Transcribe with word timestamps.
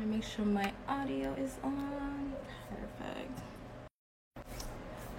Let 0.00 0.08
me 0.08 0.16
make 0.16 0.24
sure 0.24 0.46
my 0.46 0.72
audio 0.88 1.34
is 1.34 1.58
on. 1.62 2.32
Perfect. 2.70 3.38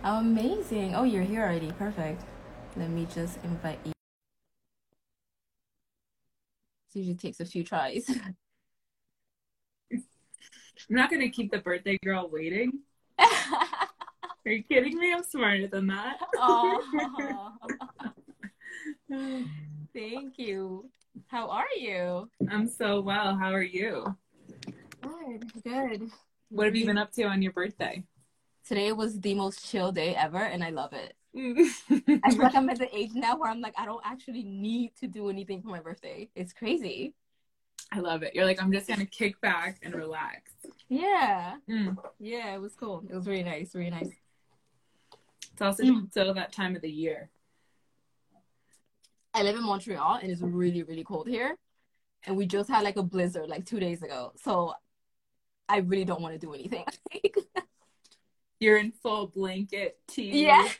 Amazing. 0.03 0.95
Oh, 0.95 1.03
you're 1.03 1.21
here 1.21 1.43
already. 1.43 1.71
Perfect. 1.73 2.23
Let 2.75 2.89
me 2.89 3.07
just 3.13 3.37
invite 3.43 3.77
you. 3.85 3.91
It 6.95 6.97
usually 6.97 7.13
takes 7.13 7.39
a 7.41 7.45
few 7.45 7.63
tries. 7.63 8.09
I'm 9.91 10.03
not 10.89 11.11
gonna 11.11 11.29
keep 11.29 11.51
the 11.51 11.59
birthday 11.59 11.99
girl 12.03 12.27
waiting. 12.31 12.79
Are 13.19 13.27
you 14.45 14.63
kidding 14.63 14.97
me? 14.97 15.13
I'm 15.13 15.21
smarter 15.21 15.67
than 15.67 15.85
that. 15.87 16.17
oh, 16.37 17.51
thank 19.93 20.39
you. 20.39 20.89
How 21.27 21.51
are 21.51 21.69
you? 21.77 22.31
I'm 22.49 22.67
so 22.67 22.99
well. 22.99 23.37
How 23.37 23.53
are 23.53 23.61
you? 23.61 24.15
Good, 25.25 25.63
good. 25.63 26.11
What 26.49 26.65
have 26.65 26.75
you 26.75 26.85
been 26.85 26.97
up 26.97 27.11
to 27.13 27.23
on 27.23 27.41
your 27.41 27.51
birthday? 27.51 28.03
Today 28.67 28.91
was 28.91 29.19
the 29.19 29.33
most 29.35 29.69
chill 29.69 29.91
day 29.91 30.15
ever, 30.15 30.37
and 30.39 30.63
I 30.63 30.69
love 30.69 30.93
it. 30.93 31.13
I 32.23 32.31
feel 32.31 32.39
like 32.43 32.55
I'm 32.55 32.69
at 32.69 32.79
the 32.79 32.93
age 32.95 33.11
now 33.13 33.37
where 33.37 33.49
I'm 33.49 33.61
like, 33.61 33.73
I 33.77 33.85
don't 33.85 34.01
actually 34.05 34.43
need 34.43 34.95
to 34.99 35.07
do 35.07 35.29
anything 35.29 35.61
for 35.61 35.69
my 35.69 35.79
birthday. 35.79 36.29
It's 36.35 36.53
crazy. 36.53 37.13
I 37.91 37.99
love 37.99 38.23
it. 38.23 38.33
You're 38.35 38.45
like, 38.45 38.61
I'm 38.61 38.71
just 38.71 38.87
gonna 38.87 39.05
kick 39.05 39.39
back 39.41 39.79
and 39.83 39.93
relax. 39.93 40.51
Yeah. 40.89 41.55
Mm. 41.69 41.97
Yeah, 42.19 42.53
it 42.55 42.61
was 42.61 42.73
cool. 42.75 43.03
It 43.09 43.15
was 43.15 43.27
really 43.27 43.43
nice, 43.43 43.75
really 43.75 43.89
nice. 43.89 44.11
It's 45.53 45.61
also 45.61 45.83
Mm. 45.83 46.13
so 46.13 46.33
that 46.33 46.51
time 46.51 46.75
of 46.75 46.81
the 46.81 46.89
year. 46.91 47.29
I 49.33 49.43
live 49.43 49.55
in 49.55 49.63
Montreal 49.63 50.19
and 50.21 50.31
it's 50.31 50.41
really, 50.41 50.83
really 50.83 51.03
cold 51.03 51.27
here. 51.27 51.55
And 52.25 52.37
we 52.37 52.45
just 52.45 52.69
had 52.69 52.83
like 52.83 52.97
a 52.97 53.03
blizzard 53.03 53.49
like 53.49 53.65
two 53.65 53.79
days 53.79 54.03
ago. 54.03 54.33
So 54.35 54.73
I 55.71 55.77
really 55.77 56.03
don't 56.03 56.21
want 56.21 56.33
to 56.33 56.39
do 56.39 56.53
anything. 56.53 56.83
You're 58.59 58.77
in 58.77 58.91
full 58.91 59.27
blanket 59.27 59.97
tee. 60.07 60.43
yeah. 60.45 60.67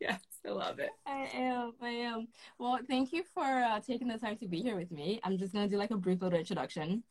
Yes, 0.00 0.20
I 0.46 0.50
love 0.50 0.80
it. 0.80 0.90
I 1.06 1.30
am. 1.32 1.72
I 1.80 1.88
am. 1.88 2.28
Well, 2.58 2.78
thank 2.86 3.10
you 3.12 3.22
for 3.32 3.42
uh, 3.42 3.80
taking 3.80 4.06
the 4.08 4.18
time 4.18 4.36
to 4.36 4.46
be 4.46 4.60
here 4.60 4.76
with 4.76 4.90
me. 4.90 5.18
I'm 5.24 5.38
just 5.38 5.54
going 5.54 5.66
to 5.66 5.70
do 5.70 5.78
like 5.78 5.92
a 5.92 5.96
brief 5.96 6.20
little 6.20 6.38
introduction. 6.38 7.02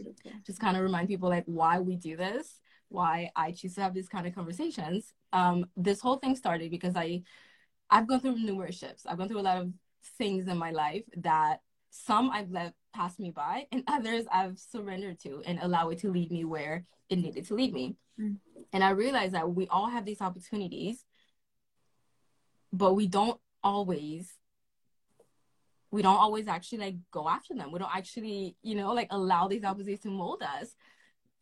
Okay. 0.00 0.34
just 0.44 0.58
kind 0.58 0.76
of 0.76 0.82
remind 0.82 1.06
people 1.06 1.28
like 1.28 1.44
why 1.46 1.78
we 1.78 1.94
do 1.94 2.16
this, 2.16 2.58
why 2.88 3.30
I 3.36 3.52
choose 3.52 3.74
to 3.76 3.82
have 3.82 3.94
these 3.94 4.08
kind 4.08 4.26
of 4.26 4.34
conversations. 4.34 5.12
Um, 5.32 5.66
this 5.76 6.00
whole 6.00 6.16
thing 6.16 6.34
started 6.34 6.72
because 6.72 6.96
I, 6.96 7.22
I've 7.88 8.08
gone 8.08 8.18
through 8.20 8.38
numerous 8.38 8.76
shifts. 8.78 9.06
I've 9.06 9.18
gone 9.18 9.28
through 9.28 9.40
a 9.40 9.42
lot 9.42 9.58
of 9.58 9.70
things 10.18 10.48
in 10.48 10.58
my 10.58 10.72
life 10.72 11.04
that 11.18 11.60
some 11.90 12.30
I've 12.30 12.50
let 12.50 12.74
pass 12.92 13.18
me 13.18 13.30
by, 13.30 13.66
and 13.72 13.84
others 13.86 14.24
I've 14.32 14.58
surrendered 14.58 15.20
to 15.20 15.42
and 15.46 15.58
allow 15.60 15.90
it 15.90 15.98
to 16.00 16.10
lead 16.10 16.30
me 16.30 16.44
where 16.44 16.84
it 17.08 17.16
needed 17.16 17.46
to 17.46 17.54
lead 17.54 17.72
me. 17.72 17.96
Mm. 18.20 18.36
And 18.72 18.84
I 18.84 18.90
realized 18.90 19.34
that 19.34 19.50
we 19.50 19.66
all 19.68 19.88
have 19.88 20.04
these 20.04 20.20
opportunities, 20.20 21.04
but 22.72 22.94
we 22.94 23.06
don't 23.06 23.40
always 23.62 24.32
we 25.90 26.02
don't 26.02 26.16
always 26.16 26.46
actually 26.46 26.78
like 26.78 26.96
go 27.10 27.28
after 27.28 27.54
them. 27.54 27.72
We 27.72 27.78
don't 27.80 27.94
actually, 27.94 28.56
you 28.62 28.76
know, 28.76 28.92
like 28.92 29.08
allow 29.10 29.48
these 29.48 29.64
opportunities 29.64 30.00
to 30.00 30.08
mold 30.08 30.42
us. 30.42 30.74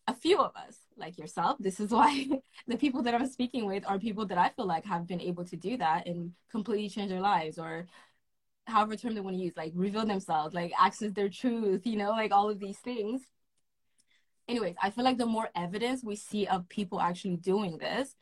A 0.06 0.14
few 0.14 0.38
of 0.38 0.52
us, 0.56 0.78
like 0.96 1.18
yourself, 1.18 1.58
this 1.60 1.80
is 1.80 1.90
why 1.90 2.26
the 2.66 2.78
people 2.78 3.02
that 3.02 3.14
I'm 3.14 3.26
speaking 3.26 3.66
with 3.66 3.84
are 3.86 3.98
people 3.98 4.24
that 4.26 4.38
I 4.38 4.48
feel 4.48 4.66
like 4.66 4.86
have 4.86 5.06
been 5.06 5.20
able 5.20 5.44
to 5.44 5.56
do 5.56 5.76
that 5.76 6.06
and 6.06 6.32
completely 6.50 6.88
change 6.88 7.10
their 7.10 7.20
lives 7.20 7.58
or 7.58 7.86
however 8.68 8.96
term 8.96 9.14
they 9.14 9.20
want 9.20 9.36
to 9.36 9.42
use, 9.42 9.54
like 9.56 9.72
reveal 9.74 10.06
themselves, 10.06 10.54
like 10.54 10.72
access 10.78 11.12
their 11.12 11.28
truth, 11.28 11.86
you 11.86 11.96
know, 11.96 12.10
like 12.10 12.32
all 12.32 12.50
of 12.50 12.58
these 12.58 12.78
things. 12.78 13.22
Anyways, 14.48 14.76
I 14.82 14.90
feel 14.90 15.04
like 15.04 15.18
the 15.18 15.26
more 15.26 15.48
evidence 15.54 16.02
we 16.02 16.16
see 16.16 16.46
of 16.46 16.68
people 16.68 17.00
actually 17.00 17.36
doing 17.36 17.78
this, 17.78 18.16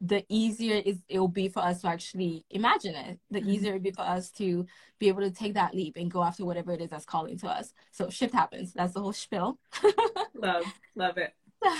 the 0.00 0.24
easier 0.28 0.76
is 0.76 0.98
it 1.08 1.18
will 1.18 1.28
be 1.28 1.48
for 1.48 1.60
us 1.60 1.80
to 1.82 1.88
actually 1.88 2.44
imagine 2.50 2.94
it. 2.94 3.18
The 3.30 3.40
Mhm. 3.40 3.48
easier 3.48 3.70
it 3.72 3.74
will 3.74 3.82
be 3.82 3.90
for 3.90 4.02
us 4.02 4.30
to 4.32 4.66
be 4.98 5.08
able 5.08 5.22
to 5.22 5.30
take 5.30 5.54
that 5.54 5.74
leap 5.74 5.96
and 5.96 6.10
go 6.10 6.22
after 6.22 6.44
whatever 6.44 6.72
it 6.72 6.80
is 6.80 6.90
that's 6.90 7.04
calling 7.04 7.36
to 7.38 7.48
us. 7.48 7.74
So 7.90 8.08
shift 8.08 8.32
happens. 8.32 8.72
That's 8.72 8.94
the 8.94 9.00
whole 9.00 9.12
spiel. 9.12 9.58
Love, 10.34 10.72
love 10.94 11.18
it. 11.18 11.34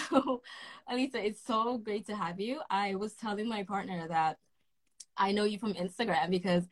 So, 0.08 0.42
Alyssa, 0.90 1.14
it's 1.14 1.40
so 1.40 1.78
great 1.78 2.06
to 2.06 2.16
have 2.16 2.40
you. 2.40 2.60
I 2.68 2.96
was 2.96 3.14
telling 3.14 3.48
my 3.48 3.62
partner 3.62 4.08
that 4.08 4.38
I 5.16 5.30
know 5.30 5.44
you 5.44 5.58
from 5.60 5.74
Instagram 5.74 6.30
because 6.30 6.68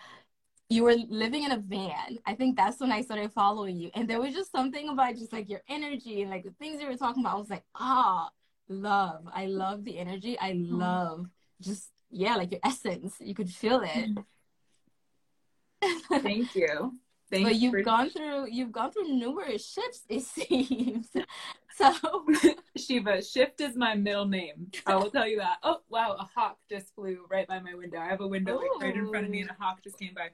you 0.68 0.82
were 0.82 0.96
living 1.08 1.44
in 1.44 1.52
a 1.52 1.58
van. 1.58 2.18
I 2.26 2.34
think 2.34 2.56
that's 2.56 2.80
when 2.80 2.90
I 2.90 3.00
started 3.02 3.32
following 3.32 3.76
you. 3.76 3.90
And 3.94 4.08
there 4.08 4.20
was 4.20 4.34
just 4.34 4.50
something 4.50 4.88
about 4.88 5.14
just 5.14 5.32
like 5.32 5.48
your 5.48 5.62
energy 5.68 6.22
and 6.22 6.30
like 6.30 6.44
the 6.44 6.54
things 6.58 6.80
you 6.80 6.88
were 6.88 6.96
talking 6.96 7.22
about. 7.22 7.36
I 7.36 7.38
was 7.38 7.50
like, 7.50 7.64
ah, 7.74 8.30
love. 8.68 9.28
I 9.32 9.46
love 9.46 9.84
the 9.84 9.98
energy. 9.98 10.36
I 10.38 10.54
love 10.56 11.26
just, 11.60 11.90
yeah, 12.10 12.36
like 12.36 12.50
your 12.50 12.60
essence. 12.64 13.14
You 13.20 13.34
could 13.34 13.50
feel 13.50 13.82
it. 13.84 14.18
Thank 16.22 16.54
you. 16.56 16.94
Thank 17.30 17.44
but 17.46 17.56
you've 17.56 17.72
for- 17.72 17.82
gone 17.82 18.10
through 18.10 18.46
you've 18.50 18.70
gone 18.72 18.92
through 18.92 19.08
numerous 19.08 19.68
shifts, 19.68 20.02
it 20.08 20.22
seems. 20.36 21.08
So 21.76 21.92
Shiva, 22.76 23.22
Shift 23.22 23.60
is 23.60 23.76
my 23.76 23.94
middle 23.94 24.24
name. 24.26 24.70
I 24.86 24.96
will 24.96 25.10
tell 25.10 25.26
you 25.28 25.38
that. 25.38 25.58
Oh, 25.62 25.78
wow, 25.90 26.16
a 26.18 26.24
hawk 26.34 26.56
just 26.70 26.94
flew 26.94 27.26
right 27.30 27.46
by 27.46 27.58
my 27.60 27.74
window. 27.74 27.98
I 27.98 28.06
have 28.06 28.20
a 28.22 28.26
window 28.26 28.56
like, 28.56 28.68
right 28.80 28.96
in 28.96 29.08
front 29.10 29.26
of 29.26 29.30
me 29.30 29.40
and 29.42 29.50
a 29.50 29.56
hawk 29.60 29.82
just 29.84 29.98
came 29.98 30.14
by. 30.14 30.30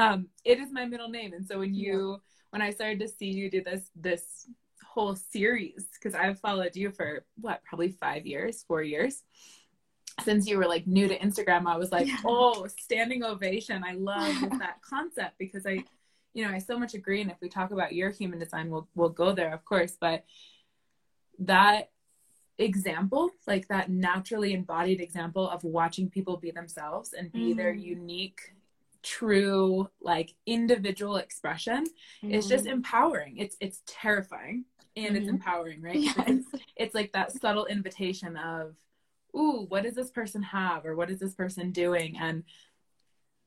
Um, 0.00 0.28
it 0.44 0.58
is 0.58 0.72
my 0.72 0.86
middle 0.86 1.08
name. 1.08 1.32
And 1.34 1.46
so 1.46 1.58
when 1.58 1.74
you 1.74 2.20
when 2.50 2.62
I 2.62 2.70
started 2.70 3.00
to 3.00 3.08
see 3.08 3.26
you 3.26 3.50
do 3.50 3.62
this 3.62 3.90
this 3.96 4.48
whole 4.86 5.16
series, 5.16 5.86
because 5.92 6.14
I've 6.14 6.38
followed 6.40 6.74
you 6.76 6.90
for 6.90 7.24
what, 7.40 7.62
probably 7.64 7.90
five 7.90 8.24
years, 8.24 8.64
four 8.66 8.82
years. 8.82 9.22
Since 10.24 10.46
you 10.48 10.56
were 10.56 10.66
like 10.66 10.86
new 10.86 11.08
to 11.08 11.18
Instagram, 11.18 11.66
I 11.66 11.76
was 11.76 11.92
like, 11.92 12.06
Yeah. 12.06 12.16
oh, 12.24 12.66
standing 12.80 13.22
ovation. 13.22 13.84
I 13.86 13.92
love 13.92 14.34
that 14.60 14.80
concept 14.80 15.34
because 15.38 15.66
I, 15.66 15.84
you 16.36 16.44
know, 16.46 16.52
I 16.52 16.58
so 16.58 16.78
much 16.78 16.92
agree. 16.92 17.22
And 17.22 17.30
if 17.30 17.38
we 17.40 17.48
talk 17.48 17.70
about 17.70 17.94
your 17.94 18.10
human 18.10 18.38
design, 18.38 18.68
we'll 18.68 18.86
we'll 18.94 19.08
go 19.08 19.32
there, 19.32 19.54
of 19.54 19.64
course. 19.64 19.96
But 19.98 20.26
that 21.38 21.90
example, 22.58 23.30
like 23.46 23.68
that 23.68 23.90
naturally 23.90 24.52
embodied 24.52 25.00
example 25.00 25.48
of 25.48 25.64
watching 25.64 26.10
people 26.10 26.36
be 26.36 26.50
themselves 26.50 27.14
and 27.14 27.32
be 27.32 27.54
their 27.54 27.72
Mhm. 27.72 27.82
unique, 27.82 28.40
true, 29.02 29.88
like 30.02 30.34
individual 30.44 31.16
expression 31.16 31.86
is 32.22 32.46
just 32.48 32.66
empowering. 32.66 33.38
It's 33.38 33.56
it's 33.60 33.80
terrifying 33.86 34.66
and 34.94 35.16
it's 35.16 35.28
Mhm. 35.28 35.36
empowering, 35.36 35.80
right? 35.80 36.02
Yes. 36.02 36.14
Because 36.14 36.44
it's 36.76 36.94
like 36.94 37.12
that 37.12 37.32
subtle 37.32 37.64
invitation 37.64 38.36
of, 38.36 38.76
ooh, 39.34 39.64
what 39.70 39.84
does 39.84 39.94
this 39.94 40.10
person 40.10 40.42
have 40.42 40.84
or 40.84 40.96
what 40.96 41.10
is 41.10 41.18
this 41.18 41.34
person 41.34 41.70
doing? 41.70 42.18
And 42.18 42.44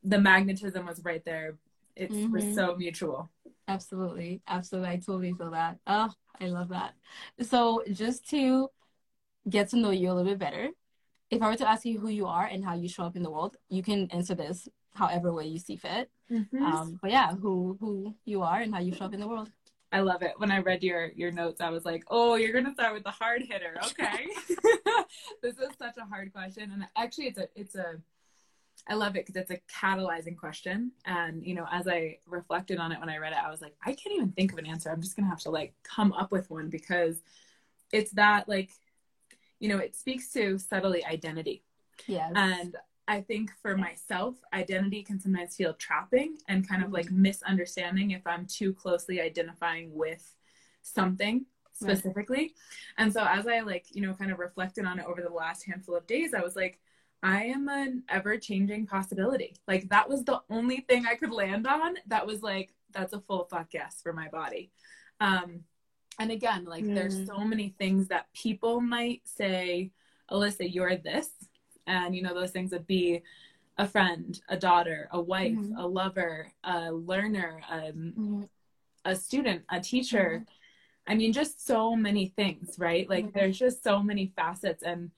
the 0.04 0.20
magnetism 0.20 0.88
was 0.88 1.04
right 1.04 1.24
there. 1.24 1.60
It 2.00 2.10
was 2.32 2.46
Mhm. 2.46 2.56
so 2.56 2.76
mutual. 2.76 3.30
Absolutely. 3.68 4.42
Absolutely. 4.48 4.90
I 4.90 4.98
totally 4.98 5.34
feel 5.34 5.52
that. 5.52 5.80
Oh, 5.86 6.10
I 6.40 6.48
love 6.48 6.70
that. 6.70 6.96
So, 7.42 7.84
just 7.92 8.28
to 8.30 8.70
get 9.48 9.70
to 9.70 9.78
know 9.78 9.92
you 9.92 10.10
a 10.12 10.14
little 10.14 10.32
bit 10.32 10.40
better, 10.40 10.70
if 11.30 11.42
I 11.42 11.50
were 11.50 11.58
to 11.58 11.70
ask 11.70 11.86
you 11.86 12.00
who 12.00 12.10
you 12.10 12.26
are 12.26 12.46
and 12.46 12.64
how 12.64 12.74
you 12.76 12.88
show 12.88 13.04
up 13.04 13.16
in 13.16 13.24
the 13.24 13.30
world, 13.30 13.58
you 13.70 13.84
can 13.84 14.10
answer 14.12 14.34
this 14.34 14.68
however 14.94 15.32
way 15.34 15.46
you 15.48 15.60
see 15.60 15.76
fit. 15.76 16.10
Um, 16.66 17.00
but 17.02 17.12
yeah, 17.12 17.36
who 17.36 17.78
who 17.80 18.16
you 18.26 18.42
are 18.44 18.60
and 18.62 18.74
how 18.74 18.80
you 18.82 18.94
show 18.94 19.06
up 19.06 19.14
in 19.14 19.20
the 19.20 19.28
world. 19.28 19.52
I 19.92 20.00
love 20.02 20.22
it. 20.22 20.34
When 20.38 20.52
I 20.52 20.60
read 20.60 20.84
your 20.84 21.08
your 21.16 21.32
notes, 21.32 21.62
I 21.62 21.70
was 21.70 21.84
like, 21.86 22.04
"Oh, 22.10 22.36
you're 22.36 22.54
gonna 22.54 22.74
start 22.74 22.94
with 22.94 23.04
the 23.04 23.12
hard 23.12 23.42
hitter." 23.42 23.76
Okay, 23.88 24.28
this 25.42 25.58
is 25.58 25.70
such 25.78 25.98
a 25.98 26.06
hard 26.06 26.32
question, 26.32 26.72
and 26.72 26.88
actually, 26.96 27.28
it's 27.28 27.40
a 27.40 27.48
it's 27.56 27.76
a 27.76 28.02
I 28.88 28.96
love 28.96 29.16
it 29.16 29.26
because 29.26 29.42
it's 29.42 29.52
a 29.52 29.60
catalyzing 29.72 30.38
question. 30.38 30.92
And 31.06 31.46
you 31.46 31.54
know, 31.54 31.66
as 31.72 31.88
I 31.88 32.18
reflected 32.26 32.80
on 32.80 32.92
it 32.92 33.00
when 33.00 33.10
I 33.10 33.18
read 33.18 33.34
it, 33.34 33.40
I 33.44 33.50
was 33.50 33.62
like, 33.62 33.76
I 33.84 33.94
can't 33.94 34.16
even 34.16 34.32
think 34.32 34.52
of 34.52 34.58
an 34.58 34.66
answer. 34.66 34.90
I'm 34.90 35.02
just 35.02 35.16
gonna 35.16 35.30
have 35.30 35.42
to 35.42 35.52
like 35.52 35.74
come 35.84 36.14
up 36.14 36.32
with 36.32 36.50
one 36.50 36.70
because 36.70 37.22
it's 37.92 38.12
that 38.12 38.48
like, 38.48 38.72
you 39.60 39.70
know, 39.70 39.78
it 39.78 39.96
speaks 39.96 40.32
to 40.34 40.58
subtly 40.58 41.06
identity. 41.06 41.64
Yes. 42.08 42.32
And 42.36 42.76
I 43.08 43.22
think 43.22 43.52
for 43.62 43.76
myself, 43.76 44.36
identity 44.54 45.04
can 45.04 45.20
sometimes 45.20 45.56
feel 45.56 45.74
trapping 45.74 46.38
and 46.48 46.68
kind 46.68 46.84
of 46.84 46.92
like 46.92 47.08
mm-hmm. 47.08 47.24
misunderstanding 47.24 48.12
if 48.12 48.26
I'm 48.26 48.46
too 48.46 48.74
closely 48.74 49.20
identifying 49.20 49.94
with 49.94 50.36
something 50.84 51.46
Right. 51.82 51.98
specifically. 51.98 52.56
And 52.98 53.12
so 53.12 53.26
as 53.26 53.48
I 53.48 53.62
like, 53.62 53.86
you 53.92 54.02
know, 54.02 54.14
kind 54.14 54.32
of 54.32 54.40
reflected 54.40 54.86
on 54.86 55.00
it 55.00 55.06
over 55.06 55.22
the 55.22 55.30
last 55.30 55.66
handful 55.66 55.96
of 55.96 56.06
days, 56.08 56.34
I 56.34 56.42
was 56.42 56.56
like, 56.56 56.80
I 57.22 57.44
am 57.46 57.68
an 57.68 58.04
ever 58.10 58.38
changing 58.38 58.88
possibility. 58.88 59.56
Like 59.68 59.90
that 59.90 60.08
was 60.08 60.24
the 60.24 60.42
only 60.50 60.86
thing 60.88 61.06
I 61.06 61.16
could 61.16 61.32
land 61.32 61.68
on 61.68 61.96
that 62.08 62.26
was 62.26 62.42
like, 62.42 62.74
that's 62.92 63.14
a 63.14 63.20
full 63.22 63.46
fuck 63.46 63.74
yes 63.74 64.00
for 64.02 64.14
my 64.14 64.30
body. 64.30 64.72
Um, 65.20 65.64
and 66.18 66.32
again, 66.32 66.66
like 66.66 66.86
there's 66.86 67.16
Mm. 67.18 67.28
so 67.28 67.40
many 67.40 67.70
things 67.78 68.08
that 68.08 68.32
people 68.34 68.80
might 68.82 69.22
say, 69.26 69.92
Alyssa, 70.32 70.72
you're 70.74 70.96
this. 70.96 71.30
And, 71.88 72.16
you 72.16 72.22
know, 72.22 72.34
those 72.34 72.52
things 72.52 72.72
would 72.72 72.88
be 72.88 73.22
a 73.78 73.88
friend, 73.88 74.40
a 74.50 74.58
daughter, 74.58 75.08
a 75.12 75.20
wife, 75.22 75.58
Mhm. 75.58 75.78
a 75.78 75.88
lover, 75.88 76.52
a 76.64 76.92
learner, 76.92 77.62
um, 77.70 78.14
Mhm. 78.18 78.50
a 79.06 79.16
student, 79.16 79.64
a 79.70 79.80
teacher. 79.80 80.46
I 81.08 81.16
mean, 81.16 81.34
just 81.34 81.66
so 81.66 81.96
many 81.96 82.28
things, 82.28 82.78
right? 82.78 83.10
Like, 83.10 83.26
Mm-hmm. 83.26 83.40
there's 83.40 83.58
just 83.58 83.84
so 83.84 84.04
many 84.04 84.28
facets. 84.36 84.84
And 84.84 85.12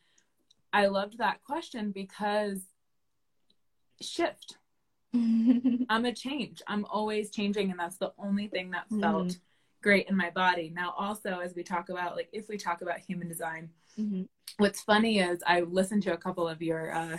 I 0.73 0.87
loved 0.87 1.17
that 1.17 1.43
question 1.43 1.91
because 1.91 2.61
shift. 4.01 4.57
I'm 5.13 6.05
a 6.05 6.13
change. 6.13 6.61
I'm 6.67 6.85
always 6.85 7.31
changing. 7.31 7.71
And 7.71 7.79
that's 7.79 7.97
the 7.97 8.13
only 8.17 8.47
thing 8.47 8.71
that 8.71 8.89
felt 8.89 9.27
Mhm. 9.27 9.39
great 9.81 10.07
in 10.09 10.15
my 10.15 10.29
body. 10.29 10.69
Now, 10.73 10.91
also, 10.97 11.39
as 11.39 11.55
we 11.55 11.63
talk 11.63 11.89
about, 11.89 12.15
like, 12.15 12.29
if 12.31 12.47
we 12.47 12.57
talk 12.57 12.81
about 12.81 12.99
human 12.99 13.27
design, 13.27 13.69
Mhm. 13.97 14.27
what's 14.57 14.81
funny 14.81 15.19
is 15.19 15.43
I 15.45 15.61
listened 15.61 16.03
to 16.03 16.13
a 16.13 16.17
couple 16.17 16.47
of 16.47 16.61
your, 16.61 16.93
uh, 16.93 17.17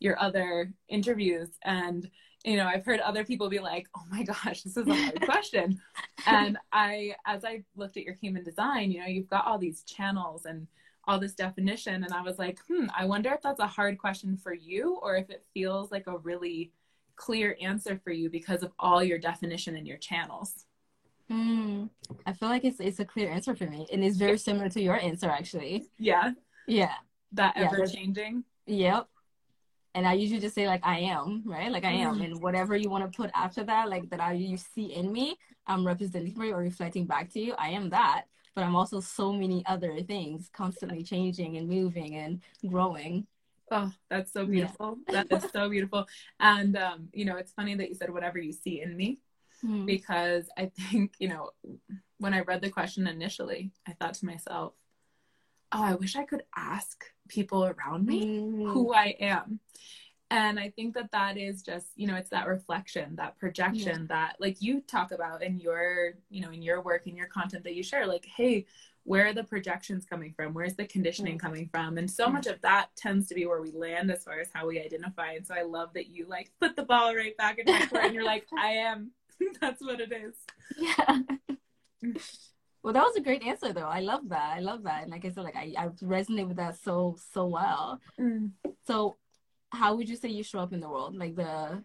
your 0.00 0.18
other 0.20 0.72
interviews 0.88 1.48
and 1.62 2.08
you 2.44 2.54
know 2.56 2.66
i've 2.68 2.84
heard 2.84 3.00
other 3.00 3.24
people 3.24 3.48
be 3.48 3.58
like 3.58 3.88
oh 3.96 4.04
my 4.12 4.22
gosh 4.22 4.62
this 4.62 4.76
is 4.76 4.86
a 4.86 4.94
hard 4.94 5.20
question 5.24 5.80
and 6.28 6.56
i 6.70 7.16
as 7.26 7.44
i 7.44 7.64
looked 7.74 7.96
at 7.96 8.04
your 8.04 8.14
human 8.14 8.44
design 8.44 8.92
you 8.92 9.00
know 9.00 9.06
you've 9.06 9.26
got 9.28 9.44
all 9.44 9.58
these 9.58 9.82
channels 9.82 10.44
and 10.44 10.68
all 11.08 11.18
this 11.18 11.34
definition 11.34 12.04
and 12.04 12.12
i 12.12 12.20
was 12.20 12.38
like 12.38 12.60
hmm 12.68 12.84
i 12.96 13.04
wonder 13.04 13.30
if 13.32 13.40
that's 13.40 13.60
a 13.60 13.66
hard 13.66 13.96
question 13.98 14.36
for 14.36 14.52
you 14.52 14.98
or 15.02 15.16
if 15.16 15.30
it 15.30 15.44
feels 15.54 15.90
like 15.90 16.06
a 16.06 16.18
really 16.18 16.70
clear 17.16 17.56
answer 17.60 17.98
for 18.04 18.12
you 18.12 18.28
because 18.30 18.62
of 18.62 18.70
all 18.78 19.02
your 19.02 19.18
definition 19.18 19.74
and 19.74 19.86
your 19.88 19.96
channels 19.98 20.66
Mm, 21.30 21.90
I 22.24 22.32
feel 22.32 22.48
like 22.48 22.64
it's 22.64 22.80
it's 22.80 23.00
a 23.00 23.04
clear 23.04 23.30
answer 23.30 23.54
for 23.54 23.66
me, 23.66 23.86
and 23.92 24.02
it's 24.02 24.16
very 24.16 24.38
similar 24.38 24.70
to 24.70 24.80
your 24.80 24.98
answer 24.98 25.28
actually. 25.28 25.90
yeah 25.98 26.30
Yeah. 26.66 26.94
that 27.32 27.54
ever 27.58 27.86
changing 27.86 28.44
Yep. 28.66 29.08
And 29.94 30.06
I 30.08 30.14
usually 30.14 30.40
just 30.40 30.54
say 30.54 30.66
like 30.66 30.80
I 30.86 31.00
am, 31.00 31.42
right? 31.44 31.70
Like 31.70 31.84
I 31.84 31.92
am, 31.92 32.20
Mm. 32.20 32.24
and 32.24 32.42
whatever 32.42 32.74
you 32.76 32.88
want 32.88 33.04
to 33.04 33.14
put 33.14 33.30
after 33.34 33.62
that, 33.64 33.90
like 33.90 34.08
that 34.08 34.20
I 34.20 34.32
you 34.32 34.56
see 34.56 34.94
in 34.94 35.12
me, 35.12 35.36
I'm 35.66 35.86
representing 35.86 36.34
you 36.42 36.54
or 36.54 36.60
reflecting 36.60 37.04
back 37.06 37.30
to 37.34 37.40
you. 37.40 37.52
I 37.58 37.68
am 37.78 37.90
that, 37.90 38.24
but 38.58 38.64
I'm 38.64 38.74
also 38.74 38.98
so 38.98 39.32
many 39.32 39.64
other 39.66 40.02
things, 40.02 40.50
constantly 40.52 41.04
changing 41.04 41.56
and 41.58 41.68
moving 41.68 42.16
and 42.16 42.40
growing. 42.66 43.24
Oh, 43.70 43.92
that's 44.10 44.32
so 44.32 44.40
Yeah. 44.40 44.46
beautiful. 44.46 44.98
That 45.06 45.30
is 45.30 45.46
so 45.52 45.68
beautiful. 45.68 46.08
And 46.40 46.76
um, 46.76 47.08
you 47.12 47.24
know, 47.24 47.36
it's 47.36 47.52
funny 47.52 47.76
that 47.76 47.88
you 47.88 47.94
said 47.94 48.10
whatever 48.10 48.36
you 48.40 48.52
see 48.52 48.80
in 48.82 48.96
me 48.96 49.20
Mm. 49.64 49.86
because 49.86 50.48
I 50.56 50.66
think, 50.76 51.14
you 51.20 51.28
know, 51.28 51.50
when 52.18 52.34
I 52.34 52.40
read 52.40 52.60
the 52.60 52.70
question 52.70 53.06
initially, 53.06 53.70
I 53.86 53.92
thought 53.92 54.14
to 54.14 54.26
myself, 54.26 54.72
oh, 55.70 55.82
I 55.84 55.94
wish 55.94 56.16
I 56.16 56.24
could 56.24 56.42
ask 56.56 57.04
people 57.28 57.64
around 57.64 58.06
me 58.06 58.26
Mm. 58.40 58.72
who 58.72 58.92
I 58.92 59.14
am. 59.20 59.60
And 60.30 60.60
I 60.60 60.70
think 60.70 60.94
that 60.94 61.10
that 61.12 61.38
is 61.38 61.62
just, 61.62 61.86
you 61.96 62.06
know, 62.06 62.14
it's 62.16 62.30
that 62.30 62.46
reflection, 62.48 63.16
that 63.16 63.38
projection 63.38 64.06
that 64.08 64.36
like 64.38 64.60
you 64.60 64.82
talk 64.82 65.10
about 65.12 65.42
in 65.42 65.58
your, 65.58 66.14
you 66.28 66.42
know, 66.42 66.50
in 66.50 66.60
your 66.62 66.82
work, 66.82 67.06
in 67.06 67.16
your 67.16 67.28
content 67.28 67.64
that 67.64 67.74
you 67.74 67.82
share, 67.82 68.06
like, 68.06 68.26
hey, 68.26 68.66
where 69.04 69.28
are 69.28 69.32
the 69.32 69.44
projections 69.44 70.04
coming 70.04 70.34
from? 70.34 70.52
Where's 70.52 70.74
the 70.74 70.86
conditioning 70.86 71.34
Yeah. 71.34 71.38
coming 71.38 71.68
from? 71.68 71.96
And 71.96 72.10
so 72.10 72.26
Yeah. 72.26 72.32
much 72.32 72.46
of 72.46 72.60
that 72.60 72.94
tends 72.94 73.26
to 73.28 73.34
be 73.34 73.46
where 73.46 73.62
we 73.62 73.70
land 73.72 74.10
as 74.10 74.22
far 74.22 74.38
as 74.38 74.50
how 74.52 74.66
we 74.66 74.78
identify. 74.78 75.32
And 75.32 75.46
so 75.46 75.54
I 75.54 75.62
love 75.62 75.94
that 75.94 76.08
you 76.08 76.26
like 76.26 76.52
put 76.60 76.76
the 76.76 76.84
ball 76.84 77.16
right 77.16 77.34
back 77.38 77.58
in 77.58 77.64
my 77.64 77.86
court 77.86 78.04
and 78.04 78.14
you're 78.14 78.24
like, 78.24 78.46
I 78.58 78.72
am. 78.72 79.12
That's 79.62 79.80
what 79.80 80.00
it 80.00 80.12
is. 80.12 80.34
Yeah. 80.76 81.20
well, 82.82 82.92
that 82.92 83.02
was 83.04 83.16
a 83.16 83.20
great 83.22 83.42
answer, 83.44 83.72
though. 83.72 83.86
I 83.88 84.00
love 84.00 84.28
that. 84.28 84.56
I 84.56 84.60
love 84.60 84.82
that. 84.82 85.04
And 85.04 85.10
like 85.10 85.24
I 85.24 85.30
said, 85.30 85.44
like 85.44 85.56
I, 85.56 85.72
I 85.78 85.86
resonate 86.04 86.48
with 86.48 86.58
that 86.58 86.76
so 86.76 87.16
so 87.32 87.46
well. 87.46 88.00
Mm. 88.20 88.50
So, 88.86 89.16
how 89.72 89.94
would 89.96 90.08
you 90.08 90.16
say 90.16 90.28
you 90.28 90.42
show 90.42 90.60
up 90.60 90.72
in 90.72 90.80
the 90.80 90.88
world? 90.88 91.16
Like 91.16 91.36
the 91.36 91.82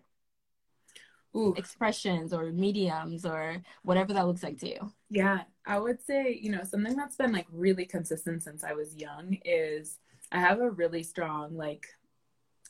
Ooh, 1.35 1.53
expressions 1.57 2.33
or 2.33 2.51
mediums 2.51 3.25
or 3.25 3.62
whatever 3.83 4.13
that 4.13 4.27
looks 4.27 4.44
like 4.44 4.59
to 4.59 4.69
you. 4.69 4.94
Yeah, 5.09 5.41
I 5.65 5.80
would 5.80 6.01
say, 6.01 6.39
you 6.41 6.50
know, 6.51 6.63
something 6.63 6.95
that's 6.95 7.15
been 7.15 7.31
like 7.31 7.47
really 7.51 7.85
consistent 7.85 8.44
since 8.44 8.63
I 8.63 8.74
was 8.74 8.95
young 8.95 9.38
is 9.45 10.00
I 10.31 10.39
have 10.39 10.59
a 10.59 10.71
really 10.71 11.03
strong 11.03 11.56
like 11.56 11.88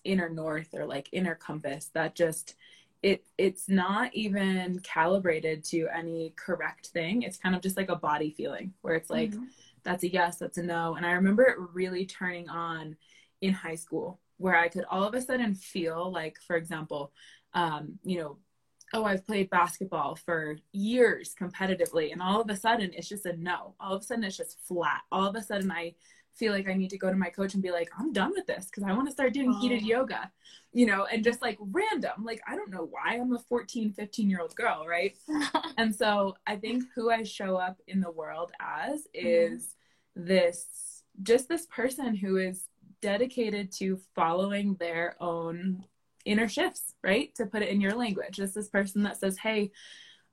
inner 0.06 0.30
north 0.30 0.69
or 0.74 0.86
like 0.86 1.10
inner 1.13 1.36
compass 1.36 1.92
that 1.94 2.15
just 2.15 2.56
it 3.04 3.25
it's 3.38 3.69
not 3.69 4.13
even 4.15 4.80
calibrated 4.81 5.63
to 5.65 5.88
any 5.95 6.33
correct 6.38 6.88
thing. 6.89 7.24
It's 7.24 7.38
kind 7.38 7.56
of 7.56 7.62
just 7.62 7.77
like 7.77 7.89
a 7.89 7.95
body 7.98 8.31
feeling 8.31 8.74
where 8.81 8.95
it's 8.95 9.10
like 9.12 9.36
Mhm. 9.36 9.48
that's 9.83 10.04
a 10.04 10.12
yes, 10.12 10.38
that's 10.38 10.57
a 10.60 10.63
no. 10.63 10.95
And 10.95 11.06
I 11.06 11.13
remember 11.13 11.44
it 11.45 11.60
really 11.74 12.06
turning 12.06 12.50
on 12.50 12.98
in 13.42 13.54
high 13.54 13.75
school 13.75 14.19
where 14.38 14.56
I 14.56 14.68
could 14.68 14.86
all 14.90 15.04
of 15.04 15.14
a 15.14 15.22
sudden 15.22 15.56
feel 15.56 16.12
like, 16.12 16.38
for 16.46 16.56
example, 16.56 17.12
um, 17.54 18.00
you 18.04 18.20
know, 18.20 18.38
oh, 18.96 19.06
I've 19.06 19.26
played 19.26 19.50
basketball 19.50 20.16
for 20.16 20.58
years 20.72 21.34
competitively, 21.40 22.12
and 22.12 22.22
all 22.22 22.42
of 22.42 22.50
a 22.50 22.56
sudden 22.56 22.92
it's 22.94 23.10
just 23.10 23.26
a 23.26 23.36
no. 23.38 23.76
All 23.80 23.96
of 23.96 24.02
a 24.02 24.06
sudden 24.06 24.24
it's 24.24 24.38
just 24.38 24.60
flat. 24.68 25.02
All 25.12 25.28
of 25.28 25.36
a 25.36 25.42
sudden 25.42 25.72
I 25.72 25.96
feel 26.36 26.52
like 26.52 26.68
I 26.68 26.74
need 26.74 26.90
to 26.90 26.98
go 26.98 27.12
to 27.12 27.16
my 27.16 27.30
coach 27.30 27.54
and 27.54 27.62
be 27.62 27.70
like, 27.72 27.90
I'm 27.98 28.12
done 28.12 28.32
with 28.36 28.48
this 28.48 28.66
because 28.66 28.84
I 28.84 28.92
want 28.94 29.08
to 29.08 29.12
start 29.14 29.34
doing 29.34 29.54
heated 29.54 29.82
Oh. 29.84 29.88
yoga, 29.88 30.32
you 30.72 30.88
know, 30.88 31.06
and 31.06 31.24
just 31.24 31.44
like 31.44 31.58
random. 31.60 32.24
Like, 32.24 32.42
I 32.48 32.56
don't 32.56 32.72
know 32.72 32.88
why 32.90 33.18
I'm 33.20 33.34
a 33.34 33.40
14, 33.40 33.94
15 33.94 34.30
year 34.32 34.42
old 34.42 34.56
girl, 34.56 34.86
right? 34.88 35.16
And 35.78 35.94
so 35.96 36.36
I 36.48 36.56
think 36.56 36.84
who 36.96 37.12
I 37.12 37.24
show 37.24 37.56
up 37.58 37.78
in 37.88 38.00
the 38.02 38.12
world 38.12 38.52
as 38.60 39.08
is 39.14 39.76
this 40.16 41.04
just 41.22 41.48
this 41.50 41.66
person 41.68 42.16
who 42.16 42.38
is 42.38 42.64
dedicated 43.04 43.70
to 43.74 44.00
following 44.16 44.76
their 44.76 45.16
own 45.20 45.84
inner 46.24 46.48
shifts, 46.48 46.96
right? 47.04 47.36
To 47.36 47.46
put 47.46 47.62
it 47.62 47.68
in 47.70 47.82
your 47.82 47.94
language. 47.96 48.38
Just 48.38 48.56
this 48.56 48.70
person 48.70 49.04
that 49.04 49.18
says, 49.18 49.38
Hey, 49.38 49.72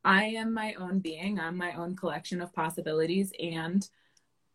I 0.05 0.25
am 0.25 0.55
my 0.55 0.75
own 0.75 1.01
being, 1.01 1.41
I'm 1.41 1.57
my 1.57 1.73
own 1.73 1.97
collection 1.97 2.41
of 2.41 2.55
possibilities, 2.55 3.33
and 3.41 3.87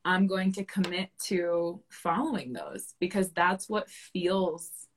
I'm 0.05 0.27
going 0.27 0.53
to 0.53 0.63
commit 0.63 1.09
to 1.25 1.81
following 1.89 2.53
those 2.53 2.95
because 2.99 3.31
that's 3.31 3.67
what 3.67 3.89
feels 3.89 4.87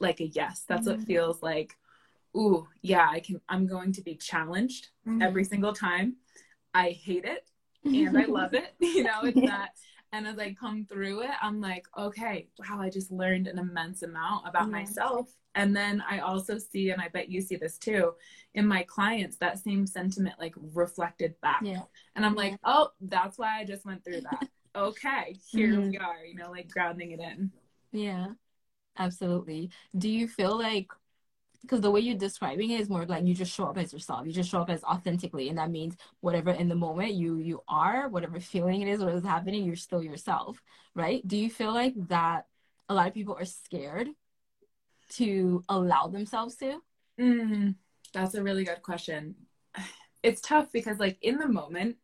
like 0.00 0.20
a 0.20 0.26
yes. 0.26 0.64
That's 0.66 0.86
what 0.88 0.98
Mhm. 0.98 1.06
feels 1.06 1.42
like, 1.42 1.76
ooh, 2.36 2.66
yeah, 2.82 3.06
I 3.08 3.20
can, 3.20 3.40
I'm 3.48 3.66
going 3.66 3.92
to 3.92 4.02
be 4.02 4.16
challenged 4.16 4.88
Mm-hmm. 5.06 5.22
every 5.22 5.44
single 5.44 5.72
time. 5.72 6.16
I 6.74 6.90
hate 6.90 7.24
it 7.24 7.46
and 7.84 8.18
I 8.18 8.24
love 8.26 8.54
it. 8.62 8.74
You 8.80 9.04
know, 9.04 9.20
it's 9.22 9.40
that. 9.40 9.70
And 10.12 10.26
as 10.26 10.38
I 10.38 10.54
come 10.54 10.84
through 10.86 11.22
it, 11.22 11.30
I'm 11.40 11.60
like, 11.60 11.86
okay, 11.96 12.48
wow, 12.58 12.80
I 12.80 12.90
just 12.90 13.12
learned 13.12 13.46
an 13.46 13.58
immense 13.58 14.02
amount 14.02 14.48
about 14.48 14.68
Yeah. 14.68 14.78
myself. 14.78 15.32
And 15.54 15.74
then 15.76 16.02
I 16.08 16.18
also 16.20 16.58
see, 16.58 16.90
and 16.90 17.00
I 17.00 17.08
bet 17.08 17.28
you 17.28 17.40
see 17.40 17.56
this 17.56 17.78
too, 17.78 18.14
in 18.54 18.66
my 18.66 18.82
clients, 18.84 19.36
that 19.36 19.58
same 19.58 19.86
sentiment 19.86 20.36
like 20.38 20.54
reflected 20.74 21.34
back. 21.42 21.62
Yeah. 21.64 21.82
And 22.16 22.26
I'm 22.26 22.34
like, 22.34 22.56
oh, 22.64 22.90
that's 23.00 23.38
why 23.38 23.60
I 23.60 23.64
just 23.64 23.84
went 23.84 24.04
through 24.04 24.22
that. 24.22 24.46
okay, 24.74 25.38
here 25.52 25.68
Mhm. 25.70 25.90
we 25.90 25.98
are, 25.98 26.24
you 26.24 26.34
know, 26.36 26.50
like 26.50 26.68
grounding 26.70 27.12
it 27.12 27.20
in. 27.20 27.50
Yeah, 27.92 28.28
absolutely. 28.98 29.70
Do 29.96 30.08
you 30.08 30.28
feel 30.28 30.58
like, 30.58 30.88
because 31.62 31.80
the 31.80 31.90
way 31.90 32.00
you're 32.00 32.16
describing 32.16 32.70
it 32.70 32.80
is 32.80 32.88
more 32.88 33.04
like 33.04 33.24
you 33.24 33.34
just 33.34 33.52
show 33.52 33.64
up 33.64 33.78
as 33.78 33.92
yourself. 33.92 34.26
You 34.26 34.32
just 34.32 34.50
show 34.50 34.60
up 34.60 34.70
as 34.70 34.82
authentically, 34.84 35.48
and 35.48 35.58
that 35.58 35.70
means 35.70 35.96
whatever 36.20 36.50
in 36.50 36.68
the 36.68 36.74
moment 36.74 37.12
you 37.14 37.38
you 37.38 37.62
are, 37.68 38.08
whatever 38.08 38.40
feeling 38.40 38.82
it 38.82 38.88
is, 38.88 39.00
what 39.00 39.14
is 39.14 39.24
happening, 39.24 39.64
you're 39.64 39.76
still 39.76 40.02
yourself, 40.02 40.62
right? 40.94 41.26
Do 41.26 41.36
you 41.36 41.50
feel 41.50 41.72
like 41.72 41.94
that 42.08 42.46
a 42.88 42.94
lot 42.94 43.08
of 43.08 43.14
people 43.14 43.36
are 43.38 43.44
scared 43.44 44.08
to 45.10 45.62
allow 45.68 46.06
themselves 46.06 46.56
to? 46.56 46.80
Mm, 47.20 47.74
that's 48.12 48.34
a 48.34 48.42
really 48.42 48.64
good 48.64 48.82
question. 48.82 49.34
It's 50.22 50.42
tough 50.42 50.70
because, 50.70 50.98
like, 50.98 51.16
in 51.22 51.38
the 51.38 51.48
moment, 51.48 51.96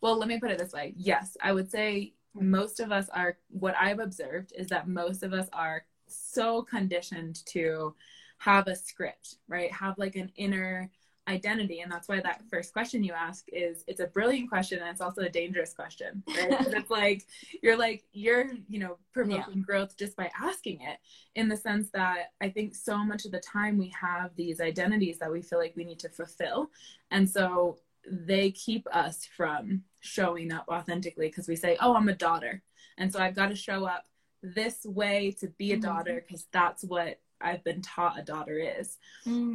well, 0.00 0.16
let 0.16 0.28
me 0.28 0.40
put 0.40 0.50
it 0.50 0.56
this 0.56 0.72
way. 0.72 0.94
Yes, 0.96 1.36
I 1.42 1.52
would 1.52 1.70
say 1.70 2.14
most 2.34 2.80
of 2.80 2.90
us 2.90 3.10
are, 3.10 3.36
what 3.50 3.74
I've 3.78 3.98
observed 3.98 4.54
is 4.56 4.68
that 4.68 4.88
most 4.88 5.22
of 5.22 5.34
us 5.34 5.46
are 5.52 5.84
so 6.14 6.62
conditioned 6.62 7.44
to 7.46 7.94
have 8.38 8.66
a 8.66 8.76
script, 8.76 9.36
right? 9.48 9.72
Have 9.72 9.98
like 9.98 10.16
an 10.16 10.30
inner 10.36 10.90
identity. 11.28 11.80
And 11.80 11.90
that's 11.90 12.08
why 12.08 12.20
that 12.20 12.42
first 12.50 12.72
question 12.72 13.02
you 13.02 13.12
ask 13.12 13.46
is 13.52 13.84
it's 13.86 14.00
a 14.00 14.06
brilliant 14.06 14.48
question 14.48 14.80
and 14.80 14.88
it's 14.88 15.00
also 15.00 15.22
a 15.22 15.28
dangerous 15.28 15.72
question, 15.72 16.22
right? 16.28 16.66
it's 16.66 16.90
like, 16.90 17.24
you're 17.62 17.78
like, 17.78 18.04
you're, 18.12 18.50
you 18.68 18.78
know, 18.78 18.98
provoking 19.12 19.62
growth 19.62 19.96
just 19.96 20.16
by 20.16 20.30
asking 20.38 20.80
it 20.82 20.98
in 21.34 21.48
the 21.48 21.56
sense 21.56 21.90
that 21.90 22.32
I 22.40 22.50
think 22.50 22.74
so 22.74 22.98
much 22.98 23.24
of 23.24 23.32
the 23.32 23.40
time 23.40 23.78
we 23.78 23.92
have 23.98 24.36
these 24.36 24.60
identities 24.60 25.18
that 25.18 25.32
we 25.32 25.42
feel 25.42 25.58
like 25.58 25.74
we 25.76 25.84
need 25.84 25.98
to 26.00 26.08
fulfill. 26.08 26.70
And 27.10 27.28
so 27.28 27.78
they 28.06 28.50
keep 28.50 28.86
us 28.92 29.26
from 29.36 29.82
showing 30.00 30.52
up 30.52 30.66
authentically 30.68 31.28
because 31.28 31.48
we 31.48 31.56
say, 31.56 31.76
oh, 31.80 31.94
I'm 31.94 32.08
a 32.08 32.14
daughter. 32.14 32.62
And 32.98 33.10
so 33.10 33.18
I've 33.18 33.34
got 33.34 33.48
to 33.48 33.56
show 33.56 33.86
up 33.86 34.04
this 34.44 34.84
way 34.84 35.32
to 35.40 35.48
be 35.58 35.72
a 35.72 35.76
Mhm. 35.76 35.82
daughter 35.82 36.20
because 36.20 36.46
that's 36.52 36.84
what 36.84 37.20
I've 37.40 37.64
been 37.64 37.82
taught 37.82 38.18
a 38.18 38.22
daughter 38.22 38.58
is. 38.58 38.98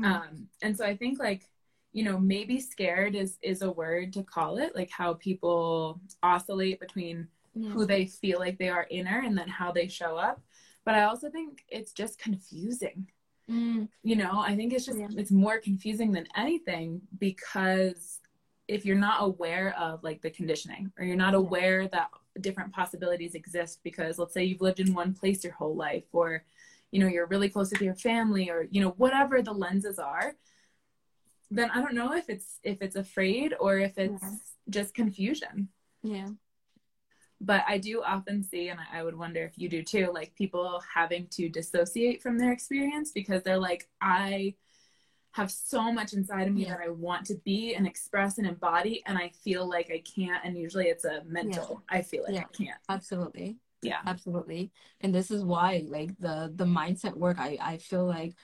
Um, 0.03 0.49
and 0.61 0.75
so 0.77 0.85
I 0.85 0.95
think 0.97 1.19
like, 1.19 1.49
you 1.91 2.03
know, 2.03 2.19
maybe 2.19 2.59
scared 2.59 3.15
is 3.15 3.37
is 3.41 3.61
a 3.61 3.71
word 3.71 4.13
to 4.13 4.23
call 4.23 4.57
it, 4.57 4.75
like 4.75 4.91
how 4.91 5.13
people 5.15 6.01
oscillate 6.23 6.79
between 6.79 7.27
Yeah. 7.53 7.69
who 7.71 7.85
they 7.85 8.05
feel 8.07 8.39
like 8.39 8.57
they 8.57 8.69
are 8.69 8.87
inner 8.89 9.19
and 9.21 9.37
then 9.37 9.47
how 9.47 9.71
they 9.71 9.87
show 9.87 10.17
up. 10.17 10.41
But 10.85 10.95
I 10.95 11.03
also 11.03 11.29
think 11.29 11.65
it's 11.69 11.93
just 11.93 12.19
confusing. 12.19 13.11
Mm, 13.49 13.89
You 14.03 14.15
know, 14.15 14.39
I 14.39 14.55
think 14.55 14.73
it's 14.73 14.85
just 14.85 14.99
Yeah. 14.99 15.07
it's 15.17 15.31
more 15.31 15.59
confusing 15.59 16.11
than 16.11 16.27
anything 16.35 17.01
because 17.17 18.21
if 18.67 18.85
you're 18.85 18.95
not 19.09 19.23
aware 19.23 19.75
of 19.79 20.03
like 20.03 20.21
the 20.21 20.29
conditioning 20.29 20.91
or 20.97 21.03
you're 21.05 21.15
not 21.15 21.33
aware 21.33 21.87
that 21.87 22.09
different 22.41 22.73
possibilities 22.73 23.35
exist 23.35 23.79
because 23.83 24.17
let's 24.17 24.33
say 24.33 24.43
you've 24.43 24.61
lived 24.61 24.79
in 24.79 24.93
one 24.93 25.13
place 25.13 25.43
your 25.43 25.53
whole 25.53 25.75
life 25.75 26.05
or 26.13 26.43
you 26.91 26.99
know 26.99 27.07
you're 27.07 27.25
really 27.27 27.49
close 27.49 27.71
with 27.71 27.81
your 27.81 27.95
family 27.95 28.49
or 28.49 28.67
you 28.71 28.81
know 28.81 28.91
whatever 28.97 29.41
the 29.41 29.51
lenses 29.51 29.99
are 29.99 30.33
then 31.51 31.69
i 31.71 31.81
don't 31.81 31.95
know 31.95 32.13
if 32.13 32.29
it's 32.29 32.59
if 32.63 32.81
it's 32.81 32.95
afraid 32.95 33.53
or 33.59 33.79
if 33.79 33.97
it's 33.97 34.23
yeah. 34.23 34.29
just 34.69 34.93
confusion 34.93 35.67
yeah 36.03 36.29
but 37.41 37.63
i 37.67 37.77
do 37.77 38.01
often 38.03 38.43
see 38.43 38.69
and 38.69 38.79
i 38.93 39.03
would 39.03 39.17
wonder 39.17 39.43
if 39.43 39.57
you 39.57 39.67
do 39.69 39.83
too 39.83 40.11
like 40.13 40.33
people 40.35 40.81
having 40.93 41.27
to 41.27 41.49
dissociate 41.49 42.21
from 42.21 42.37
their 42.37 42.51
experience 42.51 43.11
because 43.11 43.43
they're 43.43 43.57
like 43.57 43.87
i 44.01 44.53
have 45.31 45.51
so 45.51 45.91
much 45.91 46.13
inside 46.13 46.47
of 46.47 46.53
me 46.53 46.63
yeah. 46.63 46.69
that 46.69 46.79
I 46.85 46.89
want 46.89 47.25
to 47.27 47.35
be 47.45 47.75
and 47.75 47.85
express 47.85 48.37
and 48.37 48.47
embody, 48.47 49.03
and 49.05 49.17
I 49.17 49.31
feel 49.43 49.67
like 49.67 49.91
I 49.91 49.99
can't. 49.99 50.43
And 50.43 50.57
usually 50.57 50.87
it's 50.87 51.05
a 51.05 51.23
mental. 51.25 51.83
Yeah. 51.91 51.97
I 51.97 52.01
feel 52.01 52.23
like 52.23 52.35
yeah. 52.35 52.41
I 52.41 52.63
can't. 52.63 52.79
Absolutely. 52.89 53.57
Yeah. 53.81 53.99
Absolutely. 54.05 54.71
And 55.01 55.13
this 55.13 55.31
is 55.31 55.43
why, 55.43 55.83
like 55.87 56.17
the 56.19 56.51
the 56.55 56.65
mindset 56.65 57.15
work, 57.15 57.37
I 57.39 57.57
I 57.61 57.77
feel 57.77 58.05
like 58.05 58.35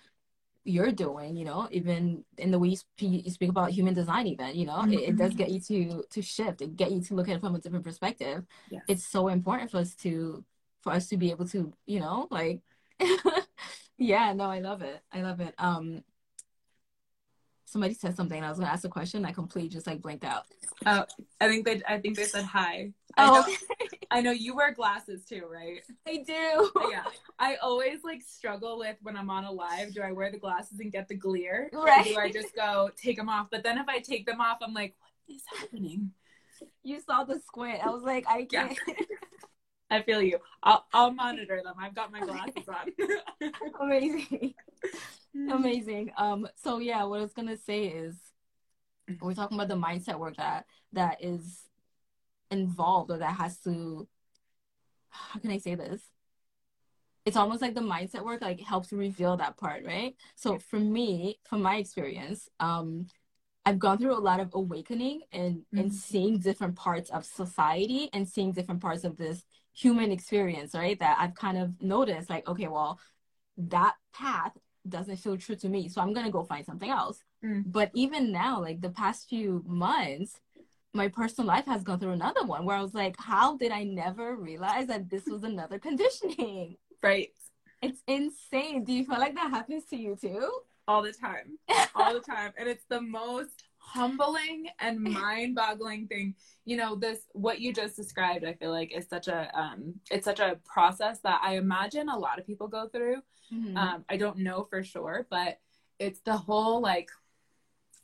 you're 0.67 0.91
doing 0.91 1.37
you 1.37 1.45
know 1.45 1.67
even 1.71 2.25
in 2.39 2.49
the 2.49 2.57
way 2.57 2.69
you 2.69 2.75
speak, 2.75 3.23
you 3.23 3.31
speak 3.31 3.49
about 3.49 3.69
human 3.69 3.93
design 3.93 4.25
even 4.25 4.55
you 4.55 4.65
know 4.65 4.77
mm-hmm. 4.77 4.93
it, 4.93 5.09
it, 5.09 5.15
does 5.15 5.35
get 5.35 5.51
you 5.51 5.59
to 5.59 6.03
to 6.09 6.23
shift 6.23 6.61
and 6.61 6.75
get 6.75 6.91
you 6.91 6.99
to 6.99 7.13
look 7.13 7.29
at 7.29 7.35
it 7.35 7.39
from 7.39 7.53
a 7.53 7.59
different 7.59 7.85
perspective 7.85 8.43
yes. 8.71 8.81
it's 8.87 9.05
so 9.05 9.27
important 9.27 9.69
for 9.69 9.77
us 9.77 9.93
to 9.93 10.43
for 10.81 10.91
us 10.91 11.07
to 11.07 11.17
be 11.17 11.29
able 11.29 11.47
to 11.47 11.71
you 11.85 11.99
know 11.99 12.27
like 12.31 12.61
yeah 13.99 14.33
no 14.33 14.45
i 14.45 14.59
love 14.59 14.81
it 14.81 14.99
i 15.13 15.21
love 15.21 15.39
it 15.39 15.53
um 15.59 16.03
somebody 17.65 17.93
said 17.93 18.15
something 18.15 18.37
and 18.37 18.45
I 18.45 18.49
was 18.49 18.59
gonna 18.59 18.71
ask 18.71 18.85
a 18.85 18.89
question. 18.89 19.25
I 19.25 19.31
completely 19.31 19.69
just 19.69 19.87
like 19.87 20.01
blanked 20.01 20.23
out. 20.23 20.45
Oh, 20.85 21.05
I 21.41 21.47
think 21.47 21.65
they 21.65 21.81
I 21.87 21.99
think 21.99 22.15
they 22.15 22.25
said 22.25 22.45
hi. 22.45 22.93
I 23.17 23.27
oh, 23.27 23.33
know, 23.33 23.39
okay. 23.41 23.99
I 24.11 24.21
know 24.21 24.31
you 24.31 24.55
wear 24.55 24.73
glasses 24.73 25.25
too, 25.25 25.43
right? 25.51 25.81
I 26.07 26.23
do. 26.25 26.71
Yeah. 26.91 27.03
I 27.39 27.55
always 27.55 28.03
like 28.03 28.21
struggle 28.21 28.79
with 28.79 28.97
when 29.01 29.17
I'm 29.17 29.29
on 29.29 29.45
a 29.45 29.51
live. 29.51 29.93
Do 29.93 30.01
I 30.01 30.11
wear 30.11 30.31
the 30.31 30.37
glasses 30.37 30.79
and 30.79 30.91
get 30.91 31.07
the 31.07 31.15
glare? 31.15 31.69
Right. 31.73 32.05
do 32.05 32.17
I 32.17 32.31
just 32.31 32.55
go 32.55 32.89
take 32.95 33.17
them 33.17 33.29
off? 33.29 33.47
But 33.51 33.63
then 33.63 33.77
if 33.77 33.87
I 33.87 33.99
take 33.99 34.25
them 34.25 34.41
off, 34.41 34.57
I'm 34.61 34.73
like, 34.73 34.95
what 34.99 35.35
is 35.35 35.43
happening? 35.59 36.11
You 36.83 37.01
saw 37.01 37.23
the 37.23 37.39
squint. 37.39 37.79
I 37.85 37.89
was 37.89 38.03
like, 38.03 38.25
I 38.27 38.43
can't. 38.43 38.77
Yeah. 38.87 38.93
I 39.89 40.01
feel 40.01 40.21
you. 40.21 40.39
I'll 40.63 40.85
I'll 40.93 41.11
monitor 41.11 41.61
them. 41.63 41.75
I've 41.79 41.95
got 41.95 42.11
my 42.11 42.19
glasses 42.21 42.67
on. 42.67 43.51
Amazing. 43.81 44.53
Amazing. 45.51 46.11
Um, 46.17 46.47
so 46.55 46.79
yeah, 46.79 47.03
what 47.03 47.19
I 47.19 47.23
was 47.23 47.33
gonna 47.33 47.57
say 47.57 47.85
is 47.85 48.15
we're 49.21 49.33
talking 49.33 49.57
about 49.57 49.67
the 49.67 49.75
mindset 49.75 50.19
work 50.19 50.37
that 50.37 50.65
that 50.93 51.23
is 51.23 51.61
involved 52.51 53.11
or 53.11 53.17
that 53.17 53.35
has 53.35 53.57
to 53.59 54.07
how 55.09 55.39
can 55.39 55.51
I 55.51 55.57
say 55.57 55.75
this? 55.75 56.01
It's 57.25 57.37
almost 57.37 57.61
like 57.61 57.73
the 57.73 57.81
mindset 57.81 58.23
work 58.23 58.41
like 58.41 58.59
helps 58.59 58.91
reveal 58.91 59.37
that 59.37 59.57
part, 59.57 59.83
right? 59.85 60.15
So 60.35 60.59
for 60.59 60.79
me, 60.79 61.39
from 61.43 61.61
my 61.61 61.77
experience, 61.77 62.49
um, 62.59 63.07
I've 63.65 63.79
gone 63.79 63.97
through 63.97 64.15
a 64.15 64.19
lot 64.19 64.39
of 64.39 64.51
awakening 64.53 65.21
and 65.31 65.57
mm-hmm. 65.57 65.79
and 65.79 65.93
seeing 65.93 66.39
different 66.39 66.75
parts 66.75 67.09
of 67.09 67.25
society 67.25 68.09
and 68.13 68.27
seeing 68.27 68.51
different 68.51 68.81
parts 68.81 69.03
of 69.03 69.17
this 69.17 69.43
human 69.75 70.11
experience, 70.11 70.73
right? 70.73 70.97
That 70.99 71.17
I've 71.19 71.35
kind 71.35 71.57
of 71.57 71.81
noticed 71.81 72.29
like, 72.29 72.47
okay, 72.47 72.67
well, 72.67 72.99
that 73.57 73.95
path 74.13 74.53
doesn't 74.87 75.17
feel 75.17 75.35
true 75.35 75.55
to 75.55 75.67
me 75.67 75.89
so 75.89 75.99
i'm 75.99 76.13
gonna 76.13 76.29
go 76.29 76.43
find 76.43 76.63
something 76.63 76.91
else. 76.91 77.23
Mm. 77.43 77.63
but 77.65 77.89
even 77.95 78.31
now 78.31 78.61
like 78.61 78.81
the 78.81 78.91
past 78.91 79.27
few 79.27 79.63
months 79.65 80.39
my 80.93 81.07
personal 81.07 81.47
life 81.47 81.65
has 81.65 81.81
gone 81.81 81.99
through 81.99 82.11
another 82.11 82.43
one 82.43 82.65
where 82.65 82.77
i 82.77 82.81
was 82.83 82.93
like 82.93 83.15
how 83.17 83.57
did 83.57 83.71
i 83.71 83.83
never 83.83 84.35
realize 84.35 84.85
that 84.85 85.09
this 85.09 85.25
was 85.25 85.43
another 85.43 85.79
conditioning? 85.79 86.77
Right. 87.05 87.29
It's 87.83 88.01
insane. 88.07 88.83
Do 88.83 88.91
you 88.91 89.05
feel 89.05 89.19
like 89.19 89.35
that 89.35 89.51
happens 89.51 89.85
to 89.91 89.95
you 89.95 90.15
too? 90.15 90.49
All 90.87 91.03
the 91.03 91.13
time. 91.13 91.59
All 91.95 92.13
the 92.13 92.19
time. 92.19 92.51
And 92.57 92.67
it's 92.67 92.85
the 92.89 92.99
most 92.99 93.64
humbling 93.85 94.67
and 94.79 94.99
mind-boggling 95.01 96.07
thing. 96.07 96.35
You 96.65 96.77
know 96.77 96.95
this 96.95 97.19
what 97.33 97.59
you 97.59 97.71
just 97.71 97.95
described 97.95 98.43
i 98.43 98.53
feel 98.53 98.71
like 98.71 98.95
is 98.95 99.07
such 99.07 99.27
a 99.27 99.49
um 99.57 99.93
it's 100.09 100.25
such 100.25 100.39
a 100.39 100.57
process 100.65 101.19
that 101.19 101.39
i 101.43 101.57
imagine 101.57 102.09
a 102.09 102.17
lot 102.17 102.39
of 102.39 102.45
people 102.45 102.67
go 102.67 102.87
through. 102.87 103.17
Mm-hmm. 103.53 103.77
um 103.77 104.05
i 104.09 104.17
don't 104.17 104.39
know 104.39 104.63
for 104.63 104.83
sure 104.83 105.27
but 105.29 105.59
it's 105.99 106.19
the 106.21 106.35
whole 106.35 106.81
like 106.81 107.11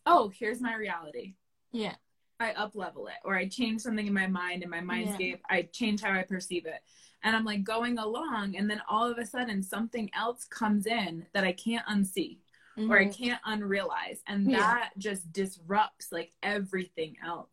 oh 0.05 0.31
here's 0.37 0.61
my 0.61 0.75
reality. 0.75 1.33
Yeah. 1.71 1.95
I 2.39 2.51
up 2.53 2.75
level 2.75 3.07
it 3.07 3.15
or 3.23 3.35
i 3.35 3.47
change 3.47 3.81
something 3.81 4.05
in 4.05 4.13
my 4.13 4.27
mind 4.27 4.63
in 4.63 4.69
my 4.69 4.81
mindscape 4.81 5.39
yeah. 5.49 5.57
i 5.57 5.61
change 5.71 6.01
how 6.01 6.11
i 6.11 6.23
perceive 6.23 6.65
it. 6.65 6.81
And 7.23 7.35
i'm 7.35 7.45
like 7.45 7.63
going 7.63 7.97
along 7.97 8.55
and 8.55 8.69
then 8.69 8.81
all 8.87 9.09
of 9.11 9.17
a 9.17 9.25
sudden 9.25 9.63
something 9.63 10.09
else 10.15 10.45
comes 10.45 10.85
in 10.85 11.25
that 11.33 11.43
i 11.43 11.51
can't 11.51 11.85
unsee 11.87 12.37
mm-hmm. 12.77 12.91
or 12.91 12.99
I 12.99 13.07
can't 13.07 13.41
unrealize. 13.47 14.19
And 14.27 14.47
that 14.47 14.79
yeah. 14.83 14.87
just 14.97 15.31
disrupts 15.31 16.11
like 16.11 16.31
everything 16.43 17.15
else. 17.25 17.47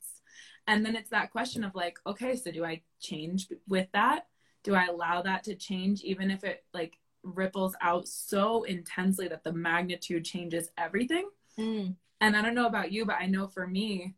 And 0.66 0.84
then 0.84 0.96
it's 0.96 1.10
that 1.10 1.32
question 1.32 1.64
of 1.64 1.74
like, 1.74 1.98
okay, 2.06 2.36
so 2.36 2.50
do 2.50 2.64
I 2.64 2.82
change 3.00 3.48
with 3.68 3.88
that? 3.92 4.26
Do 4.64 4.74
I 4.74 4.86
allow 4.86 5.22
that 5.22 5.44
to 5.44 5.54
change 5.54 6.02
even 6.02 6.30
if 6.30 6.44
it 6.44 6.64
like 6.74 6.98
ripples 7.22 7.74
out 7.80 8.06
so 8.06 8.64
intensely 8.64 9.28
that 9.28 9.44
the 9.44 9.52
magnitude 9.52 10.24
changes 10.24 10.70
everything? 10.76 11.28
Mm. 11.58 11.94
And 12.20 12.36
I 12.36 12.42
don't 12.42 12.54
know 12.54 12.66
about 12.66 12.92
you, 12.92 13.06
but 13.06 13.16
I 13.18 13.26
know 13.26 13.46
for 13.46 13.66
me, 13.66 14.14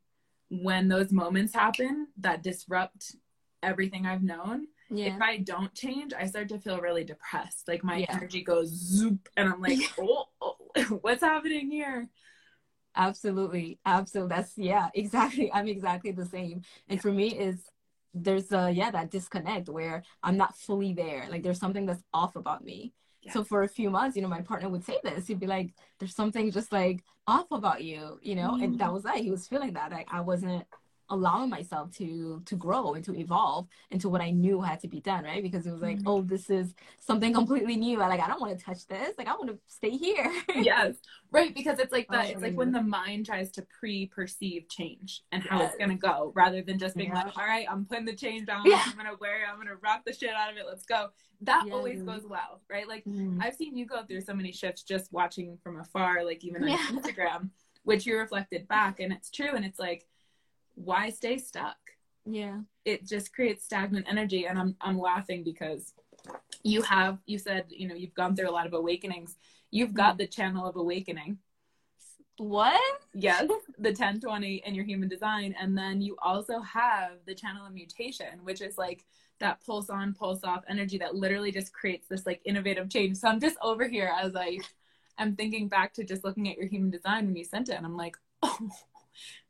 when 0.48 0.88
those 0.88 1.12
moments 1.12 1.54
happen 1.54 2.08
that 2.18 2.42
disrupt 2.42 3.14
everything 3.62 4.06
I've 4.06 4.22
known, 4.22 4.66
yeah. 4.90 5.14
if 5.14 5.22
I 5.22 5.38
don't 5.38 5.72
change, 5.74 6.12
I 6.12 6.26
start 6.26 6.48
to 6.48 6.58
feel 6.58 6.80
really 6.80 7.04
depressed. 7.04 7.68
Like 7.68 7.84
my 7.84 7.98
yeah. 7.98 8.06
energy 8.10 8.42
goes 8.42 8.68
zoop, 8.68 9.28
and 9.36 9.48
I'm 9.48 9.60
like, 9.60 9.78
oh, 9.98 10.24
oh, 10.40 10.56
what's 11.00 11.22
happening 11.22 11.70
here? 11.70 12.08
Absolutely, 12.96 13.78
absolutely. 13.86 14.36
That's 14.36 14.58
yeah, 14.58 14.88
exactly. 14.94 15.52
I'm 15.52 15.68
exactly 15.68 16.10
the 16.12 16.26
same. 16.26 16.62
And 16.88 17.00
for 17.00 17.12
me, 17.12 17.38
is 17.38 17.62
there's 18.12 18.50
a 18.50 18.70
yeah 18.70 18.90
that 18.90 19.10
disconnect 19.10 19.68
where 19.68 20.02
I'm 20.22 20.36
not 20.36 20.56
fully 20.56 20.92
there. 20.92 21.26
Like 21.30 21.42
there's 21.42 21.60
something 21.60 21.86
that's 21.86 22.02
off 22.12 22.36
about 22.36 22.64
me. 22.64 22.92
Yeah. 23.22 23.32
So 23.32 23.44
for 23.44 23.62
a 23.62 23.68
few 23.68 23.90
months, 23.90 24.16
you 24.16 24.22
know, 24.22 24.28
my 24.28 24.40
partner 24.40 24.68
would 24.68 24.84
say 24.84 24.98
this. 25.04 25.26
He'd 25.26 25.38
be 25.38 25.46
like, 25.46 25.74
"There's 25.98 26.14
something 26.14 26.50
just 26.50 26.72
like 26.72 27.04
off 27.26 27.46
about 27.50 27.84
you," 27.84 28.18
you 28.22 28.34
know, 28.34 28.52
mm-hmm. 28.52 28.64
and 28.64 28.78
that 28.80 28.92
was 28.92 29.04
that. 29.04 29.18
He 29.18 29.30
was 29.30 29.46
feeling 29.46 29.74
that. 29.74 29.92
Like 29.92 30.08
I 30.10 30.20
wasn't 30.20 30.64
allowing 31.10 31.50
myself 31.50 31.90
to 31.96 32.42
to 32.46 32.54
grow 32.54 32.94
and 32.94 33.04
to 33.04 33.14
evolve 33.14 33.66
into 33.90 34.08
what 34.08 34.20
I 34.20 34.30
knew 34.30 34.60
had 34.60 34.80
to 34.80 34.88
be 34.88 35.00
done, 35.00 35.24
right? 35.24 35.42
Because 35.42 35.66
it 35.66 35.72
was 35.72 35.82
like, 35.82 35.98
mm-hmm. 35.98 36.08
oh, 36.08 36.22
this 36.22 36.48
is 36.48 36.74
something 37.00 37.34
completely 37.34 37.76
new. 37.76 38.00
I 38.00 38.08
like 38.08 38.20
I 38.20 38.28
don't 38.28 38.40
want 38.40 38.58
to 38.58 38.64
touch 38.64 38.86
this. 38.86 39.14
Like 39.18 39.28
I 39.28 39.32
want 39.32 39.48
to 39.48 39.58
stay 39.66 39.90
here. 39.90 40.32
yes. 40.54 40.94
Right, 41.32 41.54
because 41.54 41.78
it's 41.78 41.92
like 41.92 42.08
that. 42.10 42.26
Oh, 42.26 42.30
it's 42.30 42.42
like 42.42 42.56
when 42.56 42.72
the 42.72 42.82
mind 42.82 43.26
tries 43.26 43.50
to 43.52 43.66
pre-perceive 43.78 44.68
change 44.68 45.22
and 45.32 45.42
how 45.42 45.58
yes. 45.58 45.70
it's 45.70 45.78
gonna 45.78 45.96
go, 45.96 46.32
rather 46.34 46.62
than 46.62 46.78
just 46.78 46.96
being 46.96 47.10
yeah. 47.10 47.24
like, 47.24 47.38
all 47.38 47.44
right, 47.44 47.66
I'm 47.70 47.84
putting 47.84 48.04
the 48.04 48.16
change 48.16 48.48
on. 48.48 48.62
Yeah. 48.64 48.82
I'm 48.86 48.96
gonna 48.96 49.16
wear 49.20 49.42
it. 49.42 49.48
I'm 49.50 49.58
gonna 49.58 49.76
rock 49.82 50.02
the 50.06 50.12
shit 50.12 50.30
out 50.30 50.50
of 50.50 50.56
it. 50.56 50.64
Let's 50.66 50.86
go. 50.86 51.08
That 51.42 51.64
yes. 51.66 51.74
always 51.74 52.02
goes 52.02 52.26
well, 52.28 52.60
right? 52.70 52.86
Like 52.86 53.04
mm-hmm. 53.04 53.40
I've 53.42 53.54
seen 53.54 53.76
you 53.76 53.86
go 53.86 54.04
through 54.04 54.20
so 54.20 54.34
many 54.34 54.52
shifts 54.52 54.82
just 54.82 55.12
watching 55.12 55.58
from 55.62 55.80
afar, 55.80 56.24
like 56.24 56.44
even 56.44 56.62
on 56.62 56.68
yeah. 56.68 56.86
Instagram, 56.90 57.50
which 57.84 58.06
you 58.06 58.18
reflected 58.18 58.68
back, 58.68 59.00
and 59.00 59.12
it's 59.12 59.30
true. 59.30 59.50
And 59.54 59.64
it's 59.64 59.78
like 59.78 60.06
why 60.74 61.10
stay 61.10 61.38
stuck? 61.38 61.76
Yeah. 62.24 62.60
It 62.84 63.06
just 63.06 63.32
creates 63.32 63.64
stagnant 63.64 64.06
energy. 64.08 64.46
And 64.46 64.58
I'm 64.58 64.76
I'm 64.80 64.98
laughing 64.98 65.42
because 65.44 65.92
you 66.62 66.82
have 66.82 67.18
you 67.26 67.38
said, 67.38 67.66
you 67.68 67.88
know, 67.88 67.94
you've 67.94 68.14
gone 68.14 68.36
through 68.36 68.50
a 68.50 68.52
lot 68.52 68.66
of 68.66 68.74
awakenings. 68.74 69.36
You've 69.70 69.94
got 69.94 70.14
mm. 70.14 70.18
the 70.18 70.26
channel 70.26 70.66
of 70.66 70.76
awakening. 70.76 71.38
What? 72.36 72.80
Yes, 73.12 73.46
the 73.78 73.90
1020 73.90 74.62
in 74.64 74.74
your 74.74 74.84
human 74.84 75.10
design. 75.10 75.54
And 75.60 75.76
then 75.76 76.00
you 76.00 76.16
also 76.22 76.60
have 76.60 77.18
the 77.26 77.34
channel 77.34 77.66
of 77.66 77.74
mutation, 77.74 78.42
which 78.44 78.62
is 78.62 78.78
like 78.78 79.04
that 79.40 79.64
pulse 79.64 79.90
on, 79.90 80.14
pulse 80.14 80.42
off 80.42 80.64
energy 80.66 80.96
that 80.98 81.14
literally 81.14 81.52
just 81.52 81.72
creates 81.74 82.08
this 82.08 82.24
like 82.24 82.40
innovative 82.46 82.88
change. 82.88 83.18
So 83.18 83.28
I'm 83.28 83.40
just 83.40 83.56
over 83.60 83.86
here 83.86 84.10
as 84.18 84.34
I 84.36 84.58
am 85.18 85.36
thinking 85.36 85.68
back 85.68 85.92
to 85.94 86.04
just 86.04 86.24
looking 86.24 86.48
at 86.48 86.56
your 86.56 86.66
human 86.66 86.90
design 86.90 87.26
when 87.26 87.36
you 87.36 87.44
sent 87.44 87.68
it. 87.68 87.74
And 87.74 87.84
I'm 87.84 87.96
like, 87.96 88.16
oh, 88.42 88.70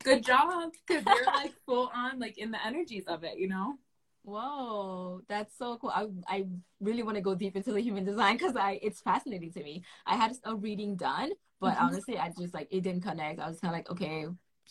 good 0.02 0.24
job 0.24 0.72
because 0.86 1.04
you're 1.06 1.26
like 1.34 1.52
full 1.66 1.90
on 1.94 2.18
like 2.18 2.38
in 2.38 2.50
the 2.50 2.64
energies 2.64 3.04
of 3.06 3.24
it 3.24 3.38
you 3.38 3.48
know? 3.48 3.74
Whoa 4.22 5.22
that's 5.28 5.56
so 5.56 5.78
cool. 5.78 5.90
I, 5.90 6.06
I 6.28 6.46
really 6.80 7.02
want 7.02 7.16
to 7.16 7.22
go 7.22 7.34
deep 7.34 7.56
into 7.56 7.72
the 7.72 7.80
human 7.80 8.04
design 8.04 8.36
because 8.36 8.54
i 8.56 8.78
it's 8.82 9.00
fascinating 9.00 9.52
to 9.52 9.62
me. 9.62 9.82
I 10.06 10.16
had 10.16 10.36
a 10.44 10.54
reading 10.54 10.96
done 10.96 11.30
but 11.60 11.74
mm-hmm. 11.74 11.84
honestly 11.84 12.18
i 12.18 12.32
just 12.38 12.54
like 12.54 12.68
it 12.70 12.82
didn't 12.82 13.02
connect. 13.02 13.40
I 13.40 13.48
was 13.48 13.60
kind 13.60 13.74
of 13.74 13.78
like 13.78 13.90
okay 13.90 14.26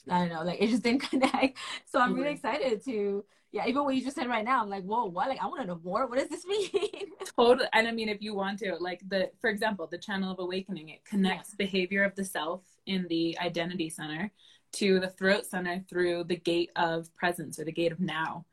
i 0.10 0.20
don't 0.20 0.30
know 0.30 0.44
like 0.44 0.62
it 0.62 0.70
just 0.70 0.84
didn't 0.84 1.02
connect. 1.10 1.58
So 1.86 2.00
i'm 2.00 2.10
mm-hmm. 2.12 2.20
really 2.20 2.34
excited 2.34 2.84
to 2.86 3.26
yeah 3.52 3.66
even 3.66 3.84
what 3.84 3.96
you 3.96 4.04
just 4.04 4.16
said 4.16 4.28
right 4.28 4.46
now 4.46 4.62
i'm 4.62 4.70
like 4.70 4.84
whoa 4.84 5.06
what? 5.06 5.30
Like 5.30 5.42
i 5.42 5.48
want 5.48 5.62
to 5.62 5.68
know 5.68 5.80
more. 5.84 6.08
What 6.08 6.20
does 6.20 6.30
this 6.30 6.46
mean? 6.46 6.70
Totally 7.36 7.68
and 7.74 7.88
i 7.88 7.92
mean 7.92 8.10
if 8.10 8.22
you 8.22 8.36
want 8.36 8.60
to 8.60 8.76
like 8.80 9.02
the 9.08 9.32
for 9.42 9.50
example 9.50 9.88
the 9.88 9.98
channel 9.98 10.32
of 10.32 10.40
awakening 10.40 10.90
it 10.90 11.04
connects 11.06 11.52
yeah. 11.52 11.66
behavior 11.66 12.04
of 12.04 12.16
the 12.16 12.26
self 12.26 12.62
in 12.86 13.08
the 13.10 13.38
identity 13.40 13.90
center 13.90 14.32
to 14.74 15.00
the 15.00 15.10
throat 15.10 15.46
center 15.46 15.84
through 15.90 16.26
the 16.26 16.36
gate 16.36 16.72
of 16.76 17.14
presence 17.16 17.60
or 17.60 17.66
the 17.66 17.72
gate 17.72 17.92
of 17.92 18.00
now. 18.00 18.46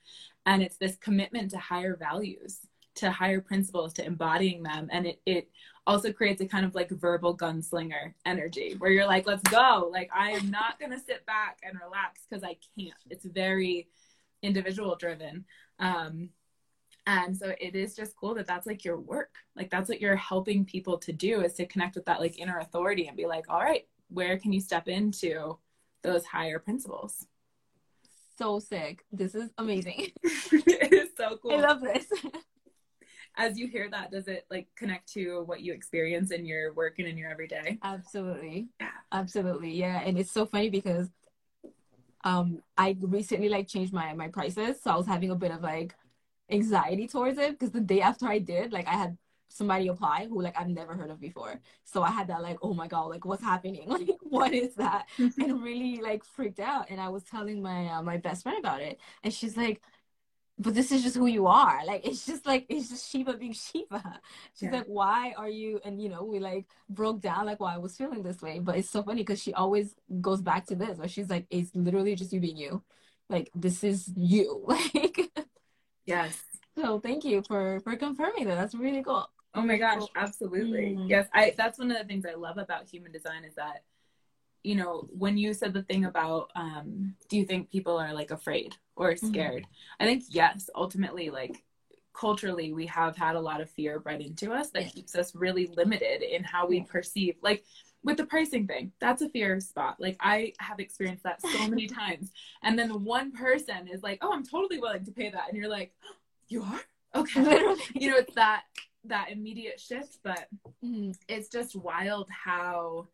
And 0.47 0.63
it's 0.63 0.77
this 0.77 0.97
commitment 0.97 1.51
to 1.51 1.59
higher 1.59 1.97
values, 1.97 2.61
to 2.97 3.11
higher 3.11 3.41
principles, 3.41 3.93
to 3.95 4.05
embodying 4.05 4.63
them. 4.63 4.89
And 4.91 5.07
it, 5.07 5.21
it 5.27 5.51
also 5.87 6.13
creates 6.13 6.41
a 6.41 6.47
kind 6.47 6.65
of 6.65 6.75
like 6.75 6.91
verbal 6.91 7.37
gunslinger 7.37 8.15
energy 8.25 8.77
where 8.79 8.91
you're 8.91 9.07
like, 9.07 9.27
let's 9.27 9.43
go. 9.43 9.89
Like, 9.93 10.11
I 10.15 10.31
am 10.31 10.51
not 10.51 10.79
going 10.79 10.93
to 10.93 10.99
sit 10.99 11.27
back 11.27 11.59
and 11.63 11.79
relax 11.85 12.23
because 12.29 12.45
I 12.45 12.57
can't. 12.79 12.95
It's 13.11 13.25
very 13.25 13.89
individual 14.43 14.97
driven. 14.97 15.45
Um, 15.79 16.31
and 17.09 17.37
so 17.37 17.55
it 17.61 17.77
is 17.77 17.95
just 17.95 18.17
cool 18.17 18.35
that 18.35 18.47
that's 18.47 18.67
like 18.67 18.85
your 18.85 18.99
work. 18.99 19.35
Like, 19.55 19.71
that's 19.71 19.89
what 19.89 20.01
you're 20.01 20.17
helping 20.17 20.65
people 20.65 20.99
to 20.99 21.13
do 21.13 21.43
is 21.43 21.55
to 21.55 21.67
connect 21.67 21.95
with 21.97 22.05
that 22.07 22.21
like 22.21 22.39
inner 22.39 22.59
authority 22.59 23.07
and 23.07 23.17
be 23.17 23.27
like, 23.27 23.47
all 23.49 23.61
right, 23.61 23.87
where 24.09 24.39
can 24.39 24.53
you 24.53 24.61
step 24.61 24.89
into 24.89 25.59
those 26.03 26.25
higher 26.25 26.59
principles? 26.59 27.27
So 28.39 28.59
sick. 28.59 29.05
This 29.11 29.35
is 29.35 29.51
amazing. 29.57 30.09
it 30.23 30.93
is 30.93 31.11
so 31.17 31.39
cool. 31.43 31.53
I 31.53 31.61
love 31.61 31.81
this. 31.81 32.07
As 33.39 33.59
you 33.59 33.67
hear 33.67 33.89
that, 33.91 34.11
does 34.11 34.29
it 34.29 34.47
like 34.51 34.69
connect 34.77 35.13
to 35.13 35.43
what 35.45 35.61
you 35.61 35.73
experience 35.73 36.31
in 36.31 36.47
your 36.47 36.73
work 36.73 36.99
and 36.99 37.07
in 37.07 37.19
your 37.19 37.31
everyday? 37.31 37.79
Absolutely. 37.83 38.69
Yeah. 38.81 38.89
Absolutely. 39.13 39.73
Yeah. 39.73 40.01
And 40.01 40.19
it's 40.19 40.33
so 40.33 40.47
funny 40.47 40.71
because 40.71 41.09
um 42.25 42.63
I 42.77 42.97
recently 43.01 43.49
like 43.49 43.69
changed 43.69 43.93
my 43.93 44.13
my 44.15 44.29
prices. 44.29 44.81
So 44.83 44.91
I 44.91 44.97
was 44.97 45.07
having 45.07 45.31
a 45.31 45.37
bit 45.37 45.51
of 45.51 45.63
like 45.63 45.95
anxiety 46.51 47.07
towards 47.07 47.39
it 47.39 47.53
because 47.53 47.73
the 47.73 47.81
day 47.81 48.01
after 48.01 48.27
I 48.27 48.39
did, 48.39 48.73
like 48.73 48.87
I 48.87 48.95
had 48.95 49.17
somebody 49.49 49.89
apply 49.89 50.27
who 50.29 50.43
like 50.43 50.59
I've 50.59 50.69
never 50.69 50.95
heard 50.95 51.11
of 51.11 51.21
before. 51.21 51.61
So 51.85 52.03
I 52.03 52.11
had 52.11 52.29
that 52.29 52.43
like, 52.43 52.59
oh 52.63 52.75
my 52.75 52.87
god, 52.89 53.07
like 53.07 53.25
what's 53.25 53.43
happening? 53.43 53.89
Like 53.97 54.19
what 54.23 54.53
is 54.53 54.75
that? 54.75 55.07
and 55.19 55.63
really 55.63 56.01
like 56.03 56.25
freaked 56.25 56.61
out. 56.61 56.91
And 56.91 57.01
I 57.01 57.09
was 57.09 57.23
telling 57.25 57.63
my 57.63 57.89
uh, 57.89 58.03
my 58.03 58.17
best 58.19 58.43
friend 58.43 58.59
about 58.59 58.83
it, 58.83 58.99
and 59.23 59.33
she's 59.33 59.57
like, 59.57 59.83
but 60.59 60.75
this 60.75 60.91
is 60.91 61.03
just 61.03 61.17
who 61.17 61.27
you 61.27 61.47
are. 61.47 61.85
Like 61.87 62.07
it's 62.07 62.27
just 62.27 62.47
like 62.47 62.67
it's 62.69 62.89
just 62.89 63.11
Shiva 63.11 63.35
being 63.35 63.53
Shiva. 63.73 64.21
She's 64.55 64.69
yeah. 64.69 64.79
like, 64.79 64.87
why 64.87 65.35
are 65.37 65.49
you? 65.49 65.81
And 65.85 66.01
you 66.03 66.09
know, 66.09 66.25
we 66.25 66.39
like 66.39 66.67
broke 66.89 67.21
down 67.21 67.47
like 67.47 67.61
why 67.61 67.75
I 67.75 67.79
was 67.79 67.97
feeling 67.97 68.23
this 68.23 68.43
way. 68.43 68.59
But 68.59 68.77
it's 68.77 68.91
so 68.91 69.03
funny 69.03 69.23
because 69.23 69.43
she 69.43 69.53
always 69.55 69.95
goes 70.21 70.41
back 70.43 70.67
to 70.67 70.75
this, 70.77 70.99
where 70.99 71.09
she's 71.09 71.31
like, 71.31 71.47
it's 71.51 71.75
literally 71.75 72.15
just 72.15 72.33
you 72.33 72.41
being 72.41 72.57
you. 72.57 72.83
Like 73.29 73.51
this 73.55 73.85
is 73.85 74.11
you. 74.17 74.65
Like 74.67 75.31
yes. 76.07 76.43
So 76.77 77.01
thank 77.01 77.25
you 77.25 77.43
for 77.43 77.81
for 77.81 77.97
confirming 77.97 78.45
that. 78.47 78.57
That's 78.57 78.75
really 78.75 79.03
cool. 79.03 79.29
Oh 79.55 79.63
my 79.63 79.79
gosh, 79.79 80.03
absolutely. 80.15 80.97
Mm. 80.97 81.09
Yes, 81.09 81.29
I 81.33 81.55
that's 81.57 81.79
one 81.79 81.91
of 81.91 81.99
the 81.99 82.05
things 82.05 82.27
I 82.27 82.35
love 82.35 82.59
about 82.59 82.89
human 82.89 83.13
design 83.13 83.45
is 83.45 83.55
that 83.55 83.85
you 84.63 84.75
know, 84.75 85.07
when 85.17 85.39
you 85.39 85.55
said 85.55 85.73
the 85.73 85.83
thing 85.83 86.05
about 86.05 86.51
um 86.57 87.15
do 87.29 87.37
you 87.37 87.45
think 87.45 87.71
people 87.71 87.97
are 87.99 88.13
like 88.13 88.31
afraid 88.31 88.75
or 88.97 89.13
mm-hmm. 89.13 89.29
scared? 89.29 89.63
Mm-hmm. 89.63 90.03
I 90.03 90.05
think 90.07 90.25
yes, 90.29 90.69
ultimately 90.75 91.31
like 91.31 91.63
culturally 92.17 92.73
we 92.73 92.87
have 92.87 93.17
had 93.17 93.37
a 93.37 93.41
lot 93.41 93.61
of 93.61 93.71
fear 93.71 94.01
bred 94.01 94.21
into 94.21 94.53
us 94.53 94.71
that 94.71 94.85
yeah. 94.85 94.89
keeps 94.89 95.15
us 95.15 95.35
really 95.35 95.67
limited 95.77 96.23
in 96.23 96.43
how 96.43 96.67
we 96.67 96.81
perceive 96.81 97.37
like 97.43 97.63
with 98.03 98.17
the 98.17 98.25
pricing 98.25 98.67
thing 98.67 98.91
that's 99.01 99.21
a 99.21 99.29
fear 99.29 99.61
spot 99.61 99.97
like 99.99 100.17
i 100.21 100.53
have 100.59 100.81
experienced 100.81 101.23
that 101.23 101.41
so 101.43 101.69
many 101.69 101.87
times 102.03 102.33
and 102.63 102.79
then 102.79 102.89
the 102.89 102.97
one 102.97 103.33
person 103.33 103.87
is 103.89 104.03
like 104.03 104.19
oh 104.23 104.33
i'm 104.33 104.45
totally 104.45 104.79
willing 104.79 105.05
to 105.05 105.13
pay 105.13 105.31
that 105.31 105.49
and 105.49 105.59
you're 105.59 105.69
like 105.69 105.93
you 106.49 106.63
are 106.63 106.81
okay 107.15 107.41
you 107.95 108.11
know 108.11 108.17
it's 108.17 108.35
that 108.35 108.63
that 109.09 109.31
immediate 109.31 109.81
shift, 109.81 110.19
but 110.23 110.47
mm-hmm. 110.85 111.13
it's 111.29 111.49
just 111.49 111.77
wild 111.77 112.29
how 112.31 113.09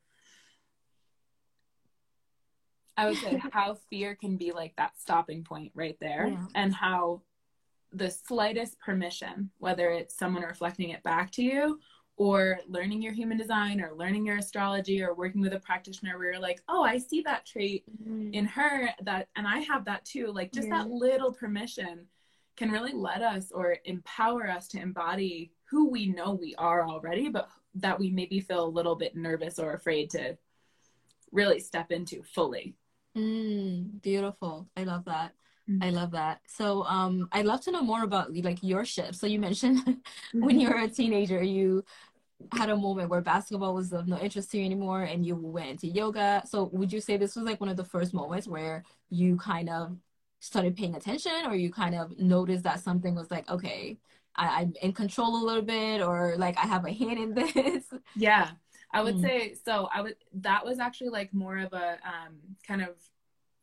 I 2.97 3.07
would 3.07 3.19
say 3.19 3.41
how 3.53 3.75
fear 3.91 4.15
can 4.15 4.37
be 4.37 4.53
like 4.53 4.75
that 4.77 5.01
stopping 5.01 5.45
point 5.45 5.73
right 5.75 5.97
there, 6.01 6.29
yeah. 6.29 6.47
and 6.55 6.75
how 6.75 7.23
the 7.93 8.11
slightest 8.11 8.79
permission, 8.81 9.51
whether 9.59 9.91
it's 9.91 10.17
someone 10.17 10.43
reflecting 10.43 10.91
it 10.91 11.03
back 11.03 11.31
to 11.33 11.43
you 11.43 11.79
or 12.17 12.61
learning 12.69 13.03
your 13.03 13.13
human 13.13 13.39
design 13.39 13.81
or 13.81 13.95
learning 13.95 14.27
your 14.27 14.37
astrology 14.37 15.03
or 15.03 15.15
working 15.15 15.41
with 15.41 15.53
a 15.55 15.61
practitioner 15.61 16.19
where 16.19 16.33
you're 16.33 16.41
like, 16.41 16.63
oh, 16.69 16.83
I 16.83 16.99
see 16.99 17.23
that 17.23 17.47
trait 17.47 17.85
mm-hmm. 17.91 18.33
in 18.33 18.45
her 18.47 18.91
that 19.03 19.29
and 19.37 19.47
I 19.47 19.61
have 19.61 19.85
that 19.87 20.05
too. 20.05 20.31
Like 20.33 20.53
just 20.53 20.69
yeah. 20.69 20.79
that 20.79 20.91
little 20.91 21.33
permission 21.33 22.07
can 22.57 22.71
really 22.71 22.93
let 22.93 23.23
us 23.23 23.51
or 23.53 23.77
empower 23.85 24.49
us 24.49 24.69
to 24.69 24.81
embody 24.81 25.53
who 25.73 25.89
we 25.89 26.07
know 26.07 26.33
we 26.35 26.55
are 26.57 26.87
already, 26.87 27.31
but 27.31 27.49
that 27.77 27.99
we 27.99 28.11
maybe 28.11 28.41
feel 28.41 28.65
a 28.65 28.77
little 28.77 28.95
bit 28.95 29.17
nervous 29.17 29.59
or 29.59 29.73
afraid 29.73 30.11
to 30.11 30.37
really 31.33 31.59
step 31.59 31.91
into 31.91 32.23
fully. 32.23 32.77
Mm, 33.17 34.03
beautiful. 34.03 34.69
I 34.77 34.85
love 34.85 35.07
that. 35.07 35.33
Mm-hmm. 35.69 35.83
I 35.83 35.91
love 35.91 36.11
that. 36.11 36.43
So 36.47 36.85
um 36.85 37.29
I'd 37.33 37.47
love 37.47 37.63
to 37.63 37.71
know 37.71 37.83
more 37.83 38.05
about 38.05 38.37
like 38.37 38.63
your 38.63 38.85
shift. 38.85 39.15
So 39.15 39.27
you 39.27 39.39
mentioned 39.39 40.03
when 40.35 40.61
you 40.61 40.69
were 40.69 40.81
a 40.81 40.89
teenager 40.89 41.43
you 41.43 41.85
had 42.53 42.69
a 42.69 42.77
moment 42.77 43.09
where 43.09 43.21
basketball 43.23 43.73
was 43.75 43.93
of 43.93 44.09
no 44.09 44.19
interest 44.19 44.51
to 44.51 44.59
you 44.59 44.67
anymore 44.67 45.03
and 45.05 45.25
you 45.25 45.37
went 45.37 45.71
into 45.71 45.87
yoga. 45.87 46.43
So 46.45 46.65
would 46.73 46.93
you 46.93 47.01
say 47.01 47.17
this 47.17 47.37
was 47.37 47.47
like 47.47 47.61
one 47.61 47.71
of 47.71 47.77
the 47.79 47.85
first 47.85 48.13
moments 48.13 48.47
where 48.47 48.85
you 49.09 49.37
kind 49.37 49.71
of 49.71 49.97
started 50.41 50.77
paying 50.77 50.97
attention 50.97 51.47
or 51.47 51.55
you 51.55 51.71
kind 51.71 51.95
of 51.95 52.19
noticed 52.19 52.65
that 52.65 52.81
something 52.81 53.15
was 53.15 53.31
like, 53.31 53.49
okay, 53.49 53.97
I, 54.37 54.63
am 54.63 54.73
in 54.81 54.93
control 54.93 55.43
a 55.43 55.45
little 55.45 55.63
bit 55.63 56.01
or 56.01 56.35
like 56.39 56.57
I 56.59 56.67
have 56.67 56.85
a 56.85 56.93
hand 56.93 57.19
in 57.19 57.35
this. 57.55 57.85
Yeah. 58.17 58.51
I 58.95 59.03
would 59.03 59.17
mm. 59.17 59.23
say 59.23 59.55
so 59.65 59.89
I 59.93 60.03
would 60.03 60.17
that 60.35 60.65
was 60.65 60.79
actually 60.79 61.09
like 61.11 61.33
more 61.33 61.59
of 61.59 61.73
a 61.73 61.99
um, 62.05 62.37
kind 62.67 62.83
of 62.83 62.91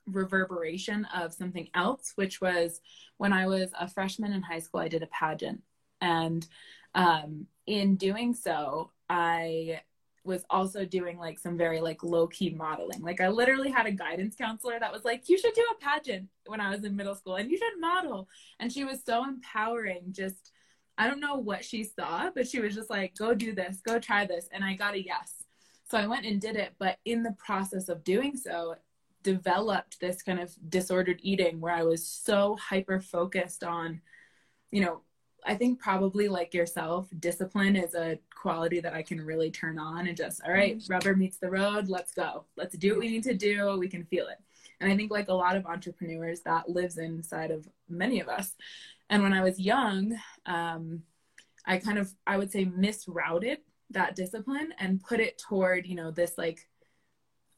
reverberation 0.07 1.05
of 1.15 1.33
something 1.33 1.69
else, 1.75 2.13
which 2.15 2.41
was 2.41 2.81
when 3.17 3.33
I 3.33 3.47
was 3.47 3.69
a 3.79 3.87
freshman 3.87 4.33
in 4.33 4.41
high 4.41 4.59
school, 4.59 4.81
I 4.81 4.87
did 4.87 5.03
a 5.03 5.07
pageant. 5.07 5.61
And 6.01 6.47
um, 6.95 7.47
in 7.67 7.95
doing 7.95 8.33
so, 8.33 8.91
I 9.09 9.81
was 10.23 10.43
also 10.49 10.85
doing 10.85 11.17
like 11.17 11.39
some 11.39 11.57
very 11.57 11.81
like 11.81 12.03
low 12.03 12.27
key 12.27 12.49
modeling. 12.51 13.01
Like 13.01 13.21
I 13.21 13.29
literally 13.29 13.71
had 13.71 13.85
a 13.85 13.91
guidance 13.91 14.35
counselor 14.35 14.79
that 14.79 14.91
was 14.91 15.05
like, 15.05 15.29
"You 15.29 15.37
should 15.37 15.53
do 15.53 15.65
a 15.71 15.83
pageant" 15.83 16.29
when 16.45 16.59
I 16.59 16.69
was 16.69 16.83
in 16.83 16.95
middle 16.95 17.15
school, 17.15 17.35
and 17.35 17.49
you 17.49 17.57
should 17.57 17.79
model. 17.79 18.27
And 18.59 18.71
she 18.71 18.83
was 18.83 19.03
so 19.03 19.23
empowering, 19.23 20.11
just 20.11 20.51
I 20.99 21.07
don't 21.07 21.21
know 21.21 21.35
what 21.35 21.63
she 21.63 21.85
saw, 21.85 22.29
but 22.29 22.47
she 22.47 22.59
was 22.59 22.75
just 22.75 22.89
like, 22.89 23.15
go 23.17 23.33
do 23.33 23.55
this, 23.55 23.77
go 23.77 23.99
try 23.99 24.25
this. 24.25 24.49
And 24.51 24.63
I 24.65 24.73
got 24.73 24.95
a 24.95 25.03
yes. 25.03 25.45
So 25.89 25.97
I 25.97 26.05
went 26.05 26.25
and 26.25 26.41
did 26.41 26.57
it. 26.57 26.73
But 26.77 26.97
in 27.05 27.23
the 27.23 27.35
process 27.39 27.87
of 27.87 28.03
doing 28.03 28.35
so, 28.35 28.75
developed 29.23 29.99
this 29.99 30.21
kind 30.21 30.39
of 30.39 30.53
disordered 30.69 31.19
eating 31.23 31.61
where 31.61 31.73
I 31.73 31.83
was 31.83 32.05
so 32.05 32.57
hyper 32.57 32.99
focused 32.99 33.63
on, 33.63 34.01
you 34.71 34.81
know, 34.81 35.01
I 35.45 35.55
think 35.55 35.79
probably 35.79 36.27
like 36.27 36.53
yourself, 36.53 37.07
discipline 37.17 37.77
is 37.77 37.95
a 37.95 38.19
quality 38.35 38.81
that 38.81 38.93
I 38.93 39.01
can 39.01 39.25
really 39.25 39.51
turn 39.51 39.79
on 39.79 40.07
and 40.07 40.17
just, 40.17 40.41
all 40.45 40.51
right, 40.51 40.77
mm-hmm. 40.77 40.93
rubber 40.93 41.15
meets 41.15 41.37
the 41.37 41.49
road, 41.49 41.87
let's 41.87 42.13
go. 42.13 42.43
Let's 42.57 42.77
do 42.77 42.91
what 42.91 42.99
we 42.99 43.09
need 43.09 43.23
to 43.23 43.33
do. 43.33 43.77
We 43.77 43.87
can 43.87 44.03
feel 44.03 44.27
it. 44.27 44.37
And 44.81 44.91
I 44.91 44.97
think 44.97 45.11
like 45.11 45.29
a 45.29 45.33
lot 45.33 45.55
of 45.55 45.65
entrepreneurs, 45.65 46.41
that 46.41 46.69
lives 46.69 46.97
inside 46.97 47.51
of 47.51 47.67
many 47.87 48.19
of 48.19 48.27
us. 48.27 48.53
And 49.09 49.23
when 49.23 49.33
I 49.33 49.41
was 49.41 49.59
young, 49.59 50.17
um, 50.45 51.03
I 51.65 51.77
kind 51.77 51.97
of, 51.97 52.13
I 52.27 52.37
would 52.37 52.51
say, 52.51 52.65
misrouted 52.65 53.57
that 53.91 54.15
discipline 54.15 54.73
and 54.77 55.01
put 55.01 55.19
it 55.19 55.37
toward, 55.37 55.87
you 55.87 55.95
know, 55.95 56.11
this 56.11 56.37
like 56.37 56.67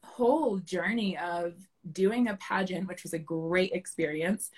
whole 0.02 0.58
journey 0.58 1.16
of 1.18 1.54
doing 1.90 2.28
a 2.28 2.36
pageant, 2.36 2.88
which 2.88 3.02
was 3.02 3.12
a 3.12 3.18
great 3.18 3.72
experience, 3.72 4.50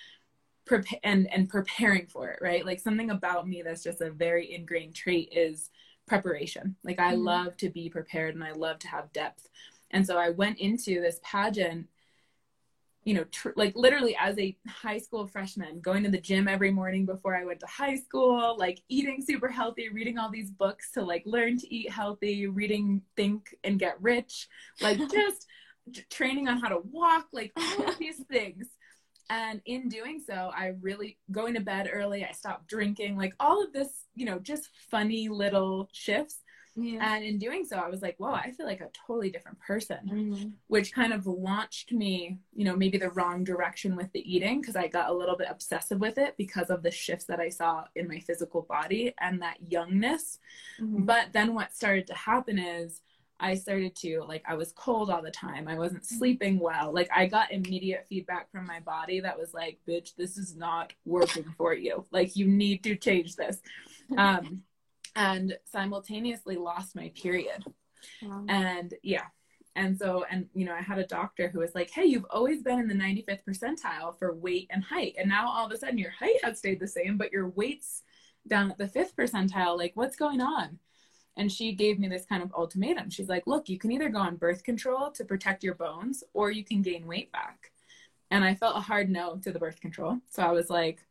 prep- 0.67 0.85
and 1.03 1.33
and 1.33 1.49
preparing 1.49 2.07
for 2.07 2.31
it, 2.31 2.39
right? 2.41 2.65
Like 2.65 2.81
something 2.81 3.11
about 3.11 3.49
me 3.49 3.63
that's 3.63 3.83
just 3.83 4.01
a 4.01 4.11
very 4.11 4.55
ingrained 4.55 4.95
trait 4.95 5.33
is 5.33 5.71
preparation. 6.07 6.77
Like 6.85 7.01
I 7.01 7.15
mm-hmm. 7.15 7.25
love 7.25 7.57
to 7.59 7.71
be 7.71 7.89
prepared 7.89 8.35
and 8.35 8.45
I 8.45 8.53
love 8.53 8.79
to 8.81 8.89
have 8.89 9.13
depth. 9.13 9.49
And 9.91 10.07
so 10.07 10.17
I 10.19 10.31
went 10.31 10.59
into 10.59 11.01
this 11.01 11.21
pageant 11.23 11.87
you 13.05 13.15
know, 13.15 13.25
tr- 13.25 13.51
like 13.57 13.75
literally 13.77 14.17
as 14.19 14.39
a 14.39 14.57
high 14.67 14.99
school 14.99 15.27
freshman, 15.27 15.81
going 15.81 16.03
to 16.05 16.11
the 16.11 16.21
gym 16.21 16.49
every 16.49 16.71
morning 16.71 17.05
before 17.05 17.37
I 17.37 17.45
went 17.45 17.61
to 17.61 17.67
high 17.67 17.97
school, 17.97 18.57
like 18.59 18.81
eating 18.89 19.23
super 19.23 19.49
healthy, 19.49 19.91
reading 19.91 20.19
all 20.19 20.31
these 20.31 20.51
books 20.51 20.91
to 20.93 21.03
like 21.03 21.23
learn 21.27 21.59
to 21.59 21.75
eat 21.75 21.91
healthy, 21.91 22.47
reading 22.47 23.03
Think 23.17 23.55
and 23.63 23.79
Get 23.79 24.01
Rich, 24.01 24.49
like 24.81 24.99
just 25.13 25.47
training 26.11 26.49
on 26.49 26.59
how 26.59 26.69
to 26.69 26.81
walk, 26.91 27.27
like 27.33 27.53
all 27.57 27.89
of 27.89 27.99
these 27.99 28.23
things. 28.31 28.67
And 29.31 29.61
in 29.65 29.89
doing 29.89 30.23
so, 30.27 30.51
I 30.55 30.75
really 30.81 31.19
going 31.31 31.55
to 31.55 31.61
bed 31.61 31.89
early, 31.93 32.25
I 32.25 32.33
stopped 32.33 32.69
drinking, 32.69 33.17
like 33.17 33.35
all 33.41 33.63
of 33.63 33.73
this, 33.73 33.89
you 34.15 34.27
know, 34.27 34.39
just 34.39 34.69
funny 34.91 35.29
little 35.29 35.89
shifts 35.93 36.39
yeah. 36.77 37.15
And 37.15 37.25
in 37.25 37.39
doing 37.39 37.65
so, 37.65 37.77
I 37.77 37.89
was 37.89 38.03
like, 38.03 38.17
whoa, 38.19 38.33
I 38.33 38.51
feel 38.51 38.67
like 38.67 38.81
a 38.81 38.89
totally 39.07 39.31
different 39.31 39.61
person, 39.61 39.99
mm-hmm. 40.07 40.49
which 40.67 40.93
kind 40.93 41.13
of 41.13 41.27
launched 41.27 41.93
me, 41.93 42.39
you 42.53 42.65
know, 42.65 42.75
maybe 42.75 42.99
the 42.99 43.11
wrong 43.11 43.45
direction 43.45 43.95
with 43.95 44.13
the 44.13 44.35
eating 44.35 44.61
because 44.61 44.75
I 44.75 44.89
got 44.89 45.11
a 45.11 45.15
little 45.15 45.37
bit 45.37 45.49
obsessive 45.51 46.01
with 46.01 46.19
it 46.19 46.35
because 46.37 46.71
of 46.71 46.83
the 46.83 46.91
shifts 46.91 47.27
that 47.27 47.39
I 47.39 47.49
saw 47.49 47.85
in 47.95 48.09
my 48.09 48.19
physical 48.19 48.63
body 48.63 49.15
and 49.21 49.41
that 49.41 49.59
youngness. 49.69 50.41
Mm-hmm. 50.81 51.05
But 51.05 51.33
then 51.33 51.55
what 51.55 51.75
started 51.75 52.09
to 52.09 52.15
happen 52.15 52.59
is, 52.59 53.03
I 53.41 53.57
started 53.57 53.97
to 53.97 54.23
like 54.29 54.45
I 54.47 54.55
was 54.55 54.73
cold 54.73 55.11
all 55.11 55.21
the 55.21 55.31
time. 55.31 55.67
I 55.67 55.77
wasn't 55.77 56.07
sleeping 56.07 56.61
well. 56.61 56.95
Like 56.95 57.11
I 57.15 57.27
got 57.27 57.51
immediate 57.51 58.07
feedback 58.09 58.51
from 58.53 58.65
my 58.65 58.79
body 58.79 59.19
that 59.21 59.37
was 59.37 59.53
like, 59.53 59.81
"Bitch, 59.89 60.15
this 60.15 60.39
is 60.39 60.55
not 60.55 60.93
working 61.05 61.45
for 61.59 61.75
you. 61.75 62.07
Like 62.13 62.37
you 62.37 62.47
need 62.47 62.85
to 62.85 62.97
change 62.97 63.37
this." 63.37 63.61
Um 64.19 64.63
and 65.17 65.57
simultaneously 65.65 66.57
lost 66.57 66.97
my 66.97 67.11
period. 67.15 67.65
Wow. 68.23 68.45
And 68.49 68.95
yeah. 69.03 69.27
And 69.77 69.99
so 69.99 70.25
and 70.31 70.47
you 70.55 70.65
know, 70.65 70.75
I 70.75 70.83
had 70.83 70.99
a 70.99 71.07
doctor 71.07 71.49
who 71.49 71.61
was 71.61 71.75
like, 71.75 71.91
"Hey, 71.91 72.05
you've 72.05 72.27
always 72.31 72.63
been 72.63 72.79
in 72.79 72.89
the 72.89 72.95
95th 72.95 73.45
percentile 73.49 74.19
for 74.19 74.35
weight 74.35 74.69
and 74.71 74.85
height. 74.85 75.15
And 75.19 75.29
now 75.29 75.49
all 75.49 75.67
of 75.67 75.73
a 75.73 75.77
sudden 75.77 75.99
your 75.99 76.13
height 76.13 76.45
has 76.45 76.59
stayed 76.59 76.81
the 76.81 76.87
same, 76.87 77.17
but 77.17 77.33
your 77.33 77.49
weight's 77.49 78.03
down 78.47 78.71
at 78.71 78.79
the 78.79 78.87
5th 78.87 79.15
percentile. 79.15 79.77
Like 79.77 79.93
what's 79.95 80.17
going 80.17 80.41
on?" 80.41 80.79
And 81.37 81.51
she 81.51 81.73
gave 81.73 81.99
me 81.99 82.09
this 82.09 82.27
kind 82.27 82.43
of 82.43 82.53
ultimatum. 82.55 83.11
She's 83.11 83.29
like, 83.29 83.47
look, 83.47 83.69
you 83.69 83.79
can 83.79 83.91
either 83.91 84.09
go 84.09 84.19
on 84.19 84.37
birth 84.37 84.63
control 84.63 85.11
to 85.13 85.25
protect 85.25 85.65
your 85.65 85.75
bones 85.75 86.23
or 86.33 86.51
you 86.51 86.65
can 86.65 86.81
gain 86.81 87.07
weight 87.07 87.33
back. 87.33 87.73
And 88.31 88.45
I 88.45 88.55
felt 88.55 88.77
a 88.77 88.81
hard 88.81 89.11
no 89.11 89.37
to 89.43 89.53
the 89.53 89.59
birth 89.59 89.81
control. 89.81 90.19
So 90.31 90.43
I 90.43 90.53
was 90.53 90.71
like, 90.71 91.05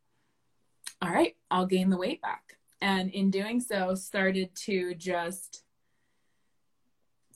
all 1.01 1.09
right, 1.09 1.35
I'll 1.51 1.65
gain 1.65 1.89
the 1.89 1.97
weight 1.97 2.21
back. 2.21 2.57
And 2.83 3.11
in 3.11 3.31
doing 3.31 3.61
so, 3.61 3.95
started 3.95 4.53
to 4.65 4.93
just 4.95 5.63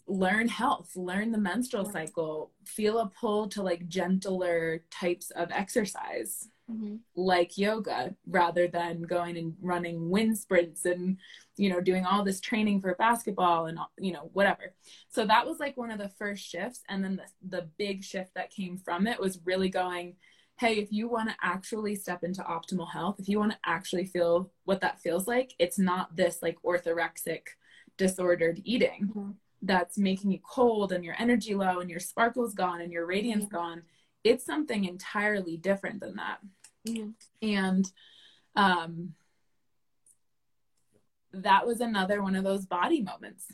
learn 0.06 0.50
health, 0.50 0.92
learn 0.98 1.32
the 1.32 1.38
menstrual 1.38 1.90
cycle, 1.90 2.52
feel 2.66 3.00
a 3.00 3.08
pull 3.08 3.48
to 3.50 3.64
like 3.64 3.88
gentler 3.88 4.84
types 4.92 5.32
of 5.32 5.50
exercise. 5.52 6.50
Mm-hmm. 6.70 6.96
like 7.16 7.58
yoga 7.58 8.14
rather 8.26 8.68
than 8.68 9.04
going 9.04 9.38
and 9.38 9.56
running 9.62 10.10
wind 10.10 10.38
sprints 10.38 10.84
and 10.84 11.16
you 11.56 11.70
know 11.70 11.80
doing 11.80 12.06
all 12.06 12.26
this 12.26 12.42
training 12.42 12.82
for 12.82 12.94
basketball 12.96 13.68
and 13.68 13.80
you 13.98 14.12
know 14.12 14.30
whatever 14.34 14.74
so 15.08 15.26
that 15.26 15.48
was 15.48 15.62
like 15.62 15.78
one 15.78 15.92
of 15.92 15.98
the 15.98 16.10
first 16.10 16.46
shifts 16.46 16.82
and 16.90 17.02
then 17.02 17.16
the, 17.16 17.58
the 17.58 17.70
big 17.78 18.04
shift 18.04 18.34
that 18.36 18.52
came 18.52 18.78
from 18.78 19.08
it 19.08 19.18
was 19.18 19.40
really 19.46 19.70
going 19.70 20.18
hey 20.60 20.76
if 20.76 20.92
you 20.92 21.08
want 21.08 21.30
to 21.30 21.36
actually 21.42 21.96
step 21.96 22.24
into 22.24 22.42
optimal 22.44 22.90
health 22.90 23.16
if 23.20 23.30
you 23.30 23.40
want 23.40 23.52
to 23.52 23.58
actually 23.66 24.06
feel 24.06 24.52
what 24.66 24.82
that 24.82 25.00
feels 25.00 25.28
like 25.28 25.54
it's 25.60 25.80
not 25.80 26.16
this 26.16 26.40
like 26.42 26.58
orthorexic 26.66 27.42
disordered 27.98 28.62
eating 28.64 29.10
mm-hmm. 29.10 29.32
that's 29.62 29.98
making 29.98 30.32
you 30.32 30.40
cold 30.40 30.92
and 30.92 31.04
your 31.04 31.16
energy 31.20 31.56
low 31.56 31.80
and 31.80 31.90
your 31.90 32.00
sparkle's 32.00 32.54
gone 32.54 32.82
and 32.82 32.92
your 32.92 33.06
radiance 33.06 33.46
mm-hmm. 33.46 33.56
gone 33.56 33.82
it's 34.24 34.46
something 34.46 34.86
entirely 34.86 35.58
different 35.58 36.00
than 36.00 36.16
that 36.16 36.40
and 37.42 37.92
um, 38.56 39.14
that 41.34 41.66
was 41.68 41.82
another 41.82 42.22
one 42.22 42.36
of 42.36 42.44
those 42.44 42.66
body 42.66 43.02
moments 43.02 43.46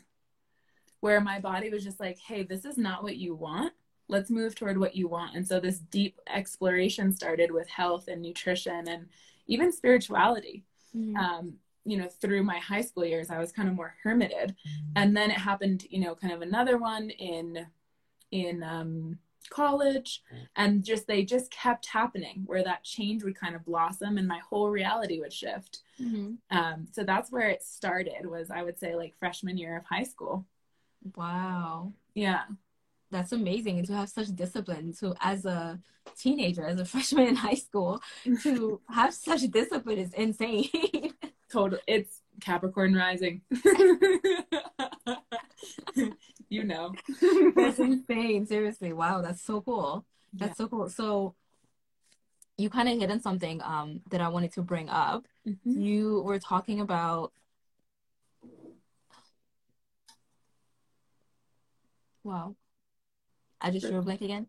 where 1.00 1.20
my 1.20 1.38
body 1.38 1.68
was 1.68 1.84
just 1.84 2.00
like, 2.00 2.18
hey, 2.18 2.44
this 2.44 2.64
is 2.64 2.78
not 2.78 3.02
what 3.02 3.16
you 3.16 3.34
want. 3.34 3.74
Let's 4.08 4.30
move 4.30 4.54
toward 4.54 4.78
what 4.78 4.94
you 4.94 5.08
want. 5.08 5.36
And 5.36 5.46
so 5.46 5.60
this 5.60 5.78
deep 5.78 6.20
exploration 6.32 7.12
started 7.12 7.50
with 7.50 7.68
health 7.68 8.08
and 8.08 8.20
nutrition 8.20 8.88
and 8.88 9.08
even 9.46 9.72
spirituality. 9.72 10.64
Mm-hmm. 10.96 11.16
Um, 11.16 11.54
you 11.84 11.98
know, 11.98 12.08
through 12.08 12.42
my 12.42 12.58
high 12.58 12.80
school 12.80 13.04
years, 13.04 13.30
I 13.30 13.38
was 13.38 13.52
kind 13.52 13.68
of 13.68 13.74
more 13.74 13.94
hermited. 14.02 14.54
And 14.96 15.16
then 15.16 15.30
it 15.30 15.38
happened, 15.38 15.86
you 15.90 16.00
know, 16.00 16.14
kind 16.14 16.32
of 16.32 16.42
another 16.42 16.78
one 16.78 17.10
in 17.10 17.66
in 18.30 18.62
um 18.62 19.18
college 19.50 20.22
and 20.56 20.84
just 20.84 21.06
they 21.06 21.24
just 21.24 21.50
kept 21.50 21.86
happening 21.86 22.42
where 22.46 22.64
that 22.64 22.82
change 22.82 23.22
would 23.22 23.38
kind 23.38 23.54
of 23.54 23.64
blossom 23.64 24.18
and 24.18 24.26
my 24.26 24.40
whole 24.48 24.70
reality 24.70 25.20
would 25.20 25.32
shift 25.32 25.80
mm-hmm. 26.00 26.32
um, 26.56 26.86
so 26.90 27.04
that's 27.04 27.30
where 27.30 27.48
it 27.48 27.62
started 27.62 28.24
was 28.24 28.50
i 28.50 28.62
would 28.62 28.78
say 28.78 28.94
like 28.94 29.14
freshman 29.18 29.58
year 29.58 29.76
of 29.76 29.84
high 29.84 30.02
school 30.02 30.44
wow 31.16 31.92
yeah 32.14 32.42
that's 33.14 33.32
amazing 33.32 33.84
to 33.86 33.94
have 33.94 34.08
such 34.08 34.28
discipline 34.34 34.92
to 34.92 35.14
as 35.20 35.44
a 35.44 35.78
teenager 36.16 36.64
as 36.66 36.80
a 36.80 36.84
freshman 36.92 37.28
in 37.28 37.36
high 37.36 37.54
school 37.54 38.00
to 38.42 38.80
have 38.90 39.14
such 39.14 39.42
discipline 39.50 39.98
is 39.98 40.12
insane 40.14 40.68
total 41.50 41.78
it's 41.86 42.20
capricorn 42.40 42.94
rising 42.94 43.40
you 46.48 46.64
know. 46.64 46.94
that's 47.56 47.78
insane. 47.78 48.46
Seriously. 48.46 48.92
Wow, 48.92 49.22
that's 49.22 49.42
so 49.42 49.60
cool. 49.60 50.04
That's 50.32 50.50
yeah. 50.50 50.64
so 50.64 50.68
cool. 50.68 50.88
So 50.88 51.34
you 52.56 52.70
kind 52.70 52.88
of 52.88 52.98
hit 52.98 53.10
on 53.10 53.20
something 53.20 53.60
um 53.62 54.00
that 54.10 54.20
I 54.20 54.28
wanted 54.28 54.52
to 54.52 54.62
bring 54.62 54.88
up. 54.88 55.26
Mm-hmm. 55.46 55.80
You 55.80 56.22
were 56.22 56.38
talking 56.38 56.80
about 56.80 57.32
Wow. 62.22 62.56
I 63.64 63.70
just 63.70 63.86
drew 63.86 63.98
a 63.98 64.02
blank 64.02 64.20
again. 64.20 64.46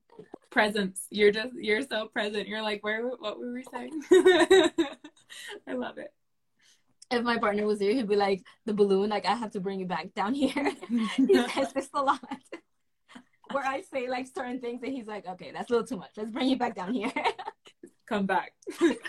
Presence. 0.52 1.08
You're 1.10 1.32
just 1.32 1.54
you're 1.56 1.82
so 1.82 2.08
present. 2.08 2.48
You're 2.48 2.62
like, 2.62 2.84
where 2.84 3.08
what 3.08 3.40
were 3.40 3.54
we 3.54 3.64
saying? 3.72 4.02
I 5.68 5.74
love 5.74 5.98
it 5.98 6.12
if 7.12 7.24
my 7.24 7.38
partner 7.38 7.66
was 7.66 7.80
here, 7.80 7.94
he'd 7.94 8.08
be 8.08 8.16
like, 8.16 8.44
the 8.66 8.74
balloon, 8.74 9.10
like, 9.10 9.26
I 9.26 9.36
have 9.36 9.52
to 9.52 9.60
bring 9.60 9.80
you 9.80 9.86
back 9.86 10.14
down 10.14 10.34
here. 10.34 10.72
he 11.18 11.48
says 11.50 11.74
this 11.74 11.90
a 11.94 12.02
lot. 12.02 12.20
Where 13.52 13.64
I 13.64 13.82
say 13.82 14.10
like 14.10 14.28
certain 14.34 14.60
things, 14.60 14.82
and 14.84 14.92
he's 14.92 15.06
like, 15.06 15.28
okay, 15.28 15.52
that's 15.54 15.70
a 15.70 15.74
little 15.74 15.88
too 15.88 15.98
much. 15.98 16.12
Let's 16.18 16.32
bring 16.32 16.50
you 16.50 16.58
back 16.58 16.76
down 16.76 16.94
here. 16.94 17.12
Come 18.08 18.26
back. 18.26 18.54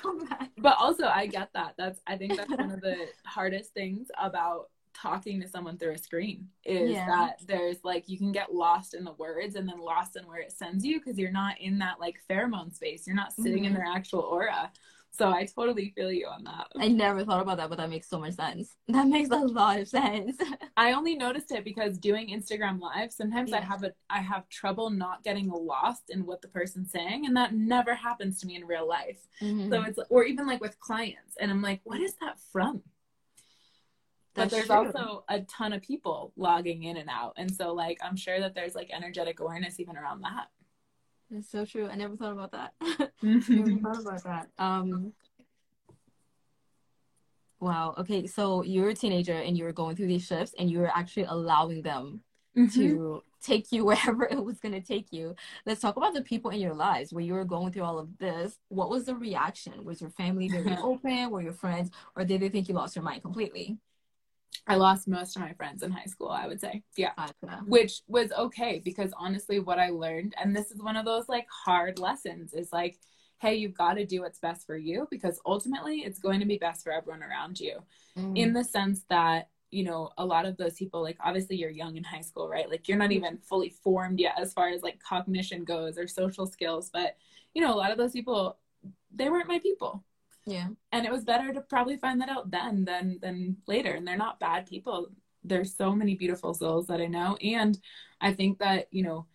Come 0.02 0.26
back. 0.26 0.50
But 0.58 0.76
also, 0.78 1.06
I 1.06 1.26
get 1.26 1.48
that. 1.54 1.74
That's, 1.78 2.00
I 2.06 2.16
think 2.16 2.36
that's 2.36 2.50
one 2.50 2.70
of 2.70 2.80
the 2.80 3.08
hardest 3.24 3.72
things 3.72 4.08
about 4.20 4.66
talking 4.96 5.40
to 5.40 5.48
someone 5.48 5.76
through 5.76 5.92
a 5.92 5.98
screen 5.98 6.48
is 6.64 6.90
yeah. 6.90 7.06
that 7.06 7.40
there's 7.46 7.76
like 7.84 8.08
you 8.08 8.16
can 8.18 8.32
get 8.32 8.54
lost 8.54 8.94
in 8.94 9.04
the 9.04 9.12
words 9.12 9.54
and 9.54 9.68
then 9.68 9.78
lost 9.78 10.16
in 10.16 10.26
where 10.26 10.40
it 10.40 10.52
sends 10.52 10.84
you 10.84 10.98
because 10.98 11.18
you're 11.18 11.30
not 11.30 11.60
in 11.60 11.78
that 11.78 12.00
like 12.00 12.16
pheromone 12.30 12.74
space 12.74 13.06
you're 13.06 13.16
not 13.16 13.32
sitting 13.32 13.64
mm-hmm. 13.64 13.66
in 13.66 13.74
their 13.74 13.86
actual 13.86 14.20
aura 14.20 14.70
so 15.16 15.30
I 15.30 15.46
totally 15.46 15.92
feel 15.96 16.12
you 16.12 16.26
on 16.26 16.44
that. 16.44 16.66
I 16.78 16.88
never 16.88 17.24
thought 17.24 17.40
about 17.40 17.56
that, 17.56 17.70
but 17.70 17.78
that 17.78 17.88
makes 17.88 18.08
so 18.08 18.18
much 18.18 18.34
sense. 18.34 18.76
That 18.88 19.08
makes 19.08 19.30
a 19.30 19.36
lot 19.36 19.78
of 19.78 19.88
sense. 19.88 20.36
I 20.76 20.92
only 20.92 21.16
noticed 21.16 21.50
it 21.52 21.64
because 21.64 21.98
doing 21.98 22.28
Instagram 22.28 22.80
live, 22.80 23.12
sometimes 23.12 23.50
yeah. 23.50 23.58
I 23.58 23.60
have 23.60 23.82
a 23.82 23.92
I 24.10 24.20
have 24.20 24.48
trouble 24.48 24.90
not 24.90 25.22
getting 25.22 25.48
lost 25.48 26.10
in 26.10 26.24
what 26.24 26.42
the 26.42 26.48
person's 26.48 26.90
saying, 26.90 27.26
and 27.26 27.36
that 27.36 27.54
never 27.54 27.94
happens 27.94 28.40
to 28.40 28.46
me 28.46 28.56
in 28.56 28.64
real 28.64 28.88
life. 28.88 29.18
Mm-hmm. 29.42 29.70
So 29.70 29.82
it's 29.82 29.98
or 30.10 30.24
even 30.24 30.46
like 30.46 30.60
with 30.60 30.78
clients, 30.80 31.36
and 31.40 31.50
I'm 31.50 31.62
like, 31.62 31.80
what 31.84 32.00
is 32.00 32.14
that 32.20 32.38
from? 32.52 32.82
That's 34.36 34.50
but 34.50 34.56
there's 34.56 34.66
true. 34.66 34.76
also 34.76 35.24
a 35.28 35.40
ton 35.42 35.72
of 35.72 35.82
people 35.82 36.32
logging 36.36 36.84
in 36.84 36.98
and 36.98 37.08
out, 37.08 37.34
and 37.36 37.52
so 37.52 37.72
like 37.72 37.98
I'm 38.02 38.16
sure 38.16 38.38
that 38.40 38.54
there's 38.54 38.74
like 38.74 38.90
energetic 38.92 39.40
awareness 39.40 39.80
even 39.80 39.96
around 39.96 40.22
that. 40.22 40.48
That's 41.30 41.50
so 41.50 41.64
true. 41.64 41.88
I 41.88 41.96
never 41.96 42.16
thought 42.16 42.32
about 42.32 42.52
that. 42.52 42.74
never 43.22 43.78
thought 43.80 44.00
about 44.00 44.24
that. 44.24 44.48
Um, 44.58 45.12
wow. 47.58 47.94
Okay. 47.98 48.26
So 48.26 48.62
you're 48.62 48.90
a 48.90 48.94
teenager 48.94 49.34
and 49.34 49.58
you 49.58 49.64
were 49.64 49.72
going 49.72 49.96
through 49.96 50.06
these 50.06 50.24
shifts 50.26 50.54
and 50.58 50.70
you 50.70 50.78
were 50.78 50.90
actually 50.94 51.24
allowing 51.24 51.82
them 51.82 52.20
mm-hmm. 52.56 52.80
to 52.80 53.22
take 53.42 53.72
you 53.72 53.84
wherever 53.84 54.24
it 54.24 54.42
was 54.44 54.60
going 54.60 54.74
to 54.74 54.80
take 54.80 55.12
you. 55.12 55.34
Let's 55.64 55.80
talk 55.80 55.96
about 55.96 56.14
the 56.14 56.22
people 56.22 56.50
in 56.50 56.60
your 56.60 56.74
lives 56.74 57.12
where 57.12 57.24
you 57.24 57.34
were 57.34 57.44
going 57.44 57.72
through 57.72 57.84
all 57.84 57.98
of 57.98 58.18
this. 58.18 58.58
What 58.68 58.90
was 58.90 59.04
the 59.04 59.16
reaction? 59.16 59.84
Was 59.84 60.00
your 60.00 60.10
family 60.10 60.48
very 60.48 60.76
open? 60.82 61.30
Were 61.30 61.42
your 61.42 61.52
friends, 61.52 61.90
or 62.14 62.24
did 62.24 62.40
they 62.40 62.48
think 62.48 62.68
you 62.68 62.74
lost 62.74 62.94
your 62.94 63.04
mind 63.04 63.22
completely? 63.22 63.78
I 64.66 64.76
lost 64.76 65.06
most 65.06 65.36
of 65.36 65.42
my 65.42 65.52
friends 65.52 65.82
in 65.82 65.92
high 65.92 66.06
school, 66.06 66.28
I 66.28 66.46
would 66.46 66.60
say. 66.60 66.82
Yeah. 66.96 67.12
Gotcha. 67.16 67.62
Which 67.66 68.02
was 68.08 68.32
okay 68.32 68.80
because 68.84 69.12
honestly, 69.16 69.60
what 69.60 69.78
I 69.78 69.90
learned, 69.90 70.34
and 70.42 70.54
this 70.54 70.70
is 70.70 70.82
one 70.82 70.96
of 70.96 71.04
those 71.04 71.28
like 71.28 71.46
hard 71.64 71.98
lessons, 71.98 72.52
is 72.52 72.72
like, 72.72 72.98
hey, 73.38 73.54
you've 73.54 73.76
got 73.76 73.94
to 73.94 74.04
do 74.04 74.22
what's 74.22 74.38
best 74.38 74.66
for 74.66 74.76
you 74.76 75.06
because 75.10 75.40
ultimately 75.46 75.98
it's 75.98 76.18
going 76.18 76.40
to 76.40 76.46
be 76.46 76.58
best 76.58 76.82
for 76.82 76.92
everyone 76.92 77.22
around 77.22 77.60
you. 77.60 77.78
Mm. 78.18 78.36
In 78.36 78.52
the 78.52 78.64
sense 78.64 79.02
that, 79.08 79.50
you 79.70 79.84
know, 79.84 80.10
a 80.18 80.24
lot 80.24 80.46
of 80.46 80.56
those 80.56 80.74
people, 80.74 81.02
like 81.02 81.18
obviously 81.22 81.56
you're 81.56 81.70
young 81.70 81.96
in 81.96 82.04
high 82.04 82.22
school, 82.22 82.48
right? 82.48 82.68
Like 82.68 82.88
you're 82.88 82.98
not 82.98 83.10
mm. 83.10 83.16
even 83.16 83.38
fully 83.38 83.70
formed 83.70 84.18
yet 84.18 84.34
as 84.40 84.52
far 84.52 84.68
as 84.70 84.82
like 84.82 84.98
cognition 85.00 85.64
goes 85.64 85.96
or 85.98 86.08
social 86.08 86.46
skills. 86.46 86.90
But, 86.92 87.16
you 87.54 87.62
know, 87.62 87.72
a 87.72 87.76
lot 87.76 87.92
of 87.92 87.98
those 87.98 88.12
people, 88.12 88.58
they 89.14 89.28
weren't 89.28 89.48
my 89.48 89.60
people 89.60 90.02
yeah. 90.46 90.68
And 90.92 91.04
it 91.04 91.12
was 91.12 91.24
better 91.24 91.52
to 91.52 91.60
probably 91.60 91.96
find 91.96 92.20
that 92.20 92.28
out 92.28 92.50
then 92.50 92.84
than 92.84 93.18
than 93.20 93.56
later. 93.66 93.92
And 93.92 94.06
they're 94.06 94.16
not 94.16 94.40
bad 94.40 94.66
people. 94.66 95.08
There's 95.42 95.74
so 95.74 95.94
many 95.94 96.14
beautiful 96.14 96.54
souls 96.54 96.86
that 96.86 97.00
I 97.00 97.06
know. 97.06 97.36
And 97.42 97.78
I 98.20 98.32
think 98.32 98.58
that, 98.60 98.86
you 98.90 99.02
know, 99.02 99.26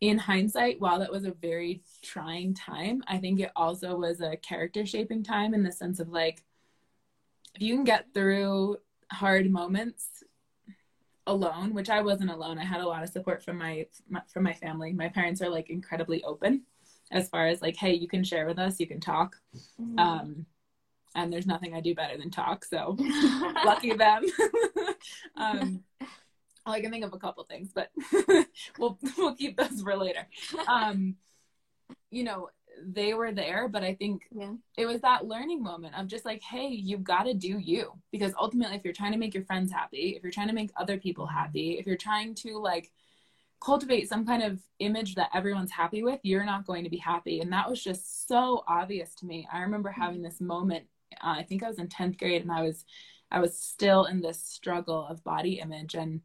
in 0.00 0.18
hindsight, 0.18 0.80
while 0.80 0.98
that 0.98 1.12
was 1.12 1.24
a 1.24 1.32
very 1.32 1.82
trying 2.02 2.54
time, 2.54 3.02
I 3.06 3.18
think 3.18 3.40
it 3.40 3.52
also 3.54 3.96
was 3.96 4.20
a 4.20 4.36
character 4.36 4.84
shaping 4.84 5.22
time 5.22 5.54
in 5.54 5.62
the 5.62 5.70
sense 5.70 6.00
of 6.00 6.08
like, 6.08 6.42
if 7.54 7.62
you 7.62 7.74
can 7.74 7.84
get 7.84 8.12
through 8.12 8.78
hard 9.12 9.50
moments 9.50 10.24
alone, 11.26 11.72
which 11.74 11.90
I 11.90 12.00
wasn't 12.00 12.30
alone. 12.30 12.58
I 12.58 12.64
had 12.64 12.80
a 12.80 12.86
lot 12.86 13.02
of 13.02 13.10
support 13.10 13.44
from 13.44 13.58
my, 13.58 13.86
my 14.08 14.22
from 14.32 14.42
my 14.42 14.54
family. 14.54 14.92
My 14.92 15.08
parents 15.08 15.40
are 15.42 15.50
like 15.50 15.70
incredibly 15.70 16.24
open 16.24 16.62
as 17.12 17.28
far 17.28 17.46
as 17.46 17.62
like, 17.62 17.76
hey, 17.76 17.92
you 17.94 18.08
can 18.08 18.24
share 18.24 18.46
with 18.46 18.58
us, 18.58 18.80
you 18.80 18.86
can 18.86 19.00
talk. 19.00 19.36
Mm-hmm. 19.80 19.98
Um, 19.98 20.46
and 21.14 21.32
there's 21.32 21.46
nothing 21.46 21.74
I 21.74 21.80
do 21.80 21.94
better 21.94 22.16
than 22.16 22.30
talk. 22.30 22.64
So 22.64 22.96
lucky 23.64 23.92
them. 23.92 24.24
um, 25.36 25.84
I 26.64 26.80
can 26.80 26.90
think 26.90 27.04
of 27.04 27.12
a 27.12 27.18
couple 27.18 27.44
things, 27.44 27.70
but 27.74 27.90
we'll 28.78 28.98
we'll 29.18 29.34
keep 29.34 29.56
those 29.56 29.82
for 29.82 29.96
later. 29.96 30.26
Um, 30.66 31.16
you 32.10 32.24
know, 32.24 32.48
they 32.82 33.14
were 33.14 33.32
there, 33.32 33.68
but 33.68 33.82
I 33.82 33.94
think 33.94 34.22
Yeah. 34.30 34.54
it 34.76 34.86
was 34.86 35.00
that 35.02 35.26
learning 35.26 35.62
moment 35.62 35.98
of 35.98 36.06
just 36.06 36.24
like, 36.24 36.42
hey, 36.42 36.68
you've 36.68 37.04
got 37.04 37.24
to 37.24 37.34
do 37.34 37.58
you. 37.58 37.92
Because 38.10 38.32
ultimately, 38.40 38.76
if 38.76 38.84
you're 38.84 38.94
trying 38.94 39.12
to 39.12 39.18
make 39.18 39.34
your 39.34 39.44
friends 39.44 39.72
happy, 39.72 40.14
if 40.16 40.22
you're 40.22 40.32
trying 40.32 40.48
to 40.48 40.54
make 40.54 40.70
other 40.76 40.98
people 40.98 41.26
happy, 41.26 41.78
if 41.78 41.86
you're 41.86 41.96
trying 41.96 42.34
to 42.36 42.58
like 42.58 42.90
cultivate 43.62 44.08
some 44.08 44.26
kind 44.26 44.42
of 44.42 44.60
image 44.80 45.14
that 45.14 45.30
everyone's 45.34 45.70
happy 45.70 46.02
with, 46.02 46.20
you're 46.22 46.44
not 46.44 46.66
going 46.66 46.84
to 46.84 46.90
be 46.90 46.96
happy. 46.96 47.40
And 47.40 47.52
that 47.52 47.68
was 47.68 47.82
just 47.82 48.26
so 48.26 48.64
obvious 48.66 49.14
to 49.16 49.26
me. 49.26 49.46
I 49.52 49.60
remember 49.60 49.90
having 49.90 50.22
this 50.22 50.40
moment. 50.40 50.84
Uh, 51.22 51.36
I 51.38 51.42
think 51.42 51.62
I 51.62 51.68
was 51.68 51.78
in 51.78 51.88
10th 51.88 52.18
grade 52.18 52.42
and 52.42 52.52
I 52.52 52.62
was 52.62 52.84
I 53.30 53.40
was 53.40 53.56
still 53.56 54.04
in 54.04 54.20
this 54.20 54.42
struggle 54.42 55.06
of 55.06 55.24
body 55.24 55.58
image 55.58 55.94
and 55.94 56.20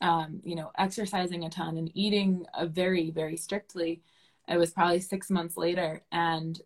um, 0.00 0.40
you 0.44 0.54
know, 0.54 0.70
exercising 0.78 1.44
a 1.44 1.50
ton 1.50 1.76
and 1.76 1.90
eating 1.94 2.46
a 2.54 2.66
very, 2.66 3.10
very 3.10 3.36
strictly. 3.36 4.02
It 4.48 4.56
was 4.56 4.70
probably 4.70 5.00
six 5.00 5.30
months 5.30 5.56
later, 5.56 6.02
and 6.12 6.60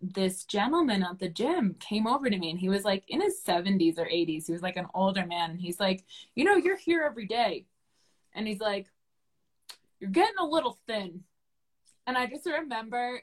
this 0.00 0.44
gentleman 0.44 1.02
at 1.02 1.18
the 1.18 1.28
gym 1.28 1.76
came 1.80 2.06
over 2.06 2.28
to 2.28 2.38
me, 2.38 2.50
and 2.50 2.58
he 2.58 2.68
was 2.68 2.84
like 2.84 3.04
in 3.08 3.20
his 3.20 3.40
70s 3.44 3.98
or 3.98 4.06
80s. 4.06 4.46
He 4.46 4.52
was 4.52 4.62
like 4.62 4.76
an 4.76 4.88
older 4.94 5.24
man, 5.24 5.50
and 5.50 5.60
he's 5.60 5.80
like, 5.80 6.04
You 6.34 6.44
know, 6.44 6.56
you're 6.56 6.76
here 6.76 7.02
every 7.02 7.26
day. 7.26 7.66
And 8.34 8.46
he's 8.46 8.60
like, 8.60 8.86
You're 10.00 10.10
getting 10.10 10.36
a 10.38 10.46
little 10.46 10.78
thin. 10.86 11.22
And 12.06 12.16
I 12.16 12.26
just 12.26 12.46
remember 12.46 13.20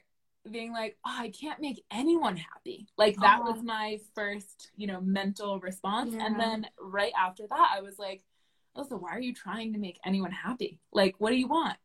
being 0.50 0.72
like, 0.72 0.96
oh, 1.04 1.16
I 1.18 1.30
can't 1.30 1.60
make 1.60 1.82
anyone 1.90 2.36
happy. 2.36 2.86
Like 2.96 3.16
that 3.20 3.40
Oh. 3.42 3.50
was 3.50 3.62
my 3.62 3.98
first, 4.14 4.70
you 4.76 4.86
know, 4.86 5.00
mental 5.00 5.58
response. 5.58 6.14
Yeah. 6.14 6.26
And 6.26 6.38
then 6.38 6.66
right 6.80 7.12
after 7.18 7.46
that, 7.48 7.72
I 7.76 7.80
was 7.80 7.98
like, 7.98 8.22
Alyssa, 8.76 9.00
why 9.00 9.10
are 9.10 9.20
you 9.20 9.34
trying 9.34 9.72
to 9.72 9.78
make 9.78 9.98
anyone 10.04 10.30
happy? 10.30 10.78
Like, 10.92 11.16
what 11.18 11.30
do 11.30 11.36
you 11.36 11.48
want? 11.48 11.76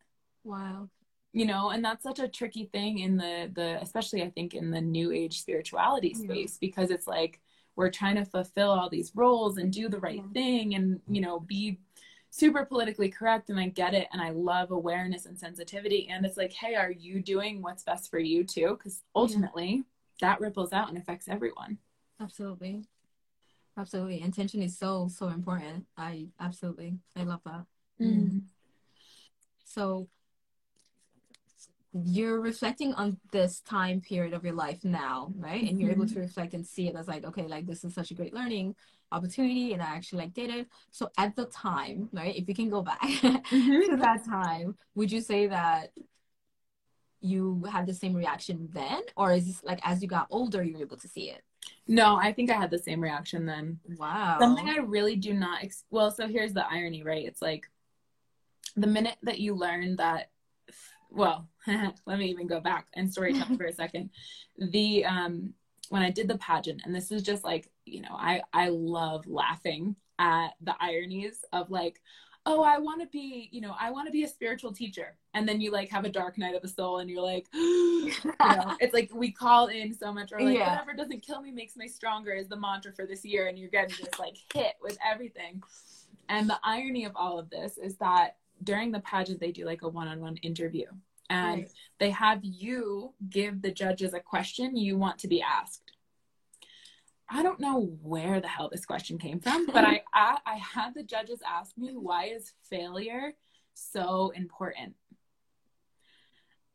Wow. 0.43 0.89
You 1.33 1.45
know, 1.45 1.69
and 1.69 1.83
that's 1.83 2.03
such 2.03 2.19
a 2.19 2.27
tricky 2.27 2.65
thing 2.65 2.99
in 2.99 3.15
the 3.17 3.49
the 3.53 3.79
especially 3.81 4.21
I 4.21 4.29
think 4.29 4.53
in 4.53 4.69
the 4.69 4.81
new 4.81 5.11
age 5.11 5.39
spirituality 5.39 6.13
Yeah. 6.15 6.25
space 6.25 6.57
because 6.59 6.91
it's 6.91 7.07
like 7.07 7.39
we're 7.77 7.89
trying 7.89 8.17
to 8.17 8.25
fulfill 8.25 8.69
all 8.69 8.89
these 8.89 9.13
roles 9.15 9.57
and 9.57 9.71
do 9.71 9.87
the 9.87 9.99
right 9.99 10.17
Yeah. 10.17 10.33
thing 10.33 10.75
and 10.75 10.99
you 11.07 11.21
know 11.21 11.39
be 11.39 11.79
super 12.31 12.65
politically 12.65 13.09
correct 13.09 13.49
and 13.49 13.59
I 13.59 13.67
get 13.67 13.93
it 13.93 14.07
and 14.11 14.21
I 14.21 14.31
love 14.31 14.71
awareness 14.71 15.25
and 15.25 15.37
sensitivity 15.37 16.09
and 16.09 16.25
it's 16.25 16.37
like 16.37 16.53
hey 16.53 16.75
are 16.75 16.91
you 16.91 17.21
doing 17.21 17.61
what's 17.61 17.83
best 17.83 18.09
for 18.09 18.19
you 18.19 18.43
too 18.43 18.75
because 18.77 19.03
ultimately 19.15 19.83
that 20.21 20.39
ripples 20.39 20.73
out 20.73 20.89
and 20.89 20.97
affects 20.97 21.27
everyone 21.27 21.77
Absolutely. 22.21 22.83
Absolutely. 23.77 24.21
Intention 24.21 24.61
is 24.61 24.77
so, 24.77 25.07
so 25.07 25.29
important. 25.29 25.85
I 25.97 26.27
absolutely, 26.39 26.97
I 27.15 27.23
love 27.23 27.41
that. 27.45 27.65
Mm. 27.99 28.41
So 29.65 30.07
you're 31.93 32.39
reflecting 32.39 32.93
on 32.93 33.17
this 33.31 33.61
time 33.61 34.01
period 34.01 34.33
of 34.33 34.43
your 34.43 34.53
life 34.53 34.83
now, 34.83 35.33
right? 35.35 35.63
And 35.67 35.79
you're 35.79 35.91
able 35.91 36.07
to 36.07 36.19
reflect 36.19 36.53
and 36.53 36.65
see 36.65 36.87
it 36.87 36.95
as 36.95 37.07
like, 37.07 37.25
okay, 37.25 37.47
like 37.47 37.65
this 37.65 37.83
is 37.83 37.93
such 37.93 38.11
a 38.11 38.13
great 38.13 38.33
learning 38.33 38.75
opportunity 39.11 39.73
and 39.73 39.81
I 39.81 39.85
actually 39.95 40.19
like 40.23 40.33
did 40.33 40.49
it. 40.49 40.67
So 40.91 41.09
at 41.17 41.35
the 41.35 41.45
time, 41.45 42.09
right, 42.13 42.35
if 42.35 42.47
you 42.47 42.55
can 42.55 42.69
go 42.69 42.81
back 42.81 43.01
to 43.21 43.41
that 43.97 44.25
time, 44.25 44.75
would 44.95 45.11
you 45.11 45.21
say 45.21 45.47
that 45.47 45.91
you 47.21 47.63
had 47.71 47.85
the 47.85 47.93
same 47.93 48.13
reaction 48.15 48.69
then? 48.73 49.01
Or 49.15 49.31
is 49.33 49.45
this 49.45 49.63
like 49.63 49.79
as 49.83 50.01
you 50.01 50.07
got 50.07 50.27
older 50.29 50.63
you 50.63 50.75
were 50.75 50.81
able 50.83 50.97
to 50.97 51.07
see 51.07 51.29
it? 51.29 51.41
no 51.87 52.15
I 52.15 52.33
think 52.33 52.49
I 52.49 52.55
had 52.55 52.71
the 52.71 52.79
same 52.79 53.01
reaction 53.01 53.45
then 53.45 53.79
Wow. 53.97 54.37
something 54.39 54.67
I 54.67 54.77
really 54.77 55.15
do 55.15 55.33
not 55.33 55.63
ex- 55.63 55.83
well 55.91 56.09
so 56.09 56.27
here's 56.27 56.53
the 56.53 56.65
irony 56.67 57.03
right 57.03 57.23
it's 57.25 57.41
like 57.41 57.69
the 58.75 58.87
minute 58.87 59.17
that 59.23 59.39
you 59.39 59.53
learn 59.53 59.95
that 59.97 60.31
well 61.11 61.47
let 61.67 62.17
me 62.17 62.29
even 62.31 62.47
go 62.47 62.59
back 62.59 62.87
and 62.95 63.09
storytell 63.09 63.55
for 63.57 63.65
a 63.65 63.73
second 63.73 64.09
the 64.57 65.05
um 65.05 65.53
when 65.91 66.01
I 66.01 66.09
did 66.09 66.29
the 66.29 66.37
pageant 66.37 66.83
and 66.85 66.95
this 66.95 67.11
is 67.11 67.21
just 67.21 67.43
like 67.43 67.69
you 67.85 68.01
know 68.01 68.13
I 68.13 68.41
I 68.53 68.69
love 68.69 69.27
laughing 69.27 69.97
at 70.19 70.51
the 70.61 70.73
ironies 70.79 71.43
of 71.51 71.69
like 71.69 71.99
oh 72.45 72.63
I 72.63 72.77
want 72.77 73.01
to 73.01 73.07
be 73.07 73.49
you 73.51 73.59
know 73.59 73.75
I 73.77 73.91
want 73.91 74.07
to 74.07 74.11
be 74.11 74.23
a 74.23 74.27
spiritual 74.27 74.71
teacher. 74.71 75.17
And 75.33 75.47
then 75.47 75.59
you 75.59 75.69
like 75.69 75.89
have 75.89 76.05
a 76.05 76.09
dark 76.09 76.37
night 76.37 76.55
of 76.55 76.61
the 76.61 76.69
soul 76.69 76.99
and 76.99 77.09
you're 77.09 77.21
like 77.21 77.45
you 77.53 78.13
know, 78.41 78.73
it's 78.79 78.93
like 78.93 79.11
we 79.13 79.31
call 79.33 79.67
in 79.67 79.93
so 79.93 80.13
much 80.13 80.31
or 80.31 80.41
like 80.41 80.55
Yeah. 80.55 80.69
whatever 80.71 80.93
doesn't 80.93 81.23
kill 81.27 81.41
me 81.41 81.51
makes 81.51 81.75
me 81.75 81.89
stronger 81.89 82.31
is 82.31 82.47
the 82.47 82.55
mantra 82.55 82.93
for 82.93 83.05
this 83.05 83.25
year 83.25 83.47
and 83.47 83.59
you're 83.59 83.69
getting 83.69 83.93
just 83.93 84.17
like 84.17 84.37
hit 84.53 84.75
with 84.81 84.97
everything. 85.05 85.61
And 86.29 86.49
the 86.49 86.59
irony 86.63 87.03
of 87.03 87.17
all 87.17 87.37
of 87.37 87.49
this 87.49 87.77
is 87.77 87.97
that 87.97 88.37
during 88.63 88.93
the 88.93 89.01
pageant 89.01 89.41
they 89.41 89.51
do 89.51 89.65
like 89.65 89.81
a 89.81 89.89
one-on-one 89.89 90.37
interview 90.37 90.85
and 91.29 91.61
Right. 91.61 91.71
they 91.99 92.09
have 92.11 92.43
you 92.43 93.13
give 93.29 93.61
the 93.61 93.71
judges 93.71 94.13
a 94.13 94.19
question 94.19 94.75
you 94.75 94.97
want 94.97 95.19
to 95.19 95.27
be 95.27 95.41
asked. 95.41 95.91
I 97.29 97.43
don't 97.43 97.61
know 97.61 97.97
where 98.01 98.41
the 98.41 98.47
hell 98.49 98.69
this 98.69 98.85
question 98.85 99.17
came 99.17 99.39
from 99.39 99.65
but 99.73 99.85
I, 99.85 100.03
I 100.13 100.37
i 100.45 100.55
had 100.55 100.93
the 100.93 101.03
judges 101.03 101.39
ask 101.47 101.77
me 101.77 101.95
why 101.95 102.25
is 102.25 102.51
failure 102.69 103.33
so 103.73 104.31
important. 104.35 104.95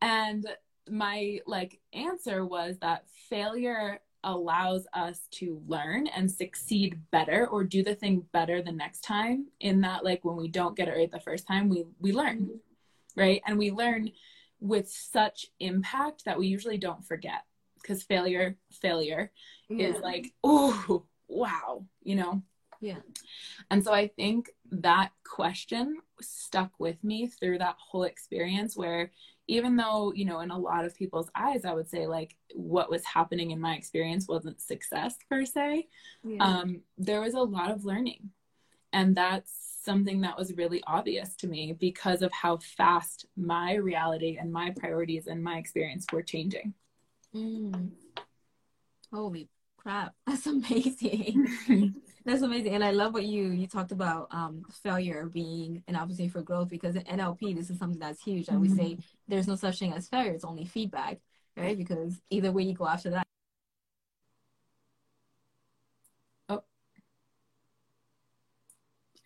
And 0.01 0.47
my 0.89 1.41
like 1.47 1.81
answer 1.93 2.45
was 2.47 2.79
that 2.79 3.05
failure 3.29 4.01
allows 4.25 4.87
us 4.93 5.21
to 5.31 5.63
learn 5.67 6.07
and 6.09 6.31
succeed 6.31 7.01
better 7.11 7.47
or 7.47 7.65
do 7.65 7.83
the 7.83 7.95
thing 7.95 8.25
better 8.33 8.63
the 8.63 8.73
next 8.73 9.01
time 9.03 9.47
in 9.61 9.81
that 9.83 10.05
like 10.05 10.25
when 10.25 10.37
we 10.37 10.49
don't 10.49 10.77
get 10.77 10.89
it 10.89 10.97
right 10.97 11.11
the 11.11 11.21
first 11.21 11.47
time 11.47 11.69
we 11.69 11.85
we 12.01 12.13
learn 12.13 12.39
mm-hmm. 12.43 13.21
right? 13.21 13.43
And 13.47 13.59
we 13.59 13.71
learn 13.71 14.11
with 14.61 14.89
such 14.91 15.47
impact 15.61 16.25
that 16.25 16.39
we 16.39 16.47
usually 16.47 16.79
don't 16.79 17.05
forget 17.05 17.45
because 17.81 18.03
failure 18.03 18.57
failure 18.73 19.31
Yeah. 19.69 19.89
is 19.89 20.01
like 20.01 20.33
oh 20.45 21.05
wow 21.29 21.85
you 22.03 22.17
know 22.17 22.43
Yeah. 22.81 23.01
and 23.71 23.83
so 23.85 23.93
i 23.93 24.09
think 24.09 24.51
that 24.71 25.11
question 25.25 25.99
stuck 26.21 26.73
with 26.79 27.03
me 27.05 27.27
through 27.29 27.59
that 27.59 27.77
whole 27.79 28.05
experience 28.05 28.77
where 28.77 29.11
even 29.47 29.77
though 29.77 30.13
you 30.15 30.25
know 30.25 30.41
in 30.41 30.51
a 30.51 30.59
lot 30.59 30.85
of 30.85 30.95
people's 30.97 31.31
eyes 31.35 31.65
i 31.65 31.75
would 31.75 31.89
say 31.89 32.07
like 32.07 32.37
what 32.55 32.91
was 32.91 33.05
happening 33.05 33.51
in 33.51 33.61
my 33.61 33.75
experience 33.77 34.27
wasn't 34.27 34.61
success 34.61 35.17
per 35.29 35.45
se 35.45 35.87
Yeah. 36.25 36.43
um, 36.45 36.81
there 36.97 37.21
was 37.21 37.35
a 37.35 37.41
lot 37.41 37.71
of 37.71 37.85
learning. 37.85 38.31
And 38.93 39.15
that's 39.15 39.53
something 39.87 40.21
that 40.21 40.37
was 40.37 40.53
really 40.55 40.83
obvious 40.87 41.35
to 41.37 41.47
me 41.47 41.73
because 41.73 42.21
of 42.21 42.31
how 42.33 42.59
fast 42.59 43.25
my 43.37 43.75
reality 43.77 44.37
and 44.39 44.53
my 44.53 44.73
priorities 44.79 45.27
and 45.29 45.43
my 45.43 45.57
experience 45.57 46.05
were 46.13 46.23
changing. 46.23 46.75
Mm. 47.35 47.91
Holy 49.13 49.49
crap. 49.79 50.13
That's 50.27 50.47
amazing. 50.47 51.47
That's 52.27 52.43
amazing. 52.43 52.75
And 52.75 52.85
I 52.85 52.91
love 52.91 53.15
what 53.15 53.25
you 53.25 53.45
you 53.51 53.69
talked 53.69 53.93
about 53.93 54.27
um 54.33 54.63
failure 54.83 55.27
being 55.33 55.83
an 55.87 55.95
opportunity 55.97 56.29
for 56.29 56.43
growth 56.43 56.69
because 56.69 56.97
in 56.97 57.03
NLP 57.03 57.55
this 57.55 57.71
is 57.71 57.79
something 57.79 58.01
that's 58.01 58.23
huge. 58.23 58.49
And 58.49 58.61
we 58.61 58.69
Mhm. 58.69 58.77
say 58.77 58.99
there's 59.29 59.47
no 59.47 59.55
such 59.55 59.79
thing 59.79 59.93
as 59.93 60.09
failure, 60.09 60.33
it's 60.33 60.45
only 60.45 60.65
feedback, 60.65 61.19
right? 61.57 61.79
Because 61.79 62.21
either 62.31 62.51
way 62.51 62.65
you 62.65 62.75
go 62.75 62.87
after 62.89 63.11
that. 63.11 63.27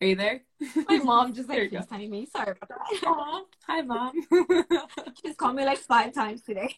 Are 0.01 0.07
you 0.07 0.17
there? 0.17 0.41
My 0.89 0.99
mom 0.99 1.35
just 1.35 1.49
like 1.49 1.71
you. 1.73 1.79
FaceTiming 1.79 2.09
me. 2.11 2.27
Sorry 2.27 2.53
about 2.53 2.69
that. 2.69 3.01
Aw, 3.07 3.43
hi, 3.67 3.83
mom. 3.83 4.13
She's 5.23 5.37
called 5.37 5.57
me 5.57 5.65
like 5.65 5.79
five 5.79 6.15
times 6.15 6.41
today. 6.43 6.75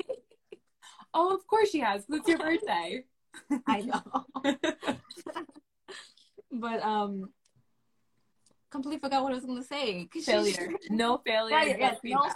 oh, 1.14 1.34
of 1.34 1.46
course 1.46 1.70
she 1.70 1.80
has. 1.80 2.04
It's 2.08 2.28
your 2.28 2.38
birthday. 2.38 3.04
I 3.66 3.80
know. 3.82 4.24
but 6.52 6.82
um 6.82 7.30
completely 8.70 8.98
forgot 8.98 9.22
what 9.22 9.32
I 9.32 9.36
was 9.36 9.44
gonna 9.44 9.62
say. 9.62 10.06
'Cause 10.06 10.24
she- 10.24 10.30
failure. 10.32 10.72
No 10.90 11.18
failure. 11.18 11.56
Failure, 11.58 11.76
yes, 11.78 11.98
no- 12.04 12.26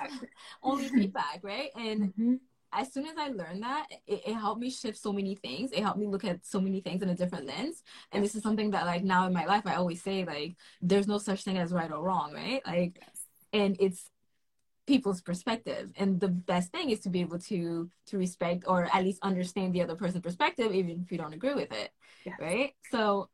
only 0.63 0.89
feedback, 0.89 1.41
right? 1.43 1.71
And 1.77 2.15
Mhm. 2.15 2.39
As 2.73 2.93
soon 2.93 3.07
as 3.07 3.17
I 3.19 3.29
learned 3.29 3.63
that, 3.63 3.87
it, 4.07 4.23
it 4.27 4.35
helped 4.35 4.61
me 4.61 4.71
shift 4.71 4.99
so 4.99 5.13
many 5.13 5.35
things. 5.35 5.73
It 5.73 5.81
helped 5.83 5.99
me 5.99 6.07
look 6.07 6.25
at 6.25 6.45
so 6.45 6.61
many 6.61 6.81
things 6.81 7.03
in 7.03 7.09
a 7.09 7.15
different 7.15 7.47
lens. 7.47 7.83
And 8.13 8.25
this 8.25 8.35
is 8.35 8.43
something 8.43 8.71
that 8.73 8.87
like 8.87 9.05
now 9.05 9.27
in 9.27 9.33
my 9.33 9.47
life 9.47 9.63
I 9.67 9.75
always 9.77 10.03
say 10.03 10.25
like 10.25 10.57
there's 10.83 11.09
no 11.09 11.19
such 11.19 11.43
thing 11.45 11.59
as 11.59 11.73
right 11.73 11.91
or 11.91 12.03
wrong, 12.03 12.33
right? 12.33 12.63
Like 12.67 12.99
Yes. 13.01 13.27
and 13.53 13.77
it's 13.81 14.11
people's 14.87 15.21
perspective. 15.21 15.93
And 15.97 16.21
the 16.21 16.29
best 16.29 16.71
thing 16.73 16.91
is 16.91 17.01
to 17.01 17.11
be 17.11 17.21
able 17.21 17.39
to 17.41 17.91
to 18.07 18.19
respect 18.19 18.65
or 18.67 18.89
at 18.93 19.05
least 19.05 19.19
understand 19.23 19.75
the 19.75 19.83
other 19.83 19.97
person's 19.97 20.23
perspective 20.23 20.73
even 20.73 21.03
if 21.05 21.13
you 21.13 21.19
don't 21.19 21.35
agree 21.35 21.55
with 21.55 21.73
it. 21.73 21.91
Yes. 22.25 22.37
Right? 22.41 22.73
So 22.91 23.29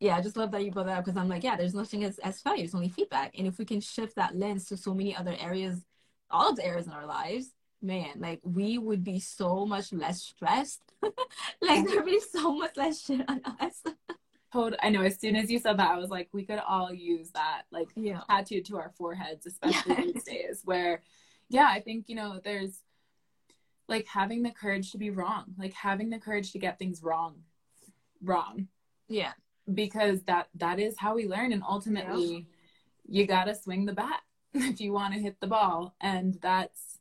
yeah, 0.00 0.16
I 0.16 0.20
just 0.20 0.36
love 0.36 0.50
that 0.50 0.64
you 0.64 0.72
brought 0.72 0.86
that 0.86 0.98
up 0.98 1.04
because 1.04 1.16
I'm 1.16 1.28
like, 1.28 1.44
yeah, 1.44 1.56
there's 1.56 1.74
nothing 1.74 2.02
as, 2.02 2.18
as 2.18 2.40
failure, 2.40 2.64
it's 2.64 2.74
only 2.74 2.88
feedback. 2.88 3.38
And 3.38 3.46
if 3.46 3.56
we 3.58 3.64
can 3.64 3.80
shift 3.80 4.16
that 4.16 4.34
lens 4.36 4.66
to 4.66 4.76
so 4.76 4.94
many 4.94 5.14
other 5.14 5.36
areas, 5.38 5.84
all 6.28 6.50
of 6.50 6.56
the 6.56 6.66
areas 6.66 6.88
in 6.88 6.92
our 6.92 7.06
lives, 7.06 7.52
man, 7.82 8.14
like 8.18 8.40
we 8.44 8.78
would 8.78 9.02
be 9.04 9.18
so 9.18 9.66
much 9.66 9.92
less 9.92 10.22
stressed. 10.22 10.82
like 11.60 11.86
there'd 11.86 12.04
be 12.06 12.20
so 12.20 12.54
much 12.56 12.76
less 12.76 13.04
shit 13.04 13.22
on 13.28 13.40
us. 13.60 13.82
told 14.52 14.76
I 14.82 14.90
know 14.90 15.02
as 15.02 15.18
soon 15.18 15.34
as 15.36 15.50
you 15.50 15.58
said 15.58 15.78
that, 15.78 15.90
I 15.90 15.98
was 15.98 16.10
like, 16.10 16.28
we 16.32 16.44
could 16.44 16.60
all 16.66 16.92
use 16.92 17.30
that 17.32 17.62
like 17.70 17.88
Yeah. 17.96 18.20
tattooed 18.28 18.64
to 18.66 18.76
our 18.76 18.92
foreheads, 18.96 19.46
especially 19.46 19.94
Yes. 19.96 20.12
these 20.14 20.24
days 20.24 20.62
where 20.64 21.02
yeah, 21.48 21.66
I 21.68 21.80
think, 21.80 22.08
you 22.08 22.14
know, 22.14 22.40
there's 22.42 22.80
like 23.88 24.06
having 24.06 24.42
the 24.42 24.50
courage 24.50 24.92
to 24.92 24.98
be 24.98 25.10
wrong, 25.10 25.54
like 25.58 25.74
having 25.74 26.08
the 26.08 26.18
courage 26.18 26.52
to 26.52 26.58
get 26.58 26.78
things 26.78 27.02
wrong. 27.02 27.42
Wrong. 28.22 28.68
Yeah. 29.08 29.32
Because 29.72 30.22
that 30.22 30.48
that 30.54 30.78
is 30.78 30.96
how 30.98 31.14
we 31.14 31.26
learn 31.26 31.52
and 31.52 31.62
ultimately 31.68 32.46
you 33.06 33.26
gotta 33.26 33.54
swing 33.54 33.84
the 33.84 33.92
bat 33.92 34.20
if 34.54 34.80
you 34.80 34.92
want 34.92 35.14
to 35.14 35.20
hit 35.20 35.40
the 35.40 35.46
ball. 35.46 35.94
And 36.00 36.38
that's 36.40 36.91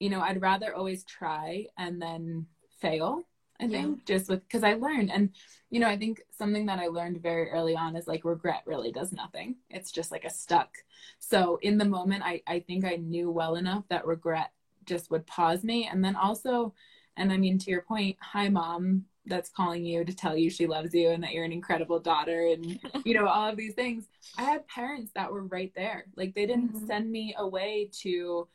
you 0.00 0.10
know, 0.10 0.20
I'd 0.20 0.42
rather 0.42 0.74
always 0.74 1.04
try 1.04 1.66
and 1.78 2.00
then 2.00 2.46
fail. 2.80 3.26
I 3.60 3.66
Yeah. 3.66 3.68
think 3.68 4.04
just 4.04 4.28
with 4.28 4.42
because 4.46 4.62
I 4.64 4.74
learned 4.74 5.10
and 5.10 5.30
you 5.70 5.80
know 5.80 5.88
I 5.88 5.96
think 5.96 6.20
something 6.30 6.66
that 6.66 6.78
I 6.78 6.88
learned 6.88 7.22
very 7.22 7.50
early 7.50 7.74
on 7.74 7.96
is 7.96 8.06
like 8.06 8.24
regret 8.24 8.62
really 8.66 8.92
does 8.92 9.12
nothing. 9.12 9.56
It's 9.70 9.90
just 9.90 10.10
like 10.12 10.24
a 10.24 10.30
stuck. 10.30 10.76
So 11.18 11.58
in 11.62 11.78
the 11.78 11.84
moment, 11.86 12.22
I 12.24 12.42
I 12.46 12.60
think 12.60 12.84
I 12.84 12.96
knew 12.96 13.30
well 13.30 13.56
enough 13.56 13.84
that 13.88 14.06
regret 14.06 14.52
just 14.84 15.10
would 15.10 15.26
pause 15.26 15.64
me, 15.64 15.86
and 15.90 16.04
then 16.04 16.16
also, 16.16 16.74
and 17.16 17.32
I 17.32 17.36
mean 17.38 17.58
to 17.58 17.70
your 17.70 17.82
point, 17.82 18.16
hi 18.20 18.48
mom, 18.48 19.04
that's 19.26 19.50
calling 19.50 19.84
you 19.84 20.04
to 20.04 20.14
tell 20.14 20.36
you 20.36 20.50
she 20.50 20.66
loves 20.66 20.94
you 20.94 21.10
and 21.10 21.22
that 21.24 21.32
you're 21.32 21.44
an 21.44 21.52
incredible 21.52 21.98
daughter 21.98 22.48
and 22.48 22.78
you 23.04 23.14
know 23.14 23.26
all 23.26 23.48
of 23.48 23.56
these 23.56 23.74
things. 23.74 24.04
I 24.36 24.42
had 24.44 24.68
parents 24.68 25.12
that 25.14 25.32
were 25.32 25.44
right 25.44 25.72
there. 25.74 26.06
Like 26.16 26.34
they 26.34 26.46
didn't 26.46 26.74
Mhm. 26.74 26.86
send 26.86 27.10
me 27.10 27.34
away 27.38 27.90
to 28.02 28.46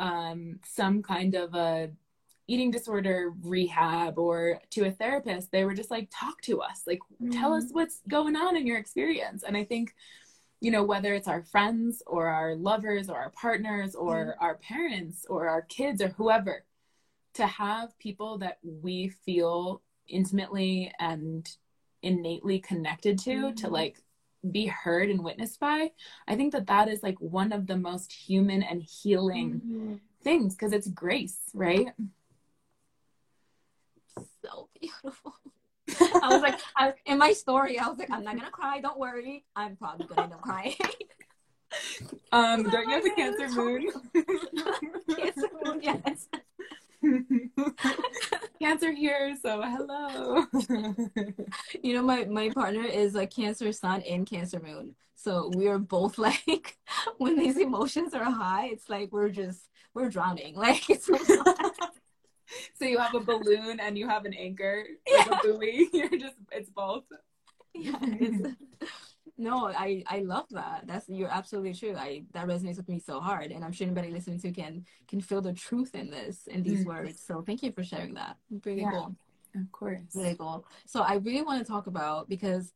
um, 0.00 0.60
some 0.64 1.02
kind 1.02 1.34
of 1.34 1.54
a 1.54 1.90
eating 2.46 2.70
disorder 2.70 3.32
rehab 3.42 4.18
or 4.18 4.60
to 4.70 4.86
a 4.86 4.90
therapist. 4.90 5.52
They 5.52 5.64
were 5.64 5.74
just 5.74 5.90
like, 5.90 6.08
talk 6.10 6.40
to 6.42 6.60
us, 6.62 6.82
like 6.86 7.00
tell 7.30 7.52
us 7.52 7.64
what's 7.72 8.00
going 8.08 8.36
on 8.36 8.56
in 8.56 8.66
your 8.66 8.78
experience. 8.78 9.42
And 9.42 9.54
I 9.56 9.64
think, 9.64 9.94
you 10.60 10.70
know, 10.70 10.82
whether 10.82 11.12
it's 11.12 11.28
our 11.28 11.42
friends 11.42 12.02
or 12.06 12.28
our 12.28 12.54
lovers 12.54 13.10
or 13.10 13.16
our 13.16 13.30
partners 13.30 13.94
or 13.94 14.36
our 14.40 14.54
parents 14.56 15.26
or 15.28 15.48
our 15.48 15.62
kids 15.62 16.00
or 16.00 16.08
whoever, 16.08 16.64
to 17.34 17.46
have 17.46 17.96
people 17.98 18.38
that 18.38 18.58
we 18.62 19.08
feel 19.26 19.82
intimately 20.08 20.90
and 20.98 21.48
innately 22.02 22.60
connected 22.60 23.18
to, 23.18 23.52
to 23.52 23.66
Mhm. 23.66 23.72
like 23.72 24.02
be 24.52 24.66
heard 24.66 25.10
and 25.10 25.22
witnessed 25.22 25.60
by, 25.60 25.90
I 26.26 26.36
think 26.36 26.52
that 26.52 26.66
that 26.66 26.88
is 26.88 27.02
like 27.02 27.18
one 27.20 27.52
of 27.52 27.66
the 27.66 27.76
most 27.76 28.12
human 28.12 28.62
and 28.62 28.82
healing 28.82 29.60
Mhm. 29.64 30.00
things 30.22 30.54
because 30.54 30.72
it's 30.72 30.88
grace, 30.88 31.38
right? 31.54 31.88
So 34.42 34.68
beautiful. 34.80 35.34
I 36.22 36.32
was 36.32 36.42
like, 36.42 36.58
I, 36.76 36.94
in 37.06 37.18
my 37.18 37.32
story, 37.32 37.78
I 37.78 37.88
was 37.88 37.98
like, 37.98 38.10
I'm 38.10 38.24
not 38.24 38.36
gonna 38.36 38.50
cry. 38.50 38.80
Don't 38.80 38.98
worry. 38.98 39.44
I'm 39.56 39.76
probably 39.76 40.06
gonna 40.06 40.22
end 40.24 40.32
up 40.34 40.40
crying. 40.42 40.74
Um, 42.32 42.62
don't 42.70 42.88
you 42.88 42.94
have 42.94 43.04
a 43.04 43.10
Cancer 43.10 43.48
moon? 43.48 43.88
Cancer 45.16 45.48
moon, 45.64 45.80
yes. 45.82 46.28
Cancer 48.88 49.00
here, 49.00 49.36
so 49.40 49.62
hello. 49.62 50.46
You 51.82 51.94
know, 51.94 52.02
my 52.02 52.24
my 52.24 52.50
partner 52.50 52.82
is 52.82 53.14
a 53.14 53.26
Cancer 53.26 53.72
Sun 53.72 54.02
and 54.02 54.26
Cancer 54.26 54.60
Moon, 54.60 54.94
so 55.14 55.50
we 55.54 55.68
are 55.68 55.78
both 55.78 56.18
like, 56.28 56.76
when 57.18 57.36
these 57.36 57.58
emotions 57.58 58.14
are 58.14 58.24
high, 58.24 58.66
it's 58.66 58.88
like 58.88 59.12
we're 59.12 59.28
just 59.28 59.68
we're 59.94 60.08
drowning. 60.08 60.54
Like 60.56 60.88
it's 60.88 61.06
so 61.06 62.84
you 62.86 62.98
have 62.98 63.14
a 63.14 63.20
balloon 63.20 63.78
and 63.78 63.98
you 63.98 64.08
have 64.08 64.24
an 64.24 64.32
anchor, 64.32 64.84
like 65.16 65.30
a 65.30 65.36
buoy. 65.42 65.88
You're 65.92 66.18
just 66.18 66.36
it's 66.50 66.70
both. 66.70 67.04
yeah, 67.74 67.98
it's, 68.02 68.56
no, 69.38 69.68
I 69.68 70.02
I 70.06 70.18
love 70.20 70.46
that. 70.50 70.86
That's 70.86 71.08
you're 71.08 71.30
absolutely 71.40 71.74
true. 71.74 71.94
I 71.96 72.24
that 72.32 72.46
resonates 72.46 72.76
with 72.76 72.88
me 72.88 72.98
so 72.98 73.20
hard, 73.20 73.52
and 73.52 73.64
I'm 73.64 73.72
sure 73.72 73.86
anybody 73.86 74.10
listening 74.10 74.40
to 74.40 74.50
can 74.52 74.84
can 75.06 75.20
feel 75.20 75.40
the 75.40 75.52
truth 75.52 75.94
in 75.94 76.10
this 76.10 76.46
in 76.48 76.62
these 76.62 76.82
Mm. 76.84 76.86
words. 76.92 77.20
So 77.28 77.42
thank 77.42 77.62
you 77.62 77.72
for 77.72 77.84
sharing 77.84 78.14
that. 78.14 78.36
Really 78.66 78.82
Yeah. 78.82 78.90
cool. 78.90 79.16
Of 79.54 79.72
course. 79.72 80.00
Really 80.14 80.36
cool. 80.36 80.66
So 80.86 81.00
I 81.02 81.14
really 81.16 81.42
want 81.42 81.64
to 81.64 81.70
talk 81.72 81.86
about 81.86 82.28
because 82.28 82.72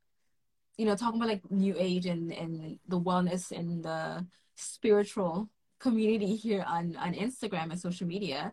you 0.78 0.86
know 0.86 0.96
talking 0.96 1.18
about 1.20 1.28
like 1.34 1.50
new 1.50 1.74
age 1.76 2.06
and 2.06 2.32
and 2.32 2.78
the 2.88 3.00
wellness 3.00 3.50
and 3.50 3.82
the 3.84 4.26
spiritual 4.54 5.48
community 5.78 6.36
here 6.36 6.64
on 6.66 6.96
on 6.96 7.12
Instagram 7.14 7.70
and 7.72 7.80
social 7.80 8.06
media. 8.06 8.52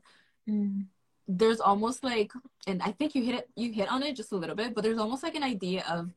Mm. 0.49 0.87
there's 1.27 1.59
almost 1.61 2.03
like 2.03 2.31
and 2.65 2.81
i 2.81 2.91
think 2.91 3.13
you 3.13 3.21
hit 3.23 3.35
it 3.35 3.45
you 3.55 3.71
hit 3.71 3.87
on 3.91 4.01
it 4.01 4.15
just 4.15 4.31
a 4.31 4.35
little 4.35 4.55
bit 4.55 4.73
but 4.73 4.81
there's 4.83 4.97
almost 4.97 5.21
like 5.21 5.35
an 5.35 5.43
idea 5.43 5.81
of 5.87 6.11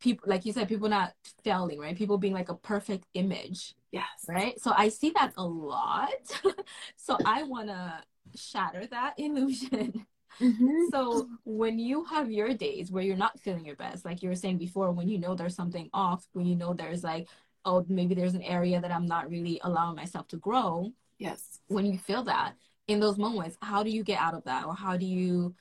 people 0.00 0.28
like 0.28 0.44
you 0.44 0.52
said 0.52 0.68
people 0.68 0.88
not 0.88 1.12
failing 1.44 1.78
right 1.78 1.96
people 1.96 2.18
being 2.18 2.32
like 2.34 2.48
a 2.48 2.54
perfect 2.54 3.06
image 3.14 3.74
Yes. 3.92 4.04
right 4.28 4.58
so 4.60 4.72
i 4.76 4.88
see 4.88 5.10
that 5.16 5.32
a 5.36 5.44
lot 5.44 6.08
so 6.96 7.18
i 7.24 7.42
want 7.42 7.68
to 7.68 8.02
shatter 8.36 8.86
that 8.86 9.14
illusion 9.18 10.06
Mhm. 10.40 10.90
so 10.90 11.28
when 11.44 11.78
you 11.78 12.04
have 12.04 12.30
your 12.30 12.54
days 12.54 12.90
where 12.90 13.02
you're 13.02 13.16
not 13.16 13.38
feeling 13.38 13.64
your 13.66 13.76
best 13.76 14.04
like 14.04 14.22
you 14.22 14.28
were 14.28 14.34
saying 14.34 14.56
before 14.58 14.90
when 14.92 15.08
you 15.08 15.18
know 15.18 15.34
there's 15.34 15.54
something 15.54 15.90
off 15.92 16.26
when 16.32 16.46
you 16.46 16.56
know 16.56 16.72
there's 16.72 17.04
like 17.04 17.28
oh 17.64 17.84
maybe 17.88 18.14
there's 18.14 18.34
an 18.34 18.42
area 18.42 18.80
that 18.80 18.90
i'm 18.92 19.06
not 19.06 19.28
really 19.28 19.60
allowing 19.64 19.96
myself 19.96 20.26
to 20.28 20.36
grow 20.38 20.90
Yes. 21.18 21.60
when 21.66 21.84
you 21.84 21.98
feel 21.98 22.22
that 22.24 22.54
in 22.88 23.00
those 23.00 23.18
moments 23.18 23.56
how 23.60 23.82
do 23.82 23.90
you 23.90 24.02
get 24.02 24.18
out 24.20 24.34
of 24.34 24.44
that 24.44 24.64
or 24.64 24.74
how 24.74 24.96
do 24.96 25.04
you 25.06 25.54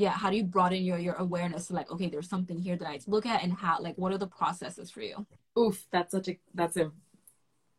yeah 0.00 0.10
how 0.10 0.30
do 0.30 0.36
you 0.36 0.44
broaden 0.44 0.82
your 0.82 0.98
your 0.98 1.14
awareness 1.14 1.66
to 1.66 1.74
like 1.74 1.90
okay 1.90 2.08
there's 2.08 2.28
something 2.28 2.58
here 2.58 2.76
that 2.76 2.88
i 2.88 2.92
need 2.92 3.00
to 3.00 3.10
look 3.10 3.26
at 3.26 3.42
and 3.42 3.52
how 3.52 3.78
like 3.80 3.96
what 3.96 4.12
are 4.12 4.18
the 4.18 4.26
processes 4.26 4.90
for 4.90 5.02
you 5.02 5.26
Oof, 5.58 5.84
that's 5.90 6.12
such 6.12 6.28
a 6.28 6.38
that's 6.54 6.76
a 6.76 6.92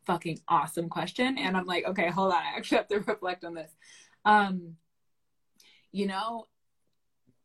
fucking 0.04 0.40
awesome 0.48 0.88
question. 0.88 1.38
And 1.38 1.56
I'm 1.56 1.66
like, 1.66 1.84
okay, 1.86 2.10
hold 2.10 2.32
on, 2.32 2.38
I 2.38 2.56
actually 2.56 2.78
have 2.78 2.88
to 2.88 3.00
reflect 3.06 3.44
on 3.44 3.54
this. 3.54 3.70
Um, 4.24 4.76
you 5.90 6.06
know, 6.06 6.46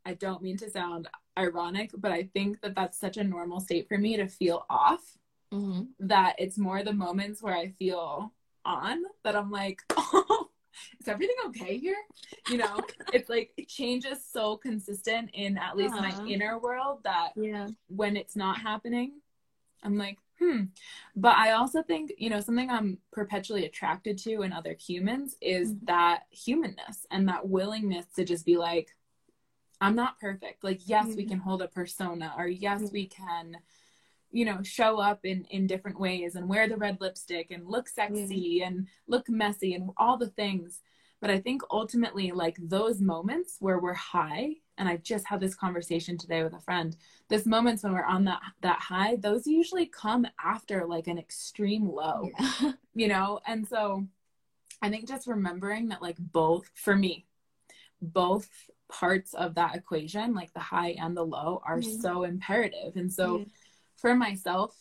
I 0.06 0.14
don't 0.14 0.42
mean 0.42 0.58
to 0.58 0.70
sound 0.70 1.08
ironic, 1.38 1.92
but 1.98 2.12
I 2.12 2.30
think 2.34 2.62
that 2.62 2.76
that's 2.76 3.00
such 3.00 3.18
a 3.18 3.24
normal 3.24 3.60
state 3.60 3.88
for 3.88 3.98
me 3.98 4.18
to 4.18 4.28
feel 4.28 4.66
off. 4.70 5.18
mm-hmm. 5.54 5.84
That 6.00 6.36
it's 6.40 6.58
more 6.58 6.84
the 6.84 6.94
moments 6.94 7.42
where 7.42 7.56
I 7.56 7.70
feel 7.70 8.34
on 8.66 9.04
that 9.24 9.36
I'm 9.36 9.52
like, 9.52 9.82
oh, 9.98 10.47
is 11.00 11.08
everything 11.08 11.36
okay 11.48 11.78
here? 11.78 11.98
You 12.48 12.58
know, 12.58 12.86
it's 13.14 13.30
like 13.30 13.52
change 13.68 14.06
is 14.06 14.24
so 14.26 14.58
consistent 14.58 15.30
in 15.34 15.58
at 15.58 15.78
least 15.78 15.96
Uh-huh. 15.96 16.04
my 16.04 16.32
inner 16.32 16.60
world 16.60 17.00
that 17.04 17.32
yeah 17.36 17.68
when 17.88 18.18
it's 18.18 18.36
not 18.36 18.60
happening, 18.60 19.14
I'm 19.84 19.98
like, 19.98 20.18
hmm. 20.40 20.64
But 21.16 21.38
I 21.38 21.52
also 21.52 21.82
think, 21.82 22.12
you 22.18 22.30
know, 22.30 22.42
something 22.42 22.70
I'm 22.70 22.98
perpetually 23.12 23.66
attracted 23.66 24.18
to 24.20 24.42
in 24.42 24.52
other 24.52 24.74
humans 24.74 25.36
is 25.42 25.70
Mhm. 25.72 25.86
that 25.86 26.24
humanness 26.30 27.06
and 27.12 27.28
that 27.30 27.48
willingness 27.48 28.06
to 28.16 28.26
just 28.26 28.46
be 28.46 28.58
like, 28.58 28.96
I'm 29.80 29.96
not 29.96 30.20
perfect. 30.20 30.64
Like, 30.64 30.82
yes, 30.88 31.16
we 31.16 31.24
Mhm. 31.24 31.30
can 31.30 31.40
hold 31.40 31.62
a 31.62 31.68
persona, 31.68 32.34
or 32.38 32.48
yes, 32.48 32.82
Mhm. 32.82 32.92
we 32.92 33.08
can, 33.08 33.58
you 34.32 34.46
know, 34.46 34.62
show 34.64 35.00
up 35.00 35.26
in 35.26 35.46
in 35.50 35.68
different 35.68 36.00
ways 36.00 36.36
and 36.36 36.48
wear 36.50 36.68
the 36.68 36.78
red 36.78 36.98
lipstick 37.00 37.52
and 37.52 37.68
look 37.68 37.88
sexy 37.88 38.62
and 38.64 38.88
look 39.08 39.30
messy 39.30 39.74
and 39.74 39.90
all 39.98 40.18
the 40.18 40.30
things. 40.30 40.82
But 41.20 41.32
I 41.32 41.40
think 41.40 41.62
ultimately, 41.72 42.32
like 42.32 42.58
those 42.62 43.02
moments 43.02 43.58
where 43.60 43.80
we're 43.80 43.94
high, 43.96 44.56
and 44.78 44.88
I 44.88 44.98
just 44.98 45.26
had 45.26 45.40
this 45.40 45.56
conversation 45.56 46.16
today 46.18 46.44
with 46.44 46.54
a 46.54 46.60
friend. 46.60 46.96
Those 47.30 47.46
moments 47.48 47.84
when 47.84 47.94
we're 47.94 48.04
on 48.04 48.26
that 48.26 48.42
that 48.62 48.80
high, 48.80 49.16
those 49.16 49.48
usually 49.48 49.88
come 49.88 50.28
after 50.44 50.86
like 50.86 51.08
an 51.08 51.18
extreme 51.18 51.90
low 51.90 52.30
yeah 52.36 52.72
you 52.94 53.08
know 53.08 53.40
and 53.48 53.68
so 53.68 54.06
i 54.82 54.90
think 54.90 55.08
just 55.08 55.28
remembering 55.28 55.88
that 55.90 56.02
like 56.02 56.18
both 56.20 56.70
for 56.74 56.96
me 56.96 57.26
both 58.02 58.48
parts 58.90 59.34
of 59.34 59.56
that 59.56 59.76
equation 59.76 60.34
like 60.34 60.54
the 60.54 60.60
high 60.60 60.96
and 61.00 61.16
the 61.16 61.24
low 61.26 61.62
are 61.66 61.80
Mhm. 61.80 62.02
so 62.02 62.24
imperative 62.24 62.96
and 62.96 63.12
so 63.12 63.40
Yeah. 63.40 63.46
For 63.98 64.16
myself 64.16 64.76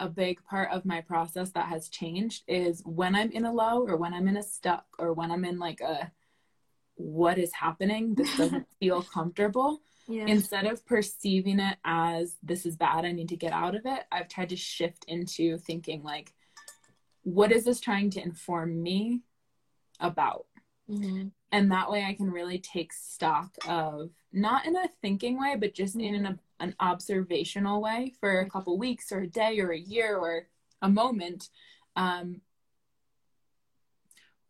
a 0.00 0.08
big 0.08 0.42
part 0.44 0.70
of 0.70 0.84
my 0.84 1.00
process 1.00 1.50
that 1.50 1.66
has 1.66 1.88
changed 1.88 2.44
is 2.46 2.82
when 2.84 3.14
i'm 3.14 3.30
in 3.32 3.44
a 3.44 3.52
low 3.52 3.86
or 3.86 3.96
when 3.96 4.14
i'm 4.14 4.28
in 4.28 4.36
a 4.36 4.42
stuck 4.42 4.86
or 4.98 5.12
when 5.12 5.30
i'm 5.30 5.44
in 5.44 5.58
like 5.58 5.80
a 5.80 6.10
what 6.94 7.38
is 7.38 7.52
happening 7.52 8.14
this 8.14 8.36
doesn't 8.36 8.66
feel 8.78 9.02
comfortable 9.02 9.80
yeah. 10.08 10.26
instead 10.26 10.66
of 10.66 10.84
perceiving 10.86 11.60
it 11.60 11.76
as 11.84 12.36
this 12.42 12.66
is 12.66 12.76
bad 12.76 13.04
i 13.04 13.12
need 13.12 13.28
to 13.28 13.36
get 13.36 13.52
out 13.52 13.74
of 13.74 13.82
it 13.84 14.04
i've 14.12 14.28
tried 14.28 14.48
to 14.48 14.56
shift 14.56 15.04
into 15.08 15.58
thinking 15.58 16.02
like 16.02 16.32
what 17.22 17.52
is 17.52 17.64
this 17.64 17.80
trying 17.80 18.08
to 18.10 18.22
inform 18.22 18.82
me 18.82 19.20
about? 20.00 20.46
Mm-hmm. 20.88 21.28
and 21.52 21.70
that 21.70 21.90
way 21.90 22.02
i 22.02 22.14
can 22.14 22.30
really 22.30 22.58
take 22.58 22.94
stock 22.94 23.50
of 23.68 24.08
not 24.32 24.64
in 24.64 24.74
a 24.74 24.88
thinking 25.02 25.38
way 25.38 25.54
but 25.54 25.74
just 25.74 25.96
in 25.96 26.14
an, 26.14 26.40
an 26.60 26.74
observational 26.80 27.80
way 27.80 28.14
for 28.20 28.40
a 28.40 28.50
couple 28.50 28.78
weeks 28.78 29.12
or 29.12 29.20
a 29.20 29.26
day 29.26 29.58
or 29.60 29.70
a 29.70 29.78
year 29.78 30.16
or 30.16 30.48
a 30.82 30.88
moment 30.88 31.48
um 31.96 32.40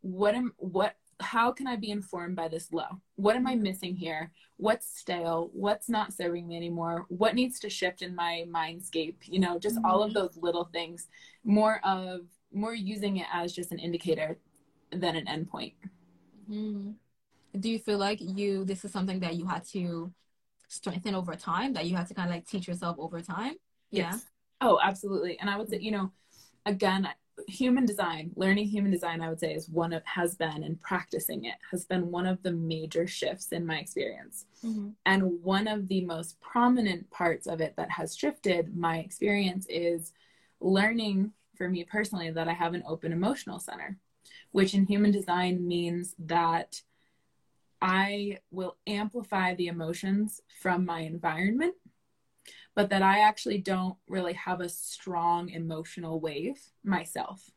what 0.01 0.35
am 0.35 0.53
what 0.57 0.97
how 1.21 1.51
can 1.51 1.67
I 1.67 1.77
be 1.77 1.91
informed 1.91 2.37
by 2.37 2.49
this 2.49 2.73
low? 2.73 3.01
What 3.17 3.37
am 3.37 3.47
I 3.47 3.57
missing 3.57 3.97
here? 3.97 4.31
What's 4.57 4.99
stale? 4.99 5.51
What's 5.53 5.89
not 5.89 6.13
serving 6.13 6.47
me 6.47 6.57
anymore? 6.57 7.07
What 7.09 7.35
needs 7.35 7.59
to 7.61 7.71
shift 7.71 8.03
in 8.03 8.15
my 8.15 8.45
mindscape? 8.49 9.17
You 9.23 9.41
know, 9.41 9.59
just 9.59 9.77
mm-hmm. 9.77 9.85
all 9.85 10.03
of 10.03 10.13
mm-hmm. 10.13 10.21
those 10.21 10.39
little 10.41 10.69
things. 10.73 11.09
More 11.45 11.81
of 11.85 12.21
more 12.53 12.75
using 12.75 13.17
it 13.19 13.27
as 13.33 13.53
just 13.53 13.73
an 13.73 13.79
indicator 13.79 14.39
than 14.93 15.17
an 15.17 15.27
endpoint. 15.27 15.75
Mm-hmm. 16.51 16.93
Do 17.59 17.69
you 17.69 17.79
feel 17.79 17.99
like 17.99 18.21
you 18.21 18.65
this 18.65 18.85
is 18.85 18.93
something 18.93 19.21
that 19.21 19.35
you 19.35 19.47
had 19.47 19.65
to 19.73 20.13
strengthen 20.69 21.15
over 21.15 21.35
time? 21.35 21.73
That 21.73 21.87
you 21.87 21.97
had 21.97 22.07
to 22.09 22.15
kind 22.15 22.29
of 22.29 22.35
like 22.35 22.47
teach 22.47 22.69
yourself 22.69 22.97
over 22.99 23.21
time? 23.21 23.55
Yes. 23.91 24.13
Yeah. 24.13 24.19
Oh, 24.61 24.79
absolutely. 24.83 25.39
And 25.39 25.49
I 25.49 25.57
would 25.57 25.69
say, 25.69 25.79
you 25.79 25.91
know, 25.91 26.11
again, 26.67 27.09
human 27.47 27.87
design, 27.87 28.31
learning 28.37 28.67
human 28.67 28.91
design, 28.91 29.21
I 29.21 29.29
would 29.29 29.39
say, 29.39 29.55
is 29.55 29.69
one 29.69 29.93
of 29.93 30.05
has 30.05 30.35
been 30.35 30.65
and 30.65 30.81
practicing 30.81 31.45
it 31.45 31.55
has 31.71 31.85
been 31.85 32.11
one 32.11 32.27
of 32.27 32.43
the 32.43 32.53
major 32.53 33.07
shifts 33.07 33.53
in 33.53 33.65
my 33.65 33.79
experience. 33.79 34.47
Mm-hmm. 34.65 34.91
And 35.07 35.43
one 35.43 35.69
of 35.69 35.89
the 35.89 36.05
most 36.05 36.41
prominent 36.41 37.09
parts 37.11 37.47
of 37.47 37.61
it 37.61 37.75
that 37.77 37.91
has 37.91 38.17
shifted 38.17 38.77
my 38.77 38.99
experience 38.99 39.67
is 39.69 40.13
learning 40.61 41.33
for 41.57 41.69
me 41.69 41.85
personally 41.85 42.31
that 42.31 42.49
I 42.49 42.53
have 42.53 42.75
an 42.75 42.85
open 42.87 43.13
emotional 43.13 43.59
center, 43.59 43.99
which 44.53 44.75
in 44.75 44.87
human 44.87 45.11
design 45.11 45.67
means 45.67 46.15
that 46.19 46.83
I 47.81 48.39
will 48.51 48.77
amplify 48.87 49.55
the 49.55 49.69
emotions 49.69 50.41
from 50.61 50.85
my 50.85 51.01
environment 51.01 51.75
but 52.79 52.91
that 52.91 53.03
I 53.03 53.23
actually 53.23 53.59
don't 53.59 53.97
really 54.09 54.35
have 54.35 54.61
a 54.61 54.69
strong 54.69 55.49
emotional 55.49 56.21
wave 56.21 56.61
myself. 56.85 57.51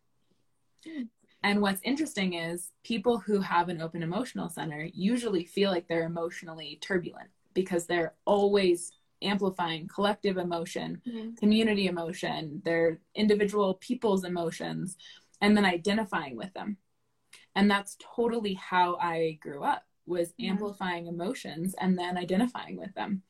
And 1.43 1.61
what's 1.61 1.79
interesting 1.83 2.33
is 2.33 2.71
people 2.83 3.19
who 3.19 3.39
have 3.39 3.69
an 3.69 3.83
open 3.83 4.01
emotional 4.01 4.49
center 4.49 4.89
usually 4.93 5.45
feel 5.45 5.69
like 5.69 5.87
they're 5.87 6.05
emotionally 6.05 6.79
turbulent 6.81 7.29
because 7.53 7.85
they're 7.85 8.15
always 8.25 8.93
amplifying 9.21 9.87
collective 9.87 10.37
emotion, 10.37 10.99
mm-hmm. 11.07 11.35
community 11.35 11.85
emotion, 11.85 12.59
their 12.65 12.99
individual 13.13 13.75
people's 13.75 14.23
emotions, 14.23 14.97
and 15.39 15.55
then 15.55 15.65
identifying 15.65 16.35
with 16.35 16.51
them. 16.53 16.77
And 17.55 17.69
that's 17.69 17.95
totally 18.15 18.55
how 18.55 18.95
I 18.95 19.37
grew 19.39 19.63
up 19.63 19.83
was 20.05 20.29
mm-hmm. 20.29 20.51
amplifying 20.51 21.07
emotions 21.07 21.75
and 21.79 21.97
then 21.97 22.17
identifying 22.17 22.77
with 22.77 22.93
them. 22.93 23.21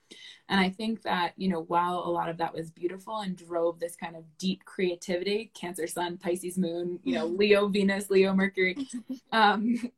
And 0.50 0.60
I 0.60 0.70
think 0.70 1.04
that, 1.04 1.34
you 1.38 1.50
know, 1.50 1.62
while 1.62 2.00
a 2.00 2.12
lot 2.12 2.30
of 2.30 2.38
that 2.38 2.54
was 2.54 2.72
beautiful 2.72 3.20
and 3.20 3.36
drove 3.36 3.80
this 3.80 3.96
kind 3.96 4.16
of 4.16 4.24
deep 4.38 4.66
creativity, 4.66 5.52
Cancer 5.54 5.88
Sun, 5.88 6.18
Pisces 6.18 6.58
Moon, 6.58 7.00
you 7.04 7.14
know, 7.14 7.28
mm-hmm. 7.28 7.38
Leo 7.38 7.68
Venus, 7.68 8.10
Leo 8.10 8.34
Mercury, 8.34 8.76
um, 9.32 9.92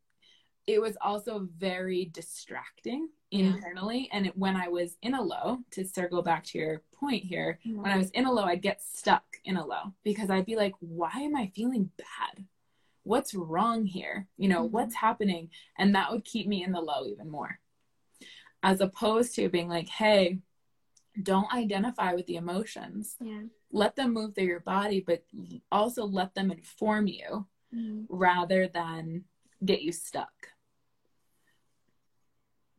it 0.65 0.81
was 0.81 0.95
also 1.01 1.47
very 1.57 2.05
distracting 2.05 3.09
internally. 3.31 4.09
Yeah. 4.11 4.17
And 4.17 4.27
it, 4.27 4.37
when 4.37 4.55
I 4.55 4.69
was 4.69 4.95
in 5.01 5.13
a 5.15 5.21
low, 5.21 5.59
to 5.71 5.85
circle 5.85 6.21
back 6.21 6.43
to 6.45 6.57
your 6.57 6.81
point 6.93 7.23
here, 7.23 7.59
yeah. 7.63 7.75
when 7.75 7.87
I 7.87 7.89
mm-hmm. 7.91 7.99
was 7.99 8.09
in 8.11 8.25
a 8.25 8.31
low, 8.31 8.43
I'd 8.43 8.61
get 8.61 8.81
stuck 8.81 9.23
in 9.43 9.57
a 9.57 9.65
low 9.65 9.93
because 10.03 10.29
I'd 10.29 10.45
be 10.45 10.55
like, 10.55 10.73
why 10.79 11.11
am 11.15 11.35
I 11.35 11.51
feeling 11.55 11.89
bad? 11.97 12.45
What's 13.03 13.33
wrong 13.33 13.85
here? 13.85 14.27
You 14.37 14.49
know, 14.49 14.63
mm-hmm. 14.63 14.73
what's 14.73 14.95
happening? 14.95 15.49
And 15.77 15.95
that 15.95 16.11
would 16.11 16.25
keep 16.25 16.47
me 16.47 16.63
in 16.63 16.71
the 16.71 16.81
low 16.81 17.05
even 17.05 17.29
more. 17.29 17.59
As 18.61 18.81
opposed 18.81 19.35
to 19.35 19.49
being 19.49 19.67
like, 19.67 19.89
hey, 19.89 20.39
don't 21.21 21.53
identify 21.53 22.13
with 22.13 22.25
the 22.25 22.37
emotions. 22.37 23.15
Yeah. 23.19 23.43
Let 23.71 23.95
them 23.95 24.13
move 24.13 24.33
through 24.33 24.45
your 24.45 24.61
body, 24.61 25.03
but 25.05 25.23
also 25.71 26.05
let 26.05 26.33
them 26.33 26.51
inform 26.51 27.07
you 27.07 27.45
mm-hmm. 27.75 28.03
rather 28.09 28.67
than 28.67 29.25
get 29.63 29.81
you 29.81 29.91
stuck. 29.91 30.31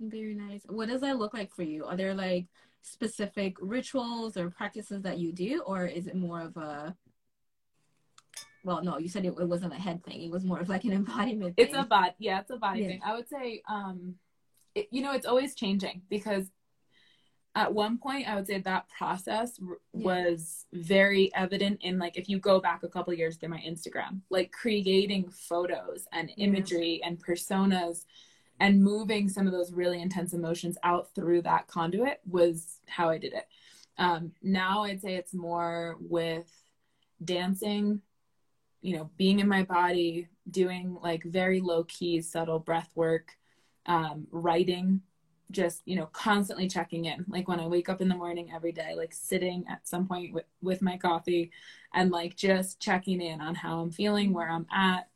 Very 0.00 0.34
nice. 0.34 0.62
What 0.68 0.88
does 0.88 1.02
that 1.02 1.18
look 1.18 1.34
like 1.34 1.54
for 1.54 1.62
you? 1.62 1.84
Are 1.84 1.96
there 1.96 2.14
like 2.14 2.46
specific 2.82 3.56
rituals 3.60 4.36
or 4.36 4.50
practices 4.50 5.02
that 5.02 5.18
you 5.18 5.32
do, 5.32 5.62
or 5.66 5.86
is 5.86 6.06
it 6.06 6.16
more 6.16 6.40
of 6.40 6.56
a 6.56 6.94
well 8.64 8.82
no 8.82 8.98
you 8.98 9.08
said 9.08 9.24
it, 9.24 9.34
it, 9.38 9.48
wasn't 9.48 9.72
a 9.72 9.76
head 9.76 10.02
thing 10.04 10.22
it 10.22 10.30
was 10.30 10.44
more 10.44 10.58
of 10.58 10.68
like 10.68 10.84
an 10.84 10.92
embodiment 11.00 11.54
thing. 11.56 11.66
it's 11.66 11.76
a 11.76 11.84
body 11.84 12.12
yeah 12.18 12.40
it's 12.40 12.50
a 12.50 12.56
body 12.56 12.80
yeah. 12.80 12.88
thing 12.88 13.00
i 13.04 13.14
would 13.14 13.28
say 13.28 13.62
um 13.68 14.14
it, 14.74 14.88
you 14.90 15.02
know 15.02 15.12
it's 15.12 15.26
always 15.26 15.54
changing 15.54 16.02
because 16.08 16.50
at 17.54 17.72
one 17.72 17.98
point 17.98 18.28
i 18.28 18.34
would 18.34 18.46
say 18.46 18.58
that 18.58 18.88
process 18.88 19.58
r- 19.66 19.76
yeah. 19.92 20.04
was 20.04 20.66
very 20.72 21.32
evident 21.34 21.78
in 21.82 21.98
like 21.98 22.16
if 22.16 22.28
you 22.28 22.38
go 22.38 22.60
back 22.60 22.82
a 22.82 22.88
couple 22.88 23.12
years 23.12 23.36
through 23.36 23.50
my 23.50 23.62
instagram 23.66 24.20
like 24.30 24.50
creating 24.50 25.28
photos 25.28 26.06
and 26.12 26.30
imagery 26.36 26.98
yeah. 27.00 27.08
and 27.08 27.24
personas 27.24 28.04
and 28.60 28.82
moving 28.82 29.28
some 29.28 29.46
of 29.46 29.52
those 29.52 29.72
really 29.72 30.00
intense 30.00 30.32
emotions 30.32 30.78
out 30.84 31.12
through 31.14 31.42
that 31.42 31.66
conduit 31.66 32.20
was 32.26 32.78
how 32.86 33.08
i 33.08 33.18
did 33.18 33.32
it 33.32 33.46
um, 33.98 34.32
now 34.42 34.82
i'd 34.84 35.00
say 35.00 35.14
it's 35.14 35.34
more 35.34 35.96
with 36.00 36.50
dancing 37.24 38.00
you 38.84 38.94
know, 38.94 39.08
being 39.16 39.40
in 39.40 39.48
my 39.48 39.62
body, 39.62 40.28
doing 40.50 40.98
like 41.02 41.24
very 41.24 41.58
low 41.58 41.84
key, 41.84 42.20
subtle 42.20 42.58
breath 42.58 42.90
work, 42.94 43.30
um, 43.86 44.26
writing, 44.30 45.00
just, 45.50 45.80
you 45.86 45.96
know, 45.96 46.04
constantly 46.12 46.68
checking 46.68 47.06
in. 47.06 47.24
Like 47.26 47.48
when 47.48 47.60
I 47.60 47.66
wake 47.66 47.88
up 47.88 48.02
in 48.02 48.10
the 48.10 48.14
morning 48.14 48.52
every 48.54 48.72
day, 48.72 48.92
like 48.94 49.14
sitting 49.14 49.64
at 49.70 49.88
some 49.88 50.06
point 50.06 50.34
with, 50.34 50.44
with 50.60 50.82
my 50.82 50.98
coffee 50.98 51.50
and 51.94 52.10
like 52.10 52.36
just 52.36 52.78
checking 52.78 53.22
in 53.22 53.40
on 53.40 53.54
how 53.54 53.80
I'm 53.80 53.90
feeling, 53.90 54.34
where 54.34 54.50
I'm 54.50 54.66
at, 54.70 55.08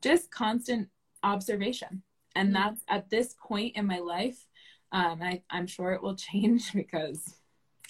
just 0.00 0.32
constant 0.32 0.88
observation. 1.22 2.02
And 2.34 2.48
mm-hmm. 2.48 2.54
that's 2.54 2.80
at 2.88 3.08
this 3.08 3.36
point 3.40 3.76
in 3.76 3.86
my 3.86 4.00
life. 4.00 4.44
Um, 4.90 5.22
I, 5.22 5.42
I'm 5.48 5.68
sure 5.68 5.92
it 5.92 6.02
will 6.02 6.16
change 6.32 6.72
because 6.72 7.36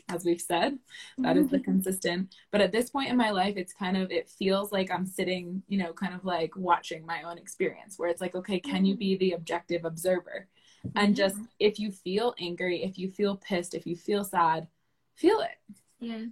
as 0.08 0.24
we've 0.24 0.40
said 0.40 0.78
that 1.18 1.36
is 1.36 1.48
the 1.48 1.56
mm-hmm. 1.56 1.64
consistent. 1.64 2.34
But 2.50 2.60
at 2.60 2.72
this 2.72 2.90
point 2.90 3.10
in 3.10 3.16
my 3.16 3.30
life 3.30 3.56
it's 3.56 3.72
kind 3.72 3.96
of 3.96 4.10
it 4.10 4.28
feels 4.28 4.72
like 4.72 4.90
i'm 4.90 5.06
sitting 5.06 5.62
you 5.68 5.78
know 5.78 5.92
kind 5.92 6.14
of 6.14 6.24
like 6.24 6.56
watching 6.56 7.06
my 7.06 7.22
own 7.22 7.38
experience 7.38 7.98
where 7.98 8.08
it's 8.08 8.20
like 8.20 8.34
okay 8.34 8.60
can 8.60 8.84
you 8.84 8.96
be 8.96 9.16
the 9.16 9.32
objective 9.32 9.84
observer? 9.84 10.48
And 10.96 11.14
just 11.14 11.36
mm-hmm. 11.36 11.44
if 11.60 11.78
you 11.78 11.92
feel 11.92 12.34
angry 12.40 12.82
if 12.82 12.98
you 12.98 13.10
feel 13.10 13.36
pissed 13.36 13.74
if 13.74 13.86
you 13.86 13.96
feel 13.96 14.24
sad 14.24 14.66
feel 15.14 15.40
it. 15.40 15.76
Yeah. 16.00 16.26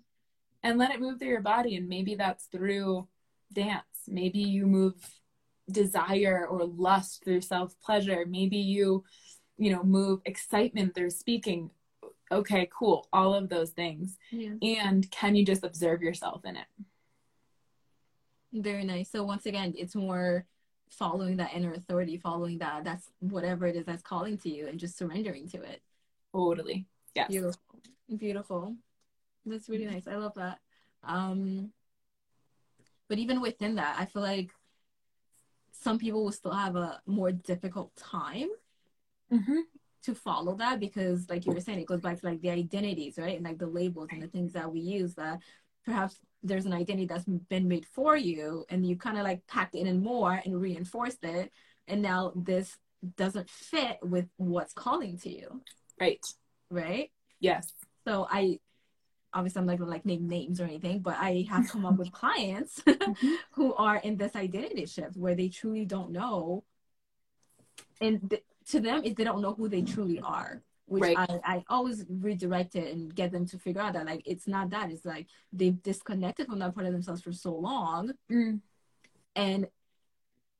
And 0.62 0.78
let 0.78 0.90
it 0.90 1.00
move 1.00 1.18
through 1.18 1.28
your 1.28 1.40
body. 1.40 1.76
And 1.76 1.88
maybe 1.88 2.16
that's 2.16 2.46
through 2.46 3.06
dance. 3.52 3.84
Maybe 4.06 4.40
you 4.40 4.66
move 4.66 4.94
desire 5.70 6.46
or 6.48 6.64
lust 6.64 7.22
through 7.24 7.40
self 7.40 7.78
pleasure 7.80 8.24
maybe 8.26 8.56
you 8.56 9.04
you 9.56 9.70
know 9.70 9.82
move 9.82 10.20
excitement 10.24 10.94
through 10.94 11.10
speaking 11.10 11.70
okay, 12.30 12.68
cool, 12.72 13.08
all 13.12 13.34
of 13.34 13.48
those 13.48 13.70
things. 13.70 14.16
Yeah. 14.30 14.54
And 14.62 15.10
can 15.10 15.34
you 15.34 15.44
just 15.44 15.64
observe 15.64 16.02
yourself 16.02 16.44
in 16.44 16.56
it? 16.56 16.66
Very 18.52 18.84
nice. 18.84 19.10
So 19.10 19.24
once 19.24 19.46
again, 19.46 19.74
it's 19.76 19.94
more 19.94 20.46
following 20.88 21.36
that 21.36 21.54
inner 21.54 21.72
authority, 21.72 22.18
following 22.18 22.58
that 22.58 22.84
that's 22.84 23.08
whatever 23.20 23.66
it 23.66 23.76
is 23.76 23.86
that's 23.86 24.02
calling 24.02 24.36
to 24.38 24.50
you 24.50 24.66
and 24.66 24.78
just 24.78 24.98
surrendering 24.98 25.48
to 25.48 25.62
it. 25.62 25.82
Totally. 26.32 26.86
Yes. 27.14 27.28
Beautiful. 27.28 27.60
Beautiful. 28.16 28.76
That's 29.46 29.68
really 29.68 29.86
nice. 29.86 30.06
I 30.06 30.16
love 30.16 30.34
that. 30.34 30.58
Um 31.04 31.70
but 33.08 33.18
even 33.18 33.40
within 33.40 33.74
that, 33.76 33.96
I 33.98 34.04
feel 34.04 34.22
like 34.22 34.50
some 35.72 35.98
people 35.98 36.22
will 36.22 36.32
still 36.32 36.52
have 36.52 36.76
a 36.76 37.00
more 37.06 37.32
difficult 37.32 37.94
time 37.96 38.48
mm-hmm 39.32 39.60
to 40.02 40.14
follow 40.14 40.54
that 40.56 40.80
because 40.80 41.28
like 41.28 41.46
you 41.46 41.52
were 41.52 41.60
saying 41.60 41.78
it 41.78 41.86
goes 41.86 42.00
back 42.00 42.18
to 42.18 42.26
like 42.26 42.40
the 42.40 42.50
identities 42.50 43.18
right? 43.18 43.36
And 43.36 43.44
like 43.44 43.58
the 43.58 43.66
labels 43.66 44.08
and 44.10 44.22
the 44.22 44.28
things 44.28 44.52
that 44.54 44.72
we 44.72 44.80
use 44.80 45.14
that 45.14 45.40
perhaps 45.84 46.18
there's 46.42 46.66
an 46.66 46.72
identity 46.72 47.06
that's 47.06 47.24
been 47.24 47.68
made 47.68 47.86
for 47.86 48.16
you 48.16 48.64
and 48.70 48.86
you 48.86 48.96
kind 48.96 49.18
of 49.18 49.24
like 49.24 49.46
packed 49.46 49.74
it 49.74 49.86
in 49.86 50.02
more 50.02 50.40
and 50.44 50.60
reinforced 50.60 51.24
it. 51.24 51.52
And 51.86 52.02
now 52.02 52.32
this 52.34 52.76
doesn't 53.16 53.48
fit 53.48 53.98
with 54.02 54.26
what's 54.36 54.72
calling 54.72 55.18
to 55.18 55.30
you. 55.30 55.62
Right. 56.00 56.24
Right? 56.70 57.10
Yes. 57.40 57.72
So 58.06 58.26
i 58.30 58.58
obviously 59.32 59.60
i'm 59.60 59.66
not 59.66 59.78
gonna 59.78 59.88
like 59.90 60.04
name 60.04 60.26
names 60.26 60.60
or 60.60 60.64
anything 60.64 60.98
but 60.98 61.16
i 61.16 61.46
have 61.48 61.68
come 61.68 61.86
up 61.86 61.96
with 61.96 62.10
clients 62.20 62.80
mm-hmm. 62.86 63.34
who 63.52 63.72
are 63.74 63.98
in 63.98 64.16
this 64.16 64.34
identity 64.34 64.84
shift 64.86 65.16
where 65.16 65.36
they 65.36 65.48
truly 65.48 65.84
don't 65.84 66.10
know. 66.10 66.64
And 68.00 68.30
th- 68.30 68.42
to 68.70 68.80
them 68.80 69.02
is 69.04 69.14
they 69.14 69.24
don't 69.24 69.42
know 69.42 69.54
who 69.54 69.68
they 69.68 69.82
truly 69.82 70.20
are 70.20 70.62
which 70.90 71.04
right. 71.04 71.16
I, 71.16 71.38
I 71.44 71.64
always 71.68 72.04
redirect 72.08 72.74
it 72.74 72.92
and 72.92 73.14
get 73.14 73.30
them 73.30 73.46
to 73.46 73.58
figure 73.58 73.80
out 73.80 73.92
that 73.92 74.06
like 74.06 74.22
it's 74.26 74.48
not 74.48 74.70
that. 74.70 74.90
It's 74.90 75.04
like 75.04 75.28
they've 75.52 75.80
disconnected 75.80 76.48
from 76.48 76.58
that 76.58 76.74
part 76.74 76.84
of 76.84 76.92
themselves 76.92 77.22
for 77.22 77.32
so 77.32 77.54
long 77.54 78.10
mm. 78.28 78.58
and 79.36 79.68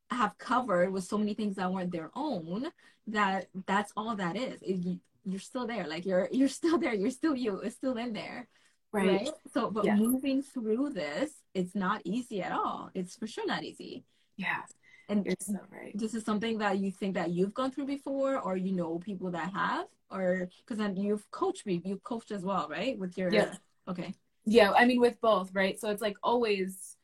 have 0.08 0.38
covered 0.38 0.92
with 0.92 1.02
so 1.02 1.18
many 1.18 1.34
things 1.34 1.56
that 1.56 1.72
weren't 1.72 1.90
their 1.90 2.12
own 2.14 2.68
that 3.08 3.48
that's 3.66 3.92
all 3.96 4.14
that 4.14 4.36
is, 4.36 4.60
you, 4.62 5.00
you're 5.24 5.40
still 5.40 5.66
there. 5.66 5.88
Like 5.88 6.06
you're 6.06 6.28
you're 6.30 6.48
still 6.48 6.78
there. 6.78 6.94
You're 6.94 7.10
still 7.10 7.34
you. 7.34 7.58
It's 7.58 7.74
still 7.74 7.96
in 7.96 8.12
there. 8.12 8.46
Right, 8.92 9.08
right? 9.08 9.30
so 9.52 9.68
but 9.72 9.84
yes. 9.84 9.98
moving 9.98 10.42
through 10.42 10.90
this 10.90 11.30
it's 11.54 11.74
not 11.74 12.02
easy 12.04 12.40
at 12.40 12.52
all. 12.52 12.90
It's 12.94 13.16
for 13.16 13.26
sure 13.26 13.46
not 13.46 13.64
easy. 13.64 14.04
Yeah 14.36 14.62
And 15.10 15.26
so 15.40 15.58
right. 15.72 15.92
this 15.94 16.14
is 16.14 16.24
something 16.24 16.58
that 16.58 16.78
you 16.78 16.90
think 16.92 17.14
that 17.14 17.30
you've 17.30 17.52
gone 17.52 17.72
through 17.72 17.86
before, 17.86 18.38
or 18.38 18.56
you 18.56 18.72
know 18.72 18.98
people 18.98 19.30
that 19.32 19.52
have, 19.52 19.86
or 20.10 20.48
because 20.60 20.78
then 20.78 20.96
you've 20.96 21.28
coached 21.32 21.66
me, 21.66 21.82
you've 21.84 22.04
coached 22.04 22.30
as 22.30 22.42
well, 22.42 22.68
right? 22.70 22.96
With 22.96 23.18
your 23.18 23.32
Yeah. 23.32 23.56
okay, 23.88 24.14
Yeah, 24.44 24.70
I 24.70 24.84
mean 24.86 25.00
with 25.00 25.20
both, 25.20 25.50
right? 25.52 25.78
So 25.80 25.90
it's 25.90 26.00
like 26.00 26.16
always 26.22 26.96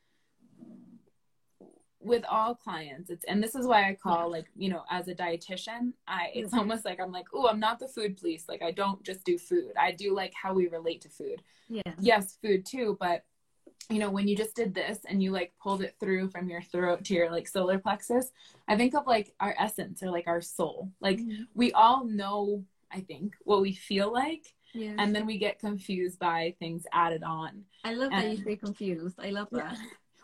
with 1.99 2.23
all 2.29 2.55
clients 2.55 3.09
it's 3.09 3.25
and 3.25 3.43
this 3.43 3.55
is 3.55 3.67
why 3.67 3.89
i 3.89 3.93
call 3.93 4.31
like 4.31 4.45
you 4.55 4.69
know 4.69 4.83
as 4.89 5.07
a 5.07 5.15
dietitian 5.15 5.91
i 6.07 6.29
it's 6.33 6.53
almost 6.53 6.85
like 6.85 6.99
i'm 7.01 7.11
like 7.11 7.25
oh 7.33 7.47
i'm 7.47 7.59
not 7.59 7.79
the 7.79 7.87
food 7.87 8.15
police 8.15 8.45
like 8.47 8.61
i 8.61 8.71
don't 8.71 9.03
just 9.03 9.23
do 9.25 9.37
food 9.37 9.71
i 9.77 9.91
do 9.91 10.15
like 10.15 10.33
how 10.33 10.53
we 10.53 10.67
relate 10.67 11.01
to 11.01 11.09
food 11.09 11.41
yeah, 11.69 11.81
yes 11.99 12.37
food 12.41 12.65
too 12.65 12.95
but 12.99 13.23
you 13.89 13.99
know 13.99 14.09
when 14.11 14.27
you 14.27 14.35
just 14.35 14.55
did 14.55 14.73
this 14.73 14.99
and 15.07 15.23
you 15.23 15.31
like 15.31 15.53
pulled 15.61 15.81
it 15.81 15.95
through 15.99 16.29
from 16.29 16.49
your 16.49 16.61
throat 16.61 17.03
to 17.05 17.13
your 17.13 17.31
like 17.31 17.47
solar 17.47 17.79
plexus 17.79 18.31
i 18.67 18.75
think 18.75 18.93
of 18.95 19.07
like 19.07 19.33
our 19.39 19.55
essence 19.57 20.03
or 20.03 20.11
like 20.11 20.27
our 20.27 20.41
soul 20.41 20.91
like 20.99 21.19
Mhm. 21.19 21.47
we 21.53 21.71
all 21.71 22.05
know 22.05 22.65
i 22.91 22.99
think 22.99 23.35
what 23.45 23.61
we 23.61 23.71
feel 23.73 24.11
like 24.11 24.45
yeah. 24.73 24.95
and 24.99 25.15
then 25.15 25.25
we 25.25 25.37
get 25.37 25.59
confused 25.59 26.19
by 26.19 26.53
things 26.59 26.83
added 26.91 27.23
on 27.23 27.63
I 27.83 27.93
love 27.93 28.11
that 28.11 28.29
you 28.29 28.43
say 28.43 28.55
confused. 28.57 29.17
I 29.19 29.29
love 29.29 29.47
that. 29.51 29.77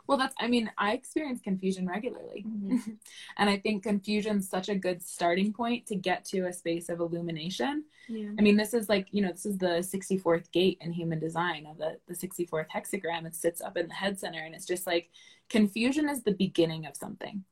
Well 0.07 0.17
that's 0.17 0.35
i 0.39 0.47
mean 0.47 0.69
i 0.77 0.93
experience 0.93 1.39
confusion 1.41 1.87
regularly 1.87 2.45
Mhm. 2.47 2.97
and 3.37 3.49
i 3.49 3.57
think 3.57 3.83
confusion's 3.83 4.49
such 4.49 4.69
a 4.69 4.75
good 4.75 5.01
starting 5.01 5.53
point 5.53 5.85
to 5.87 5.95
get 5.95 6.25
to 6.25 6.47
a 6.47 6.53
space 6.53 6.89
of 6.89 6.99
illumination 6.99 7.83
Yeah, 8.09 8.31
I 8.37 8.41
mean, 8.41 8.57
this 8.57 8.73
is 8.73 8.89
like, 8.89 9.07
you 9.11 9.21
know, 9.21 9.31
this 9.31 9.45
is 9.45 9.57
the 9.57 9.81
64th 9.81 10.51
gate 10.51 10.77
in 10.81 10.91
human 10.91 11.19
design 11.19 11.65
of 11.65 11.77
the, 11.77 11.97
the 12.09 12.13
64th 12.13 12.67
hexagram. 12.75 13.25
It 13.25 13.33
sits 13.33 13.61
up 13.61 13.77
in 13.77 13.87
the 13.87 13.93
head 13.93 14.19
center. 14.19 14.41
And 14.45 14.53
it's 14.53 14.65
just 14.65 14.85
like 14.85 15.09
confusion 15.49 16.09
is 16.09 16.21
the 16.23 16.33
beginning 16.33 16.85
of 16.85 16.97
something. 16.97 17.45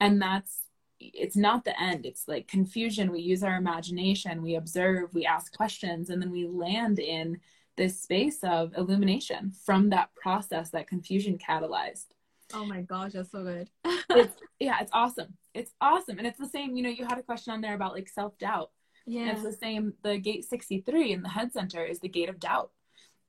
And 0.00 0.20
that's, 0.20 0.62
it's 0.98 1.36
not 1.36 1.64
the 1.64 1.80
end. 1.80 2.04
It's 2.04 2.26
like 2.26 2.48
confusion. 2.48 3.12
We 3.12 3.20
use 3.20 3.44
our 3.44 3.54
imagination, 3.56 4.42
we 4.42 4.56
observe, 4.56 5.14
we 5.14 5.24
ask 5.24 5.56
questions, 5.56 6.10
and 6.10 6.20
then 6.20 6.32
we 6.32 6.46
land 6.48 6.98
in 6.98 7.38
this 7.76 8.00
space 8.02 8.38
of 8.42 8.72
illumination 8.76 9.52
from 9.64 9.90
that 9.90 10.14
process 10.14 10.70
that 10.70 10.88
confusion 10.88 11.38
catalyzed. 11.38 12.06
Oh 12.54 12.64
my 12.64 12.80
gosh, 12.82 13.12
that's 13.12 13.30
so 13.32 13.42
good. 13.42 13.70
It's, 14.08 14.34
yeah, 14.60 14.78
it's 14.80 14.92
awesome. 14.94 15.34
It's 15.52 15.72
awesome. 15.80 16.18
And 16.18 16.26
it's 16.26 16.38
the 16.38 16.48
same, 16.48 16.76
you 16.76 16.82
know, 16.82 16.88
you 16.90 17.04
had 17.04 17.18
a 17.18 17.22
question 17.22 17.52
on 17.52 17.60
there 17.60 17.74
about 17.74 17.92
like 17.92 18.08
self 18.08 18.38
doubt. 18.38 18.70
And 19.06 19.14
yeah, 19.14 19.32
It's 19.32 19.42
the 19.42 19.52
same. 19.52 19.94
The 20.02 20.16
gate 20.18 20.44
63 20.44 21.12
in 21.12 21.22
the 21.22 21.28
head 21.28 21.52
center 21.52 21.84
is 21.84 21.98
the 22.00 22.08
gate 22.08 22.28
of 22.28 22.38
doubt. 22.38 22.70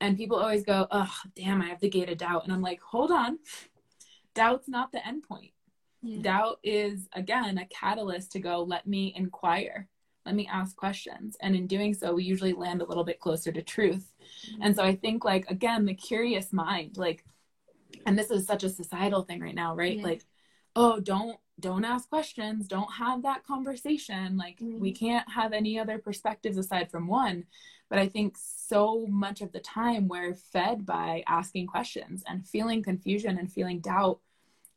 And 0.00 0.16
people 0.16 0.38
always 0.38 0.64
go, 0.64 0.86
oh, 0.90 1.12
damn, 1.34 1.60
I 1.60 1.66
have 1.66 1.80
the 1.80 1.88
gate 1.90 2.08
of 2.08 2.18
doubt. 2.18 2.44
And 2.44 2.52
I'm 2.52 2.62
like, 2.62 2.80
hold 2.80 3.10
on. 3.10 3.38
Doubt's 4.34 4.68
not 4.68 4.92
the 4.92 5.04
end 5.06 5.24
point. 5.24 5.50
yeah. 6.02 6.22
Doubt 6.22 6.60
is, 6.62 7.08
again, 7.12 7.58
a 7.58 7.66
catalyst 7.66 8.32
to 8.32 8.38
go, 8.40 8.62
let 8.62 8.86
me 8.86 9.12
inquire. 9.16 9.88
Let 10.28 10.34
me 10.34 10.46
ask 10.52 10.76
questions. 10.76 11.38
And 11.40 11.56
in 11.56 11.66
doing 11.66 11.94
so, 11.94 12.12
we 12.12 12.22
usually 12.22 12.52
land 12.52 12.82
a 12.82 12.84
little 12.84 13.02
bit 13.02 13.18
closer 13.18 13.50
to 13.50 13.62
truth. 13.62 14.12
And 14.60 14.76
so 14.76 14.82
I 14.84 14.94
think, 14.94 15.24
like, 15.24 15.50
again, 15.50 15.86
the 15.86 15.94
curious 15.94 16.52
mind, 16.52 16.98
like, 16.98 17.24
and 18.04 18.18
this 18.18 18.30
is 18.30 18.46
such 18.46 18.62
a 18.62 18.68
societal 18.68 19.22
thing 19.22 19.40
right 19.40 19.54
now, 19.54 19.74
right? 19.74 19.96
Yeah. 19.96 20.02
Like, 20.02 20.26
oh, 20.76 21.00
don't 21.00 21.38
don't 21.60 21.84
ask 21.84 22.08
questions 22.08 22.68
don't 22.68 22.92
have 22.92 23.22
that 23.22 23.42
conversation 23.42 24.36
like 24.36 24.60
Mhm. 24.60 24.78
we 24.78 24.92
can't 24.92 25.28
have 25.28 25.52
any 25.52 25.76
other 25.76 25.98
perspectives 25.98 26.56
aside 26.56 26.88
from 26.88 27.08
one 27.08 27.46
but 27.88 27.98
i 27.98 28.06
think 28.06 28.36
so 28.38 29.04
much 29.08 29.40
of 29.40 29.50
the 29.50 29.58
time 29.58 30.06
we're 30.06 30.34
fed 30.36 30.86
by 30.86 31.24
asking 31.26 31.66
questions 31.66 32.22
and 32.28 32.46
feeling 32.46 32.80
confusion 32.80 33.38
and 33.38 33.50
feeling 33.52 33.80
doubt 33.80 34.20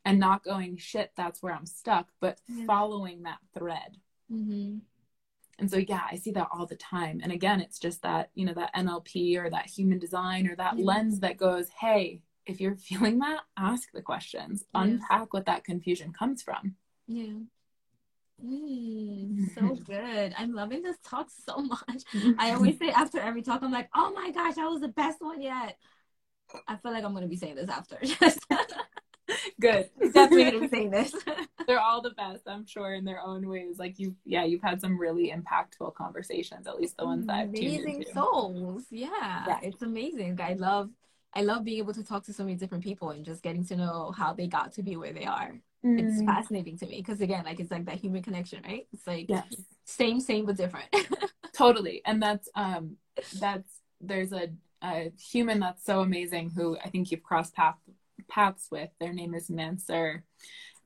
and 0.03 0.17
not 0.19 0.43
going 0.43 0.75
shit 0.75 1.11
that's 1.15 1.43
where 1.43 1.53
i'm 1.53 1.67
stuck 1.67 2.07
but 2.19 2.41
Yeah. 2.47 2.65
following 2.65 3.21
that 3.21 3.37
thread 3.53 3.97
hmm 4.27 4.79
and 5.59 5.69
so 5.69 5.77
yeah 5.77 6.01
i 6.11 6.15
see 6.15 6.31
that 6.31 6.47
all 6.51 6.65
the 6.65 6.75
time 6.75 7.19
and 7.23 7.31
again 7.31 7.59
it's 7.61 7.79
just 7.79 8.01
that 8.01 8.29
you 8.35 8.45
know 8.45 8.53
that 8.53 8.73
nlp 8.75 9.37
or 9.37 9.49
that 9.49 9.65
human 9.65 9.99
design 9.99 10.47
or 10.47 10.55
that 10.55 10.77
lens 10.79 11.19
that 11.19 11.37
goes 11.37 11.69
hey 11.79 12.21
if 12.45 12.59
you're 12.59 12.75
feeling 12.89 13.19
that 13.19 13.41
ask 13.57 13.91
the 13.93 14.01
questions 14.01 14.63
Yes. 14.73 14.83
unpack 14.83 15.33
what 15.33 15.45
that 15.45 15.63
confusion 15.63 16.11
comes 16.13 16.41
from 16.41 16.75
Yeah. 17.07 17.39
Mm, 18.43 19.53
so 19.53 19.75
good. 19.85 20.33
I'm 20.37 20.53
loving 20.55 20.81
this 20.81 20.97
talk 21.05 21.29
so 21.29 21.57
much. 21.57 22.03
I 22.39 22.53
always 22.53 22.79
say 22.79 22.89
after 22.89 23.19
every 23.19 23.43
talk, 23.43 23.61
I'm 23.61 23.71
like, 23.71 23.87
oh 23.93 24.11
my 24.15 24.31
gosh, 24.31 24.55
that 24.55 24.65
was 24.65 24.81
the 24.81 24.87
best 24.87 25.21
one 25.21 25.41
yet. 25.41 25.77
I 26.67 26.75
feel 26.77 26.91
like 26.91 27.03
I'm 27.03 27.11
going 27.11 27.21
to 27.23 27.29
be 27.29 27.35
saying 27.35 27.55
this 27.55 27.69
after. 27.69 27.99
Good 29.61 29.89
Definitely 30.13 30.51
to 30.51 30.59
be 30.61 30.67
saying 30.67 30.91
this. 30.91 31.13
they're 31.67 31.79
all 31.79 32.01
the 32.01 32.11
best 32.11 32.41
i'm 32.47 32.65
sure 32.65 32.93
in 32.93 33.05
their 33.05 33.21
own 33.21 33.47
ways 33.47 33.77
like 33.77 33.99
you 33.99 34.15
yeah 34.25 34.43
you've 34.43 34.61
had 34.61 34.81
some 34.81 34.99
really 34.99 35.31
impactful 35.31 35.93
conversations 35.95 36.67
at 36.67 36.75
least 36.77 36.97
the 36.97 37.05
ones 37.05 37.25
that 37.27 37.35
i've 37.35 37.51
amazing 37.51 38.03
souls. 38.13 38.85
Yeah, 38.89 39.09
Yeah. 39.47 39.59
it's 39.61 39.81
amazing. 39.81 40.39
I 40.41 40.53
love, 40.53 40.89
I 41.33 41.41
love 41.43 41.63
being 41.63 41.77
able 41.79 41.93
to 41.93 42.03
talk 42.03 42.23
to 42.25 42.33
so 42.33 42.43
many 42.43 42.55
different 42.55 42.83
people 42.83 43.11
and 43.11 43.25
just 43.25 43.41
getting 43.43 43.65
to 43.65 43.75
know 43.75 44.13
how 44.15 44.33
they 44.33 44.47
got 44.47 44.73
to 44.73 44.83
be 44.83 44.95
where 44.97 45.13
they 45.13 45.25
are. 45.25 45.59
It's 45.97 46.21
Mm, 46.21 46.21
fascinating 46.21 46.77
to 46.79 46.85
me 46.87 46.97
because 46.97 47.21
again, 47.21 47.43
like 47.45 47.59
it's 47.59 47.71
like 47.71 47.85
that 47.85 47.95
human 47.95 48.21
connection, 48.23 48.63
right? 48.63 48.87
It's 48.93 49.07
like 49.07 49.29
yes 49.29 49.45
same, 49.85 50.19
same 50.19 50.45
but 50.45 50.57
different. 50.57 50.87
totally 51.53 52.01
and 52.05 52.21
that's 52.21 52.49
um 52.55 52.95
that's 53.33 53.69
there's 53.99 54.31
a, 54.33 54.49
a 54.83 55.11
human 55.19 55.59
that's 55.59 55.83
so 55.85 55.99
amazing 56.01 56.49
who 56.49 56.77
i 56.83 56.89
think 56.89 57.11
you've 57.11 57.23
crossed 57.23 57.53
path, 57.53 57.75
paths 58.31 58.67
with 58.71 58.89
their 58.99 59.13
name 59.13 59.33
is 59.35 59.49
mansur 59.49 60.23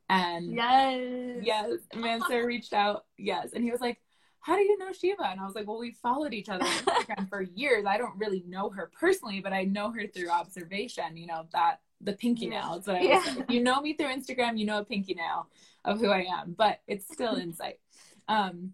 and 0.09 0.53
yes. 0.53 1.39
yes 1.43 1.71
mansur 1.95 2.45
reached 2.53 2.73
out 2.73 3.05
yes 3.17 3.49
and 3.53 3.63
he 3.63 3.71
was 3.71 3.81
like 3.81 3.99
how 4.41 4.55
do 4.55 4.61
you 4.61 4.77
know 4.77 4.91
Shiva? 4.93 5.23
And 5.25 5.39
I 5.39 5.43
was 5.43 5.55
like, 5.55 5.65
well, 5.67 5.79
we 5.79 5.89
followed 5.89 6.31
each 6.31 6.49
other 6.49 6.63
on 6.65 6.69
Instagram 6.69 7.27
for 7.33 7.41
years. 7.41 7.83
I 7.87 7.97
don't 7.97 8.15
really 8.15 8.43
know 8.47 8.69
her 8.69 8.91
personally, 8.93 9.39
but 9.39 9.53
I 9.53 9.63
know 9.63 9.91
her 9.91 10.05
through 10.05 10.29
observation, 10.29 11.17
you 11.17 11.25
know, 11.25 11.47
that 11.51 11.79
the 11.99 12.13
pinky 12.13 12.45
Yeah. 12.45 12.59
nail. 12.61 12.83
I 12.85 12.99
Yeah. 13.01 13.23
like. 13.37 13.49
You 13.49 13.63
know 13.63 13.81
me 13.81 13.93
through 13.95 14.09
Instagram, 14.09 14.59
you 14.59 14.67
know 14.67 14.77
a 14.77 14.85
pinky 14.85 15.15
nail 15.15 15.49
of 15.83 15.99
who 15.99 16.11
I 16.11 16.27
am, 16.31 16.53
but 16.55 16.79
it's 16.85 17.11
still 17.11 17.33
insight. 17.45 17.79
Um, 18.27 18.73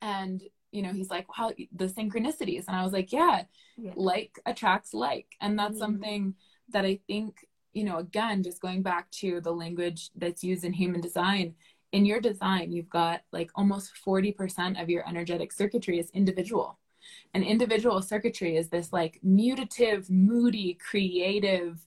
and 0.00 0.42
you 0.70 0.80
know, 0.80 0.94
he's 0.94 1.10
like, 1.10 1.28
wow, 1.38 1.52
the 1.76 1.88
synchronicities. 1.88 2.64
And 2.66 2.74
I 2.74 2.82
was 2.82 2.94
like, 2.94 3.12
yeah, 3.12 3.42
Yeah. 3.76 3.92
like 3.94 4.38
attracts 4.46 4.94
like. 4.94 5.36
And 5.42 5.58
that's 5.58 5.74
Mhm. 5.74 5.78
something 5.78 6.34
that 6.70 6.86
I 6.86 7.00
think, 7.06 7.36
you 7.72 7.84
know, 7.84 7.98
again, 7.98 8.42
just 8.42 8.60
going 8.60 8.82
back 8.82 9.10
to 9.10 9.40
the 9.40 9.52
language 9.52 10.10
that's 10.16 10.44
used 10.44 10.64
in 10.64 10.72
human 10.72 11.00
design, 11.00 11.54
in 11.92 12.06
your 12.06 12.20
design, 12.20 12.72
you've 12.72 12.88
got 12.88 13.22
like 13.32 13.50
almost 13.54 13.92
40% 14.06 14.80
of 14.80 14.88
your 14.88 15.06
energetic 15.08 15.52
circuitry 15.52 15.98
is 15.98 16.10
individual. 16.10 16.78
And 17.34 17.44
individual 17.44 18.00
circuitry 18.02 18.56
is 18.56 18.68
this 18.68 18.92
like 18.92 19.20
mutative, 19.24 20.08
moody, 20.10 20.74
creative, 20.74 21.86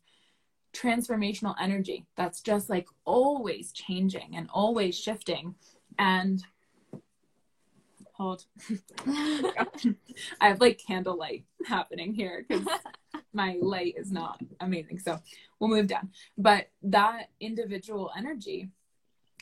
transformational 0.74 1.56
energy 1.60 2.06
that's 2.18 2.42
just 2.42 2.70
like 2.70 2.88
always 3.06 3.72
changing 3.72 4.36
and 4.36 4.50
always 4.54 4.98
shifting. 4.98 5.56
And 5.98 6.44
hold, 8.14 8.46
I 9.08 9.66
have 10.42 10.62
like 10.62 10.82
candlelight 10.86 11.46
happening 11.66 12.14
here 12.14 12.46
because 12.48 12.68
my 13.36 13.58
light 13.62 13.96
is 13.98 14.12
not 14.12 14.40
amazing. 14.60 15.00
So 15.00 15.20
we'll 15.60 15.70
move 15.70 15.88
down. 15.88 16.12
But 16.38 16.70
that 16.84 17.30
individual 17.40 18.12
energy 18.18 18.70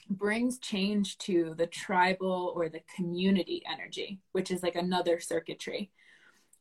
brings 0.10 0.60
change 0.60 1.18
to 1.20 1.54
the 1.58 1.68
tribal 1.68 2.52
or 2.56 2.70
the 2.70 2.82
community 2.96 3.64
energy, 3.72 4.20
which 4.32 4.52
is 4.52 4.64
like 4.64 4.76
another 4.76 5.20
circuitry. 5.20 5.92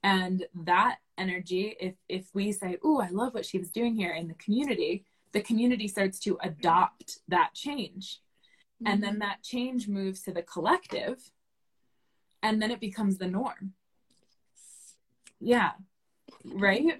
And 0.04 0.46
that 0.64 0.98
energy, 1.16 1.76
if 1.80 1.94
if 2.08 2.26
we 2.34 2.52
say, 2.52 2.78
"Oh, 2.82 3.00
I 3.00 3.08
love 3.08 3.34
what 3.34 3.46
she 3.46 3.58
was 3.58 3.70
doing 3.70 3.94
here 3.94 4.12
in 4.12 4.28
the 4.28 4.34
community," 4.34 5.04
the 5.32 5.40
community 5.40 5.88
starts 5.88 6.18
to 6.20 6.38
adopt 6.42 7.18
that 7.28 7.54
change. 7.54 8.20
And 8.84 9.02
then 9.02 9.12
mm-hmm. 9.12 9.20
that 9.20 9.42
change 9.44 9.86
moves 9.86 10.22
to 10.22 10.32
the 10.32 10.42
collective, 10.42 11.30
and 12.42 12.60
then 12.60 12.72
it 12.72 12.80
becomes 12.80 13.18
the 13.18 13.28
norm. 13.28 13.74
Yeah. 15.40 15.72
Right? 16.44 16.98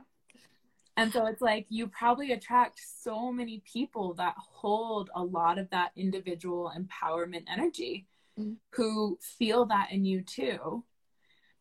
And 0.97 1.13
so 1.13 1.27
it's 1.27 1.41
like 1.41 1.67
you 1.69 1.87
probably 1.89 2.33
attract 2.33 2.81
so 3.01 3.33
many 3.33 3.63
people 3.65 4.15
that 4.15 4.35
hold 4.39 5.11
a 5.15 5.23
lot 5.23 5.59
of 5.59 5.71
that 5.71 5.93
individual 5.97 6.73
empowerment 6.77 7.45
energy 7.49 8.07
Mhm. 8.39 8.57
who 8.71 9.19
feel 9.21 9.65
that 9.67 9.91
in 9.91 10.05
you 10.05 10.23
too 10.23 10.85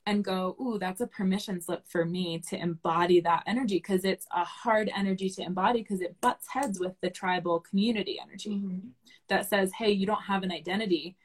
and 0.06 0.24
go, 0.24 0.56
Ooh, 0.60 0.80
that's 0.80 1.00
a 1.02 1.08
permission 1.08 1.62
slip 1.62 1.88
for 1.88 2.06
me 2.06 2.40
to 2.40 2.58
embody 2.58 3.20
that 3.22 3.44
energy 3.46 3.76
because 3.78 4.04
it's 4.04 4.28
a 4.32 4.44
hard 4.44 4.90
energy 4.96 5.30
to 5.30 5.44
embody 5.44 5.82
because 5.82 6.02
it 6.02 6.20
butts 6.22 6.48
heads 6.50 6.80
with 6.80 7.00
the 7.02 7.10
tribal 7.10 7.60
community 7.60 8.20
energy 8.20 8.56
Mhm. 8.56 8.92
that 9.28 9.48
says, 9.48 9.72
Hey, 9.74 9.92
you 9.92 10.06
don't 10.06 10.24
have 10.24 10.44
an 10.44 10.52
identity. 10.52 11.16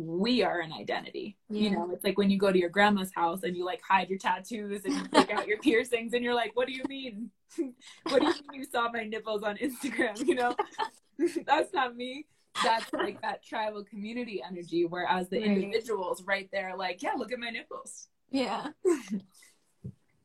We 0.00 0.44
are 0.44 0.60
an 0.60 0.72
identity. 0.72 1.36
You 1.50 1.70
know, 1.70 1.90
it's 1.92 2.04
like 2.04 2.16
when 2.18 2.30
you 2.30 2.38
go 2.38 2.52
to 2.52 2.58
your 2.58 2.68
grandma's 2.68 3.12
house 3.12 3.42
and 3.42 3.56
you 3.56 3.64
like 3.64 3.80
hide 3.82 4.08
your 4.08 4.18
tattoos 4.18 4.84
and 4.84 4.94
you 4.94 5.02
take 5.12 5.30
out 5.32 5.48
your 5.48 5.58
piercings 5.68 6.12
and 6.12 6.22
you're 6.22 6.34
like, 6.36 6.52
What 6.54 6.68
do 6.68 6.72
you 6.72 6.84
mean? 6.88 7.30
what 8.08 8.20
do 8.20 8.26
you 8.26 8.32
mean 8.50 8.60
you 8.60 8.64
saw 8.64 8.88
my 8.92 9.02
nipples 9.04 9.42
on 9.42 9.56
Instagram? 9.56 10.24
You 10.24 10.36
know, 10.36 10.54
that's 11.46 11.72
not 11.74 11.96
me. 11.96 12.26
that's 12.62 12.92
like 12.92 13.20
that 13.22 13.42
tribal 13.44 13.82
community 13.84 14.40
energy. 14.48 14.84
Whereas 14.84 15.28
the 15.28 15.38
Right. 15.40 15.48
individuals 15.48 16.22
right 16.22 16.48
there, 16.52 16.76
like, 16.76 17.02
yeah, 17.02 17.14
look 17.16 17.32
at 17.32 17.40
my 17.40 17.50
nipples. 17.50 18.06
Yeah. 18.30 18.68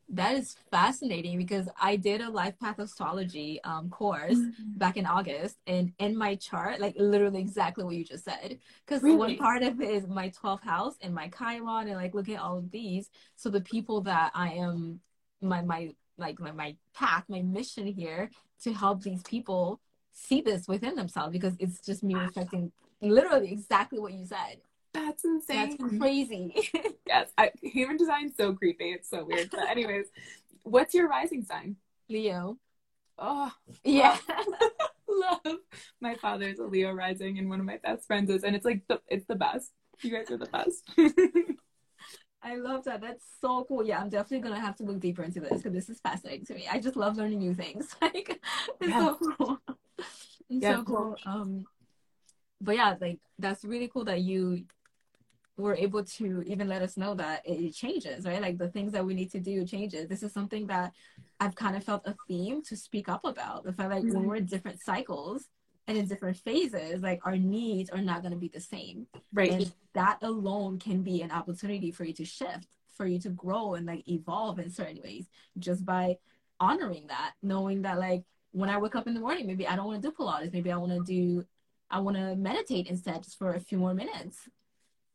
That 0.10 0.36
is 0.36 0.56
fascinating 0.70 1.38
because 1.38 1.68
I 1.82 1.96
did 1.96 2.22
a 2.22 2.30
life 2.30 2.60
path 2.60 2.80
astrology 2.80 3.60
um, 3.64 3.90
course 3.90 4.38
back 4.76 4.98
in 4.98 5.06
August, 5.06 5.58
and 5.68 5.92
in 6.00 6.18
my 6.18 6.36
chart, 6.36 6.80
like 6.80 6.96
literally 6.98 7.40
exactly 7.40 7.84
what 7.84 7.96
you 7.96 8.04
just 8.04 8.26
said. 8.26 8.60
Because 8.86 9.02
Really? 9.02 9.18
one 9.18 9.38
part 9.38 9.64
of 9.64 9.80
it 9.82 9.90
is 9.90 10.08
my 10.08 10.30
12th 10.30 10.64
house 10.64 10.96
and 11.02 11.14
my 11.14 11.30
Chiron, 11.30 11.88
and 11.88 11.96
like 11.96 12.14
look 12.14 12.30
at 12.30 12.40
all 12.40 12.58
of 12.58 12.72
these. 12.72 13.10
So 13.36 13.50
the 13.50 13.62
people 13.62 14.02
that 14.02 14.32
I 14.34 14.54
am, 14.54 15.00
my 15.42 15.62
my 15.62 15.92
like 16.18 16.40
my, 16.40 16.52
my 16.52 16.76
path, 16.94 17.24
my 17.28 17.42
mission 17.42 17.88
here 17.88 18.30
to 18.64 18.74
help 18.74 19.02
these 19.02 19.24
people 19.24 19.80
see 20.12 20.42
this 20.42 20.68
within 20.68 20.96
themselves 20.96 21.32
because 21.32 21.56
it's 21.60 21.80
just 21.80 22.04
me 22.04 22.14
reflecting 22.16 22.72
literally 23.02 23.52
exactly 23.52 24.00
what 24.00 24.14
you 24.14 24.26
said. 24.26 24.62
That's 24.94 25.26
insane. 25.26 25.78
That's 25.80 25.98
crazy. 26.00 26.56
yes, 27.08 27.30
I, 27.38 27.52
human 27.62 27.98
design's 27.98 28.36
so 28.38 28.54
creepy. 28.54 28.92
It's 28.92 29.10
so 29.10 29.26
weird. 29.26 29.50
But 29.52 29.70
anyways, 29.70 30.06
what's 30.64 30.94
your 30.94 31.08
rising 31.08 31.44
sign? 31.44 31.78
Leo. 32.10 32.58
Oh, 33.18 33.52
Yeah. 33.84 34.18
love. 35.08 35.58
My 36.02 36.16
father's 36.16 36.60
a 36.60 36.64
Leo 36.64 36.92
rising, 36.92 37.38
and 37.40 37.50
one 37.50 37.60
of 37.60 37.66
my 37.66 37.78
best 37.84 38.08
friends 38.08 38.30
is, 38.30 38.44
and 38.44 38.56
it's 38.56 38.66
like 38.66 38.82
the 38.88 39.00
it's 39.08 39.26
the 39.28 39.36
best. 39.36 39.72
You 40.02 40.12
guys 40.12 40.30
are 40.32 40.38
the 40.38 40.48
best. 40.48 40.90
I 42.46 42.56
love 42.58 42.84
that. 42.86 43.00
That's 43.02 43.24
so 43.40 43.64
cool. 43.68 43.86
Yeah, 43.86 44.00
I'm 44.02 44.10
definitely 44.10 44.48
gonna 44.50 44.60
have 44.60 44.76
to 44.78 44.84
look 44.84 45.00
deeper 45.00 45.24
into 45.24 45.40
this 45.40 45.54
because 45.62 45.72
this 45.74 45.90
is 45.90 46.00
fascinating 46.02 46.46
to 46.48 46.56
me. 46.56 46.68
I 46.70 46.80
just 46.80 46.98
love 46.98 47.16
learning 47.16 47.40
new 47.40 47.54
things. 47.54 47.96
Like 48.02 48.42
it's 48.82 48.90
Yeah. 48.90 49.00
so 49.00 49.18
cool. 49.38 49.60
It's 50.50 50.64
Yeah. 50.64 50.76
so 50.78 50.84
cool. 50.84 51.16
Um 51.26 51.66
but 52.60 52.76
yeah, 52.76 52.96
like 53.00 53.20
that's 53.40 53.64
really 53.64 53.88
cool 53.88 54.06
that 54.06 54.22
you 54.22 54.66
were 55.58 55.76
able 55.76 56.04
to 56.04 56.42
even 56.46 56.68
let 56.68 56.82
us 56.82 56.98
know 56.98 57.14
that 57.16 57.46
it 57.46 57.60
it 57.62 57.76
changes, 57.76 58.26
right? 58.26 58.42
Like 58.42 58.58
the 58.58 58.70
things 58.70 58.92
that 58.94 59.06
we 59.06 59.14
need 59.14 59.32
to 59.32 59.40
do 59.40 59.66
changes. 59.66 60.08
This 60.08 60.24
is 60.24 60.34
something 60.34 60.68
that 60.68 60.94
I've 61.40 61.56
kind 61.56 61.76
of 61.76 61.84
felt 61.84 62.08
a 62.08 62.16
theme 62.28 62.62
to 62.64 62.76
speak 62.76 63.10
up 63.10 63.24
about. 63.26 63.64
The 63.64 63.74
fact 63.74 63.90
like 63.92 64.04
when 64.04 64.24
Mhm. 64.24 64.26
we're 64.26 64.36
in 64.38 64.46
different 64.46 64.82
cycles 64.82 65.50
and 65.88 65.98
in 65.98 66.08
different 66.08 66.38
phases, 66.38 67.02
like 67.02 67.20
our 67.26 67.38
needs 67.38 67.90
are 67.90 68.02
not 68.02 68.24
gonna 68.24 68.36
be 68.38 68.48
the 68.48 68.60
same 68.60 69.08
right. 69.34 69.52
and 69.52 69.74
that 69.94 70.18
alone 70.24 70.80
can 70.80 71.04
be 71.04 71.22
an 71.22 71.32
opportunity 71.32 71.92
for 71.92 72.04
you 72.04 72.14
to 72.14 72.26
shift 72.26 72.68
for 72.96 73.06
you 73.06 73.20
to 73.20 73.30
grow 73.30 73.74
and 73.76 73.86
like 73.86 74.08
evolve 74.08 74.60
in 74.60 74.70
certain 74.72 75.00
ways 75.04 75.28
just 75.60 75.86
by 75.86 76.16
honoring 76.60 77.06
that 77.08 77.34
knowing 77.42 77.82
that 77.82 78.00
like 78.00 78.24
when 78.52 78.70
i 78.70 78.78
wake 78.78 78.96
up 78.96 79.08
in 79.08 79.14
the 79.14 79.20
morning 79.20 79.46
maybe 79.48 79.68
i 79.68 79.76
don't 79.76 79.88
want 79.88 80.02
to 80.02 80.08
do 80.08 80.16
pilates 80.16 80.54
maybe 80.54 80.72
i 80.72 80.78
want 80.78 80.92
to 80.92 81.02
do 81.02 81.44
i 81.90 82.00
want 82.00 82.16
to 82.16 82.36
meditate 82.36 82.88
instead 82.88 83.22
just 83.24 83.38
for 83.38 83.54
a 83.56 83.60
few 83.60 83.78
more 83.78 83.94
minutes 83.94 84.48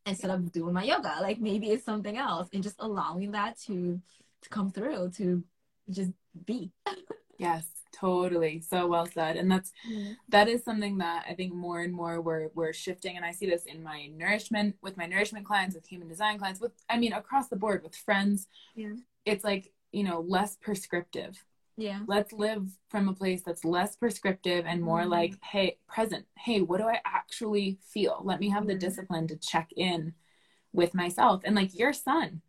instead 0.08 0.30
of 0.30 0.50
doing 0.52 0.74
my 0.74 0.84
yoga 0.84 1.16
like 1.20 1.40
maybe 1.40 1.70
it's 1.70 1.84
something 1.84 2.16
else 2.16 2.48
and 2.52 2.62
just 2.62 2.76
allowing 2.80 3.30
that 3.32 3.58
to 3.58 4.00
to 4.42 4.48
come 4.48 4.70
through 4.70 5.10
to 5.16 5.42
just 5.90 6.10
be 6.44 6.70
Yes, 7.38 7.66
totally. 7.92 8.60
So 8.60 8.86
well 8.88 9.06
said. 9.06 9.36
And 9.36 9.50
that's 9.50 9.72
mm-hmm. 9.88 10.12
that 10.28 10.48
is 10.48 10.64
something 10.64 10.98
that 10.98 11.24
I 11.28 11.34
think 11.34 11.54
more 11.54 11.80
and 11.80 11.94
more 11.94 12.20
we're 12.20 12.48
we're 12.54 12.72
shifting 12.72 13.16
and 13.16 13.24
I 13.24 13.30
see 13.30 13.46
this 13.46 13.64
in 13.64 13.82
my 13.82 14.06
nourishment 14.14 14.76
with 14.82 14.96
my 14.96 15.06
nourishment 15.06 15.46
clients, 15.46 15.74
with 15.74 15.86
human 15.86 16.08
design 16.08 16.38
clients, 16.38 16.60
with 16.60 16.72
I 16.90 16.98
mean 16.98 17.12
across 17.12 17.48
the 17.48 17.56
board 17.56 17.82
with 17.82 17.94
friends. 17.94 18.48
Yeah. 18.74 18.94
It's 19.24 19.44
like, 19.44 19.72
you 19.92 20.02
know, 20.02 20.24
less 20.26 20.56
prescriptive. 20.56 21.42
Yeah 21.78 22.00
Let's 22.08 22.32
live 22.32 22.68
from 22.88 23.08
a 23.08 23.14
place 23.14 23.42
that's 23.42 23.64
less 23.64 23.96
prescriptive 23.96 24.66
and 24.66 24.82
more 24.82 25.02
Mhm. 25.02 25.10
like, 25.10 25.44
hey, 25.44 25.78
present. 25.86 26.26
Hey, 26.36 26.60
what 26.60 26.78
do 26.78 26.88
I 26.88 27.00
actually 27.04 27.78
feel? 27.82 28.20
Let 28.24 28.40
me 28.40 28.48
have 28.50 28.66
the 28.66 28.74
Mhm. 28.74 28.80
discipline 28.80 29.28
to 29.28 29.36
check 29.36 29.70
in 29.76 30.14
with 30.72 30.92
myself. 30.92 31.42
And 31.44 31.54
like 31.54 31.78
your 31.78 31.92
sun. 31.92 32.42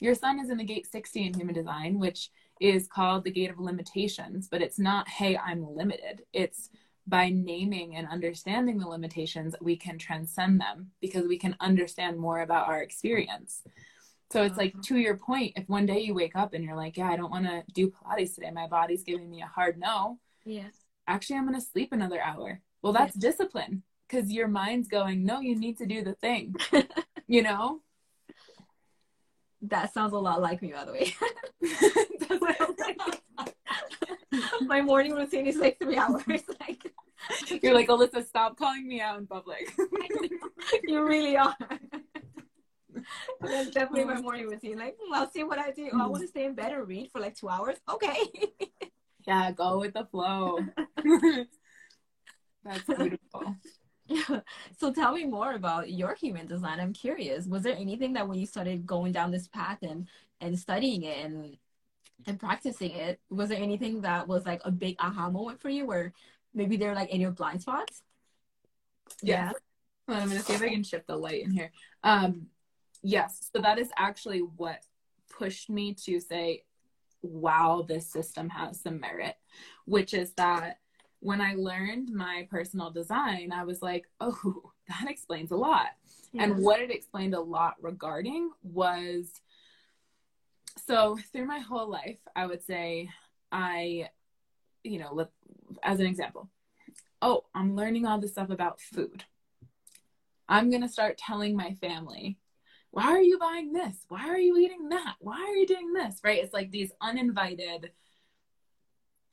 Your 0.00 0.14
sun 0.16 0.40
is 0.40 0.50
in 0.50 0.58
the 0.58 0.64
gate 0.64 0.86
60 0.86 1.24
in 1.24 1.34
human 1.34 1.54
design, 1.54 1.98
which 2.00 2.30
is 2.60 2.88
called 2.88 3.24
the 3.24 3.30
gate 3.30 3.50
of 3.50 3.60
limitations, 3.60 4.48
but 4.48 4.60
it's 4.60 4.78
not, 4.78 5.08
hey, 5.08 5.36
I'm 5.36 5.74
limited. 5.74 6.26
It's 6.32 6.68
by 7.06 7.28
naming 7.28 7.96
and 7.96 8.08
understanding 8.08 8.78
the 8.78 8.88
limitations, 8.88 9.54
we 9.60 9.76
can 9.76 9.98
transcend 9.98 10.60
them 10.60 10.90
because 11.00 11.26
we 11.28 11.38
can 11.38 11.56
understand 11.60 12.18
more 12.18 12.40
about 12.40 12.66
our 12.68 12.82
experience. 12.82 13.62
So 14.34 14.42
it's 14.42 14.58
like, 14.58 14.74
uh-huh. 14.74 14.82
to 14.86 14.96
your 14.96 15.16
point, 15.16 15.52
if 15.56 15.68
one 15.68 15.86
day 15.86 16.00
you 16.00 16.12
wake 16.12 16.34
up 16.34 16.54
and 16.54 16.64
you're 16.64 16.76
like, 16.76 16.96
yeah, 16.96 17.08
I 17.08 17.16
don't 17.16 17.30
want 17.30 17.46
to 17.46 17.62
do 17.72 17.90
Pilates 17.90 18.34
today, 18.34 18.50
my 18.50 18.66
body's 18.66 19.04
giving 19.04 19.30
me 19.30 19.42
a 19.42 19.46
hard 19.46 19.78
no, 19.78 20.18
yeah 20.44 20.64
actually, 21.06 21.36
I'm 21.36 21.46
going 21.46 21.58
to 21.58 21.66
sleep 21.66 21.92
another 21.92 22.20
hour. 22.20 22.60
Well, 22.82 22.92
that's 22.92 23.14
discipline 23.14 23.82
because 24.08 24.30
your 24.30 24.48
mind's 24.48 24.88
going, 24.88 25.24
no, 25.24 25.40
you 25.40 25.58
need 25.58 25.78
to 25.78 25.86
do 25.86 26.02
the 26.02 26.14
thing, 26.14 26.54
you 27.26 27.42
know? 27.42 27.80
that 29.68 29.94
sounds 29.94 30.12
a 30.12 30.18
lot 30.18 30.42
like 30.42 30.60
me 30.60 30.72
by 30.72 30.84
the 30.84 30.92
way 30.92 31.14
my 34.66 34.82
morning 34.82 35.14
routine 35.14 35.46
is 35.46 35.56
like 35.56 35.78
three 35.78 35.96
hours. 35.96 36.22
Like 36.60 36.92
You're 37.62 37.72
like, 37.72 37.88
Alyssa, 37.88 38.26
stop 38.26 38.58
calling 38.58 38.86
me 38.86 39.00
out 39.00 39.18
in 39.18 39.26
public. 39.26 39.72
you 40.82 41.02
really 41.02 41.38
are. 41.38 41.56
That's 43.40 43.70
definitely 43.70 44.04
my 44.04 44.20
morning 44.20 44.48
routine. 44.48 44.78
Like, 44.78 44.96
hmm, 45.00 45.14
I'll 45.14 45.30
see 45.30 45.44
what 45.44 45.58
I 45.58 45.70
do. 45.70 45.90
Oh, 45.92 46.00
I 46.00 46.06
want 46.06 46.22
to 46.22 46.28
stay 46.28 46.44
in 46.44 46.54
bed 46.54 46.72
and 46.72 46.86
read 46.86 47.10
for 47.10 47.20
like 47.20 47.36
two 47.36 47.48
hours. 47.48 47.76
Okay. 47.88 48.16
yeah, 49.26 49.50
go 49.52 49.78
with 49.78 49.94
the 49.94 50.04
flow. 50.06 50.58
That's 52.64 52.84
beautiful. 52.84 53.56
so 54.78 54.92
tell 54.92 55.12
me 55.12 55.24
more 55.24 55.52
about 55.52 55.90
your 55.90 56.14
human 56.14 56.46
design. 56.46 56.80
I'm 56.80 56.92
curious. 56.92 57.46
Was 57.46 57.62
there 57.62 57.76
anything 57.76 58.12
that 58.14 58.28
when 58.28 58.38
you 58.38 58.46
started 58.46 58.86
going 58.86 59.12
down 59.12 59.30
this 59.30 59.48
path 59.48 59.78
and 59.82 60.08
and 60.40 60.58
studying 60.58 61.04
it 61.04 61.24
and 61.24 61.56
and 62.26 62.38
practicing 62.38 62.92
it, 62.92 63.20
was 63.30 63.48
there 63.48 63.60
anything 63.60 64.02
that 64.02 64.28
was 64.28 64.46
like 64.46 64.60
a 64.64 64.70
big 64.70 64.96
aha 64.98 65.30
moment 65.30 65.60
for 65.60 65.68
you 65.68 65.86
where 65.86 66.12
maybe 66.54 66.76
they're 66.76 66.94
like 66.94 67.10
in 67.10 67.20
your 67.20 67.32
blind 67.32 67.62
spots? 67.62 68.02
Yeah. 69.22 69.52
Hold 70.06 70.16
on, 70.16 70.22
I'm 70.22 70.28
gonna 70.28 70.40
see 70.40 70.54
if 70.54 70.62
I 70.62 70.68
can 70.68 70.84
shift 70.84 71.06
the 71.06 71.16
light 71.16 71.44
in 71.44 71.50
here. 71.50 71.70
Um, 72.02 72.48
yes, 73.04 73.50
so 73.54 73.62
that 73.62 73.78
is 73.78 73.90
actually 73.96 74.40
what 74.40 74.84
pushed 75.30 75.70
me 75.70 75.94
to 76.06 76.18
say, 76.18 76.64
"Wow, 77.22 77.84
this 77.86 78.06
system 78.10 78.48
has 78.50 78.80
some 78.80 78.98
merit," 78.98 79.36
which 79.84 80.14
is 80.14 80.32
that 80.32 80.80
when 81.20 81.40
I 81.40 81.54
learned 81.54 82.12
my 82.12 82.48
personal 82.50 82.90
design, 82.90 83.52
I 83.52 83.64
was 83.64 83.80
like, 83.82 84.08
"Oh, 84.20 84.72
that 84.88 85.08
explains 85.08 85.52
a 85.52 85.56
lot." 85.56 85.90
And 86.36 86.58
what 86.64 86.80
it 86.80 86.90
explained 86.90 87.34
a 87.34 87.40
lot 87.40 87.76
regarding 87.80 88.50
was 88.64 89.40
so 90.86 91.16
through 91.32 91.46
my 91.46 91.60
whole 91.60 91.88
life, 91.88 92.18
I 92.34 92.46
would 92.46 92.62
say 92.62 93.08
I, 93.52 94.10
you 94.82 94.98
know, 94.98 95.10
let, 95.12 95.30
as 95.82 96.00
an 96.00 96.06
example, 96.06 96.50
oh, 97.22 97.44
I'm 97.54 97.76
learning 97.76 98.06
all 98.06 98.18
this 98.18 98.32
stuff 98.32 98.50
about 98.50 98.80
food. 98.80 99.24
I'm 100.48 100.70
going 100.70 100.82
to 100.82 100.88
start 100.88 101.16
telling 101.16 101.56
my 101.56 101.74
family, 101.74 102.36
why 102.94 103.06
are 103.06 103.20
you 103.20 103.38
buying 103.40 103.72
this? 103.72 103.96
Why 104.08 104.28
are 104.28 104.38
you 104.38 104.56
eating 104.56 104.88
that? 104.90 105.16
Why 105.18 105.40
are 105.40 105.56
you 105.56 105.66
doing 105.66 105.92
this? 105.92 106.20
Right? 106.22 106.40
It's 106.40 106.54
like 106.54 106.70
these 106.70 106.92
uninvited, 107.00 107.90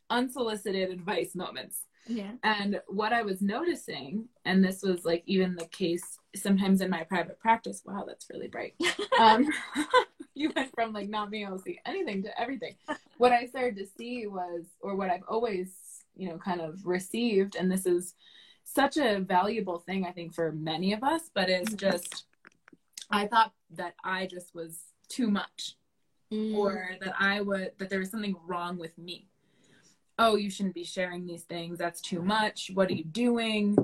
unsolicited 0.10 0.90
advice 0.90 1.36
moments. 1.36 1.82
yeah. 2.08 2.32
And 2.44 2.82
what 2.88 3.14
I 3.14 3.22
was 3.22 3.40
noticing, 3.40 4.30
and 4.46 4.64
this 4.64 4.82
was 4.82 5.06
like 5.06 5.22
even 5.28 5.56
the 5.56 5.66
case 5.66 6.18
sometimes 6.36 6.82
in 6.82 6.90
my 6.90 7.04
private 7.04 7.40
practice. 7.40 7.84
Wow, 7.86 8.04
that's 8.08 8.28
really 8.32 8.48
bright. 8.48 8.74
Um, 9.20 9.48
you 10.34 10.52
went 10.56 10.74
from 10.74 10.92
like 10.92 11.08
not 11.08 11.30
being 11.30 11.46
able 11.46 11.58
to 11.58 11.64
see 11.64 11.80
anything 11.86 12.24
to 12.24 12.42
everything. 12.42 12.74
What 13.20 13.32
I 13.32 13.46
started 13.46 13.78
to 13.78 13.86
see 13.86 14.26
was, 14.26 14.64
or 14.80 14.96
what 14.96 15.12
I've 15.12 15.26
always, 15.28 15.70
you 16.16 16.30
know, 16.30 16.40
kind 16.40 16.62
of 16.62 16.84
received, 16.88 17.56
and 17.56 17.72
this 17.72 17.86
is 17.86 18.16
such 18.64 18.98
a 18.98 19.20
valuable 19.20 19.78
thing, 19.78 20.04
I 20.04 20.12
think, 20.12 20.34
for 20.34 20.52
many 20.52 20.94
of 20.94 21.04
us, 21.04 21.30
but 21.36 21.50
it's 21.50 21.74
just, 21.76 22.26
I 23.12 23.28
thought 23.28 23.54
that 23.72 23.96
I 24.04 24.26
just 24.26 24.54
was 24.56 24.80
too 25.08 25.30
much 25.30 25.76
Mm. 26.32 26.56
or 26.56 26.96
that 27.02 27.14
I 27.20 27.42
would 27.42 27.74
that 27.78 27.90
there 27.90 28.00
was 28.00 28.10
something 28.10 28.38
wrong 28.46 28.78
with 28.78 28.98
me. 28.98 29.28
Oh, 30.18 30.36
you 30.36 30.50
shouldn't 30.50 30.76
be 30.76 30.84
sharing 30.84 31.26
these 31.26 31.44
things. 31.44 31.78
That's 31.78 32.00
too 32.00 32.22
much. 32.22 32.72
What 32.74 32.90
are 32.90 32.94
you 32.94 33.04
doing? 33.04 33.76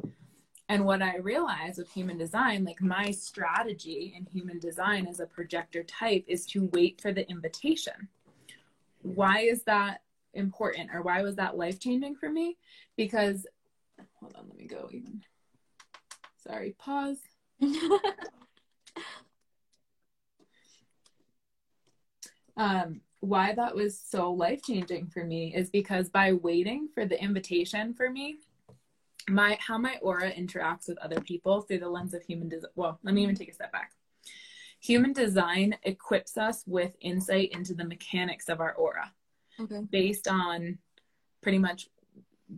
And 0.70 0.86
what 0.86 1.02
I 1.02 1.18
realized 1.18 1.78
with 1.78 1.92
human 1.92 2.18
design, 2.18 2.64
like 2.64 2.82
my 2.82 3.12
strategy 3.12 4.14
in 4.16 4.26
human 4.26 4.60
design 4.60 5.08
as 5.08 5.20
a 5.20 5.26
projector 5.26 5.84
type 5.84 6.26
is 6.28 6.46
to 6.48 6.70
wait 6.74 7.02
for 7.02 7.12
the 7.12 7.30
invitation. 7.30 8.08
Why 9.02 9.40
is 9.40 9.64
that 9.64 10.02
important 10.34 10.92
or 10.94 11.02
why 11.02 11.22
was 11.22 11.36
that 11.36 11.58
life 11.58 11.80
changing 11.80 12.16
for 12.16 12.30
me? 12.30 12.58
Because 12.96 13.46
hold 14.20 14.36
on, 14.36 14.48
let 14.48 14.58
me 14.58 14.68
go 14.68 14.90
even. 14.92 15.22
Sorry, 16.38 16.76
pause. 16.78 17.18
um, 22.58 23.02
why 23.20 23.54
that 23.54 23.76
was 23.76 24.00
so 24.00 24.32
life 24.32 24.62
changing 24.64 25.08
for 25.08 25.24
me 25.24 25.54
is 25.56 25.70
because 25.70 26.10
by 26.10 26.34
waiting 26.34 26.90
for 26.94 27.06
the 27.06 27.22
invitation 27.22 27.94
for 27.94 28.10
me, 28.10 28.38
my 29.30 29.58
how 29.60 29.78
my 29.78 29.98
aura 30.02 30.32
interacts 30.32 30.88
with 30.88 30.98
other 31.00 31.20
people 31.22 31.62
through 31.62 31.80
the 31.80 31.90
lens 31.90 32.14
of 32.14 32.24
human 32.24 32.48
design. 32.50 32.72
Well, 32.76 33.00
let 33.04 33.14
me 33.14 33.24
even 33.24 33.36
take 33.36 33.50
a 33.50 33.54
step 33.54 33.72
back. 33.72 33.92
Human 34.80 35.12
design 35.14 35.76
equips 35.84 36.38
us 36.38 36.64
with 36.68 36.96
insight 37.02 37.50
into 37.52 37.74
the 37.74 37.84
mechanics 37.86 38.48
of 38.50 38.60
our 38.62 38.74
aura 38.74 39.12
Okay. 39.60 39.82
based 39.92 40.28
on 40.28 40.78
pretty 41.42 41.58
much 41.58 41.90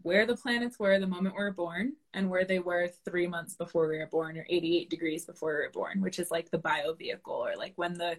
where 0.03 0.25
the 0.25 0.35
planets 0.35 0.79
were 0.79 0.99
the 0.99 1.07
moment 1.07 1.35
we 1.35 1.43
were 1.43 1.51
born 1.51 1.93
and 2.13 2.29
where 2.29 2.45
they 2.45 2.59
were 2.59 2.89
three 3.05 3.27
months 3.27 3.55
before 3.55 3.87
we 3.87 3.97
were 3.97 4.07
born 4.07 4.37
or 4.37 4.45
88 4.49 4.89
degrees 4.89 5.25
before 5.25 5.49
we 5.49 5.63
were 5.65 5.71
born, 5.71 6.01
which 6.01 6.19
is 6.19 6.29
like 6.31 6.51
the 6.51 6.57
bio 6.57 6.93
vehicle 6.93 7.33
or 7.33 7.55
like 7.57 7.73
when 7.75 7.95
the 7.95 8.17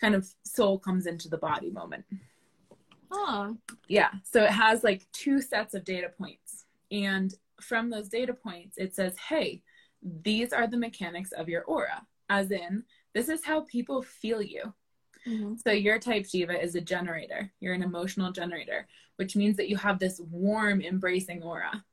kind 0.00 0.14
of 0.14 0.26
soul 0.44 0.78
comes 0.78 1.06
into 1.06 1.28
the 1.28 1.38
body 1.38 1.70
moment. 1.70 2.04
Oh. 3.10 3.56
Yeah. 3.88 4.10
So 4.24 4.44
it 4.44 4.50
has 4.50 4.84
like 4.84 5.06
two 5.12 5.40
sets 5.40 5.74
of 5.74 5.84
data 5.84 6.10
points. 6.16 6.64
And 6.90 7.34
from 7.60 7.88
those 7.88 8.08
data 8.08 8.34
points, 8.34 8.76
it 8.76 8.94
says, 8.94 9.14
hey, 9.16 9.62
these 10.02 10.52
are 10.52 10.66
the 10.66 10.76
mechanics 10.76 11.32
of 11.32 11.48
your 11.48 11.62
aura, 11.62 12.06
as 12.28 12.50
in, 12.50 12.84
this 13.14 13.28
is 13.28 13.44
how 13.44 13.62
people 13.62 14.02
feel 14.02 14.42
you. 14.42 14.74
Mm-hmm. 15.26 15.54
So 15.64 15.72
your 15.72 15.98
type 15.98 16.26
Shiva 16.26 16.60
is 16.62 16.74
a 16.74 16.80
generator. 16.80 17.52
You're 17.60 17.74
an 17.74 17.82
emotional 17.82 18.32
generator, 18.32 18.86
which 19.16 19.36
means 19.36 19.56
that 19.56 19.68
you 19.68 19.76
have 19.76 19.98
this 19.98 20.20
warm, 20.30 20.80
embracing 20.80 21.42
aura. 21.42 21.84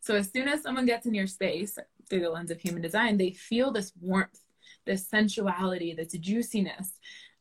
So 0.00 0.14
as 0.14 0.30
soon 0.30 0.48
as 0.48 0.62
someone 0.62 0.86
gets 0.86 1.06
in 1.06 1.14
your 1.14 1.26
space 1.26 1.78
through 2.08 2.20
the 2.20 2.30
lens 2.30 2.50
of 2.50 2.60
human 2.60 2.82
design, 2.82 3.16
they 3.16 3.32
feel 3.32 3.72
this 3.72 3.92
warmth, 4.00 4.40
this 4.84 5.08
sensuality, 5.08 5.94
this 5.94 6.12
juiciness. 6.12 6.92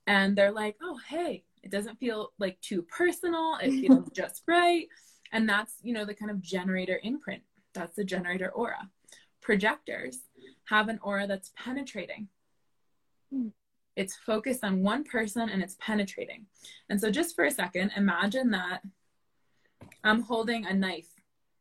And 0.07 0.35
they're 0.35 0.51
like, 0.51 0.77
oh, 0.81 0.97
hey, 1.07 1.43
it 1.61 1.71
doesn't 1.71 1.99
feel 1.99 2.31
like 2.39 2.59
too 2.61 2.81
personal. 2.83 3.57
It 3.61 3.71
feels 3.87 4.09
just 4.11 4.43
right. 4.47 4.87
And 5.31 5.47
that's, 5.47 5.75
you 5.81 5.93
know, 5.93 6.05
the 6.05 6.13
kind 6.13 6.31
of 6.31 6.41
generator 6.41 6.99
imprint. 7.03 7.43
That's 7.73 7.95
the 7.95 8.03
generator 8.03 8.49
aura. 8.49 8.89
Projectors 9.41 10.19
have 10.65 10.89
an 10.89 10.99
aura 11.01 11.27
that's 11.27 11.51
penetrating. 11.55 12.27
Hmm. 13.31 13.49
It's 13.95 14.15
focused 14.15 14.63
on 14.63 14.81
one 14.83 15.03
person 15.03 15.49
and 15.49 15.61
it's 15.61 15.77
penetrating. 15.79 16.45
And 16.89 16.99
so, 16.99 17.11
just 17.11 17.35
for 17.35 17.45
a 17.45 17.51
second, 17.51 17.91
imagine 17.95 18.51
that 18.51 18.81
I'm 20.03 20.21
holding 20.21 20.65
a 20.65 20.73
knife 20.73 21.09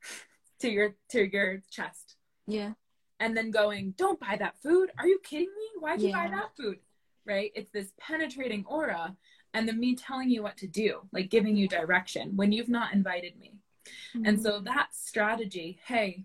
to 0.61 0.70
your 0.70 0.95
to 1.11 1.30
your 1.30 1.62
chest, 1.70 2.16
Yeah. 2.47 2.72
and 3.20 3.37
then 3.37 3.51
going, 3.51 3.93
"Don't 3.97 4.18
buy 4.20 4.37
that 4.39 4.57
food. 4.62 4.91
Are 4.99 5.07
you 5.07 5.18
kidding 5.22 5.53
me? 5.57 5.80
Why'd 5.80 6.01
you 6.03 6.12
buy 6.12 6.28
that 6.30 6.57
food?" 6.57 6.78
Right? 7.24 7.53
It's 7.55 7.70
this 7.70 7.93
penetrating 8.01 8.64
aura, 8.66 9.16
and 9.55 9.68
then 9.68 9.78
me 9.78 9.95
telling 9.95 10.30
you 10.30 10.43
what 10.43 10.57
to 10.59 10.66
do, 10.66 11.03
like 11.12 11.28
giving 11.30 11.55
you 11.57 11.68
direction 11.68 12.35
when 12.37 12.51
you've 12.53 12.68
not 12.68 12.95
invited 12.95 13.39
me. 13.39 13.55
And 14.14 14.37
Mm-hmm. 14.39 14.43
so 14.43 14.61
that 14.61 14.89
strategy, 14.95 15.78
hey, 15.87 16.24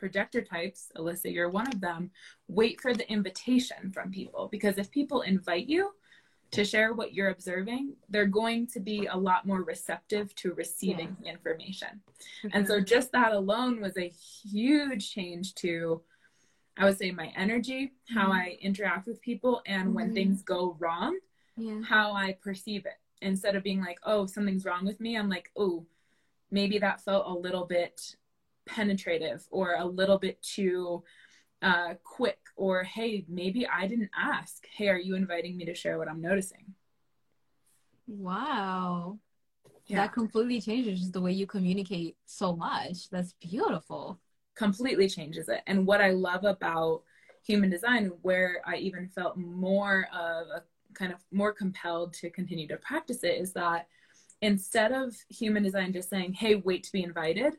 projector 0.00 0.42
types, 0.42 0.92
Alyssa, 0.96 1.32
you're 1.32 1.48
one 1.50 1.66
of 1.68 1.80
them, 1.80 2.10
wait 2.48 2.80
for 2.80 2.94
the 2.94 3.10
invitation 3.10 3.90
from 3.90 4.10
people 4.12 4.48
because 4.52 4.78
if 4.78 4.90
people 4.90 5.22
invite 5.22 5.66
you 5.66 5.92
to 6.52 6.64
share 6.64 6.92
what 6.92 7.12
you're 7.12 7.30
observing, 7.30 7.94
they're 8.08 8.26
going 8.26 8.66
to 8.68 8.78
be 8.78 9.06
a 9.06 9.16
lot 9.16 9.46
more 9.46 9.62
receptive 9.62 10.32
to 10.36 10.54
receiving 10.54 11.16
the 11.20 11.26
information. 11.28 12.00
And 12.52 12.66
so 12.66 12.80
just 12.80 13.10
that 13.12 13.32
alone 13.32 13.80
was 13.80 13.96
a 13.98 14.08
huge 14.08 15.10
change 15.12 15.54
to 15.56 16.02
I 16.78 16.84
would 16.84 16.98
say 16.98 17.10
my 17.10 17.32
energy, 17.34 17.94
how 18.14 18.28
Mhm. 18.28 18.34
I 18.34 18.58
interact 18.60 19.06
with 19.06 19.18
people 19.22 19.62
and 19.64 19.94
when 19.94 20.10
Mhm. 20.10 20.14
things 20.14 20.42
go 20.42 20.76
wrong, 20.78 21.18
yeah. 21.56 21.80
how 21.80 22.12
I 22.12 22.34
perceive 22.34 22.84
it. 22.84 22.98
Instead 23.22 23.56
of 23.56 23.62
being 23.62 23.80
like, 23.80 23.98
oh, 24.02 24.26
something's 24.26 24.66
wrong 24.66 24.84
with 24.84 25.00
me, 25.00 25.16
I'm 25.16 25.30
like, 25.30 25.50
oh, 25.56 25.86
maybe 26.50 26.76
that 26.80 27.00
felt 27.00 27.26
a 27.28 27.32
little 27.32 27.64
bit 27.64 28.14
penetrative 28.66 29.46
or 29.50 29.76
a 29.78 29.84
little 29.84 30.18
bit 30.18 30.42
too 30.42 31.02
uh, 31.62 31.94
quick. 32.04 32.38
Or, 32.56 32.82
hey, 32.82 33.24
maybe 33.28 33.66
I 33.66 33.86
didn't 33.86 34.10
ask. 34.16 34.66
Hey, 34.70 34.88
are 34.88 34.98
you 34.98 35.14
inviting 35.14 35.56
me 35.56 35.64
to 35.66 35.74
share 35.74 35.98
what 35.98 36.08
I'm 36.08 36.20
noticing? 36.20 36.74
Wow. 38.06 39.18
Yeah, 39.86 39.98
That 39.98 40.12
completely 40.12 40.60
changes 40.60 41.10
the 41.10 41.20
way 41.20 41.32
you 41.32 41.46
communicate 41.46 42.16
so 42.26 42.56
much. 42.56 43.08
That's 43.10 43.34
beautiful. 43.34 44.20
completely 44.56 45.08
changes 45.08 45.48
it. 45.48 45.62
And 45.66 45.86
what 45.86 46.00
I 46.00 46.10
love 46.10 46.44
about 46.44 47.02
human 47.44 47.70
design, 47.70 48.10
where 48.22 48.62
I 48.66 48.76
even 48.76 49.08
felt 49.08 49.36
more 49.36 50.08
of 50.12 50.48
a 50.48 50.62
kind 50.94 51.12
of 51.12 51.18
more 51.30 51.52
compelled 51.52 52.14
to 52.14 52.30
continue 52.30 52.66
to 52.68 52.76
practice 52.78 53.22
it, 53.22 53.40
is 53.40 53.52
that 53.52 53.86
instead 54.42 54.92
of 54.92 55.14
human 55.28 55.62
design 55.62 55.92
just 55.92 56.10
saying, 56.10 56.32
hey, 56.32 56.56
wait 56.56 56.82
to 56.84 56.92
be 56.92 57.02
invited, 57.02 57.54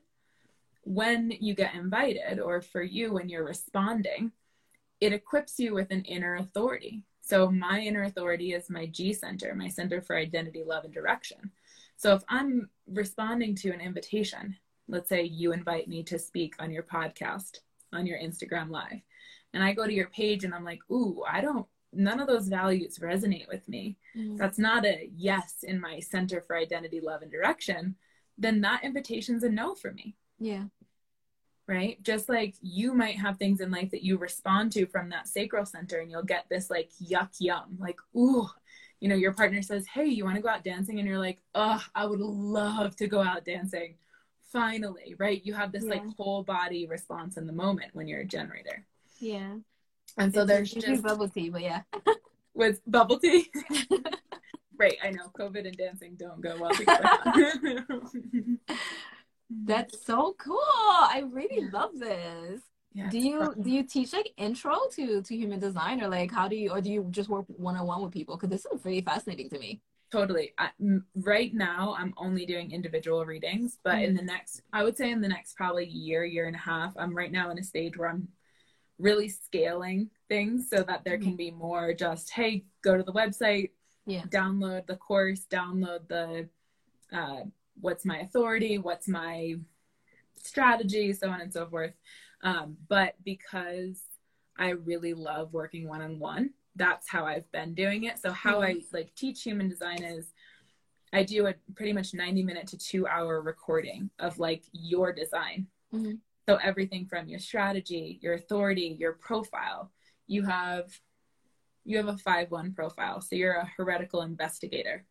when 0.87 1.31
you 1.41 1.53
get 1.53 1.75
invited, 1.75 2.39
or 2.39 2.61
for 2.61 2.81
you 2.81 3.11
when 3.13 3.27
you're 3.29 3.43
responding, 3.43 4.31
it 5.01 5.11
equips 5.13 5.59
you 5.59 5.73
with 5.73 5.91
an 5.91 6.03
inner 6.03 6.35
authority. 6.35 7.03
So, 7.21 7.51
my 7.51 7.81
inner 7.81 8.03
authority 8.03 8.53
is 8.53 8.69
my 8.69 8.85
G 8.85 9.11
center, 9.11 9.53
my 9.53 9.67
center 9.67 10.01
for 10.01 10.15
identity, 10.15 10.63
love, 10.65 10.85
and 10.85 10.93
direction. 10.93 11.51
So, 11.97 12.13
if 12.15 12.23
I'm 12.29 12.69
responding 12.87 13.53
to 13.55 13.71
an 13.71 13.81
invitation, 13.81 14.55
let's 14.87 15.09
say 15.09 15.23
you 15.23 15.51
invite 15.51 15.89
me 15.89 16.03
to 16.03 16.17
speak 16.17 16.55
on 16.59 16.71
your 16.71 16.83
podcast, 16.83 17.59
on 17.91 18.05
your 18.07 18.17
Instagram 18.19 18.69
live, 18.69 19.01
and 19.53 19.61
I 19.63 19.73
go 19.73 19.85
to 19.85 19.93
your 19.93 20.07
page 20.07 20.45
and 20.45 20.53
I'm 20.55 20.63
like, 20.63 20.79
ooh, 20.89 21.21
I 21.29 21.41
don't, 21.41 21.65
none 21.91 22.19
of 22.21 22.27
those 22.27 22.47
values 22.47 22.99
resonate 22.99 23.47
with 23.49 23.67
me 23.67 23.97
Mm-hmm. 24.15 24.37
that's 24.37 24.57
not 24.57 24.83
a 24.85 25.09
yes 25.15 25.63
in 25.63 25.79
my 25.81 25.99
center 25.99 26.41
for 26.41 26.55
identity, 26.55 26.99
love, 27.01 27.21
and 27.21 27.31
direction, 27.31 27.95
then 28.37 28.61
that 28.61 28.83
invitation's 28.83 29.43
a 29.43 29.49
no 29.49 29.75
for 29.75 29.91
me, 29.91 30.15
Yeah. 30.39 30.63
Right? 31.67 32.01
Just 32.01 32.29
like 32.29 32.55
you 32.61 32.93
might 32.93 33.17
have 33.17 33.37
things 33.37 33.59
in 33.59 33.71
life 33.71 33.91
that 33.91 34.03
you 34.03 34.17
respond 34.17 34.71
to 34.73 34.85
from 34.85 35.09
that 35.09 35.27
sacral 35.27 35.65
center 35.65 35.99
and 35.99 36.09
you'll 36.09 36.23
get 36.23 36.45
this 36.49 36.69
like 36.69 36.89
yuck 37.03 37.29
yum, 37.39 37.77
like, 37.79 37.99
ooh, 38.15 38.47
you 38.99 39.09
know, 39.09 39.15
your 39.15 39.33
partner 39.33 39.61
says, 39.61 39.85
Hey, 39.87 40.05
you 40.05 40.23
want 40.23 40.35
to 40.37 40.41
go 40.41 40.49
out 40.49 40.63
dancing? 40.63 40.99
And 40.99 41.07
you're 41.07 41.19
like, 41.19 41.39
Oh, 41.53 41.83
I 41.93 42.05
would 42.05 42.19
love 42.19 42.95
to 42.97 43.07
go 43.07 43.21
out 43.21 43.45
dancing. 43.45 43.95
Finally, 44.51 45.15
right? 45.19 45.45
You 45.45 45.53
have 45.53 45.71
this 45.73 45.83
like 45.83 46.03
whole 46.15 46.41
body 46.41 46.87
response 46.87 47.35
in 47.37 47.45
the 47.45 47.53
moment 47.53 47.93
when 47.93 48.07
you're 48.07 48.21
a 48.21 48.25
generator. 48.25 48.85
Yeah. 49.19 49.55
And 50.17 50.33
so 50.33 50.41
It's 50.41 50.47
there's 50.47 50.71
just 50.71 51.03
bubble 51.03 51.27
tea, 51.27 51.49
but 51.49 51.61
yeah. 51.61 51.81
with 52.53 52.81
bubble 52.87 53.19
tea. 53.19 53.51
right, 54.77 54.97
I 55.03 55.11
know 55.11 55.31
COVID 55.37 55.67
and 55.67 55.77
dancing 55.77 56.15
don't 56.15 56.41
go 56.41 56.57
well 56.59 56.71
together. 56.71 57.85
Mm-hmm. 59.51 59.65
That's 59.65 60.05
so 60.05 60.35
cool. 60.37 60.59
I 60.61 61.23
really 61.31 61.61
Yeah. 61.61 61.69
love 61.71 61.91
this. 61.99 62.61
yeah, 62.93 63.09
Do 63.09 63.19
you 63.19 63.39
fun. 63.39 63.61
do 63.61 63.69
you 63.69 63.83
teach 63.83 64.13
like 64.13 64.33
intro 64.37 64.75
to 64.95 65.21
to 65.21 65.35
human 65.35 65.59
design 65.59 66.01
or 66.01 66.07
like 66.09 66.31
how 66.31 66.47
do 66.47 66.55
you 66.55 66.71
or 66.71 66.81
do 66.81 66.91
you 66.91 67.07
just 67.11 67.29
work 67.29 67.45
one 67.47 67.75
on 67.77 67.85
one 67.87 68.01
with 68.01 68.11
people? 68.13 68.35
Because 68.35 68.49
this 68.49 68.65
is 68.65 68.83
really 68.85 69.01
fascinating 69.01 69.49
to 69.51 69.59
me. 69.59 69.81
totally 70.11 70.53
I, 70.57 70.69
m- 70.79 71.05
right 71.15 71.53
now 71.53 71.93
i'm 71.99 72.13
only 72.17 72.45
doing 72.45 72.71
individual 72.71 73.25
readings 73.25 73.77
but 73.83 73.99
in 74.01 74.13
the 74.15 74.21
mm-hmm. 74.21 74.27
next 74.27 74.61
i 74.71 74.81
would 74.83 74.95
say 74.97 75.11
in 75.11 75.19
the 75.21 75.27
next 75.27 75.55
probably 75.57 75.85
year 75.85 76.23
year 76.23 76.47
and 76.47 76.55
a 76.55 76.59
half 76.59 76.93
i'm 76.97 77.13
right 77.15 77.31
now 77.31 77.49
in 77.51 77.59
a 77.59 77.63
stage 77.63 77.97
where 77.97 78.09
i'm 78.09 78.29
really 78.99 79.27
scaling 79.27 80.09
things 80.29 80.69
so 80.69 80.81
that 80.83 81.03
there 81.03 81.17
can 81.17 81.31
mm-hmm. 81.31 81.47
be 81.47 81.51
more 81.51 81.93
just 81.93 82.31
hey 82.31 82.63
go 82.81 82.95
to 82.97 83.03
the 83.03 83.11
website 83.11 83.71
Yeah. 84.05 84.23
download 84.29 84.87
the 84.87 84.95
course 84.95 85.45
download 85.51 86.07
the 86.07 86.47
uh, 87.11 87.43
what's 87.81 88.05
my 88.05 88.19
authority 88.19 88.77
what's 88.77 89.07
my 89.07 89.55
strategy 90.41 91.13
so 91.13 91.29
on 91.29 91.41
and 91.41 91.51
so 91.51 91.65
forth. 91.67 91.93
Um, 92.43 92.77
but 92.87 93.15
because 93.23 94.01
i 94.59 94.69
really 94.69 95.13
love 95.13 95.53
working 95.53 95.87
one-on-one 95.87 96.51
that's 96.75 97.09
how 97.09 97.25
i've 97.25 97.51
been 97.51 97.73
doing 97.73 98.03
it. 98.05 98.19
So 98.19 98.31
how 98.31 98.61
i 98.61 98.75
like 98.93 99.13
teach 99.15 99.41
human 99.43 99.67
design 99.69 100.03
is 100.03 100.33
i 101.13 101.23
do 101.23 101.47
a 101.47 101.55
pretty 101.75 101.93
much 101.93 102.13
90 102.13 102.43
minute 102.43 102.67
to 102.67 102.77
two 102.77 103.07
hour 103.07 103.41
recording 103.41 104.09
of 104.19 104.37
like 104.39 104.63
your 104.71 105.11
design. 105.11 105.67
Mhm. 105.93 106.19
so 106.47 106.57
everything 106.57 107.05
from 107.05 107.27
your 107.27 107.39
strategy 107.39 108.19
your 108.21 108.33
authority 108.33 108.95
your 108.99 109.13
profile. 109.13 109.91
You 110.27 110.43
have 110.43 110.91
you 111.85 111.97
have 111.97 112.09
a 112.09 112.13
5-1 112.15 112.75
profile 112.75 113.21
so 113.21 113.35
you're 113.35 113.53
a 113.53 113.71
heretical 113.77 114.21
investigator. 114.21 115.05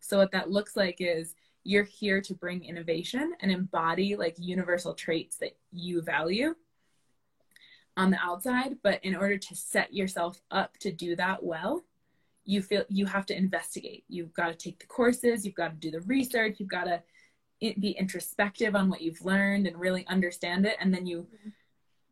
So 0.00 0.18
what 0.18 0.32
that 0.32 0.50
looks 0.50 0.76
like 0.76 0.96
is 1.00 1.34
you're 1.64 1.84
here 1.84 2.20
to 2.20 2.34
bring 2.34 2.64
innovation 2.64 3.32
and 3.40 3.50
embody 3.50 4.16
like 4.16 4.36
universal 4.38 4.94
traits 4.94 5.36
that 5.36 5.56
you 5.72 6.02
value 6.02 6.54
on 7.96 8.10
the 8.10 8.18
outside. 8.22 8.76
But 8.82 9.04
in 9.04 9.14
order 9.14 9.38
to 9.38 9.54
set 9.54 9.92
yourself 9.92 10.40
up 10.50 10.76
to 10.78 10.90
do 10.90 11.16
that 11.16 11.42
well 11.42 11.84
you 12.44 12.62
feel 12.62 12.84
you 12.88 13.06
have 13.06 13.26
to 13.26 13.36
investigate. 13.36 14.04
You've 14.08 14.34
got 14.34 14.48
to 14.48 14.54
take 14.54 14.78
the 14.78 14.86
courses. 14.86 15.44
You've 15.44 15.54
got 15.54 15.68
to 15.68 15.76
do 15.76 15.90
the 15.90 16.00
research. 16.02 16.56
You've 16.58 16.68
got 16.68 16.84
to 16.84 17.02
be 17.78 17.92
introspective 17.92 18.74
on 18.74 18.88
what 18.88 19.00
you've 19.00 19.24
learned 19.24 19.66
and 19.66 19.78
really 19.78 20.06
understand 20.08 20.66
it. 20.66 20.76
And 20.80 20.92
then 20.92 21.06
you 21.06 21.18
mm-hmm. 21.18 21.50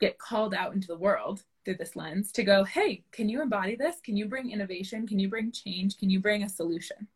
get 0.00 0.18
called 0.18 0.54
out 0.54 0.74
into 0.74 0.86
the 0.86 0.96
world 0.96 1.42
through 1.64 1.74
this 1.74 1.94
lens 1.94 2.32
to 2.32 2.42
go 2.42 2.64
hey 2.64 3.04
can 3.12 3.28
you 3.28 3.42
embody 3.42 3.76
this? 3.76 3.96
Can 4.00 4.16
you 4.16 4.26
bring 4.26 4.50
innovation? 4.50 5.06
Can 5.06 5.18
you 5.18 5.28
bring 5.28 5.52
change? 5.52 5.98
Can 5.98 6.08
you 6.08 6.20
bring 6.20 6.42
a 6.42 6.48
solution 6.48 7.08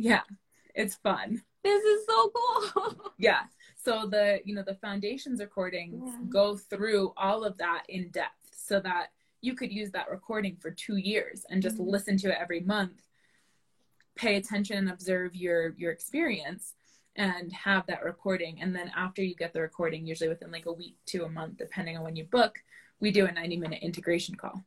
yeah 0.00 0.22
it's 0.74 0.94
fun 0.96 1.42
This 1.62 1.84
is 1.84 2.06
so 2.06 2.30
cool. 2.34 3.12
yeah 3.18 3.42
So 3.76 4.06
the, 4.06 4.40
you 4.44 4.54
know, 4.54 4.62
the 4.62 4.74
foundations 4.86 5.40
recordings 5.40 6.02
Yeah. 6.06 6.18
go 6.28 6.56
through 6.56 7.12
all 7.16 7.44
of 7.44 7.56
that 7.58 7.82
in 7.88 8.08
depth 8.10 8.48
so 8.52 8.80
that 8.80 9.08
you 9.42 9.54
could 9.54 9.72
use 9.72 9.90
that 9.92 10.10
recording 10.10 10.56
for 10.62 10.70
two 10.70 10.96
years 10.96 11.44
and 11.50 11.62
just 11.62 11.76
Mhm. 11.78 11.86
listen 11.94 12.16
to 12.18 12.28
it 12.32 12.38
every 12.44 12.60
month, 12.60 12.98
pay 14.16 14.36
attention 14.36 14.76
and 14.78 14.90
observe 14.90 15.34
your 15.34 15.74
your 15.82 15.92
experience 15.92 16.74
and 17.16 17.52
have 17.52 17.84
that 17.86 18.04
recording. 18.04 18.60
And 18.62 18.74
then 18.76 18.88
after 18.96 19.22
you 19.22 19.34
get 19.34 19.52
the 19.52 19.60
recording, 19.60 20.06
usually 20.06 20.28
within 20.28 20.50
like 20.52 20.66
a 20.66 20.72
week 20.72 20.96
to 21.06 21.24
a 21.24 21.28
month, 21.28 21.56
depending 21.56 21.96
on 21.96 22.04
when 22.04 22.16
you 22.16 22.24
book, 22.24 22.54
we 23.00 23.10
do 23.10 23.26
a 23.26 23.32
90 23.32 23.56
minute 23.56 23.82
integration 23.82 24.34
call 24.36 24.62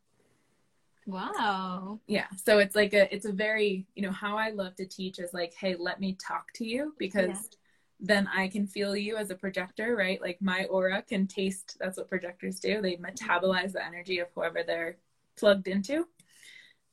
Wow. 1.06 2.00
yeah 2.06 2.26
so 2.42 2.58
it's 2.58 2.74
like 2.74 2.94
a 2.94 3.12
it's 3.14 3.26
a 3.26 3.32
very 3.32 3.86
you 3.94 4.02
know 4.02 4.10
how 4.12 4.36
i 4.38 4.50
love 4.50 4.74
to 4.76 4.86
teach 4.86 5.18
is 5.18 5.34
like 5.34 5.54
hey 5.54 5.74
let 5.78 6.00
me 6.00 6.16
talk 6.18 6.52
to 6.54 6.64
you 6.64 6.94
because 6.98 7.28
Yeah. 7.28 7.58
then 8.00 8.28
i 8.34 8.48
can 8.48 8.66
feel 8.66 8.96
you 8.96 9.16
as 9.16 9.30
a 9.30 9.34
projector 9.34 9.96
right 9.96 10.20
like 10.20 10.40
my 10.40 10.64
aura 10.66 11.02
can 11.02 11.26
taste 11.26 11.76
that's 11.78 11.98
what 11.98 12.08
projectors 12.08 12.58
do 12.60 12.80
they 12.80 12.96
metabolize 12.96 13.72
the 13.72 13.84
energy 13.84 14.18
of 14.18 14.28
whoever 14.34 14.62
they're 14.62 14.96
plugged 15.36 15.68
into 15.68 16.06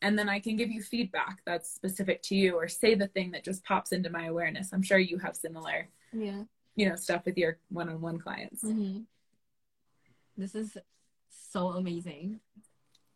and 0.01 0.17
then 0.19 0.27
i 0.29 0.39
can 0.39 0.55
give 0.57 0.69
you 0.69 0.81
feedback 0.81 1.39
that's 1.45 1.73
specific 1.73 2.21
to 2.23 2.35
you 2.35 2.55
or 2.55 2.67
say 2.67 2.93
the 2.95 3.07
thing 3.07 3.31
that 3.31 3.43
just 3.43 3.63
pops 3.63 3.91
into 3.93 4.09
my 4.09 4.25
awareness 4.25 4.71
i'm 4.73 4.83
sure 4.83 4.97
you 4.99 5.17
have 5.17 5.35
similar 5.35 5.87
Yeah. 6.13 6.43
you 6.75 6.89
know 6.89 6.95
stuff 6.95 7.25
with 7.25 7.37
your 7.37 7.59
one-on-one 7.69 8.19
clients 8.19 8.61
hmm 8.61 8.99
This 10.37 10.55
is 10.55 10.77
so 11.53 11.69
amazing. 11.69 12.39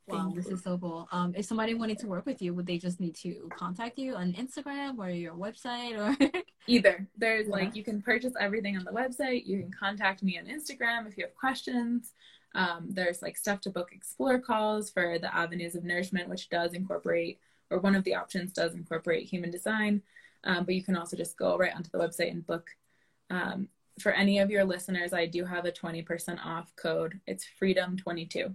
Wow, 0.07 0.31
this 0.35 0.47
is 0.47 0.61
so 0.61 0.77
cool. 0.77 1.07
Um, 1.11 1.33
if 1.35 1.45
somebody 1.45 1.73
wanted 1.73 1.97
to 1.99 2.07
work 2.07 2.25
with 2.27 2.41
you, 2.41 2.53
would 2.53 2.67
they 2.67 2.77
just 2.77 2.99
need 2.99 3.15
to 3.17 3.49
contact 3.57 3.97
you 3.97 4.15
on 4.15 4.33
Instagram 4.33 4.99
or 4.99 5.09
your 5.09 5.33
website 5.33 5.97
or? 5.97 6.15
Either. 6.67 7.07
There's 7.17 7.47
Yeah. 7.47 7.53
like 7.53 7.75
you 7.75 7.83
can 7.83 8.01
purchase 8.01 8.33
everything 8.39 8.77
on 8.77 8.83
the 8.83 8.91
website. 8.91 9.45
You 9.47 9.59
can 9.59 9.71
contact 9.71 10.21
me 10.21 10.37
on 10.37 10.45
Instagram 10.45 11.07
if 11.07 11.17
you 11.17 11.23
have 11.25 11.35
questions. 11.35 12.13
Um, 12.53 12.87
there's 12.89 13.21
like 13.21 13.35
stuff 13.35 13.61
to 13.61 13.69
book 13.69 13.89
explore 13.91 14.39
calls 14.39 14.89
for 14.91 15.17
the 15.19 15.35
avenues 15.35 15.75
of 15.75 15.83
nourishment, 15.83 16.29
which 16.29 16.49
does 16.49 16.73
incorporate, 16.73 17.39
or 17.71 17.79
one 17.79 17.95
of 17.95 18.03
the 18.03 18.15
options 18.15 18.53
does 18.53 18.75
incorporate 18.75 19.27
human 19.27 19.49
design. 19.51 20.01
Um, 20.43 20.65
but 20.65 20.75
you 20.75 20.83
can 20.83 20.95
also 20.95 21.17
just 21.17 21.35
go 21.37 21.57
right 21.57 21.75
onto 21.75 21.89
the 21.89 21.97
website 21.97 22.31
and 22.31 22.45
book. 22.45 22.69
Um, 23.31 23.69
for 23.99 24.11
any 24.11 24.37
of 24.39 24.51
your 24.51 24.63
listeners, 24.65 25.13
I 25.13 25.25
do 25.25 25.45
have 25.45 25.65
a 25.65 25.71
20% 25.71 26.37
off 26.45 26.71
code. 26.75 27.19
It's 27.25 27.45
freedom22. 27.61 28.53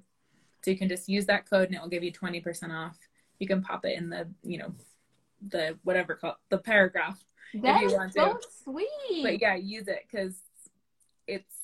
So 0.62 0.70
you 0.70 0.76
can 0.78 0.88
just 0.88 1.08
use 1.08 1.26
that 1.26 1.48
code 1.48 1.66
and 1.68 1.74
it 1.74 1.80
will 1.80 1.88
give 1.88 2.02
you 2.04 2.12
20% 2.12 2.70
off. 2.70 2.98
You 3.38 3.46
can 3.46 3.62
pop 3.62 3.84
it 3.84 3.96
in 3.96 4.11
the, 4.11 4.28
you 4.42 4.58
know, 4.58 4.74
the 5.48 5.78
whatever 5.84 6.14
call 6.14 6.36
the 6.50 6.58
paragraph 6.58 7.18
That 7.62 7.80
you 7.80 7.86
is 7.86 7.92
want 7.94 8.12
so 8.12 8.34
to. 8.34 8.38
sweet. 8.62 9.22
but 9.22 9.40
yeah 9.40 9.54
use 9.54 9.88
it 9.88 10.00
because 10.11 10.34
it's 11.26 11.54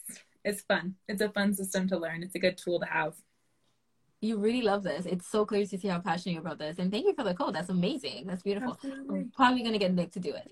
it's 0.45 0.63
fun 0.63 0.95
it's 1.09 1.21
a 1.21 1.29
fun 1.29 1.53
system 1.53 1.87
to 1.89 1.99
learn 1.99 2.23
it's 2.23 2.35
a 2.35 2.39
good 2.39 2.57
tool 2.57 2.81
to 2.81 2.87
have 2.87 3.13
You 4.23 4.39
really 4.39 4.63
love 4.63 4.83
this. 4.83 5.05
It's 5.05 5.27
so 5.27 5.45
clear 5.45 5.67
to 5.67 5.79
see 5.79 5.89
how 5.89 5.99
passionate 6.01 6.33
you're 6.35 6.41
about 6.47 6.59
this. 6.59 6.79
And 6.79 6.91
thank 6.91 7.05
you 7.05 7.15
for 7.15 7.23
the 7.23 7.35
code. 7.35 7.55
That's 7.55 7.69
amazing. 7.69 8.25
That's 8.27 8.43
beautiful. 8.43 8.79
I'm 8.83 9.31
probably 9.37 9.63
gonna 9.63 9.79
get 9.79 9.93
Nick 9.93 10.11
to 10.13 10.21
do 10.21 10.33
it. 10.35 10.49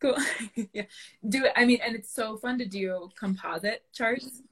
cool 0.00 0.16
yeah 0.74 0.82
do 1.28 1.44
it 1.44 1.52
i 1.56 1.64
mean 1.64 1.78
and 1.86 1.94
it's 1.94 2.12
so 2.12 2.36
fun 2.36 2.58
to 2.58 2.66
do 2.66 3.08
composite 3.22 3.80
charts 3.98 4.42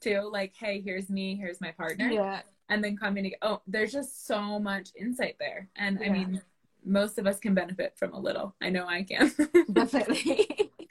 too 0.00 0.20
like 0.38 0.52
hey 0.62 0.80
here's 0.80 1.10
me 1.10 1.34
here's 1.34 1.60
my 1.60 1.72
partner 1.72 2.08
Yeah. 2.08 2.40
And 2.68 2.82
then 2.82 2.96
coming 2.96 3.24
to 3.24 3.30
oh 3.42 3.60
there's 3.66 3.92
just 3.92 4.26
so 4.26 4.58
much 4.58 4.88
insight 4.98 5.36
there 5.38 5.68
and 5.76 5.98
i 6.04 6.08
mean 6.08 6.40
most 6.84 7.18
of 7.18 7.26
us 7.26 7.38
can 7.40 7.54
benefit 7.54 7.92
from 7.96 8.12
a 8.12 8.18
little 8.18 8.54
i 8.62 8.68
know 8.68 8.86
i 8.86 9.02
can 9.02 9.32
Definitely. 9.72 10.70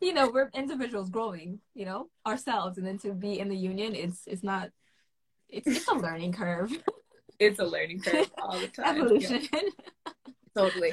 you 0.00 0.12
know, 0.12 0.30
we're 0.30 0.50
individuals 0.54 1.08
growing, 1.08 1.58
you 1.74 1.84
know, 1.86 2.08
ourselves 2.26 2.78
and 2.78 2.86
then 2.86 2.98
to 2.98 3.12
be 3.12 3.40
in 3.40 3.48
the 3.48 3.56
union 3.56 3.94
it's 3.94 4.20
it's 4.26 4.42
not 4.44 4.70
it's 5.48 5.66
it's 5.66 5.88
a 5.88 5.94
learning 5.94 6.32
curve. 6.32 6.70
it's 7.38 7.58
a 7.58 7.64
learning 7.64 8.00
curve 8.00 8.30
all 8.42 8.58
the 8.60 8.68
time 8.76 8.96
Yeah. 8.96 9.02
Evolution. 9.02 9.48
totally 10.56 10.92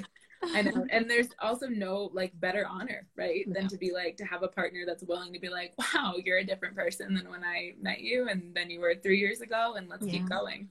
I 0.54 0.62
know. 0.64 0.86
And 0.92 1.10
there's 1.10 1.30
also 1.40 1.68
no 1.68 2.10
like 2.14 2.38
better 2.40 2.66
honor, 2.68 3.08
right? 3.16 3.46
Than 3.54 3.68
to 3.70 3.78
be 3.78 3.92
like 3.94 4.18
to 4.18 4.26
have 4.26 4.44
a 4.44 4.48
partner 4.48 4.84
that's 4.86 5.04
willing 5.04 5.32
to 5.34 5.40
be 5.40 5.50
like, 5.50 5.74
wow, 5.78 6.16
you're 6.24 6.40
a 6.40 6.44
different 6.44 6.76
person 6.76 7.14
than 7.16 7.30
when 7.30 7.44
I 7.44 7.74
met 7.82 8.02
you 8.02 8.28
and 8.30 8.54
then 8.54 8.70
you 8.70 8.80
were 8.80 8.96
three 8.96 9.20
years 9.20 9.42
ago 9.42 9.76
and 9.78 9.88
let's 9.90 10.06
Yeah. 10.06 10.12
keep 10.14 10.30
going. 10.30 10.70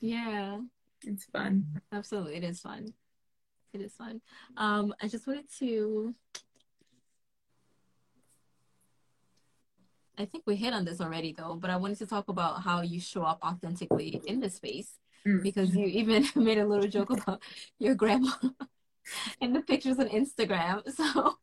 yeah. 0.00 0.58
It's 1.04 1.24
fun. 1.24 1.64
Absolutely, 1.92 2.36
it 2.36 2.44
is 2.44 2.60
fun. 2.60 2.92
It 3.72 3.80
is 3.80 3.94
fun. 3.94 4.20
Um, 4.56 4.94
I 5.00 5.08
just 5.08 5.26
wanted 5.26 5.46
to. 5.60 6.14
I 10.18 10.26
think 10.26 10.44
we 10.46 10.56
hit 10.56 10.74
on 10.74 10.84
this 10.84 11.00
already, 11.00 11.32
though, 11.32 11.54
but 11.54 11.70
I 11.70 11.76
wanted 11.76 11.96
to 11.98 12.06
talk 12.06 12.28
about 12.28 12.62
how 12.62 12.82
you 12.82 13.00
show 13.00 13.22
up 13.22 13.38
authentically 13.42 14.20
in 14.26 14.40
this 14.40 14.56
space 14.56 14.98
Mm. 15.26 15.42
because 15.42 15.76
you 15.76 15.84
even 15.86 16.24
made 16.34 16.56
a 16.58 16.66
little 16.66 16.86
joke 16.88 17.10
about 17.10 17.42
your 17.78 17.94
grandma 17.94 18.30
in 19.40 19.52
the 19.52 19.60
pictures 19.62 19.98
on 19.98 20.08
Instagram. 20.08 20.82
So, 20.96 21.36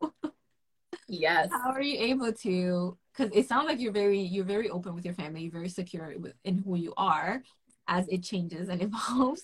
Yes. 1.09 1.49
how 1.51 1.72
are 1.72 1.82
you 1.82 1.99
able 1.99 2.34
to? 2.34 2.97
Because 3.15 3.32
it 3.34 3.47
sounds 3.47 3.68
like 3.68 3.80
you're 3.80 3.91
very 3.93 4.20
you're 4.20 4.45
very 4.45 4.70
open 4.70 4.93
with 4.93 5.05
your 5.05 5.13
family, 5.13 5.41
you're 5.41 5.51
very 5.51 5.70
secure 5.70 6.13
with, 6.18 6.34
in 6.43 6.59
who 6.59 6.76
you 6.76 6.93
are 6.97 7.41
as 7.88 8.07
it 8.09 8.24
changes 8.24 8.70
and 8.70 8.82
evolves. 8.88 9.41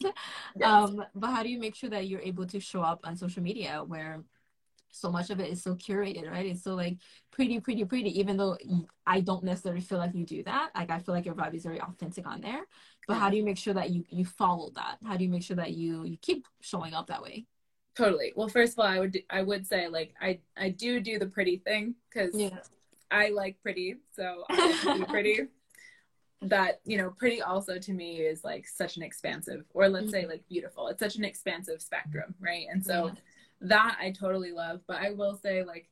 Yes. 0.55 0.89
Um, 0.89 1.03
but 1.15 1.27
how 1.31 1.43
do 1.43 1.49
you 1.49 1.59
make 1.59 1.75
sure 1.75 1.89
that 1.89 2.07
you're 2.07 2.19
able 2.21 2.45
to 2.47 2.59
show 2.59 2.81
up 2.81 2.99
on 3.03 3.15
social 3.15 3.41
media 3.41 3.81
where 3.85 4.23
so 4.91 5.11
much 5.11 5.29
of 5.31 5.39
it 5.39 5.49
is 5.51 5.63
so 5.63 5.75
curated, 5.75 6.29
right? 6.29 6.45
It's 6.45 6.63
so 6.63 6.75
like 6.75 6.97
pretty, 7.31 7.59
pretty, 7.59 7.83
pretty, 7.83 8.19
even 8.19 8.37
though 8.37 8.57
I 9.07 9.21
don't 9.21 9.43
necessarily 9.43 9.81
feel 9.81 9.97
like 9.97 10.13
you 10.13 10.25
do 10.25 10.43
that. 10.43 10.69
Like 10.75 10.91
I 10.91 10.99
feel 10.99 11.15
like 11.15 11.25
your 11.25 11.33
vibe 11.33 11.55
is 11.55 11.63
very 11.63 11.81
authentic 11.81 12.27
on 12.27 12.41
there. 12.41 12.61
But 13.07 13.15
how 13.15 13.29
do 13.29 13.37
you 13.37 13.43
make 13.43 13.57
sure 13.57 13.73
that 13.73 13.89
you 13.89 14.03
you 14.09 14.25
follow 14.25 14.69
that? 14.75 14.97
How 15.05 15.17
do 15.17 15.23
you 15.23 15.29
make 15.29 15.43
sure 15.43 15.55
that 15.57 15.71
you 15.71 16.03
you 16.03 16.17
keep 16.21 16.47
showing 16.61 16.93
up 16.93 17.07
that 17.07 17.23
way? 17.23 17.47
Totally. 17.95 18.33
Well, 18.35 18.47
first 18.47 18.73
of 18.73 18.79
all, 18.79 18.85
I 18.85 18.99
would 18.99 19.21
I 19.29 19.41
would 19.41 19.65
say 19.67 19.87
like 19.87 20.13
I 20.21 20.39
I 20.57 20.69
do 20.69 20.99
do 20.99 21.19
the 21.19 21.27
pretty 21.27 21.57
thing 21.57 21.95
because 22.09 22.33
I 23.13 23.29
like 23.29 23.61
pretty, 23.61 23.97
so 24.15 24.43
I 24.49 24.81
like 24.85 24.99
be 24.99 25.05
pretty. 25.05 25.39
That 26.41 26.81
you 26.83 26.97
know, 26.97 27.11
pretty 27.11 27.41
also 27.41 27.77
to 27.77 27.93
me 27.93 28.17
is 28.17 28.43
like 28.43 28.67
such 28.67 28.97
an 28.97 29.03
expansive, 29.03 29.63
or 29.73 29.87
let's 29.87 30.11
say 30.11 30.21
mm-hmm. 30.21 30.31
like 30.31 30.47
beautiful. 30.49 30.87
It's 30.89 30.99
such 30.99 31.15
an 31.15 31.23
expansive 31.23 31.81
spectrum, 31.81 32.35
right? 32.41 32.65
And 32.69 32.83
so 32.83 33.05
Yeah. 33.05 33.13
that 33.61 33.97
I 34.01 34.11
totally 34.11 34.51
love. 34.51 34.81
But 34.85 34.97
I 34.97 35.11
will 35.11 35.37
say, 35.37 35.63
like, 35.63 35.87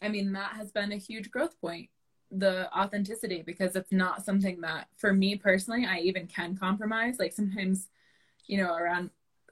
I 0.00 0.08
mean, 0.08 0.32
that 0.32 0.52
has 0.52 0.72
been 0.72 0.92
a 0.92 0.96
huge 0.96 1.30
growth 1.30 1.60
point, 1.60 1.90
the 2.30 2.72
authenticity, 2.74 3.42
because 3.42 3.76
it's 3.76 3.92
not 3.92 4.24
something 4.24 4.62
that 4.62 4.88
for 4.96 5.12
me 5.12 5.36
personally, 5.36 5.84
I 5.84 5.98
even 5.98 6.26
can 6.26 6.56
compromise. 6.56 7.18
Like 7.18 7.32
sometimes, 7.32 7.88
you 8.46 8.56
know, 8.56 8.74
around. 8.74 9.10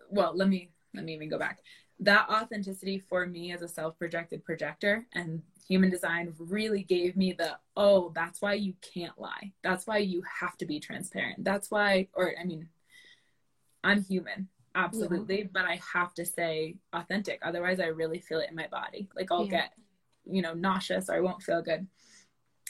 Well, 0.08 0.34
let 0.34 0.48
me 0.48 0.70
let 0.94 1.04
me 1.04 1.12
even 1.12 1.28
go 1.28 1.38
back. 1.38 1.58
That 2.00 2.28
authenticity 2.30 2.98
for 2.98 3.26
me 3.26 3.52
as 3.52 3.62
a 3.62 3.68
self-projected 3.68 4.44
projector 4.44 5.06
and 5.14 5.42
human 5.66 5.90
design 5.90 6.32
really 6.38 6.82
gave 6.82 7.16
me 7.16 7.32
the 7.32 7.58
oh 7.76 8.10
that's 8.14 8.40
why 8.40 8.54
you 8.54 8.72
can't 8.94 9.18
lie. 9.20 9.52
That's 9.62 9.86
why 9.86 9.98
you 9.98 10.22
have 10.40 10.56
to 10.58 10.66
be 10.66 10.80
transparent. 10.80 11.44
That's 11.44 11.70
why 11.70 12.08
or 12.14 12.34
i 12.40 12.44
mean 12.44 12.68
i'm 13.84 14.02
human 14.02 14.48
absolutely 14.74 15.48
but 15.52 15.64
i 15.64 15.80
have 15.92 16.14
to 16.14 16.24
say 16.24 16.76
authentic. 16.92 17.40
Otherwise 17.42 17.80
i 17.80 17.86
really 17.86 18.20
feel 18.20 18.38
it 18.40 18.48
in 18.50 18.56
my 18.56 18.68
body. 18.68 19.08
Like 19.16 19.30
i'll 19.32 19.44
Yeah. 19.44 19.50
get 19.50 19.72
you 20.24 20.40
know 20.42 20.54
nauseous 20.54 21.08
or 21.10 21.14
i 21.14 21.20
won't 21.20 21.42
feel 21.42 21.62
good. 21.62 21.86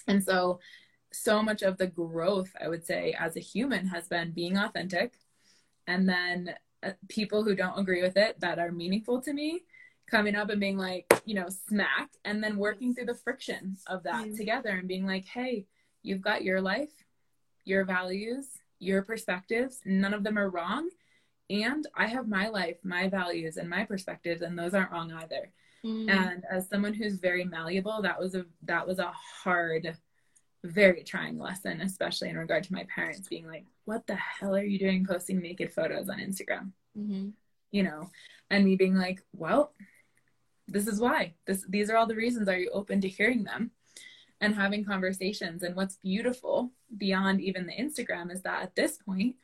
And 0.06 0.24
so 0.24 0.58
so 1.12 1.42
much 1.42 1.62
of 1.62 1.76
the 1.78 1.86
growth 1.86 2.50
i 2.60 2.68
would 2.68 2.84
say 2.86 3.14
as 3.18 3.36
a 3.36 3.40
human 3.40 3.86
has 3.88 4.08
been 4.08 4.32
being 4.32 4.56
authentic 4.58 5.14
and 5.86 6.08
then 6.08 6.54
people 7.08 7.42
who 7.42 7.54
don't 7.54 7.78
agree 7.78 8.02
with 8.02 8.16
it 8.16 8.38
that 8.40 8.58
are 8.58 8.70
meaningful 8.72 9.20
to 9.22 9.32
me 9.32 9.62
coming 10.10 10.34
up 10.34 10.48
and 10.48 10.60
being 10.60 10.78
like, 10.78 11.04
you 11.26 11.34
know, 11.34 11.48
smack, 11.48 12.10
and 12.24 12.42
then 12.42 12.56
working 12.56 12.94
through 12.94 13.04
the 13.06 13.14
friction 13.14 13.76
of 13.88 14.02
that 14.04 14.26
Mm. 14.26 14.36
together 14.36 14.70
and 14.70 14.88
being 14.88 15.06
like, 15.06 15.26
hey, 15.26 15.66
you've 16.02 16.22
got 16.22 16.42
your 16.42 16.60
life, 16.60 17.04
your 17.64 17.84
values, 17.84 18.46
your 18.78 19.02
perspectives. 19.02 19.80
None 19.84 20.14
of 20.14 20.24
them 20.24 20.38
are 20.38 20.48
wrong. 20.48 20.88
And 21.50 21.86
I 21.94 22.06
have 22.06 22.28
my 22.28 22.48
life, 22.48 22.78
my 22.82 23.08
values, 23.08 23.56
and 23.56 23.68
my 23.68 23.84
perspectives, 23.84 24.42
and 24.42 24.58
those 24.58 24.74
aren't 24.74 24.92
wrong 24.92 25.12
either. 25.12 25.52
Mm. 25.84 26.10
And 26.10 26.44
as 26.50 26.68
someone 26.68 26.94
who's 26.94 27.18
very 27.18 27.44
malleable, 27.44 28.02
that 28.02 28.18
was 28.18 28.34
a 28.34 28.46
that 28.62 28.86
was 28.86 28.98
a 28.98 29.12
hard, 29.42 29.96
very 30.64 31.02
trying 31.04 31.38
lesson, 31.38 31.80
especially 31.80 32.28
in 32.30 32.38
regard 32.38 32.64
to 32.64 32.72
my 32.72 32.84
parents 32.84 33.28
being 33.28 33.46
like, 33.46 33.64
"What 33.84 34.06
the 34.06 34.16
hell 34.16 34.54
are 34.56 34.64
you 34.64 34.78
doing 34.78 35.06
posting 35.06 35.38
naked 35.40 35.72
photos 35.72 36.08
on 36.08 36.18
Instagram?" 36.18 36.72
Mhm. 36.96 37.32
you 37.70 37.82
know, 37.82 38.10
and 38.50 38.64
me 38.64 38.76
being 38.76 38.94
like, 38.94 39.22
well, 39.34 39.74
this 40.66 40.86
is 40.86 40.98
why. 41.00 41.34
This 41.44 41.64
these 41.68 41.90
are 41.90 41.96
all 41.96 42.06
the 42.06 42.14
reasons. 42.16 42.48
Are 42.48 42.58
you 42.58 42.70
open 42.70 43.00
to 43.02 43.08
hearing 43.08 43.44
them? 43.44 43.72
And 44.40 44.54
having 44.54 44.84
conversations. 44.84 45.62
And 45.62 45.74
what's 45.76 45.96
beautiful 45.96 46.72
beyond 46.96 47.40
even 47.40 47.66
the 47.66 47.72
Instagram 47.74 48.30
is 48.32 48.40
that 48.42 48.62
at 48.62 48.74
this 48.74 48.96
point, 48.98 49.36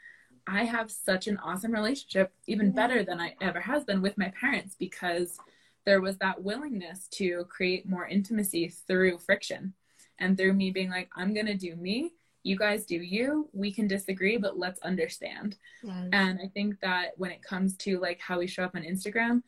I 0.47 0.65
have 0.65 0.91
such 0.91 1.27
an 1.27 1.37
awesome 1.39 1.73
relationship, 1.73 2.33
even 2.47 2.67
Yeah. 2.69 2.73
better 2.73 3.05
than 3.05 3.21
I 3.21 3.37
ever 3.41 3.61
has 3.61 3.85
been 3.85 4.01
with 4.03 4.17
my 4.17 4.31
parents, 4.31 4.75
because 4.75 5.39
there 5.85 6.01
was 6.01 6.17
that 6.19 6.43
willingness 6.43 7.09
to 7.09 7.45
create 7.47 7.87
more 7.87 8.07
intimacy 8.07 8.69
through 8.69 9.19
friction. 9.19 9.75
And 10.19 10.37
through 10.37 10.53
me 10.53 10.71
being 10.71 10.91
like 10.91 11.09
i'm 11.17 11.35
gonna 11.35 11.55
do 11.57 11.75
me 11.77 12.13
you 12.43 12.57
guys 12.57 12.85
do 12.85 12.97
you 12.97 13.49
we 13.53 13.73
can 13.73 13.87
disagree 13.89 14.37
but 14.37 14.59
let's 14.59 14.81
understand 14.81 15.57
Yes. 15.83 16.09
and 16.13 16.39
i 16.43 16.49
think 16.53 16.81
that 16.81 17.13
when 17.17 17.31
it 17.31 17.43
comes 17.43 17.77
to 17.79 17.99
like 18.01 18.21
how 18.21 18.39
we 18.39 18.47
show 18.47 18.65
up 18.65 18.75
on 18.75 18.83
instagram 18.83 19.43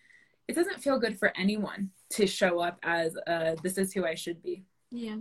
it 0.49 0.55
doesn't 0.55 0.83
feel 0.83 0.99
good 0.99 1.19
for 1.19 1.33
anyone 1.37 1.91
to 2.11 2.27
show 2.27 2.61
up 2.61 2.79
as 2.83 3.17
uh, 3.27 3.57
this 3.63 3.79
is 3.79 3.93
who 3.93 4.05
i 4.07 4.15
should 4.15 4.43
be 4.43 4.65
yeah. 4.91 5.17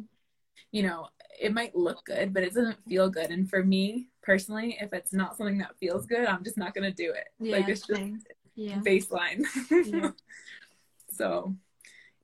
you 0.71 0.83
know 0.83 1.07
it 1.41 1.53
might 1.53 1.75
look 1.75 2.05
good 2.05 2.33
but 2.33 2.43
it 2.43 2.53
doesn't 2.53 2.77
feel 2.87 3.09
good 3.09 3.29
and 3.31 3.49
for 3.49 3.63
me 3.63 4.07
personally 4.21 4.77
if 4.79 4.93
it's 4.93 5.13
not 5.13 5.35
something 5.35 5.57
that 5.57 5.77
feels 5.79 6.05
good 6.05 6.25
i'm 6.27 6.43
just 6.43 6.57
not 6.57 6.73
gonna 6.73 6.91
do 6.91 7.11
it 7.11 7.27
Yeah. 7.39 7.57
like 7.57 7.67
it's 7.67 7.85
just 7.85 8.01
yeah. 8.57 8.79
baseline. 8.79 9.43
Yeah. 9.69 10.11
so 11.11 11.53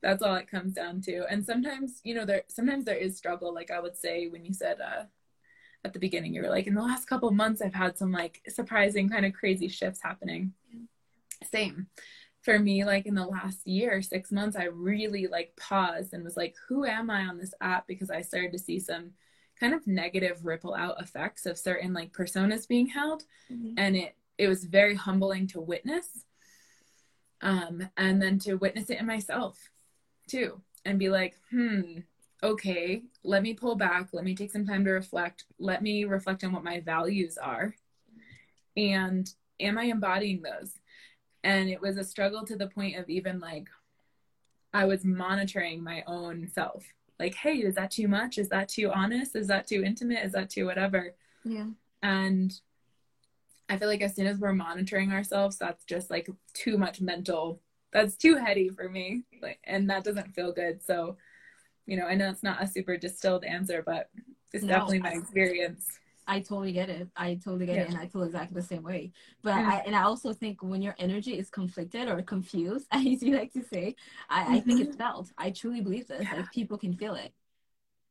that's 0.02 0.24
all 0.24 0.36
it 0.36 0.50
comes 0.50 0.74
down 0.74 1.02
to. 1.02 1.26
And 1.30 1.46
sometimes, 1.46 2.02
you 2.04 2.16
know, 2.16 2.26
there 2.26 2.44
sometimes 2.48 2.86
there 2.86 2.96
is 2.98 3.18
struggle. 3.18 3.54
Like 3.54 3.72
I 3.72 3.80
would 3.80 3.96
say 3.96 4.28
when 4.28 4.44
you 4.46 4.54
said 4.54 4.80
uh 4.82 5.04
at 5.84 5.94
the 5.94 6.00
beginning, 6.00 6.34
you 6.36 6.44
were 6.44 6.50
like, 6.50 6.68
in 6.68 6.76
the 6.76 6.82
last 6.82 7.08
couple 7.08 7.28
of 7.28 7.34
months 7.36 7.62
I've 7.62 7.74
had 7.74 7.98
some 7.98 8.12
like 8.12 8.42
surprising 8.50 9.10
kind 9.10 9.26
of 9.26 9.34
crazy 9.34 9.68
shifts 9.68 10.02
happening. 10.02 10.54
Same. 11.52 11.88
For 12.42 12.58
me, 12.60 12.86
like 12.86 13.06
in 13.06 13.16
the 13.16 13.26
last 13.26 13.66
year, 13.68 14.02
six 14.02 14.32
months, 14.32 14.56
I 14.58 14.66
really 14.66 15.28
like 15.28 15.56
paused 15.58 16.14
and 16.14 16.24
was 16.24 16.38
like, 16.38 16.56
who 16.68 16.86
am 16.86 17.10
I 17.10 17.24
on 17.24 17.38
this 17.38 17.54
app? 17.62 17.88
Because 17.88 18.10
I 18.12 18.22
started 18.22 18.52
to 18.54 18.60
see 18.60 18.80
some 18.80 19.12
kind 19.60 19.74
of 19.76 19.86
negative 19.88 20.44
ripple 20.46 20.74
out 20.74 21.00
effects 21.02 21.46
of 21.46 21.58
certain 21.58 21.94
like 21.94 22.12
personas 22.14 22.68
being 22.68 22.88
held 22.88 23.26
Mhm. 23.52 23.74
and 23.78 23.96
it 23.96 24.16
it 24.40 24.48
was 24.48 24.64
very 24.66 24.96
humbling 24.96 25.46
to 25.48 25.62
witness 25.62 26.26
um 27.42 27.88
and 27.98 28.20
then 28.22 28.40
to 28.40 28.56
witness 28.56 28.90
it 28.90 29.00
in 29.00 29.06
myself 29.06 29.70
too 30.28 30.62
and 30.86 30.98
be 31.00 31.10
like 31.10 31.36
hmm 31.50 32.00
okay 32.44 33.04
let 33.24 33.44
me 33.44 33.54
pull 33.54 33.76
back. 33.76 34.10
Let 34.14 34.24
me 34.24 34.34
take 34.36 34.52
some 34.52 34.66
time 34.66 34.84
to 34.86 34.92
reflect. 34.92 35.46
Let 35.60 35.84
me 35.84 36.06
reflect 36.06 36.44
on 36.44 36.52
what 36.54 36.64
my 36.64 36.80
values 36.80 37.38
are. 37.38 37.76
And 38.76 39.32
am 39.60 39.78
i 39.78 39.84
embodying 39.84 40.42
those? 40.42 40.74
And 41.44 41.70
it 41.70 41.80
was 41.82 41.98
a 41.98 42.04
struggle 42.04 42.44
to 42.46 42.56
the 42.56 42.68
point 42.68 42.98
of 42.98 43.10
even 43.10 43.40
like 43.40 43.68
i 44.74 44.86
was 44.86 45.04
monitoring 45.06 45.84
my 45.84 46.04
own 46.08 46.48
self. 46.48 46.84
Like 47.20 47.36
hey 47.36 47.58
is 47.58 47.76
that 47.76 47.92
too 47.92 48.08
much? 48.08 48.38
Is 48.38 48.50
that 48.50 48.70
too 48.70 48.92
honest? 48.92 49.36
Is 49.36 49.48
that 49.48 49.68
too 49.68 49.84
intimate? 49.84 50.26
Is 50.26 50.32
that 50.32 50.50
too 50.50 50.66
whatever? 50.66 51.14
Yeah. 51.44 51.68
and 52.02 52.60
I 53.70 53.78
feel 53.78 53.88
like 53.88 54.02
as 54.02 54.16
soon 54.16 54.28
as 54.28 54.38
we're 54.38 54.54
monitoring 54.54 55.14
ourselves, 55.14 55.58
that's 55.58 55.86
just 55.86 56.10
like 56.10 56.30
too 56.54 56.78
much 56.78 57.00
mental. 57.00 57.62
That's 57.94 58.16
too 58.16 58.36
heady 58.36 58.70
for 58.70 58.88
me. 58.90 59.24
Like, 59.42 59.60
and 59.66 59.90
that 59.90 60.04
doesn't 60.04 60.34
feel 60.34 60.52
good. 60.54 60.82
So, 60.84 61.18
you 61.86 61.98
know, 61.98 62.06
I 62.06 62.16
know 62.16 62.30
it's 62.30 62.44
not 62.44 62.62
a 62.64 62.68
super 62.68 62.96
distilled 62.98 63.44
answer, 63.44 63.84
but 63.86 64.10
it's 64.54 64.64
No, 64.64 64.70
definitely 64.76 65.00
my 65.00 65.12
I- 65.12 65.18
experience. 65.18 65.88
I 66.28 66.40
totally 66.40 66.72
get 66.72 66.90
it. 66.90 67.10
I 67.18 67.34
totally 67.36 67.66
get 67.66 67.76
Yeah. 67.76 67.82
it, 67.82 67.88
and 67.90 67.98
I 67.98 68.08
feel 68.08 68.22
exactly 68.24 68.56
the 68.62 68.66
same 68.66 68.84
way. 68.84 69.12
But. 69.42 69.54
I 69.56 69.78
and 69.86 69.96
I 69.96 70.04
also 70.04 70.32
think 70.32 70.62
when 70.64 70.82
your 70.82 70.96
energy 71.00 71.38
is 71.38 71.50
conflicted 71.50 72.08
or 72.08 72.22
confused, 72.22 72.88
as 72.92 73.04
you 73.24 73.36
like 73.36 73.52
to 73.54 73.64
say, 73.64 73.96
I, 74.30 74.58
I 74.58 74.60
think 74.62 74.80
it's 74.80 74.96
felt. 74.96 75.32
I 75.38 75.50
truly 75.50 75.82
believe 75.82 76.08
this. 76.08 76.22
Yeah. 76.24 76.36
Like 76.38 76.52
people 76.54 76.78
can 76.78 76.94
feel 76.94 77.16
it. 77.16 77.34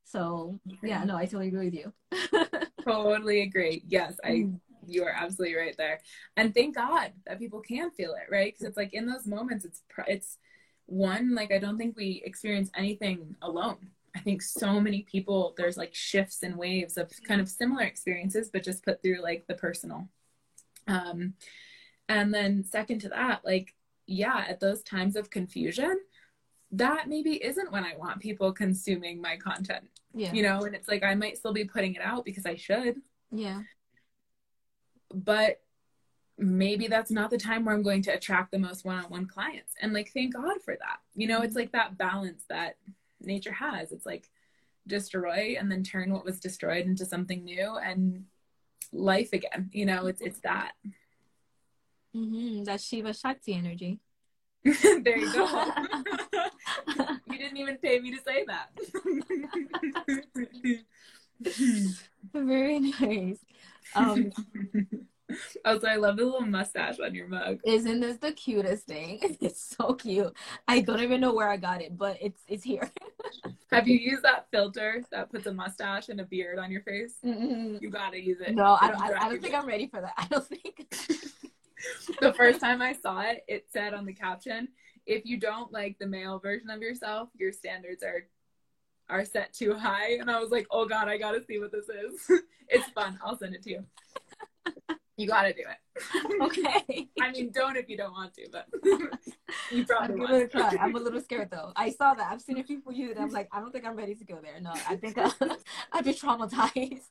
So 0.05 0.59
yeah, 0.83 1.05
no, 1.05 1.17
I 1.17 1.25
totally 1.25 1.49
agree 1.49 1.67
with 1.71 1.75
you. 1.75 1.93
Totally 2.85 3.43
agree. 3.43 3.85
Yes, 3.87 4.19
I 4.25 4.31
Mm. 4.31 4.61
You 4.87 5.05
are 5.05 5.11
absolutely 5.17 5.57
right 5.57 5.77
there. 5.77 6.01
And 6.37 6.55
thank 6.55 6.75
God 6.75 7.13
that 7.27 7.39
people 7.39 7.61
can 7.61 7.91
feel 7.91 8.15
it, 8.15 8.31
right? 8.31 8.53
Because 8.53 8.67
it's 8.67 8.77
like 8.77 8.93
in 8.95 9.07
those 9.07 9.27
moments, 9.27 9.65
it's 9.65 9.83
it's 10.07 10.39
one 10.87 11.35
like 11.35 11.53
I 11.53 11.59
don't 11.59 11.79
think 11.79 11.97
we 11.97 12.23
experience 12.25 12.71
anything 12.77 13.37
alone. 13.43 13.91
I 14.17 14.19
think 14.21 14.43
so 14.43 14.81
many 14.81 15.03
people 15.03 15.55
there's 15.57 15.77
like 15.77 15.95
shifts 15.95 16.43
and 16.43 16.57
waves 16.57 16.97
of 16.97 17.13
kind 17.27 17.41
of 17.41 17.49
similar 17.49 17.83
experiences, 17.85 18.51
but 18.53 18.65
just 18.65 18.85
put 18.85 19.01
through 19.03 19.23
like 19.23 19.47
the 19.47 19.55
personal. 19.55 20.09
Um, 20.89 21.35
and 22.09 22.35
then 22.35 22.65
second 22.65 23.01
to 23.03 23.09
that, 23.11 23.45
like 23.45 23.75
yeah, 24.07 24.45
at 24.49 24.59
those 24.59 24.83
times 24.83 25.15
of 25.15 25.31
confusion, 25.31 26.01
that 26.73 27.09
maybe 27.09 27.43
isn't 27.45 27.71
when 27.71 27.85
I 27.85 27.97
want 27.97 28.21
people 28.21 28.53
consuming 28.53 29.21
my 29.21 29.37
content, 29.37 29.89
Yeah. 30.15 30.33
you 30.33 30.43
know. 30.43 30.63
And 30.65 30.75
it's 30.75 30.89
like 30.89 31.05
I 31.05 31.15
might 31.15 31.39
still 31.39 31.53
be 31.53 31.65
putting 31.65 31.95
it 31.95 32.03
out 32.03 32.25
because 32.25 32.47
I 32.47 32.57
should, 32.57 32.97
Yeah. 33.31 33.63
But 35.13 35.61
maybe 36.39 36.89
that's 36.89 37.11
not 37.11 37.31
the 37.31 37.39
time 37.39 37.65
where 37.65 37.75
I'm 37.75 37.83
going 37.83 38.03
to 38.03 38.15
attract 38.15 38.51
the 38.51 38.59
most 38.59 38.85
one-on-one 38.85 39.27
clients. 39.27 39.75
And 39.81 39.93
like 39.93 40.11
thank 40.13 40.35
God 40.35 40.63
for 40.65 40.75
that. 40.75 40.99
You 41.15 41.27
know, 41.27 41.43
it's 41.43 41.57
like 41.57 41.73
that 41.73 41.99
balance 41.99 42.45
that 42.49 42.77
nature 43.21 43.53
has. 43.53 43.93
It's 43.93 44.07
like 44.07 44.31
destroy 44.87 45.57
and 45.59 45.71
then 45.71 45.83
turn 45.83 46.13
what 46.13 46.25
was 46.25 46.41
destroyed 46.41 46.87
into 46.87 47.05
something 47.05 47.45
new 47.45 47.77
and 47.77 48.25
life 48.93 49.33
again. 49.33 49.71
You 49.73 49.87
know, 49.87 50.07
it's 50.07 50.21
it's 50.21 50.41
that. 50.41 50.73
Mm-hmm. 52.17 52.65
That 52.65 52.81
Shiva 52.81 53.15
Shakti 53.15 53.55
energy. 53.55 54.01
there 54.65 55.17
you 55.17 55.33
go. 55.33 55.71
you 57.31 57.39
didn't 57.39 57.57
even 57.57 57.77
pay 57.79 57.99
me 57.99 58.15
to 58.15 58.23
say 58.23 58.45
that. 58.47 58.71
Very 62.35 62.79
nice. 62.79 63.39
Um, 63.95 64.31
also, 65.65 65.87
I 65.87 65.97
love 65.97 66.17
the 66.17 66.25
little 66.25 66.41
mustache 66.43 66.99
on 67.01 67.15
your 67.15 67.29
mug. 67.29 67.61
isn't 67.65 68.01
this 68.01 68.19
the 68.19 68.33
cutest 68.33 68.87
thing? 68.87 69.21
It's 69.41 69.77
so 69.77 69.95
cute. 69.95 70.35
I 70.69 70.81
don't 70.81 71.01
even 71.01 71.21
know 71.21 71.35
where 71.35 71.49
I 71.49 71.57
got 71.57 71.83
it, 71.83 71.97
but 71.97 72.19
it's 72.21 72.43
it's 72.49 72.65
here. 72.65 72.91
Have 73.73 73.87
you 73.87 73.97
used 73.97 74.23
that 74.25 74.47
filter 74.51 75.05
that 75.13 75.31
puts 75.31 75.47
a 75.47 75.53
mustache 75.53 76.09
and 76.09 76.21
a 76.21 76.25
beard 76.25 76.59
on 76.59 76.71
your 76.71 76.83
face? 76.83 77.15
Mm-mm. 77.25 77.81
You 77.81 77.91
gotta 77.91 78.21
use 78.21 78.41
it. 78.41 78.55
No, 78.55 78.77
I 78.81 78.91
don't. 78.91 79.01
I, 79.01 79.27
I 79.27 79.29
don't 79.29 79.41
think 79.41 79.55
I'm 79.55 79.67
ready 79.67 79.87
for 79.87 80.01
that. 80.01 80.15
I 80.17 80.27
don't 80.27 80.47
think. 80.47 80.89
the 82.21 82.33
first 82.35 82.61
time 82.61 82.83
I 82.83 82.93
saw 82.95 83.21
it, 83.21 83.45
it 83.49 83.67
said 83.73 83.95
on 83.95 84.05
the 84.05 84.13
caption, 84.13 84.69
if 85.07 85.25
you 85.25 85.39
don't 85.39 85.73
like 85.73 85.99
the 85.99 86.07
male 86.07 86.39
version 86.39 86.71
of 86.71 86.83
yourself, 86.83 87.29
your 87.39 87.53
standards 87.53 88.03
are 88.03 88.27
are 89.11 89.25
set 89.25 89.53
too 89.53 89.75
high. 89.75 90.13
And 90.21 90.31
I 90.31 90.41
was 90.41 90.51
like, 90.51 90.67
oh 90.71 90.87
god, 90.87 91.09
I 91.09 91.19
gotta 91.19 91.43
see 91.45 91.59
what 91.59 91.73
this 91.73 91.87
is. 91.89 92.41
it's 92.69 92.89
fun. 92.91 93.19
I'll 93.25 93.37
send 93.37 93.55
it 93.55 93.63
to 93.65 93.71
you. 93.71 93.85
You 95.17 95.27
gotta 95.27 95.53
do 95.53 95.61
it. 95.61 96.43
Okay. 96.43 97.09
I 97.21 97.31
mean, 97.31 97.51
don't 97.53 97.77
if 97.77 97.89
you 97.89 97.97
don't 97.97 98.13
want 98.13 98.33
to, 98.35 98.49
but 98.51 98.67
you 99.71 99.85
I'm 99.99 100.17
probably 100.17 100.43
a 100.43 100.49
try. 100.49 100.77
I'm 100.81 100.97
a 100.97 100.99
little 100.99 101.21
scared 101.21 101.51
though. 101.51 101.73
I 101.77 101.91
saw 101.91 102.15
that. 102.15 102.33
I've 102.33 102.41
seen 102.41 102.59
a 102.59 102.65
few 102.65 102.81
for 102.81 102.93
you, 102.93 103.13
that 103.13 103.21
I'm 103.21 103.31
like, 103.31 103.49
I 103.53 103.61
don't 103.61 103.71
think 103.71 103.87
I'm 103.87 103.97
ready 103.97 104.15
to 104.15 104.25
go 104.25 104.39
there. 104.43 104.59
No, 104.61 104.73
I 104.89 104.97
think 104.97 105.19
I'll, 105.19 105.35
I'd 105.93 106.05
be 106.05 106.15
traumatized. 106.15 107.03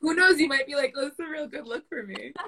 Who 0.00 0.14
knows? 0.14 0.40
You 0.40 0.48
might 0.48 0.66
be 0.66 0.74
like, 0.74 0.94
oh, 0.96 1.04
this 1.04 1.12
is 1.12 1.20
a 1.20 1.28
real 1.28 1.46
good 1.46 1.66
look 1.66 1.84
for 1.88 2.02
me. 2.02 2.32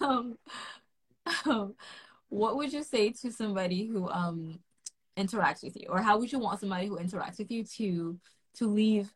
Um, 0.00 0.38
um, 1.44 1.74
what 2.32 2.56
would 2.56 2.72
you 2.72 2.82
say 2.82 3.10
to 3.10 3.30
somebody 3.30 3.86
who 3.86 4.08
um 4.08 4.58
interacts 5.18 5.62
with 5.62 5.76
you, 5.76 5.86
or 5.90 6.00
how 6.00 6.18
would 6.18 6.32
you 6.32 6.38
want 6.38 6.60
somebody 6.60 6.86
who 6.86 6.96
interacts 6.96 7.38
with 7.38 7.50
you 7.50 7.62
to 7.64 8.18
to 8.54 8.66
leave 8.66 9.12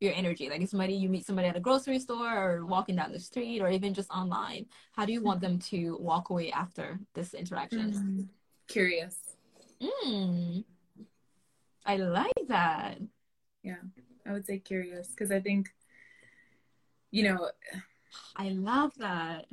your 0.00 0.14
energy? 0.14 0.48
Like 0.48 0.62
if 0.62 0.70
somebody 0.70 0.94
you 0.94 1.10
meet 1.10 1.26
somebody 1.26 1.48
at 1.48 1.56
a 1.56 1.60
grocery 1.60 1.98
store 1.98 2.32
or 2.32 2.64
walking 2.64 2.96
down 2.96 3.12
the 3.12 3.20
street 3.20 3.60
or 3.60 3.68
even 3.68 3.92
just 3.92 4.10
online, 4.10 4.64
how 4.92 5.04
do 5.04 5.12
you 5.12 5.22
want 5.22 5.42
them 5.42 5.58
to 5.70 5.98
walk 6.00 6.30
away 6.30 6.50
after 6.50 6.98
this 7.14 7.34
interaction? 7.34 8.30
Curious. 8.66 9.16
Mm. 9.82 10.64
I 11.84 11.96
like 11.96 12.48
that. 12.48 12.98
Yeah, 13.62 13.82
I 14.26 14.32
would 14.32 14.46
say 14.46 14.58
curious 14.58 15.08
because 15.08 15.30
I 15.30 15.40
think, 15.40 15.68
you 17.10 17.24
know, 17.24 17.50
I 18.36 18.48
love 18.48 18.92
that. 18.96 19.44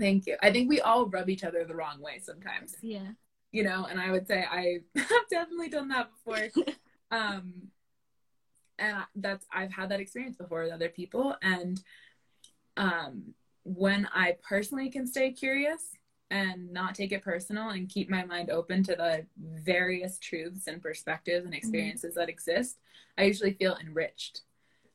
Thank 0.00 0.26
you. 0.26 0.36
I 0.42 0.50
think 0.50 0.68
we 0.68 0.80
all 0.80 1.06
rub 1.06 1.28
each 1.28 1.44
other 1.44 1.64
the 1.64 1.74
wrong 1.74 2.00
way 2.00 2.18
sometimes. 2.20 2.76
Yeah. 2.82 3.10
you 3.52 3.62
know 3.64 3.86
and 3.90 4.00
i 4.00 4.10
would 4.12 4.26
say 4.26 4.44
i 4.50 4.78
have 4.96 5.28
definitely 5.30 5.68
done 5.68 5.88
that 5.88 6.08
before 6.14 6.48
um 7.10 7.68
and 8.78 8.96
that's 9.16 9.44
i've 9.52 9.72
had 9.72 9.88
that 9.90 10.00
experience 10.00 10.36
before 10.36 10.62
with 10.62 10.72
other 10.72 10.88
people 10.88 11.36
and 11.42 11.82
um 12.76 13.34
when 13.64 14.08
i 14.14 14.36
personally 14.42 14.88
can 14.88 15.06
stay 15.06 15.30
curious 15.32 15.90
and 16.30 16.72
not 16.72 16.94
take 16.94 17.10
it 17.10 17.24
personal 17.24 17.70
and 17.70 17.88
keep 17.88 18.08
my 18.08 18.24
mind 18.24 18.50
open 18.50 18.84
to 18.84 18.94
the 18.94 19.26
various 19.36 20.18
truths 20.20 20.68
and 20.68 20.80
perspectives 20.80 21.44
and 21.44 21.54
experiences 21.54 22.14
that 22.14 22.28
exist 22.28 22.78
i 23.18 23.24
usually 23.24 23.52
feel 23.54 23.76
enriched 23.80 24.42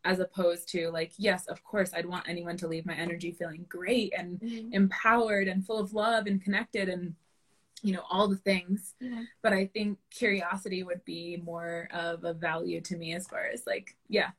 as 0.06 0.20
opposed 0.20 0.70
to 0.70 0.90
like 0.92 1.12
yes 1.18 1.48
of 1.48 1.64
course 1.64 1.92
i'd 1.94 2.06
want 2.06 2.30
anyone 2.30 2.56
to 2.56 2.68
leave 2.68 2.86
my 2.86 2.96
energy 2.96 3.32
feeling 3.32 3.66
great 3.68 4.14
and 4.18 4.40
Mhm. 4.40 4.74
empowered 4.74 5.48
and 5.48 5.66
full 5.66 5.80
of 5.80 5.94
love 5.94 6.28
and 6.28 6.42
connected 6.42 6.88
and 6.90 7.16
you 7.82 7.92
know 7.92 8.04
all 8.10 8.28
the 8.28 8.38
things 8.38 8.94
Yeah. 9.00 9.24
but 9.42 9.52
i 9.52 9.66
think 9.66 9.98
curiosity 10.12 10.84
would 10.84 11.04
be 11.06 11.38
more 11.38 11.90
of 11.92 12.24
a 12.24 12.34
value 12.34 12.80
to 12.82 12.96
me 12.96 13.14
as 13.14 13.28
far 13.28 13.46
as 13.54 13.66
like 13.68 13.98
yeah 14.08 14.32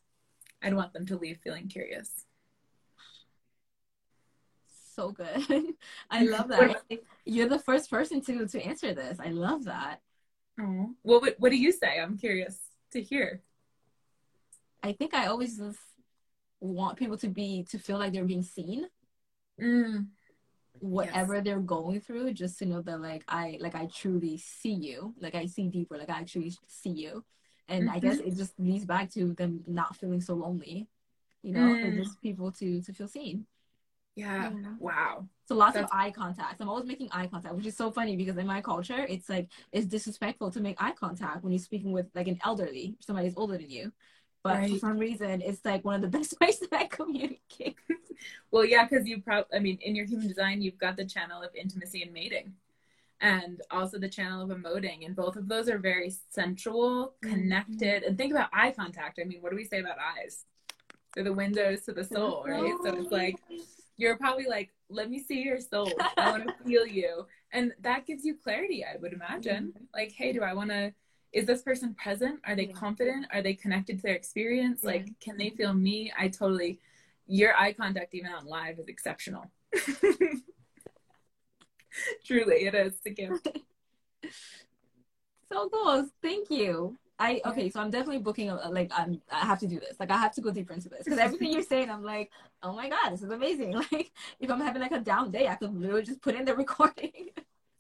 i'd 0.63 0.75
want 0.75 0.93
them 0.93 1.05
to 1.07 1.17
leave 1.19 1.39
feeling 1.45 1.69
curious 1.69 2.25
so 4.95 5.11
good. 5.11 5.45
I 6.11 6.25
love 6.25 6.49
that. 6.49 6.83
You're 7.27 7.51
the 7.51 7.59
first 7.59 7.91
person 7.91 8.23
to 8.23 8.49
to 8.49 8.63
answer 8.63 8.95
this. 8.95 9.19
I 9.21 9.29
love 9.29 9.65
that. 9.65 10.01
Oh, 10.59 10.95
well, 11.03 11.21
what 11.21 11.35
what 11.39 11.51
do 11.51 11.59
you 11.59 11.71
say? 11.71 12.01
I'm 12.01 12.17
curious 12.17 12.59
to 12.93 13.03
hear. 13.03 13.43
I 14.87 14.93
think 14.93 15.15
I 15.15 15.27
always 15.27 15.59
just 15.59 15.79
want 16.61 16.99
people 16.99 17.19
to 17.19 17.29
be 17.29 17.65
to 17.71 17.79
feel 17.79 17.99
like 17.99 18.13
they're 18.13 18.25
being 18.25 18.43
seen. 18.43 18.87
Mm. 19.61 20.07
Whatever 20.79 21.37
yes. 21.37 21.45
they're 21.45 21.61
going 21.61 22.01
through, 22.01 22.33
just 22.35 22.59
to 22.59 22.67
know 22.67 22.83
that 22.83 23.01
like 23.01 23.25
I 23.29 23.59
like 23.61 23.75
I 23.75 23.87
truly 23.87 24.37
see 24.39 24.75
you, 24.75 25.15
like 25.21 25.35
I 25.35 25.47
see 25.47 25.69
deeper, 25.69 25.97
like 25.97 26.11
I 26.11 26.19
actually 26.19 26.53
see 26.67 26.91
you, 26.91 27.25
and 27.69 27.85
mm-hmm. 27.85 27.97
I 27.97 27.99
guess 27.99 28.19
it 28.19 28.37
just 28.37 28.59
leads 28.59 28.85
back 28.85 29.11
to 29.13 29.33
them 29.33 29.65
not 29.67 29.97
feeling 29.97 30.21
so 30.21 30.35
lonely, 30.35 30.87
you 31.43 31.53
know, 31.53 31.61
mm. 31.61 31.83
for 31.83 31.97
just 31.97 32.21
people 32.21 32.53
to 32.53 32.83
to 32.83 32.93
feel 32.93 33.09
seen. 33.09 33.47
Yeah. 34.17 34.51
Wow. 34.79 35.29
So 35.47 35.55
lots 35.55 35.75
That's... 35.75 35.85
of 35.85 35.99
eye 35.99 36.11
contact. 36.11 36.61
I'm 36.61 36.69
always 36.69 36.87
making 36.87 37.09
eye 37.13 37.27
contact, 37.27 37.55
which 37.55 37.67
is 37.67 37.77
so 37.77 37.91
funny 37.91 38.17
because 38.17 38.37
in 38.37 38.47
my 38.47 38.61
culture, 38.61 39.07
it's 39.09 39.29
like 39.29 39.49
it's 39.73 39.87
disrespectful 39.87 40.51
to 40.51 40.61
make 40.61 40.83
eye 40.83 40.93
contact 40.93 41.43
when 41.43 41.53
you're 41.53 41.59
speaking 41.59 41.93
with 41.93 42.07
like 42.15 42.29
an 42.29 42.39
elderly, 42.45 42.97
somebody 43.01 43.29
who's 43.29 43.37
older 43.37 43.57
than 43.59 43.71
you. 43.71 43.93
But 44.47 44.59
right. 44.59 44.71
for 44.71 44.79
some 44.79 44.99
reason, 44.99 45.43
it's 45.43 45.65
like 45.65 45.85
one 45.85 45.97
of 45.97 46.03
the 46.03 46.09
best 46.19 46.35
ways 46.41 46.61
that 46.61 46.73
I 46.73 46.85
communicate. 46.85 47.77
well, 48.53 48.65
yeah, 48.65 48.87
because 48.87 49.07
you 49.07 49.21
probably, 49.21 49.57
I 49.57 49.61
mean, 49.61 49.79
in 49.83 49.97
your 49.97 50.07
human 50.07 50.29
design, 50.29 50.63
you've 50.63 50.79
got 50.79 50.97
the 50.97 51.05
channel 51.05 51.43
of 51.43 51.51
intimacy 51.57 52.03
and 52.03 52.13
mating, 52.13 52.55
and 53.21 53.61
also 53.73 53.99
the 53.99 54.09
channel 54.09 54.43
of 54.43 54.57
emoting, 54.57 55.05
and 55.05 55.17
both 55.17 55.35
of 55.35 55.49
those 55.49 55.69
are 55.69 55.79
very 55.79 56.15
sensual, 56.31 57.15
mm-hmm. 57.25 57.35
connected. 57.35 58.03
Mm-hmm. 58.03 58.09
And 58.09 58.19
think 58.19 58.33
about 58.33 58.51
eye 58.53 58.71
contact. 58.71 59.19
I 59.21 59.25
mean, 59.25 59.41
what 59.41 59.51
do 59.51 59.57
we 59.57 59.65
say 59.65 59.81
about 59.81 59.97
eyes? 59.99 60.45
They're 61.15 61.25
the 61.25 61.33
windows 61.33 61.83
to 61.87 61.93
the 61.93 62.05
soul, 62.05 62.45
right? 62.47 62.75
So 62.85 62.95
it's 62.95 63.11
like 63.11 63.37
you're 63.97 64.17
probably 64.17 64.47
like, 64.47 64.71
let 64.89 65.11
me 65.11 65.19
see 65.19 65.43
your 65.43 65.59
soul. 65.59 65.91
I 66.17 66.31
want 66.31 66.47
to 66.47 66.55
feel 66.65 66.87
you. 66.87 67.27
And 67.53 67.73
that 67.81 68.07
gives 68.07 68.25
you 68.25 68.37
clarity, 68.37 68.85
I 68.85 68.97
would 68.99 69.13
imagine. 69.13 69.69
Mm-hmm. 69.69 69.85
Like, 69.95 70.13
hey, 70.13 70.33
do 70.33 70.43
I 70.43 70.53
want 70.55 70.71
to, 70.71 70.93
is 71.33 71.47
this 71.47 71.63
person 71.63 71.95
present? 71.95 72.41
Are 72.45 72.55
they 72.55 72.67
confident? 72.67 73.27
Are 73.33 73.43
they 73.43 73.55
connected 73.55 73.97
to 73.99 74.03
their 74.03 74.15
experience? 74.15 74.81
Yeah. 74.83 74.91
Like, 74.91 75.09
can 75.21 75.37
they 75.37 75.51
feel 75.51 75.75
me? 75.75 76.13
I 76.19 76.29
totally, 76.29 76.79
your 77.27 77.57
eye 77.57 77.73
contact, 77.73 78.15
even 78.15 78.33
on 78.33 78.47
live, 78.47 78.79
is 78.79 78.89
exceptional. 78.89 79.51
Truly, 82.25 82.67
it 82.67 82.75
is 82.75 82.95
a 83.05 83.11
gift. 83.11 83.49
so 85.53 85.69
cool. 85.69 86.09
Thank 86.23 86.51
you. 86.51 86.97
I 87.19 87.41
okay, 87.47 87.71
so 87.71 87.81
I'm 87.81 87.91
definitely 87.91 88.19
booking 88.19 88.51
a, 88.51 88.69
like 88.69 88.91
I'm 88.95 89.23
I 89.33 89.47
have 89.47 89.59
to 89.61 89.67
do 89.67 89.81
this. 89.81 89.97
Like 89.99 90.11
I 90.11 90.19
have 90.19 90.35
to 90.35 90.43
go 90.43 90.51
deeper 90.51 90.75
into 90.75 90.91
this 90.91 91.05
because 91.05 91.19
everything 91.19 91.51
you're 91.51 91.63
saying, 91.63 91.91
I'm 91.91 92.05
like, 92.05 92.31
oh 92.63 92.75
my 92.75 92.91
god, 92.91 93.11
this 93.11 93.23
is 93.23 93.31
amazing. 93.31 93.73
Like 93.93 94.11
if 94.39 94.51
I'm 94.51 94.61
having 94.61 94.83
like 94.83 94.93
a 94.93 95.01
down 95.01 95.31
day, 95.31 95.49
I 95.49 95.55
could 95.55 95.75
literally 95.75 96.03
just 96.03 96.21
put 96.21 96.35
in 96.35 96.45
the 96.45 96.55
recording. 96.55 97.31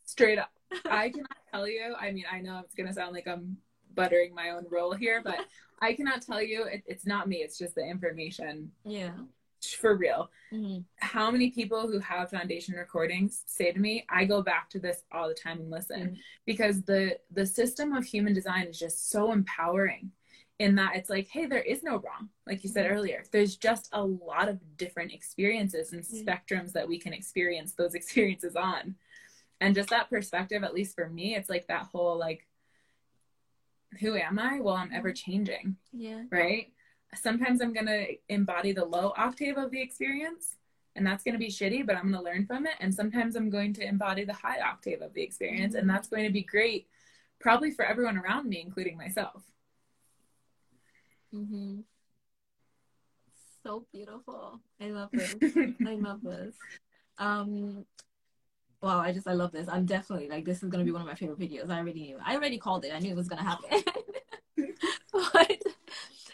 Straight 0.04 0.38
up, 0.38 0.50
I 0.84 1.10
cannot 1.10 1.36
tell 1.52 1.68
you. 1.68 1.94
I 1.98 2.10
mean, 2.12 2.24
I 2.30 2.40
know 2.40 2.60
it's 2.64 2.74
gonna 2.74 2.92
sound 2.92 3.14
like 3.14 3.26
I'm 3.26 3.58
buttering 3.94 4.34
my 4.34 4.50
own 4.50 4.66
roll 4.70 4.92
here, 4.92 5.22
but 5.24 5.38
I 5.80 5.92
cannot 5.94 6.22
tell 6.22 6.42
you. 6.42 6.64
It, 6.64 6.82
it's 6.86 7.06
not 7.06 7.28
me. 7.28 7.38
It's 7.38 7.58
just 7.58 7.74
the 7.74 7.84
information. 7.84 8.72
Yeah 8.84 9.12
for 9.74 9.96
real. 9.96 10.30
Mm-hmm. 10.52 10.80
How 10.96 11.30
many 11.30 11.50
people 11.50 11.88
who 11.88 11.98
have 11.98 12.30
foundation 12.30 12.74
recordings 12.74 13.42
say 13.46 13.72
to 13.72 13.78
me, 13.78 14.04
I 14.08 14.24
go 14.24 14.42
back 14.42 14.70
to 14.70 14.78
this 14.78 15.02
all 15.12 15.28
the 15.28 15.34
time 15.34 15.58
and 15.60 15.70
listen 15.70 16.00
mm-hmm. 16.00 16.14
because 16.44 16.82
the 16.82 17.18
the 17.32 17.46
system 17.46 17.92
of 17.92 18.04
human 18.04 18.34
design 18.34 18.66
is 18.66 18.78
just 18.78 19.10
so 19.10 19.32
empowering 19.32 20.12
in 20.58 20.74
that 20.76 20.96
it's 20.96 21.10
like, 21.10 21.28
hey, 21.28 21.46
there 21.46 21.62
is 21.62 21.82
no 21.82 21.92
wrong. 21.92 22.30
Like 22.46 22.64
you 22.64 22.70
said 22.70 22.86
mm-hmm. 22.86 22.94
earlier, 22.94 23.24
there's 23.32 23.56
just 23.56 23.88
a 23.92 24.02
lot 24.02 24.48
of 24.48 24.58
different 24.76 25.12
experiences 25.12 25.92
and 25.92 26.02
mm-hmm. 26.02 26.26
spectrums 26.28 26.72
that 26.72 26.88
we 26.88 26.98
can 26.98 27.12
experience 27.12 27.72
those 27.72 27.94
experiences 28.00 28.56
on. 28.56 28.94
And 29.60 29.74
just 29.74 29.90
that 29.90 30.10
perspective, 30.10 30.62
at 30.64 30.74
least 30.74 30.94
for 30.94 31.08
me, 31.08 31.34
it's 31.34 31.48
like 31.48 31.66
that 31.68 31.86
whole 31.92 32.18
like, 32.18 32.46
who 34.00 34.16
am 34.16 34.38
I? 34.38 34.60
Well, 34.60 34.74
I'm 34.74 34.92
ever 34.92 35.12
changing. 35.12 35.76
Yeah. 35.92 36.24
Right 36.30 36.72
sometimes 37.14 37.60
I'm 37.60 37.72
going 37.72 37.86
to 37.86 38.06
embody 38.28 38.72
the 38.72 38.84
low 38.84 39.12
octave 39.16 39.56
of 39.58 39.70
the 39.70 39.80
experience 39.80 40.56
and 40.94 41.06
that's 41.06 41.22
going 41.22 41.34
to 41.34 41.38
be 41.38 41.48
shitty, 41.48 41.86
but 41.86 41.94
I'm 41.94 42.10
going 42.10 42.14
to 42.14 42.22
learn 42.22 42.46
from 42.46 42.66
it. 42.66 42.72
And 42.80 42.94
sometimes 42.94 43.36
I'm 43.36 43.50
going 43.50 43.74
to 43.74 43.86
embody 43.86 44.24
the 44.24 44.32
high 44.32 44.60
octave 44.60 45.02
of 45.02 45.12
the 45.12 45.22
experience 45.22 45.74
mm-hmm. 45.74 45.80
and 45.80 45.90
that's 45.90 46.08
going 46.08 46.24
to 46.24 46.32
be 46.32 46.42
great 46.42 46.88
probably 47.38 47.70
for 47.70 47.84
everyone 47.84 48.16
around 48.16 48.48
me, 48.48 48.62
including 48.64 48.96
myself. 48.96 49.42
Mm-hmm. 51.34 51.80
So 53.62 53.84
beautiful. 53.92 54.60
I 54.80 54.86
love 54.86 55.10
this. 55.12 55.34
I 55.86 55.94
love 55.94 56.22
this. 56.22 56.54
Um, 57.18 57.84
wow, 58.86 59.00
I 59.00 59.12
just 59.12 59.26
I 59.26 59.32
love 59.32 59.50
this. 59.50 59.68
I'm 59.68 59.84
definitely 59.84 60.28
like 60.28 60.44
this 60.44 60.62
is 60.62 60.68
gonna 60.68 60.84
be 60.84 60.92
one 60.92 61.00
of 61.02 61.08
my 61.08 61.14
favorite 61.14 61.40
videos. 61.40 61.70
I 61.70 61.78
already 61.78 62.02
knew. 62.02 62.18
I 62.24 62.36
already 62.36 62.56
called 62.56 62.84
it. 62.84 62.92
I 62.94 63.00
knew 63.00 63.10
it 63.10 63.16
was 63.16 63.28
gonna 63.28 63.42
happen. 63.42 63.82
but 65.12 65.62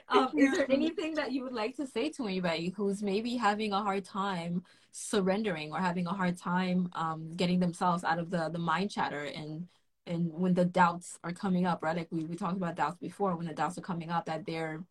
um, 0.08 0.28
is 0.36 0.54
there 0.56 0.70
anything 0.70 1.14
that 1.14 1.32
you 1.32 1.42
would 1.44 1.54
like 1.54 1.76
to 1.76 1.86
say 1.86 2.10
to 2.10 2.26
anybody 2.26 2.74
who's 2.76 3.02
maybe 3.02 3.36
having 3.36 3.72
a 3.72 3.82
hard 3.82 4.04
time 4.04 4.62
surrendering 4.90 5.72
or 5.72 5.78
having 5.78 6.06
a 6.06 6.12
hard 6.12 6.36
time 6.36 6.90
um, 6.92 7.32
getting 7.34 7.58
themselves 7.58 8.04
out 8.04 8.18
of 8.18 8.30
the 8.30 8.50
the 8.50 8.58
mind 8.58 8.90
chatter 8.90 9.24
and 9.24 9.66
and 10.06 10.30
when 10.32 10.52
the 10.52 10.64
doubts 10.66 11.18
are 11.24 11.32
coming 11.32 11.64
up, 11.64 11.82
right? 11.82 11.96
Like 11.96 12.08
we, 12.10 12.24
we 12.24 12.36
talked 12.36 12.56
about 12.56 12.74
doubts 12.74 12.98
before, 13.00 13.34
when 13.36 13.46
the 13.46 13.54
doubts 13.54 13.78
are 13.78 13.82
coming 13.82 14.10
up, 14.10 14.26
that 14.26 14.44
they're 14.44 14.84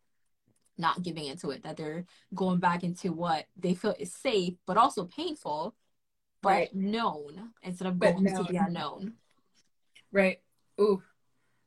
not 0.77 1.03
giving 1.03 1.25
into 1.25 1.51
it, 1.51 1.63
that 1.63 1.77
they're 1.77 2.05
going 2.33 2.59
back 2.59 2.83
into 2.83 3.11
what 3.11 3.45
they 3.57 3.75
feel 3.75 3.93
is 3.99 4.13
safe, 4.13 4.53
but 4.65 4.77
also 4.77 5.05
painful, 5.05 5.75
but 6.41 6.49
right. 6.49 6.75
known 6.75 7.51
instead 7.63 7.87
of 7.87 7.99
going 7.99 8.25
into 8.25 8.43
the 8.43 8.57
unknown. 8.57 9.13
Right. 10.11 10.39
Ooh, 10.79 11.01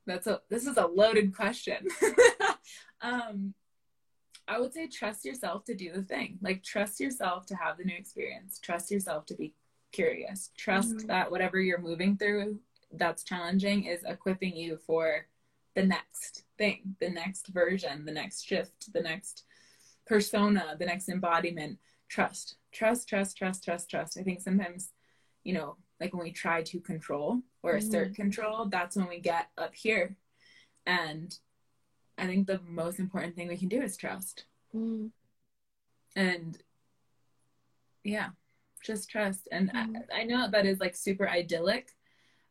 that's 0.06 0.26
a 0.26 0.40
this 0.50 0.66
is 0.66 0.76
a 0.76 0.86
loaded 0.86 1.34
question. 1.34 1.86
um 3.00 3.54
I 4.46 4.60
would 4.60 4.74
say 4.74 4.88
trust 4.88 5.24
yourself 5.24 5.64
to 5.64 5.74
do 5.74 5.92
the 5.92 6.02
thing. 6.02 6.38
Like 6.42 6.62
trust 6.62 7.00
yourself 7.00 7.46
to 7.46 7.56
have 7.56 7.78
the 7.78 7.84
new 7.84 7.96
experience. 7.96 8.58
Trust 8.58 8.90
yourself 8.90 9.26
to 9.26 9.34
be 9.34 9.54
curious. 9.92 10.50
Trust 10.56 10.96
mm-hmm. 10.96 11.06
that 11.06 11.30
whatever 11.30 11.60
you're 11.60 11.80
moving 11.80 12.16
through 12.16 12.58
that's 12.92 13.24
challenging 13.24 13.84
is 13.84 14.04
equipping 14.04 14.56
you 14.56 14.78
for 14.86 15.26
the 15.74 15.84
next 15.84 16.44
thing, 16.58 16.96
the 17.00 17.08
next 17.08 17.48
version, 17.48 18.04
the 18.04 18.12
next 18.12 18.44
shift, 18.46 18.92
the 18.92 19.00
next 19.00 19.44
persona, 20.06 20.76
the 20.78 20.86
next 20.86 21.08
embodiment. 21.08 21.78
Trust. 22.08 22.56
Trust, 22.74 23.08
trust, 23.08 23.36
trust, 23.36 23.64
trust, 23.64 23.88
trust. 23.88 24.18
I 24.18 24.22
think 24.22 24.40
sometimes, 24.40 24.90
you 25.44 25.54
know, 25.54 25.76
like 26.00 26.12
when 26.12 26.24
we 26.24 26.32
try 26.32 26.62
to 26.62 26.80
control 26.80 27.40
or 27.62 27.72
mm-hmm. 27.72 27.78
assert 27.78 28.14
control, 28.14 28.66
that's 28.66 28.96
when 28.96 29.08
we 29.08 29.20
get 29.20 29.46
up 29.56 29.74
here. 29.74 30.16
And 30.86 31.34
I 32.18 32.26
think 32.26 32.46
the 32.46 32.60
most 32.68 32.98
important 32.98 33.36
thing 33.36 33.48
we 33.48 33.56
can 33.56 33.68
do 33.68 33.80
is 33.80 33.96
trust. 33.96 34.44
Mm. 34.74 35.10
And 36.16 36.58
yeah, 38.02 38.30
just 38.84 39.08
trust. 39.08 39.48
And 39.50 39.72
mm. 39.72 39.96
I, 40.12 40.20
I 40.20 40.24
know 40.24 40.48
that 40.50 40.66
is 40.66 40.80
like 40.80 40.96
super 40.96 41.28
idyllic, 41.28 41.88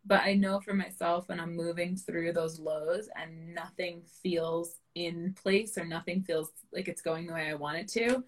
but 0.06 0.22
I 0.22 0.34
know 0.34 0.60
for 0.60 0.74
myself 0.74 1.30
when 1.30 1.40
I'm 1.40 1.56
moving 1.56 1.96
through 1.96 2.34
those 2.34 2.60
lows 2.60 3.08
and 3.16 3.54
nothing 3.54 4.04
feels 4.22 4.76
in 4.96 5.36
place 5.42 5.78
or 5.78 5.86
nothing 5.86 6.24
feels 6.24 6.50
like 6.74 6.88
it's 6.88 7.02
going 7.02 7.28
the 7.28 7.34
way 7.34 7.50
I 7.50 7.54
want 7.54 7.78
it 7.78 7.88
to, 7.90 8.24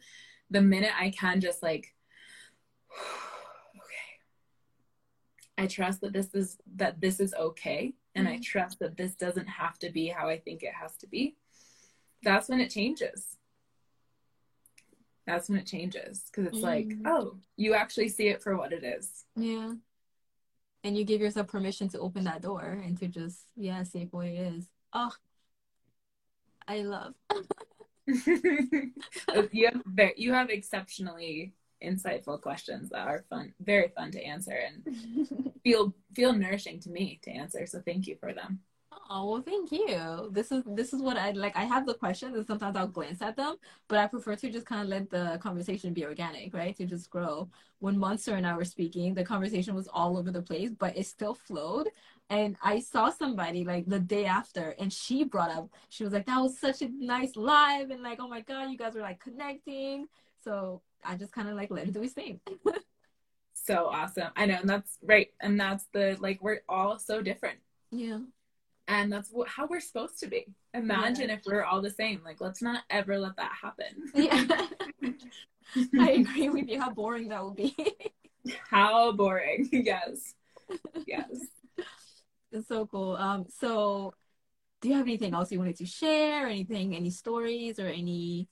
the 0.49 0.61
minute 0.61 0.91
I 0.99 1.09
can 1.09 1.41
just 1.41 1.63
like, 1.63 1.93
okay, 3.75 4.17
I 5.57 5.67
trust 5.67 6.01
that 6.01 6.13
this 6.13 6.33
is 6.33 6.57
that 6.75 7.01
this 7.01 7.19
is 7.19 7.33
okay 7.33 7.93
and 8.15 8.27
mm-hmm. 8.27 8.37
I 8.37 8.39
trust 8.41 8.79
that 8.79 8.97
this 8.97 9.13
doesn't 9.15 9.47
have 9.47 9.77
to 9.79 9.91
be 9.91 10.07
how 10.07 10.29
I 10.29 10.39
think 10.39 10.63
it 10.63 10.73
has 10.73 10.95
to 10.97 11.07
be, 11.07 11.35
that's 12.23 12.49
when 12.49 12.61
it 12.61 12.69
changes. 12.69 13.37
That's 15.27 15.49
when 15.49 15.59
it 15.59 15.65
changes 15.65 16.23
because 16.31 16.47
it's 16.47 16.57
mm-hmm. 16.57 16.65
like, 16.65 16.93
oh, 17.05 17.37
you 17.57 17.73
actually 17.73 18.09
see 18.09 18.27
it 18.29 18.41
for 18.41 18.57
what 18.57 18.71
it 18.71 18.83
is. 18.83 19.25
Yeah. 19.35 19.73
And 20.83 20.95
you 20.95 21.03
give 21.03 21.19
yourself 21.19 21.47
permission 21.47 21.89
to 21.89 21.99
open 21.99 22.25
that 22.25 22.41
door 22.41 22.79
and 22.83 22.97
to 22.99 23.07
just, 23.07 23.39
yeah, 23.55 23.83
see 23.83 24.01
it 24.03 24.11
for 24.11 24.17
what 24.17 24.27
it 24.27 24.35
is. 24.35 24.65
Oh, 24.93 25.11
I 26.67 26.81
love. 26.81 27.15
you 29.51 29.69
have 29.69 30.11
you 30.15 30.33
have 30.33 30.49
exceptionally 30.49 31.53
insightful 31.83 32.41
questions 32.41 32.89
that 32.89 33.07
are 33.07 33.25
fun, 33.29 33.53
very 33.59 33.89
fun 33.89 34.11
to 34.11 34.23
answer 34.23 34.53
and 34.53 35.53
feel 35.63 35.93
feel 36.13 36.33
nourishing 36.33 36.79
to 36.81 36.89
me 36.89 37.19
to 37.23 37.31
answer. 37.31 37.65
So 37.65 37.81
thank 37.85 38.07
you 38.07 38.17
for 38.19 38.33
them. 38.33 38.59
Oh 39.07 39.29
well, 39.29 39.41
thank 39.41 39.71
you. 39.71 40.29
This 40.31 40.51
is 40.51 40.63
this 40.65 40.91
is 40.91 40.99
what 41.01 41.15
I 41.15 41.29
like. 41.31 41.55
I 41.55 41.63
have 41.65 41.85
the 41.85 41.93
questions, 41.93 42.35
and 42.35 42.45
sometimes 42.47 42.75
I'll 42.75 42.87
glance 42.87 43.21
at 43.21 43.35
them, 43.35 43.57
but 43.87 43.99
I 43.99 44.07
prefer 44.07 44.35
to 44.35 44.49
just 44.49 44.65
kind 44.65 44.81
of 44.81 44.87
let 44.87 45.11
the 45.11 45.37
conversation 45.43 45.93
be 45.93 46.05
organic, 46.05 46.53
right? 46.55 46.75
To 46.77 46.85
just 46.85 47.11
grow. 47.11 47.47
When 47.79 47.99
Monster 47.99 48.33
and 48.33 48.47
I 48.47 48.55
were 48.57 48.65
speaking, 48.65 49.13
the 49.13 49.23
conversation 49.23 49.75
was 49.75 49.87
all 49.93 50.17
over 50.17 50.31
the 50.31 50.41
place, 50.41 50.71
but 50.71 50.97
it 50.97 51.05
still 51.05 51.35
flowed. 51.35 51.89
And 52.31 52.57
I 52.63 52.79
saw 52.79 53.11
somebody 53.11 53.63
like 53.63 53.85
the 53.85 53.99
day 53.99 54.25
after, 54.25 54.75
and 54.79 54.91
she 54.91 55.23
brought 55.23 55.51
up, 55.51 55.69
she 55.89 56.03
was 56.03 56.13
like, 56.13 56.25
"That 56.25 56.39
was 56.41 56.57
such 56.57 56.81
a 56.81 56.89
nice 56.89 57.35
live," 57.35 57.91
and 57.91 58.01
like, 58.01 58.19
"Oh 58.19 58.27
my 58.27 58.41
god, 58.41 58.71
you 58.71 58.77
guys 58.77 58.95
were 58.95 59.01
like 59.01 59.19
connecting." 59.19 60.07
So 60.43 60.81
I 61.03 61.15
just 61.15 61.31
kind 61.31 61.47
of 61.47 61.55
like 61.55 61.69
let 61.69 61.87
it 61.87 61.93
do 61.93 62.01
its 62.01 62.13
thing. 62.13 62.39
So 63.65 63.87
awesome. 63.87 64.29
I 64.35 64.45
know. 64.45 64.57
And 64.61 64.69
that's 64.69 64.99
right. 65.01 65.29
And 65.41 65.59
that's 65.59 65.85
the, 65.91 66.17
like, 66.19 66.41
we're 66.41 66.61
all 66.69 66.99
so 66.99 67.21
different. 67.21 67.57
Yeah. 67.91 68.19
And 68.87 69.11
that's 69.11 69.29
what, 69.31 69.47
how 69.47 69.65
we're 69.67 69.79
supposed 69.79 70.19
to 70.19 70.27
be. 70.27 70.45
Imagine 70.73 71.29
if 71.29 71.41
we're 71.45 71.63
all 71.63 71.81
the 71.81 71.89
same. 71.89 72.21
Like, 72.23 72.39
let's 72.39 72.61
not 72.61 72.83
ever 72.89 73.17
let 73.17 73.37
that 73.37 73.51
happen. 73.61 74.11
Yeah. 75.75 75.99
I 75.99 76.11
agree 76.11 76.47
with 76.49 76.69
you. 76.69 76.79
How 76.79 76.91
boring 76.91 77.29
that 77.29 77.43
would 77.43 77.55
be. 77.55 77.75
how 78.69 79.11
boring. 79.11 79.67
Yes. 79.73 80.35
Yes. 81.07 81.29
It's 82.51 82.67
so 82.67 82.85
cool. 82.85 83.15
Um, 83.15 83.45
so 83.59 84.13
do 84.79 84.89
you 84.89 84.95
have 84.95 85.07
anything 85.07 85.33
else 85.33 85.51
you 85.51 85.57
wanted 85.57 85.77
to 85.77 85.85
share? 85.85 86.47
Anything, 86.47 86.95
any 86.95 87.09
stories 87.09 87.79
or 87.79 87.87
any 87.87 88.47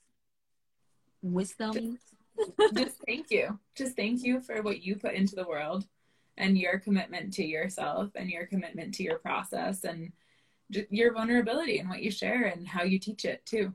wisdom? 1.22 1.98
Just 2.74 2.96
thank 3.06 3.30
you. 3.30 3.58
Just 3.76 3.96
thank 3.96 4.22
you 4.24 4.40
for 4.40 4.60
what 4.62 4.82
you 4.82 4.96
put 4.96 5.14
into 5.14 5.36
the 5.36 5.46
world 5.46 5.86
and 6.36 6.58
your 6.58 6.78
commitment 6.78 7.32
to 7.34 7.44
yourself 7.44 8.10
and 8.16 8.28
your 8.28 8.46
commitment 8.46 8.94
to 8.94 9.02
your 9.02 9.18
process 9.18 9.84
and 9.84 10.12
your 10.90 11.12
vulnerability 11.12 11.78
and 11.78 11.88
what 11.88 12.02
you 12.02 12.10
share 12.10 12.44
and 12.44 12.66
how 12.66 12.82
you 12.82 12.98
teach 12.98 13.24
it 13.24 13.44
too. 13.46 13.72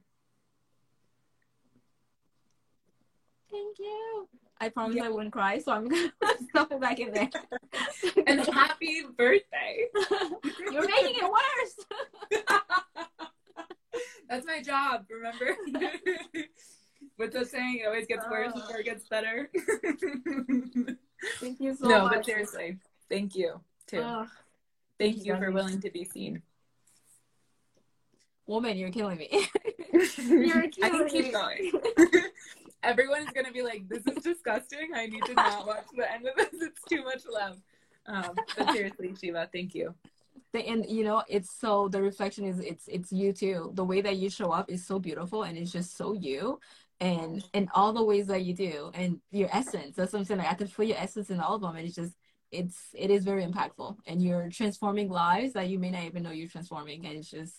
Thank 3.51 3.79
you. 3.79 4.27
I 4.61 4.69
promise 4.69 4.97
yeah. 4.97 5.05
I 5.05 5.09
wouldn't 5.09 5.31
cry, 5.31 5.59
so 5.59 5.71
I'm 5.71 5.87
gonna 5.87 6.11
stuff 6.49 6.71
it 6.71 6.81
back 6.81 6.99
in 6.99 7.13
there. 7.13 7.29
and 8.27 8.41
happy 8.41 9.03
birthday. 9.17 9.85
You're 10.71 10.87
making 10.87 11.15
it 11.15 11.31
worse. 11.31 12.43
That's 14.29 14.45
my 14.45 14.61
job, 14.61 15.05
remember? 15.09 15.57
What's 17.15 17.35
the 17.35 17.45
saying? 17.45 17.81
It 17.83 17.87
always 17.87 18.05
gets 18.05 18.25
worse 18.29 18.53
before 18.53 18.79
it 18.79 18.85
gets 18.85 19.07
better. 19.07 19.49
thank 21.39 21.59
you 21.59 21.75
so 21.75 21.87
no, 21.87 22.03
much. 22.03 22.11
No, 22.11 22.17
but 22.17 22.25
seriously, 22.25 22.77
thank 23.09 23.35
you 23.35 23.59
too. 23.87 24.25
Thank 24.99 25.25
you 25.25 25.35
for 25.37 25.51
willing 25.51 25.79
to 25.81 25.89
be 25.89 26.03
seen. 26.03 26.41
Woman, 28.49 28.77
you're 28.77 28.89
killing 28.89 29.19
me. 29.19 29.29
you're 29.93 30.67
killing 30.69 30.71
I 30.81 30.89
can 30.89 31.07
keep 31.07 31.31
going 31.31 31.71
everyone 32.83 33.21
is 33.21 33.29
gonna 33.29 33.51
be 33.51 33.61
like, 33.61 33.87
"This 33.87 34.01
is 34.07 34.23
disgusting. 34.23 34.89
I 34.95 35.05
need 35.05 35.23
to 35.25 35.35
not 35.35 35.67
watch 35.67 35.85
the 35.95 36.11
end 36.11 36.27
of 36.27 36.35
this. 36.35 36.47
It's 36.53 36.81
too 36.89 37.03
much 37.03 37.21
love." 37.31 37.57
Um, 38.07 38.35
but 38.57 38.71
seriously, 38.71 39.13
Shiva, 39.15 39.47
thank 39.53 39.75
you. 39.75 39.93
And 40.53 40.83
you 40.89 41.03
know, 41.03 41.23
it's 41.27 41.51
so 41.59 41.89
the 41.89 42.01
reflection 42.01 42.43
is 42.43 42.59
it's 42.59 42.87
it's 42.87 43.11
you 43.11 43.33
too. 43.33 43.71
The 43.75 43.85
way 43.85 44.01
that 44.01 44.17
you 44.17 44.31
show 44.31 44.49
up 44.49 44.71
is 44.71 44.83
so 44.83 44.97
beautiful, 44.97 45.43
and 45.43 45.55
it's 45.55 45.71
just 45.71 45.95
so 45.95 46.13
you, 46.13 46.59
and 46.99 47.43
in 47.53 47.69
all 47.75 47.93
the 47.93 48.03
ways 48.03 48.25
that 48.27 48.43
you 48.45 48.55
do, 48.55 48.89
and 48.95 49.19
your 49.29 49.49
essence. 49.53 49.95
That's 49.95 50.11
what 50.11 50.19
I'm 50.19 50.25
saying. 50.25 50.39
Like, 50.39 50.51
I 50.51 50.55
can 50.55 50.67
feel 50.67 50.87
your 50.87 50.97
essence 50.97 51.29
in 51.29 51.39
all 51.39 51.53
of 51.53 51.61
them, 51.61 51.75
and 51.75 51.85
it's 51.85 51.95
just 51.95 52.15
it's 52.51 52.79
it 52.95 53.11
is 53.11 53.23
very 53.23 53.45
impactful, 53.45 53.97
and 54.07 54.23
you're 54.23 54.49
transforming 54.49 55.09
lives 55.09 55.53
that 55.53 55.69
you 55.69 55.77
may 55.77 55.91
not 55.91 56.05
even 56.05 56.23
know 56.23 56.31
you're 56.31 56.47
transforming, 56.47 57.05
and 57.05 57.15
it's 57.15 57.29
just 57.29 57.53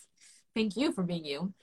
thank 0.55 0.75
you 0.75 0.91
for 0.91 1.03
being 1.03 1.25
you. 1.25 1.53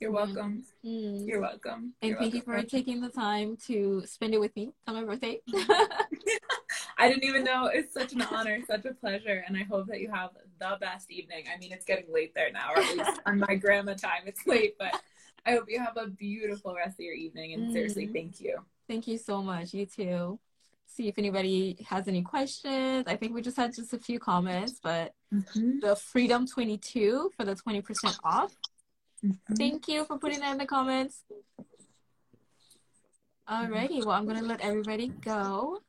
You're 0.00 0.12
welcome. 0.12 0.62
Mm. 0.84 1.26
You're 1.26 1.40
welcome. 1.40 1.94
And 2.00 2.10
You're 2.10 2.18
thank 2.18 2.34
welcome. 2.34 2.52
you 2.54 2.62
for 2.62 2.68
taking 2.68 3.00
the 3.00 3.08
time 3.08 3.56
to 3.66 4.04
spend 4.06 4.32
it 4.32 4.38
with 4.38 4.54
me 4.54 4.70
on 4.86 4.94
my 4.94 5.04
birthday. 5.04 5.40
I 6.98 7.08
didn't 7.08 7.24
even 7.24 7.42
know. 7.42 7.66
It's 7.66 7.92
such 7.94 8.12
an 8.12 8.22
honor, 8.22 8.60
such 8.66 8.84
a 8.84 8.94
pleasure. 8.94 9.44
And 9.46 9.56
I 9.56 9.64
hope 9.64 9.88
that 9.88 10.00
you 10.00 10.10
have 10.10 10.30
the 10.60 10.76
best 10.80 11.10
evening. 11.10 11.44
I 11.52 11.58
mean, 11.58 11.72
it's 11.72 11.84
getting 11.84 12.12
late 12.12 12.32
there 12.34 12.52
now, 12.52 12.72
or 12.74 12.78
at 12.78 12.96
least 12.96 13.20
on 13.26 13.40
my 13.40 13.56
grandma 13.56 13.94
time, 13.94 14.22
it's 14.26 14.46
late, 14.46 14.76
but 14.78 15.00
I 15.44 15.52
hope 15.52 15.64
you 15.68 15.80
have 15.80 15.96
a 15.96 16.06
beautiful 16.06 16.74
rest 16.74 16.94
of 16.94 17.04
your 17.04 17.14
evening. 17.14 17.54
And 17.54 17.68
mm. 17.68 17.72
seriously, 17.72 18.06
thank 18.06 18.40
you. 18.40 18.58
Thank 18.88 19.08
you 19.08 19.18
so 19.18 19.42
much. 19.42 19.74
You 19.74 19.86
too. 19.86 20.38
See 20.98 21.06
if 21.06 21.16
anybody 21.16 21.76
has 21.88 22.08
any 22.08 22.22
questions. 22.22 23.04
I 23.06 23.14
think 23.14 23.32
we 23.32 23.40
just 23.40 23.56
had 23.56 23.72
just 23.72 23.92
a 23.92 23.98
few 23.98 24.18
comments, 24.18 24.80
but 24.82 25.14
mm-hmm. 25.32 25.78
the 25.78 25.94
Freedom 25.94 26.44
22 26.44 27.30
for 27.36 27.44
the 27.44 27.54
20% 27.54 28.18
off 28.24 28.52
Mm-hmm. 29.24 29.54
Thank 29.54 29.88
you 29.88 30.04
for 30.04 30.18
putting 30.18 30.40
that 30.40 30.52
in 30.52 30.58
the 30.58 30.66
comments. 30.66 31.24
Alrighty, 33.48 34.04
well, 34.04 34.10
I'm 34.10 34.26
going 34.26 34.38
to 34.38 34.44
let 34.44 34.60
everybody 34.60 35.08
go. 35.08 35.80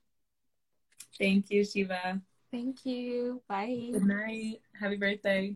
Thank 1.18 1.52
you, 1.52 1.64
Shiva. 1.66 2.22
Thank 2.52 2.86
you. 2.86 3.42
Bye. 3.48 3.90
Good 3.92 4.06
night. 4.06 4.62
Happy 4.80 4.96
birthday. 4.96 5.54